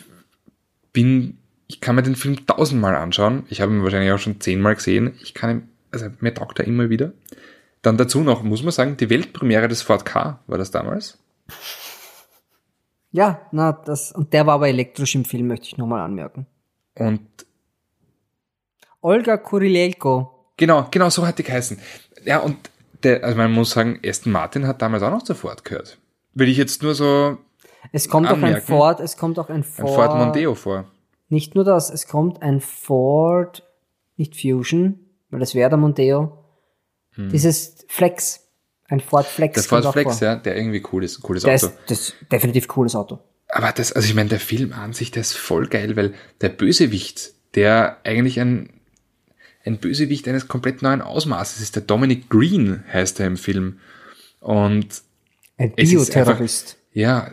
bin, 0.92 1.38
ich 1.68 1.80
kann 1.80 1.96
mir 1.96 2.04
den 2.04 2.18
Film 2.18 2.46
tausendmal 2.46 2.96
anschauen. 2.96 3.46
Ich 3.50 3.62
habe 3.62 3.72
ihn 3.72 3.84
wahrscheinlich 3.84 4.12
auch 4.12 4.20
schon 4.20 4.42
zehnmal 4.42 4.76
gesehen. 4.76 5.16
Ich 5.22 5.34
kann 5.34 5.50
ihn, 5.50 5.70
also 5.92 6.10
mir 6.20 6.34
taugt 6.34 6.60
er 6.60 6.68
immer 6.68 6.90
wieder. 6.90 7.14
Dann 7.82 7.98
dazu 7.98 8.20
noch, 8.20 8.44
muss 8.44 8.62
man 8.62 8.74
sagen, 8.74 8.98
die 8.98 9.10
Weltpremiere 9.10 9.70
des 9.70 9.82
Ford 9.82 10.04
K 10.06 10.44
war 10.48 10.58
das 10.58 10.72
damals. 10.72 11.18
Ja, 13.12 13.42
na, 13.52 13.72
das, 13.72 14.12
und 14.12 14.34
der 14.34 14.46
war 14.46 14.56
aber 14.56 14.68
elektrisch 14.68 15.16
im 15.16 15.26
Film, 15.26 15.48
möchte 15.48 15.68
ich 15.68 15.78
nochmal 15.78 16.02
anmerken. 16.02 16.46
Und 16.96 17.28
Olga 19.02 19.38
Kurilelko. 19.38 20.52
Genau, 20.58 20.88
genau 20.92 21.10
so 21.10 21.26
hat 21.26 21.40
die 21.40 21.44
geheißen. 21.44 21.80
Ja, 22.26 22.40
und 22.40 22.58
der, 23.04 23.24
also 23.24 23.38
man 23.38 23.52
muss 23.52 23.72
sagen, 23.72 24.00
Aston 24.06 24.32
Martin 24.32 24.68
hat 24.68 24.82
damals 24.82 25.04
auch 25.04 25.12
noch 25.12 25.24
zu 25.24 25.34
Ford 25.36 25.64
gehört. 25.64 25.98
Will 26.34 26.50
ich 26.50 26.58
jetzt 26.58 26.84
nur 26.84 26.96
so 26.96 27.38
Es 27.92 28.10
kommt 28.10 28.28
auch 28.28 28.32
ein 28.32 28.44
Anmerken. 28.44 28.68
Ford, 28.68 29.00
es 29.00 29.16
kommt 29.16 29.40
auch 29.40 29.50
ein 29.50 29.58
ein 29.58 29.64
Ford. 29.64 29.90
Ford 29.90 30.16
Mondeo 30.16 30.56
vor. 30.56 30.86
Nicht 31.30 31.56
nur 31.56 31.64
das, 31.64 31.90
es 31.90 32.08
kommt 32.08 32.42
ein 32.42 32.60
Ford, 32.60 33.64
nicht 34.18 34.36
Fusion, 34.36 35.00
weil 35.30 35.40
das 35.40 35.56
wäre 35.56 35.70
der 35.70 35.78
Mondeo. 35.78 36.40
Dieses 37.28 37.86
Flex, 37.90 38.49
ein 38.90 39.00
Ford 39.00 39.26
Flex. 39.26 39.54
Der 39.54 39.64
Ford 39.64 39.94
Flex, 39.94 40.20
ja, 40.20 40.36
der 40.36 40.58
irgendwie 40.58 40.84
cool 40.92 41.04
ist, 41.04 41.22
cooles 41.22 41.44
Der 41.44 41.56
Auto. 41.56 41.68
ist, 41.68 41.78
das 41.88 42.00
ist 42.00 42.16
definitiv 42.32 42.68
cooles 42.68 42.96
Auto. 42.96 43.20
Aber 43.48 43.72
das, 43.72 43.94
also 43.94 44.08
ich 44.08 44.16
meine, 44.16 44.30
der 44.30 44.40
Film 44.40 44.74
an 44.74 44.94
sich, 44.94 45.12
der 45.12 45.22
ist 45.22 45.38
voll 45.38 45.68
geil, 45.68 45.96
weil 45.96 46.14
der 46.42 46.50
Bösewicht, 46.50 47.34
der 47.56 47.98
eigentlich 48.04 48.40
ein, 48.40 48.70
ein 49.66 49.78
Bösewicht 49.78 50.28
eines 50.28 50.48
komplett 50.48 50.82
neuen 50.82 51.02
Ausmaßes 51.02 51.62
ist, 51.62 51.76
der 51.76 51.84
Dominic 51.84 52.30
Green 52.30 52.84
heißt 52.92 53.20
er 53.20 53.28
im 53.28 53.38
Film. 53.38 53.80
Und 54.40 55.02
Ein 55.58 55.74
Bioterrorist. 55.76 56.78
Ja, 56.94 57.32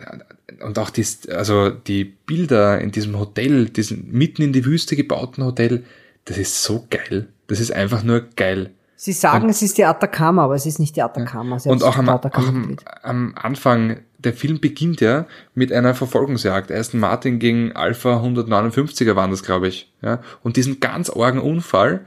und 0.63 0.79
auch 0.79 0.89
die, 0.89 1.05
also 1.29 1.69
die 1.69 2.03
Bilder 2.03 2.79
in 2.79 2.91
diesem 2.91 3.17
Hotel, 3.17 3.69
diesen 3.69 4.11
mitten 4.11 4.41
in 4.41 4.53
die 4.53 4.65
Wüste 4.65 4.95
gebauten 4.95 5.43
Hotel, 5.43 5.83
das 6.25 6.37
ist 6.37 6.63
so 6.63 6.85
geil. 6.89 7.27
Das 7.47 7.59
ist 7.59 7.71
einfach 7.71 8.03
nur 8.03 8.21
geil. 8.35 8.71
Sie 8.99 9.13
sagen, 9.13 9.47
es 9.47 9.61
ist 9.61 9.77
die 9.77 9.85
Atacama, 9.85 10.43
aber 10.45 10.55
es 10.55 10.65
ist 10.65 10.79
nicht 10.79 10.95
die 10.95 11.03
Atacama. 11.03 11.59
Sie 11.59 11.69
Und 11.69 11.83
auch, 11.83 11.97
am, 11.97 12.05
die 12.05 12.11
auch 12.11 12.15
Atacama 12.15 12.47
am, 12.47 12.77
am 13.03 13.35
Anfang, 13.35 13.99
der 14.17 14.33
Film 14.33 14.59
beginnt 14.59 15.01
ja 15.01 15.27
mit 15.53 15.71
einer 15.71 15.93
Verfolgungsjagd. 15.93 16.71
Aston 16.71 16.99
Martin 16.99 17.37
gegen 17.37 17.73
Alpha 17.73 18.19
159er 18.23 19.15
waren 19.15 19.29
das, 19.29 19.43
glaube 19.43 19.67
ich. 19.67 19.93
Ja? 20.01 20.19
Und 20.41 20.57
diesen 20.57 20.79
ganz 20.79 21.11
argen 21.11 21.39
Unfall 21.39 22.05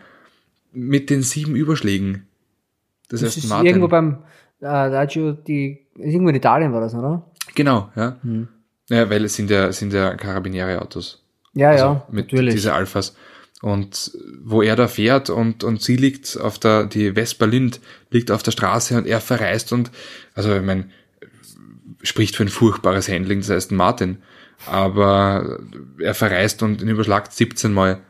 mit 0.72 1.10
den 1.10 1.22
sieben 1.22 1.54
Überschlägen. 1.54 2.26
Das, 3.08 3.20
Das 3.20 3.36
ist 3.36 3.48
Martin. 3.48 3.66
irgendwo 3.66 3.86
beim 3.86 4.18
äh, 4.60 4.88
Laggio 4.88 5.32
di, 5.32 5.86
irgendwo 5.96 6.30
in 6.30 6.34
Italien 6.34 6.72
war 6.72 6.80
das, 6.80 6.94
oder? 6.94 7.24
genau, 7.54 7.90
ja. 7.94 8.16
Hm. 8.22 8.48
Ja, 8.88 9.08
weil 9.08 9.24
es 9.24 9.36
sind 9.36 9.48
ja, 9.48 9.70
sind 9.70 9.92
ja 9.92 10.14
Karabiniere-Autos. 10.16 11.22
Ja, 11.54 11.70
Also 11.70 11.84
ja, 11.84 12.06
mit 12.10 12.26
natürlich. 12.26 12.54
diese 12.54 12.72
Alphas. 12.74 13.14
Und 13.62 14.12
wo 14.42 14.62
er 14.62 14.74
da 14.74 14.88
fährt 14.88 15.28
und, 15.28 15.64
und 15.64 15.82
sie 15.82 15.96
liegt 15.96 16.38
auf 16.40 16.58
der, 16.58 16.86
die 16.86 17.12
Vespa 17.12 17.44
Lind 17.44 17.80
liegt 18.10 18.30
auf 18.30 18.42
der 18.42 18.52
Straße 18.52 18.96
und 18.96 19.06
er 19.06 19.20
verreist 19.20 19.72
und, 19.72 19.90
also 20.34 20.54
ich 20.56 20.62
meine, 20.62 20.88
spricht 22.02 22.36
für 22.36 22.44
ein 22.44 22.48
furchtbares 22.48 23.08
Handling 23.08 23.40
des 23.40 23.50
Aston 23.50 23.76
Martin. 23.76 24.22
Aber 24.66 25.58
er 25.98 26.14
verreist 26.14 26.62
und 26.62 26.80
ihn 26.82 26.88
überschlagt 26.88 27.32
17 27.32 27.72
Mal. 27.72 28.00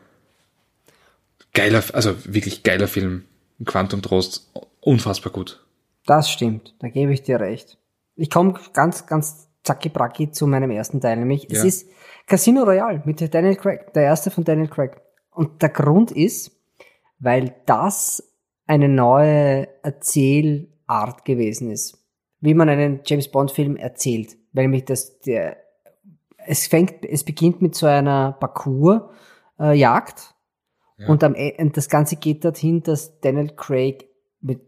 Geiler, 1.53 1.83
also 1.93 2.15
wirklich 2.25 2.63
geiler 2.63 2.87
Film. 2.87 3.25
Quantum 3.65 4.01
Trost, 4.01 4.51
unfassbar 4.79 5.31
gut. 5.33 5.65
Das 6.05 6.31
stimmt, 6.31 6.75
da 6.79 6.87
gebe 6.89 7.13
ich 7.13 7.23
dir 7.23 7.39
recht. 7.39 7.77
Ich 8.15 8.29
komme 8.29 8.59
ganz, 8.73 9.05
ganz 9.05 9.49
zacki-bracki 9.63 10.31
zu 10.31 10.47
meinem 10.47 10.71
ersten 10.71 10.99
Teil, 10.99 11.17
nämlich 11.17 11.47
es 11.49 11.59
Ja. 11.59 11.65
ist 11.65 11.89
Casino 12.25 12.63
Royale 12.63 13.01
mit 13.05 13.33
Daniel 13.33 13.55
Craig, 13.55 13.93
der 13.93 14.03
erste 14.03 14.31
von 14.31 14.43
Daniel 14.43 14.67
Craig. 14.67 14.99
Und 15.31 15.61
der 15.61 15.69
Grund 15.69 16.11
ist, 16.11 16.51
weil 17.19 17.55
das 17.65 18.23
eine 18.67 18.89
neue 18.89 19.67
Erzählart 19.83 21.25
gewesen 21.25 21.71
ist, 21.71 21.97
wie 22.39 22.53
man 22.53 22.69
einen 22.69 23.01
James 23.05 23.29
Bond 23.29 23.51
Film 23.51 23.75
erzählt, 23.75 24.37
weil 24.53 24.63
nämlich 24.65 24.85
das 24.85 25.19
der 25.21 25.57
es 26.45 26.67
fängt, 26.67 27.05
es 27.05 27.23
beginnt 27.23 27.61
mit 27.61 27.75
so 27.75 27.85
einer 27.85 28.33
Parcours 28.33 29.01
äh, 29.59 29.77
Ja. 29.77 31.07
und, 31.07 31.23
am, 31.23 31.35
E- 31.35 31.55
und 31.61 31.77
das 31.77 31.87
Ganze 31.89 32.15
geht 32.15 32.43
dorthin, 32.43 32.81
dass 32.83 33.19
Daniel 33.19 33.49
Craig 33.55 34.07
mit 34.39 34.61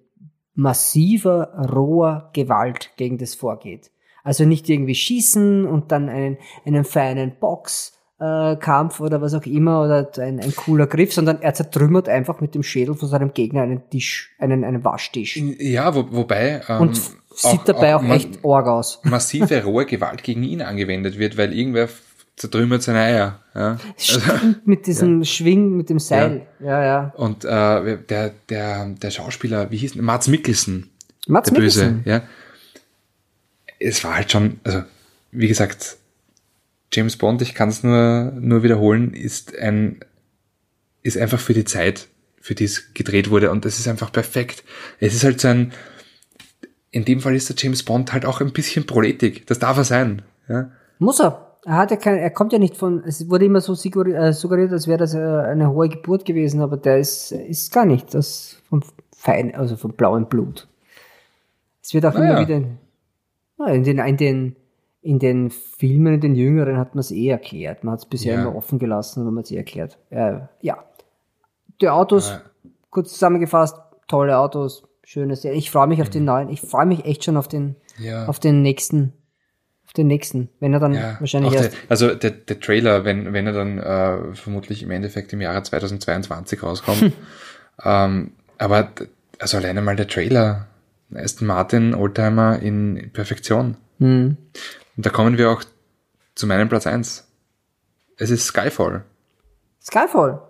massiver, 0.54 1.54
roher 1.74 2.30
Gewalt 2.34 2.92
gegen 2.98 3.18
das 3.18 3.36
vorgeht. 3.36 3.92
Also 4.24 4.46
nicht 4.46 4.70
irgendwie 4.70 4.96
schießen 4.96 5.66
und 5.66 5.92
dann 5.92 6.10
einen, 6.10 6.38
einen 6.66 6.86
feinen 6.86 7.38
Boxkampf 7.40 7.98
äh, 8.20 8.56
Kampf 8.58 9.00
oder 9.00 9.22
was 9.22 9.34
auch 9.34 9.46
immer 9.46 9.84
oder 9.84 10.10
ein, 10.20 10.40
ein 10.40 10.56
cooler 10.56 10.88
Griff, 10.88 11.14
sondern 11.14 11.42
er 11.42 11.54
zertrümmert 11.54 12.08
einfach 12.10 12.40
mit 12.42 12.56
dem 12.56 12.64
Schädel 12.64 12.96
von 12.96 13.10
seinem 13.10 13.34
Gegner 13.34 13.64
einen 13.64 13.90
Tisch, 13.90 14.32
einen, 14.40 14.64
einen 14.64 14.84
Waschtisch. 14.84 15.36
Ja, 15.38 15.94
wo, 15.96 16.06
wobei. 16.12 16.62
Ähm, 16.70 16.82
Und 16.82 17.02
sieht 17.36 17.62
dabei 17.66 17.96
auch, 17.96 18.02
ma- 18.02 18.16
echt 18.16 18.40
arg 18.46 18.68
aus. 18.68 19.00
massive 19.04 19.64
rohe 19.64 19.86
Gewalt 19.86 20.24
gegen 20.24 20.44
ihn 20.44 20.62
angewendet 20.62 21.18
wird, 21.18 21.38
weil 21.38 21.54
irgendwer 21.54 21.90
zertrümmert 22.36 22.82
seine 22.84 23.00
Eier. 23.00 23.40
Ja. 23.56 23.78
Stimmt, 23.98 24.66
mit 24.66 24.88
diesem 24.88 25.24
Schwing, 25.24 25.78
mit 25.78 25.90
dem 25.90 26.00
Seil. 26.00 26.48
Ja, 26.60 26.84
ja. 26.84 27.14
Und 27.16 27.46
äh, 27.46 27.98
der, 28.10 28.32
der, 28.50 28.86
der 28.88 29.12
Schauspieler, 29.12 29.70
wie 29.70 29.78
hieß 29.78 29.94
denn, 29.94 30.04
Mats 30.04 30.28
Mikkelsen, 30.28 30.90
Mats 31.28 31.50
der 31.52 31.60
Böse, 31.60 31.86
Mikkelsen. 31.92 32.10
ja. 32.12 32.22
Es 33.80 34.04
war 34.04 34.16
halt 34.16 34.32
schon, 34.32 34.60
also 34.64 34.84
wie 35.32 35.48
gesagt, 35.48 35.98
James 36.94 37.18
Bond, 37.18 37.42
ich 37.42 37.56
kann 37.56 37.70
es 37.70 37.84
nur, 37.84 38.32
nur 38.40 38.64
wiederholen, 38.64 39.14
ist 39.14 39.58
ein 39.58 40.00
ist 41.04 41.18
einfach 41.18 41.40
für 41.40 41.54
die 41.54 41.66
Zeit, 41.66 42.08
für 42.40 42.56
die 42.56 42.64
es 42.64 42.94
gedreht 42.94 43.30
wurde 43.30 43.52
und 43.52 43.66
das 43.66 43.78
ist 43.78 43.88
einfach 43.88 44.12
perfekt. 44.12 44.64
Es 45.00 45.14
ist 45.14 45.24
halt 45.24 45.40
so 45.40 45.50
ein, 45.50 45.74
in 46.92 47.06
dem 47.06 47.20
Fall 47.20 47.36
ist 47.36 47.50
der 47.50 47.56
James 47.58 47.84
Bond 47.84 48.14
halt 48.14 48.26
auch 48.26 48.42
ein 48.42 48.54
bisschen 48.54 48.86
proletig. 48.86 49.46
Das 49.46 49.60
darf 49.60 49.78
er 49.78 49.84
sein. 49.84 50.22
Ja? 50.48 50.72
Muss 51.00 51.20
er. 51.20 51.50
Er 51.66 51.78
hat 51.78 51.92
ja 51.92 51.98
kein, 51.98 52.18
er 52.18 52.30
kommt 52.30 52.52
ja 52.52 52.60
nicht 52.60 52.76
von, 52.76 53.04
es 53.06 53.30
wurde 53.30 53.46
immer 53.46 53.62
so 53.62 53.74
äh, 53.74 54.34
suggeriert, 54.34 54.72
als 54.74 54.88
wäre 54.88 54.98
das 54.98 55.14
äh, 55.14 55.20
eine 55.20 55.72
hohe 55.72 55.88
Geburt 55.88 56.26
gewesen, 56.26 56.62
aber 56.62 56.76
der 56.76 57.00
ist, 57.00 57.32
ist 57.32 57.72
gar 57.72 57.86
nicht 57.86 58.14
das 58.14 58.58
vom 58.68 58.84
fein, 59.16 59.56
also 59.56 59.78
vom 59.78 59.94
blauen 59.94 60.28
Blut. 60.28 60.68
Es 61.82 61.94
wird 61.94 62.06
auch 62.06 62.14
naja. 62.16 62.38
immer 62.38 62.48
wieder, 62.48 63.74
in 63.74 63.84
den, 63.86 64.00
in 64.00 64.18
den, 64.18 64.56
in 65.04 65.20
den 65.20 65.52
Filmen, 65.52 66.16
in 66.16 66.22
den 66.22 66.36
jüngeren 66.36 66.78
hat 66.78 66.96
man 66.96 67.02
es 67.02 67.12
eh 67.12 67.28
erklärt. 67.28 67.84
Man 67.84 67.94
hat 67.94 68.00
es 68.00 68.06
bisher 68.06 68.36
ja. 68.36 68.42
immer 68.42 68.56
offen 68.56 68.80
gelassen, 68.80 69.22
aber 69.22 69.32
man 69.32 69.40
hat 69.40 69.46
es 69.46 69.52
eh 69.52 69.58
erklärt. 69.58 69.98
Äh, 70.10 70.40
ja. 70.62 70.84
Die 71.82 71.90
Autos, 71.90 72.30
ja. 72.30 72.42
kurz 72.90 73.12
zusammengefasst, 73.12 73.76
tolle 74.08 74.38
Autos, 74.38 74.88
schöne 75.04 75.36
Serie. 75.36 75.58
Ich 75.58 75.72
freue 75.72 75.88
mich 75.88 76.02
auf 76.02 76.10
den 76.10 76.22
mhm. 76.24 76.28
neuen, 76.28 76.50
ich 76.50 76.62
freue 76.62 76.86
mich 76.86 77.06
echt 77.06 77.26
schon 77.26 77.36
auf 77.36 77.48
den, 77.48 77.76
ja. 78.00 78.26
auf 78.28 78.40
den 78.40 78.62
nächsten 78.62 79.14
auf 79.86 79.92
den 79.94 80.08
nächsten, 80.08 80.50
wenn 80.60 80.74
er 80.74 80.80
dann 80.80 80.94
ja, 80.94 81.18
wahrscheinlich 81.20 81.54
erst. 81.54 81.74
Der, 81.74 81.80
also 81.90 82.16
der, 82.16 82.32
der 82.32 82.60
Trailer, 82.60 83.06
wenn, 83.06 83.34
wenn 83.34 83.46
er 83.46 83.54
dann 83.54 83.78
äh, 83.78 84.34
vermutlich 84.34 84.82
im 84.82 84.90
Endeffekt 84.90 85.34
im 85.34 85.42
Jahre 85.42 85.62
2022 85.62 86.64
rauskommt. 86.64 87.12
ähm, 87.84 88.32
aber 88.58 88.90
also 89.40 89.58
alleine 89.58 89.82
mal 89.82 89.96
der 89.96 90.08
Trailer, 90.08 90.68
Aston 91.14 91.48
Martin 91.48 91.94
Oldtimer 91.94 92.60
in 92.60 93.12
Perfektion. 93.14 93.78
Mhm. 94.00 94.38
Und 94.96 95.06
da 95.06 95.10
kommen 95.10 95.38
wir 95.38 95.52
auch 95.52 95.64
zu 96.36 96.48
meinem 96.48 96.70
Platz 96.70 96.88
eins. 96.88 97.28
Es 98.18 98.30
ist 98.30 98.46
Skyfall. 98.46 99.04
Skyfall. 99.82 100.42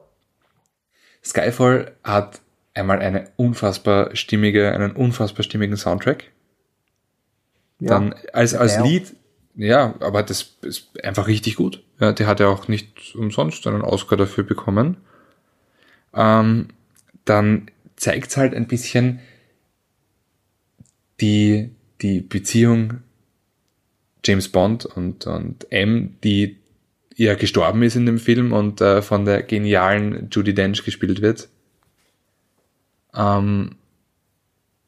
Skyfall 1.24 1.96
hat 2.04 2.42
einmal 2.74 3.00
eine 3.00 3.30
unfassbar 3.38 4.16
stimmige, 4.16 4.72
einen 4.74 4.92
unfassbar 4.92 5.44
stimmigen 5.44 5.78
Soundtrack. 5.78 6.26
Ja, 7.80 7.90
dann 7.90 8.16
als, 8.34 8.54
als 8.54 8.80
Lied 8.80 9.16
ja, 9.56 9.96
aber 10.00 10.24
das 10.24 10.56
ist 10.62 11.04
einfach 11.04 11.28
richtig 11.28 11.56
gut. 11.58 11.84
Ja, 12.00 12.12
die 12.12 12.26
hat 12.26 12.40
ja 12.40 12.48
auch 12.48 12.68
nicht 12.68 13.16
umsonst 13.16 13.66
einen 13.68 13.82
Oscar 13.82 14.18
dafür 14.18 14.44
bekommen. 14.44 14.98
Ähm, 16.14 16.70
dann 17.26 17.70
zeigt 17.96 18.30
es 18.30 18.38
halt 18.38 18.56
ein 18.56 18.68
bisschen 18.68 19.20
die, 21.22 21.70
die 22.02 22.22
Beziehung 22.22 23.02
James 24.26 24.50
Bond 24.50 24.86
und, 24.86 25.28
und 25.28 25.72
M, 25.72 26.18
die 26.24 26.58
ja 27.16 27.36
gestorben 27.36 27.84
ist 27.84 27.96
in 27.96 28.06
dem 28.06 28.18
Film 28.18 28.54
und 28.54 28.82
äh, 28.82 29.02
von 29.02 29.26
der 29.26 29.44
genialen 29.44 30.30
Judy 30.32 30.54
Dench 30.54 30.84
gespielt 30.84 31.22
wird. 31.22 31.50
Ähm, 33.14 33.76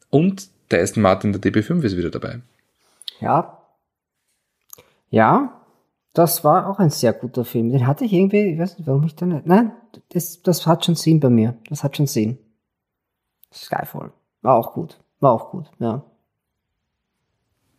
und 0.09 0.49
der 0.71 0.81
Aston 0.81 1.03
Martin 1.03 1.33
der 1.33 1.41
DB5 1.41 1.83
ist 1.83 1.97
wieder 1.97 2.09
dabei. 2.09 2.41
Ja, 3.19 3.55
ja, 5.09 5.61
das 6.13 6.43
war 6.43 6.69
auch 6.69 6.79
ein 6.79 6.89
sehr 6.89 7.13
guter 7.13 7.45
Film. 7.45 7.71
Den 7.71 7.87
hatte 7.87 8.05
ich 8.05 8.13
irgendwie, 8.13 8.53
ich 8.53 8.59
weiß 8.59 8.77
nicht, 8.77 8.87
warum 8.87 9.03
ich 9.03 9.15
da 9.15 9.25
nicht. 9.25 9.45
Nein, 9.45 9.71
das, 10.09 10.41
das 10.41 10.65
hat 10.67 10.85
schon 10.85 10.95
Sinn 10.95 11.19
bei 11.19 11.29
mir. 11.29 11.57
Das 11.69 11.83
hat 11.83 11.97
schon 11.97 12.07
Sinn. 12.07 12.37
Skyfall. 13.53 14.11
War 14.41 14.55
auch 14.55 14.73
gut. 14.73 14.99
War 15.19 15.31
auch 15.31 15.51
gut, 15.51 15.71
ja. 15.79 16.03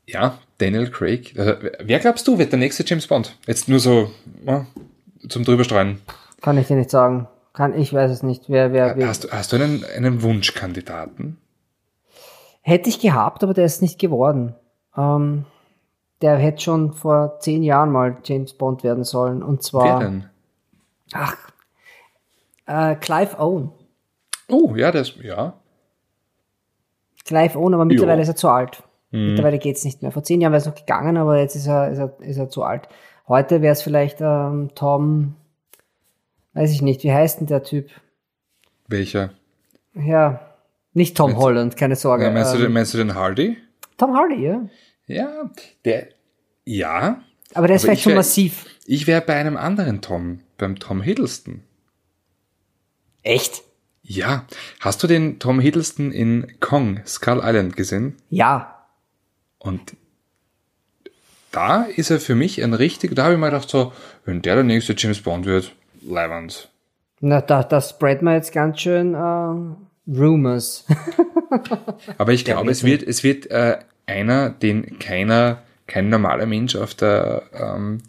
Ja, 0.07 0.39
Daniel 0.59 0.91
Craig. 0.91 1.35
Also, 1.37 1.55
wer 1.81 1.99
glaubst 1.99 2.27
du, 2.29 2.39
wird 2.39 2.53
der 2.53 2.59
nächste 2.59 2.85
James 2.87 3.07
Bond? 3.07 3.37
Jetzt 3.47 3.69
nur 3.69 3.81
so 3.81 4.11
ja, 4.45 4.67
zum 5.29 5.45
drüberstreuen. 5.45 6.01
Kann 6.41 6.59
ich 6.59 6.69
dir 6.69 6.77
nicht 6.77 6.91
sagen. 6.91 7.29
Kann, 7.53 7.77
ich 7.77 7.93
weiß 7.93 8.11
es 8.11 8.23
nicht. 8.23 8.45
Wer, 8.49 8.73
wer, 8.73 8.97
wer. 8.97 9.09
Hast 9.09 9.25
du, 9.25 9.31
hast 9.31 9.53
du 9.53 9.57
einen, 9.57 9.85
einen 9.85 10.23
Wunschkandidaten? 10.23 11.39
Hätte 12.61 12.89
ich 12.89 13.01
gehabt, 13.01 13.43
aber 13.43 13.55
der 13.55 13.65
ist 13.65 13.83
nicht 13.83 13.99
geworden. 13.99 14.55
Ähm, 14.97 15.45
der 16.23 16.37
hätte 16.37 16.63
schon 16.63 16.93
vor 16.93 17.39
zehn 17.41 17.63
Jahren 17.63 17.91
mal 17.91 18.17
James 18.25 18.55
Bond 18.55 18.85
werden 18.85 19.05
sollen. 19.05 19.43
Und 19.43 19.63
zwar. 19.63 20.01
Wer 20.01 20.07
denn? 20.07 20.25
Ach, 21.13 21.37
äh, 22.67 22.95
Clive 22.97 23.39
Owen. 23.39 23.73
Oh, 24.49 24.75
ja, 24.77 24.93
das, 24.93 25.15
ja. 25.23 25.55
Clive 27.25 27.59
Owen, 27.59 27.75
aber 27.75 27.85
mittlerweile 27.85 28.19
jo. 28.19 28.23
ist 28.23 28.29
er 28.29 28.37
zu 28.37 28.49
alt. 28.49 28.83
Mhm. 29.17 29.29
Mittlerweile 29.29 29.59
geht's 29.59 29.85
nicht 29.85 30.03
mehr. 30.03 30.13
Vor 30.13 30.23
zehn 30.23 30.41
Jahren 30.41 30.53
wäre 30.53 30.61
es 30.61 30.67
noch 30.67 30.75
gegangen, 30.75 31.17
aber 31.17 31.39
jetzt 31.41 31.57
ist 31.57 31.67
er, 31.67 31.91
ist 31.91 31.99
er, 31.99 32.15
ist 32.21 32.37
er 32.37 32.51
zu 32.51 32.63
alt. 32.63 32.89
Heute 33.27 33.63
wäre 33.63 33.73
es 33.73 33.81
vielleicht 33.83 34.19
ähm, 34.21 34.71
Tom, 34.75 35.37
weiß 36.53 36.71
ich 36.71 36.83
nicht, 36.83 37.03
wie 37.03 37.13
heißt 37.13 37.41
denn 37.41 37.47
der 37.47 37.63
Typ? 37.63 37.91
Welcher? 38.89 39.31
Ja, 39.95 40.55
nicht 40.93 41.17
Tom 41.17 41.31
meinst, 41.31 41.43
Holland, 41.43 41.77
keine 41.77 41.97
Sorge. 41.97 42.25
Ja, 42.25 42.31
meinst, 42.31 42.55
ähm, 42.55 42.61
du, 42.61 42.69
meinst 42.69 42.93
du 42.93 42.99
den 42.99 43.15
Hardy? 43.15 43.57
Tom 43.97 44.15
Hardy, 44.15 44.45
ja. 44.45 44.69
Ja, 45.07 45.51
der, 45.85 46.09
ja. 46.65 47.23
Aber 47.55 47.67
der 47.67 47.77
ist 47.77 47.83
vielleicht 47.83 48.03
schon 48.03 48.11
wär, 48.11 48.19
massiv. 48.19 48.67
Ich 48.85 49.07
wäre 49.07 49.23
bei 49.23 49.35
einem 49.35 49.57
anderen 49.57 50.03
Tom, 50.03 50.41
beim 50.59 50.79
Tom 50.79 51.01
Hiddleston. 51.01 51.63
Echt? 53.23 53.63
Ja. 54.03 54.45
Hast 54.81 55.03
du 55.03 55.07
den 55.07 55.39
Tom 55.39 55.59
Hiddleston 55.59 56.13
in 56.13 56.61
Kong, 56.61 57.01
Skull 57.07 57.41
Island 57.43 57.77
gesehen? 57.77 58.17
Ja. 58.29 58.76
Und 59.59 59.97
da 61.53 61.85
ist 61.85 62.11
er 62.11 62.21
für 62.21 62.35
mich 62.35 62.63
ein 62.63 62.75
richtig, 62.75 63.15
da 63.15 63.25
habe 63.25 63.35
ich 63.35 63.41
mir 63.41 63.47
gedacht 63.47 63.69
so, 63.69 63.93
wenn 64.25 64.43
der 64.43 64.57
der 64.57 64.65
nächste 64.65 64.95
James 64.97 65.21
Bond 65.21 65.47
wird, 65.47 65.73
leibend. 66.03 66.69
Na, 67.21 67.41
da, 67.41 67.63
das 67.63 67.91
spread 67.91 68.23
man 68.23 68.35
jetzt 68.35 68.53
ganz 68.53 68.81
schön 68.81 69.15
äh, 69.15 70.19
Rumors. 70.19 70.85
Aber 72.19 72.33
ich 72.33 72.45
glaube, 72.45 72.71
es 72.71 72.85
wird, 72.85 73.03
es 73.03 73.25
wird 73.25 73.51
äh, 73.51 73.79
einer, 74.05 74.51
den 74.51 74.99
keiner, 74.99 75.63
kein 75.87 76.11
normaler 76.11 76.47
Mensch 76.47 76.77
auf 76.77 76.95
der, 76.95 77.45
ähm, 77.53 78.03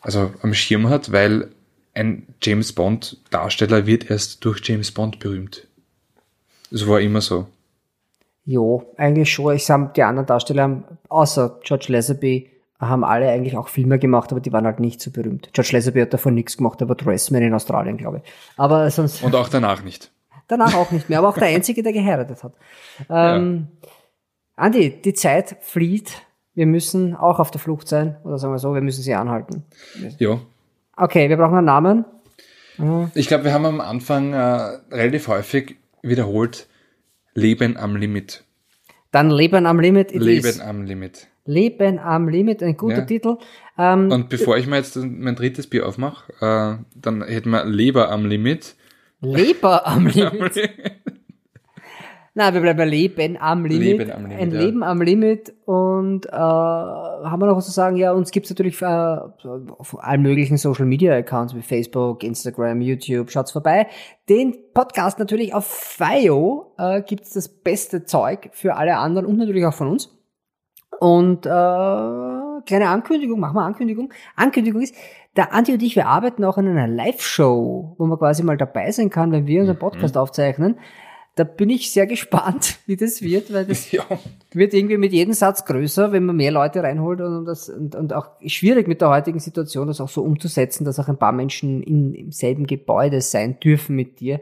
also 0.00 0.32
am 0.42 0.54
Schirm 0.54 0.88
hat, 0.88 1.12
weil 1.12 1.50
ein 1.94 2.26
James 2.42 2.72
Bond 2.72 3.18
Darsteller 3.30 3.86
wird 3.86 4.10
erst 4.10 4.44
durch 4.44 4.60
James 4.64 4.92
Bond 4.92 5.18
berühmt. 5.18 5.66
Das 6.70 6.86
war 6.86 7.00
immer 7.00 7.20
so. 7.20 7.48
Jo, 8.48 8.94
eigentlich 8.96 9.30
schon. 9.30 9.56
Ich 9.56 9.66
sag, 9.66 9.92
die 9.92 10.02
anderen 10.02 10.24
Darsteller, 10.24 10.82
außer 11.10 11.60
George 11.64 11.88
Lazenby, 11.88 12.50
haben 12.80 13.04
alle 13.04 13.28
eigentlich 13.28 13.58
auch 13.58 13.68
Filme 13.68 13.98
gemacht, 13.98 14.32
aber 14.32 14.40
die 14.40 14.50
waren 14.54 14.64
halt 14.64 14.80
nicht 14.80 15.02
so 15.02 15.10
berühmt. 15.10 15.50
George 15.52 15.68
Lazenby 15.74 16.00
hat 16.00 16.14
davon 16.14 16.32
nichts 16.32 16.56
gemacht, 16.56 16.80
aber 16.80 16.94
Dressman 16.94 17.42
in 17.42 17.52
Australien, 17.52 17.98
glaube 17.98 18.22
ich. 18.24 18.32
Aber 18.56 18.90
sonst. 18.90 19.22
Und 19.22 19.34
auch 19.34 19.50
danach 19.50 19.84
nicht. 19.84 20.10
Danach 20.46 20.74
auch 20.76 20.90
nicht 20.92 21.10
mehr, 21.10 21.18
aber 21.18 21.28
auch 21.28 21.36
der 21.36 21.48
Einzige, 21.48 21.82
der 21.82 21.92
geheiratet 21.92 22.42
hat. 22.42 22.54
Ähm, 23.10 23.68
ja. 23.84 23.90
Andi, 24.56 24.98
die 25.02 25.12
Zeit 25.12 25.58
flieht. 25.60 26.22
Wir 26.54 26.64
müssen 26.64 27.14
auch 27.14 27.40
auf 27.40 27.50
der 27.50 27.60
Flucht 27.60 27.86
sein. 27.86 28.16
Oder 28.24 28.38
sagen 28.38 28.54
wir 28.54 28.58
so, 28.58 28.72
wir 28.72 28.80
müssen 28.80 29.02
sie 29.02 29.12
anhalten. 29.12 29.64
Ja. 30.16 30.38
Okay, 30.96 31.28
wir 31.28 31.36
brauchen 31.36 31.58
einen 31.58 31.66
Namen. 31.66 32.06
Ich 33.14 33.28
glaube, 33.28 33.44
wir 33.44 33.52
haben 33.52 33.66
am 33.66 33.82
Anfang 33.82 34.32
äh, 34.32 34.38
relativ 34.90 35.28
häufig 35.28 35.76
wiederholt 36.00 36.66
Leben 37.38 37.76
am 37.76 37.96
Limit. 37.96 38.44
Dann 39.10 39.30
Leben 39.30 39.66
am 39.66 39.80
Limit. 39.80 40.12
Leben 40.12 40.46
is. 40.46 40.60
am 40.60 40.84
Limit. 40.84 41.28
Leben 41.44 41.98
am 41.98 42.28
Limit, 42.28 42.62
ein 42.62 42.76
guter 42.76 42.98
ja. 42.98 43.04
Titel. 43.04 43.36
Ähm, 43.78 44.12
Und 44.12 44.28
bevor 44.28 44.58
ich 44.58 44.66
mir 44.66 44.76
jetzt 44.76 44.96
mein 44.96 45.34
drittes 45.34 45.66
Bier 45.66 45.86
aufmache, 45.86 46.30
äh, 46.40 46.84
dann 46.94 47.22
hätten 47.22 47.50
wir 47.50 47.64
Leber 47.64 48.10
am 48.10 48.26
Limit. 48.26 48.74
Leber 49.20 49.86
am 49.86 50.06
Limit. 50.14 50.56
Nein, 52.38 52.54
wir 52.54 52.60
bleiben 52.60 52.88
Leben 52.88 53.36
am 53.36 53.66
Limit. 53.66 53.98
Leben 53.98 54.12
am 54.12 54.26
Limit 54.26 54.38
ein 54.40 54.52
ja. 54.52 54.60
Leben 54.60 54.82
am 54.84 55.02
Limit. 55.02 55.54
Und 55.64 56.26
äh, 56.26 56.30
haben 56.30 57.42
wir 57.42 57.46
noch 57.46 57.56
was 57.56 57.66
zu 57.66 57.72
sagen? 57.72 57.96
Ja, 57.96 58.12
uns 58.12 58.30
gibt's 58.30 58.48
natürlich 58.48 58.80
äh, 58.80 58.86
auf 58.86 59.96
allen 59.98 60.22
möglichen 60.22 60.56
Social 60.56 60.86
Media 60.86 61.16
Accounts 61.16 61.56
wie 61.56 61.62
Facebook, 61.62 62.22
Instagram, 62.22 62.80
YouTube. 62.80 63.32
Schaut's 63.32 63.50
vorbei. 63.50 63.88
Den 64.28 64.54
Podcast 64.72 65.18
natürlich 65.18 65.52
auf 65.52 65.66
FIO 65.66 66.76
äh, 66.78 67.02
gibt's 67.02 67.32
das 67.32 67.48
beste 67.48 68.04
Zeug 68.04 68.50
für 68.52 68.76
alle 68.76 68.98
anderen 68.98 69.26
und 69.26 69.36
natürlich 69.36 69.66
auch 69.66 69.74
von 69.74 69.88
uns. 69.88 70.16
Und 71.00 71.44
äh, 71.44 71.48
kleine 71.48 72.88
Ankündigung, 72.88 73.40
machen 73.40 73.56
wir 73.56 73.64
Ankündigung. 73.64 74.12
Ankündigung 74.36 74.80
ist, 74.80 74.94
der 75.36 75.52
Andi 75.52 75.72
und 75.72 75.82
ich, 75.82 75.96
wir 75.96 76.06
arbeiten 76.06 76.44
auch 76.44 76.56
an 76.56 76.68
einer 76.68 76.86
Live-Show, 76.86 77.96
wo 77.98 78.06
man 78.06 78.16
quasi 78.16 78.44
mal 78.44 78.56
dabei 78.56 78.92
sein 78.92 79.10
kann, 79.10 79.32
wenn 79.32 79.48
wir 79.48 79.60
unseren 79.62 79.74
mhm. 79.74 79.80
Podcast 79.80 80.14
mhm. 80.14 80.20
aufzeichnen 80.20 80.76
da 81.38 81.44
bin 81.44 81.70
ich 81.70 81.92
sehr 81.92 82.06
gespannt, 82.06 82.78
wie 82.86 82.96
das 82.96 83.22
wird, 83.22 83.52
weil 83.52 83.64
das 83.64 83.92
ja. 83.92 84.04
wird 84.52 84.74
irgendwie 84.74 84.96
mit 84.96 85.12
jedem 85.12 85.34
Satz 85.34 85.64
größer, 85.64 86.10
wenn 86.12 86.26
man 86.26 86.36
mehr 86.36 86.50
Leute 86.50 86.82
reinholt 86.82 87.20
und, 87.20 87.44
das, 87.44 87.68
und, 87.68 87.94
und 87.94 88.12
auch 88.12 88.30
schwierig 88.44 88.88
mit 88.88 89.00
der 89.00 89.10
heutigen 89.10 89.38
Situation, 89.38 89.86
das 89.86 90.00
auch 90.00 90.08
so 90.08 90.22
umzusetzen, 90.22 90.84
dass 90.84 90.98
auch 90.98 91.08
ein 91.08 91.18
paar 91.18 91.32
Menschen 91.32 91.82
in, 91.82 92.14
im 92.14 92.32
selben 92.32 92.66
Gebäude 92.66 93.20
sein 93.20 93.60
dürfen 93.60 93.94
mit 93.94 94.20
dir. 94.20 94.40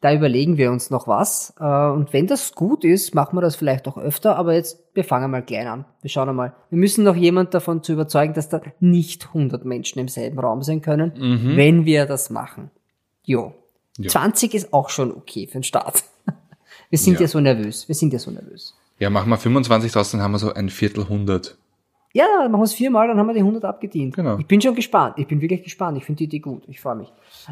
Da 0.00 0.12
überlegen 0.12 0.56
wir 0.56 0.72
uns 0.72 0.90
noch 0.90 1.06
was. 1.06 1.54
Äh, 1.60 1.64
und 1.64 2.12
wenn 2.12 2.26
das 2.26 2.56
gut 2.56 2.84
ist, 2.84 3.14
machen 3.14 3.36
wir 3.36 3.40
das 3.40 3.54
vielleicht 3.54 3.86
auch 3.86 3.96
öfter, 3.96 4.34
aber 4.36 4.54
jetzt, 4.54 4.82
wir 4.94 5.04
fangen 5.04 5.30
mal 5.30 5.42
klein 5.42 5.68
an. 5.68 5.84
Wir 6.00 6.10
schauen 6.10 6.28
einmal. 6.28 6.54
Wir 6.70 6.78
müssen 6.78 7.04
noch 7.04 7.14
jemand 7.14 7.54
davon 7.54 7.84
zu 7.84 7.92
überzeugen, 7.92 8.34
dass 8.34 8.48
da 8.48 8.60
nicht 8.80 9.28
100 9.28 9.64
Menschen 9.64 10.00
im 10.00 10.08
selben 10.08 10.40
Raum 10.40 10.62
sein 10.62 10.80
können, 10.80 11.12
mhm. 11.16 11.56
wenn 11.56 11.84
wir 11.84 12.06
das 12.06 12.30
machen. 12.30 12.72
Jo. 13.22 13.54
Ja. 13.98 14.08
20 14.10 14.54
ist 14.54 14.72
auch 14.72 14.88
schon 14.88 15.12
okay 15.14 15.46
für 15.46 15.58
den 15.58 15.62
Start. 15.64 16.02
Wir 16.90 16.98
sind 16.98 17.14
ja. 17.14 17.22
Ja. 17.22 17.26
so 17.28 17.40
nervös. 17.40 17.88
Wir 17.88 17.94
sind 17.94 18.12
ja 18.12 18.18
so 18.18 18.30
nervös. 18.30 18.74
Ja, 18.98 19.08
machen 19.10 19.30
wir 19.30 19.36
25 19.38 19.90
draus, 19.90 20.10
dann 20.12 20.20
haben 20.20 20.32
wir 20.32 20.38
so 20.38 20.52
ein 20.52 20.68
Viertel 20.68 21.08
hundert. 21.08 21.56
Ja, 22.12 22.26
machen 22.48 22.60
wir 22.60 22.64
es 22.64 22.74
viermal, 22.74 23.08
dann 23.08 23.18
haben 23.18 23.26
wir 23.26 23.32
die 23.34 23.40
100 23.40 23.64
abgedient. 23.64 24.14
Genau. 24.14 24.38
Ich 24.38 24.46
bin 24.46 24.60
schon 24.60 24.74
gespannt. 24.74 25.14
Ich 25.16 25.26
bin 25.26 25.40
wirklich 25.40 25.64
gespannt. 25.64 25.96
Ich 25.98 26.04
finde 26.04 26.18
die 26.18 26.24
Idee 26.24 26.38
gut. 26.40 26.62
Ich 26.68 26.80
freue 26.80 26.96
mich. 26.96 27.08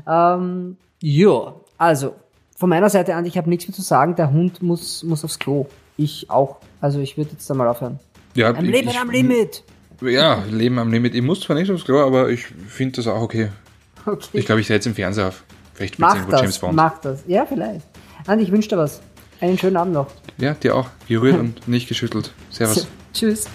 Ähm, 0.07 0.77
ja, 1.01 1.55
also 1.79 2.15
von 2.57 2.69
meiner 2.69 2.91
Seite 2.91 3.15
an, 3.15 3.25
ich 3.25 3.39
habe 3.39 3.49
nichts 3.49 3.67
mehr 3.67 3.75
zu 3.75 3.81
sagen. 3.83 4.15
Der 4.17 4.31
Hund 4.31 4.63
muss, 4.63 5.03
muss 5.03 5.25
aufs 5.25 5.39
Klo. 5.39 5.67
Ich 5.97 6.29
auch. 6.31 6.59
Also 6.83 7.01
ich 7.01 7.17
würde 7.17 7.31
jetzt 7.33 7.51
einmal 7.51 7.67
aufhören. 7.69 7.99
Ja, 8.35 8.51
Am 8.51 8.65
ich- 8.67 8.71
Leben, 8.71 8.89
ich- 8.91 8.99
am 9.01 9.11
Limit. 9.11 9.65
Ja, 10.03 10.45
Leben 10.51 10.79
am 10.79 10.93
Limit. 10.93 11.15
Ich 11.15 11.23
muss 11.23 11.41
zwar 11.41 11.57
nicht 11.57 11.71
aufs 11.71 11.85
Klo, 11.87 11.99
aber 12.01 12.29
ich 12.29 12.47
finde 12.47 12.97
das 12.97 13.07
auch 13.07 13.23
okay. 13.23 13.49
Okay. 14.07 14.29
Ich 14.39 14.47
glaube, 14.47 14.61
ich 14.61 14.67
setze 14.67 14.89
im 14.91 14.95
Fernseher 14.95 15.29
auf. 15.29 15.43
Vielleicht 15.81 15.99
irgendwo 15.99 16.31
das. 16.31 16.41
James 16.43 16.59
Bond. 16.59 16.75
Mach 16.75 16.99
das. 16.99 17.25
Ja, 17.27 17.47
vielleicht. 17.47 17.87
Andi, 18.27 18.45
ich 18.45 18.53
wünsche 18.53 18.69
dir 18.69 18.77
was. 18.77 19.01
Einen 19.41 19.57
schönen 19.57 19.79
Abend 19.79 19.95
noch. 19.95 20.09
Ja, 20.37 20.53
dir 20.53 20.77
auch. 20.77 20.89
Gerührt 21.09 21.39
und 21.39 21.67
nicht 21.67 21.89
geschüttelt. 21.89 22.35
Servus. 22.51 22.87
Tschüss. 23.15 23.47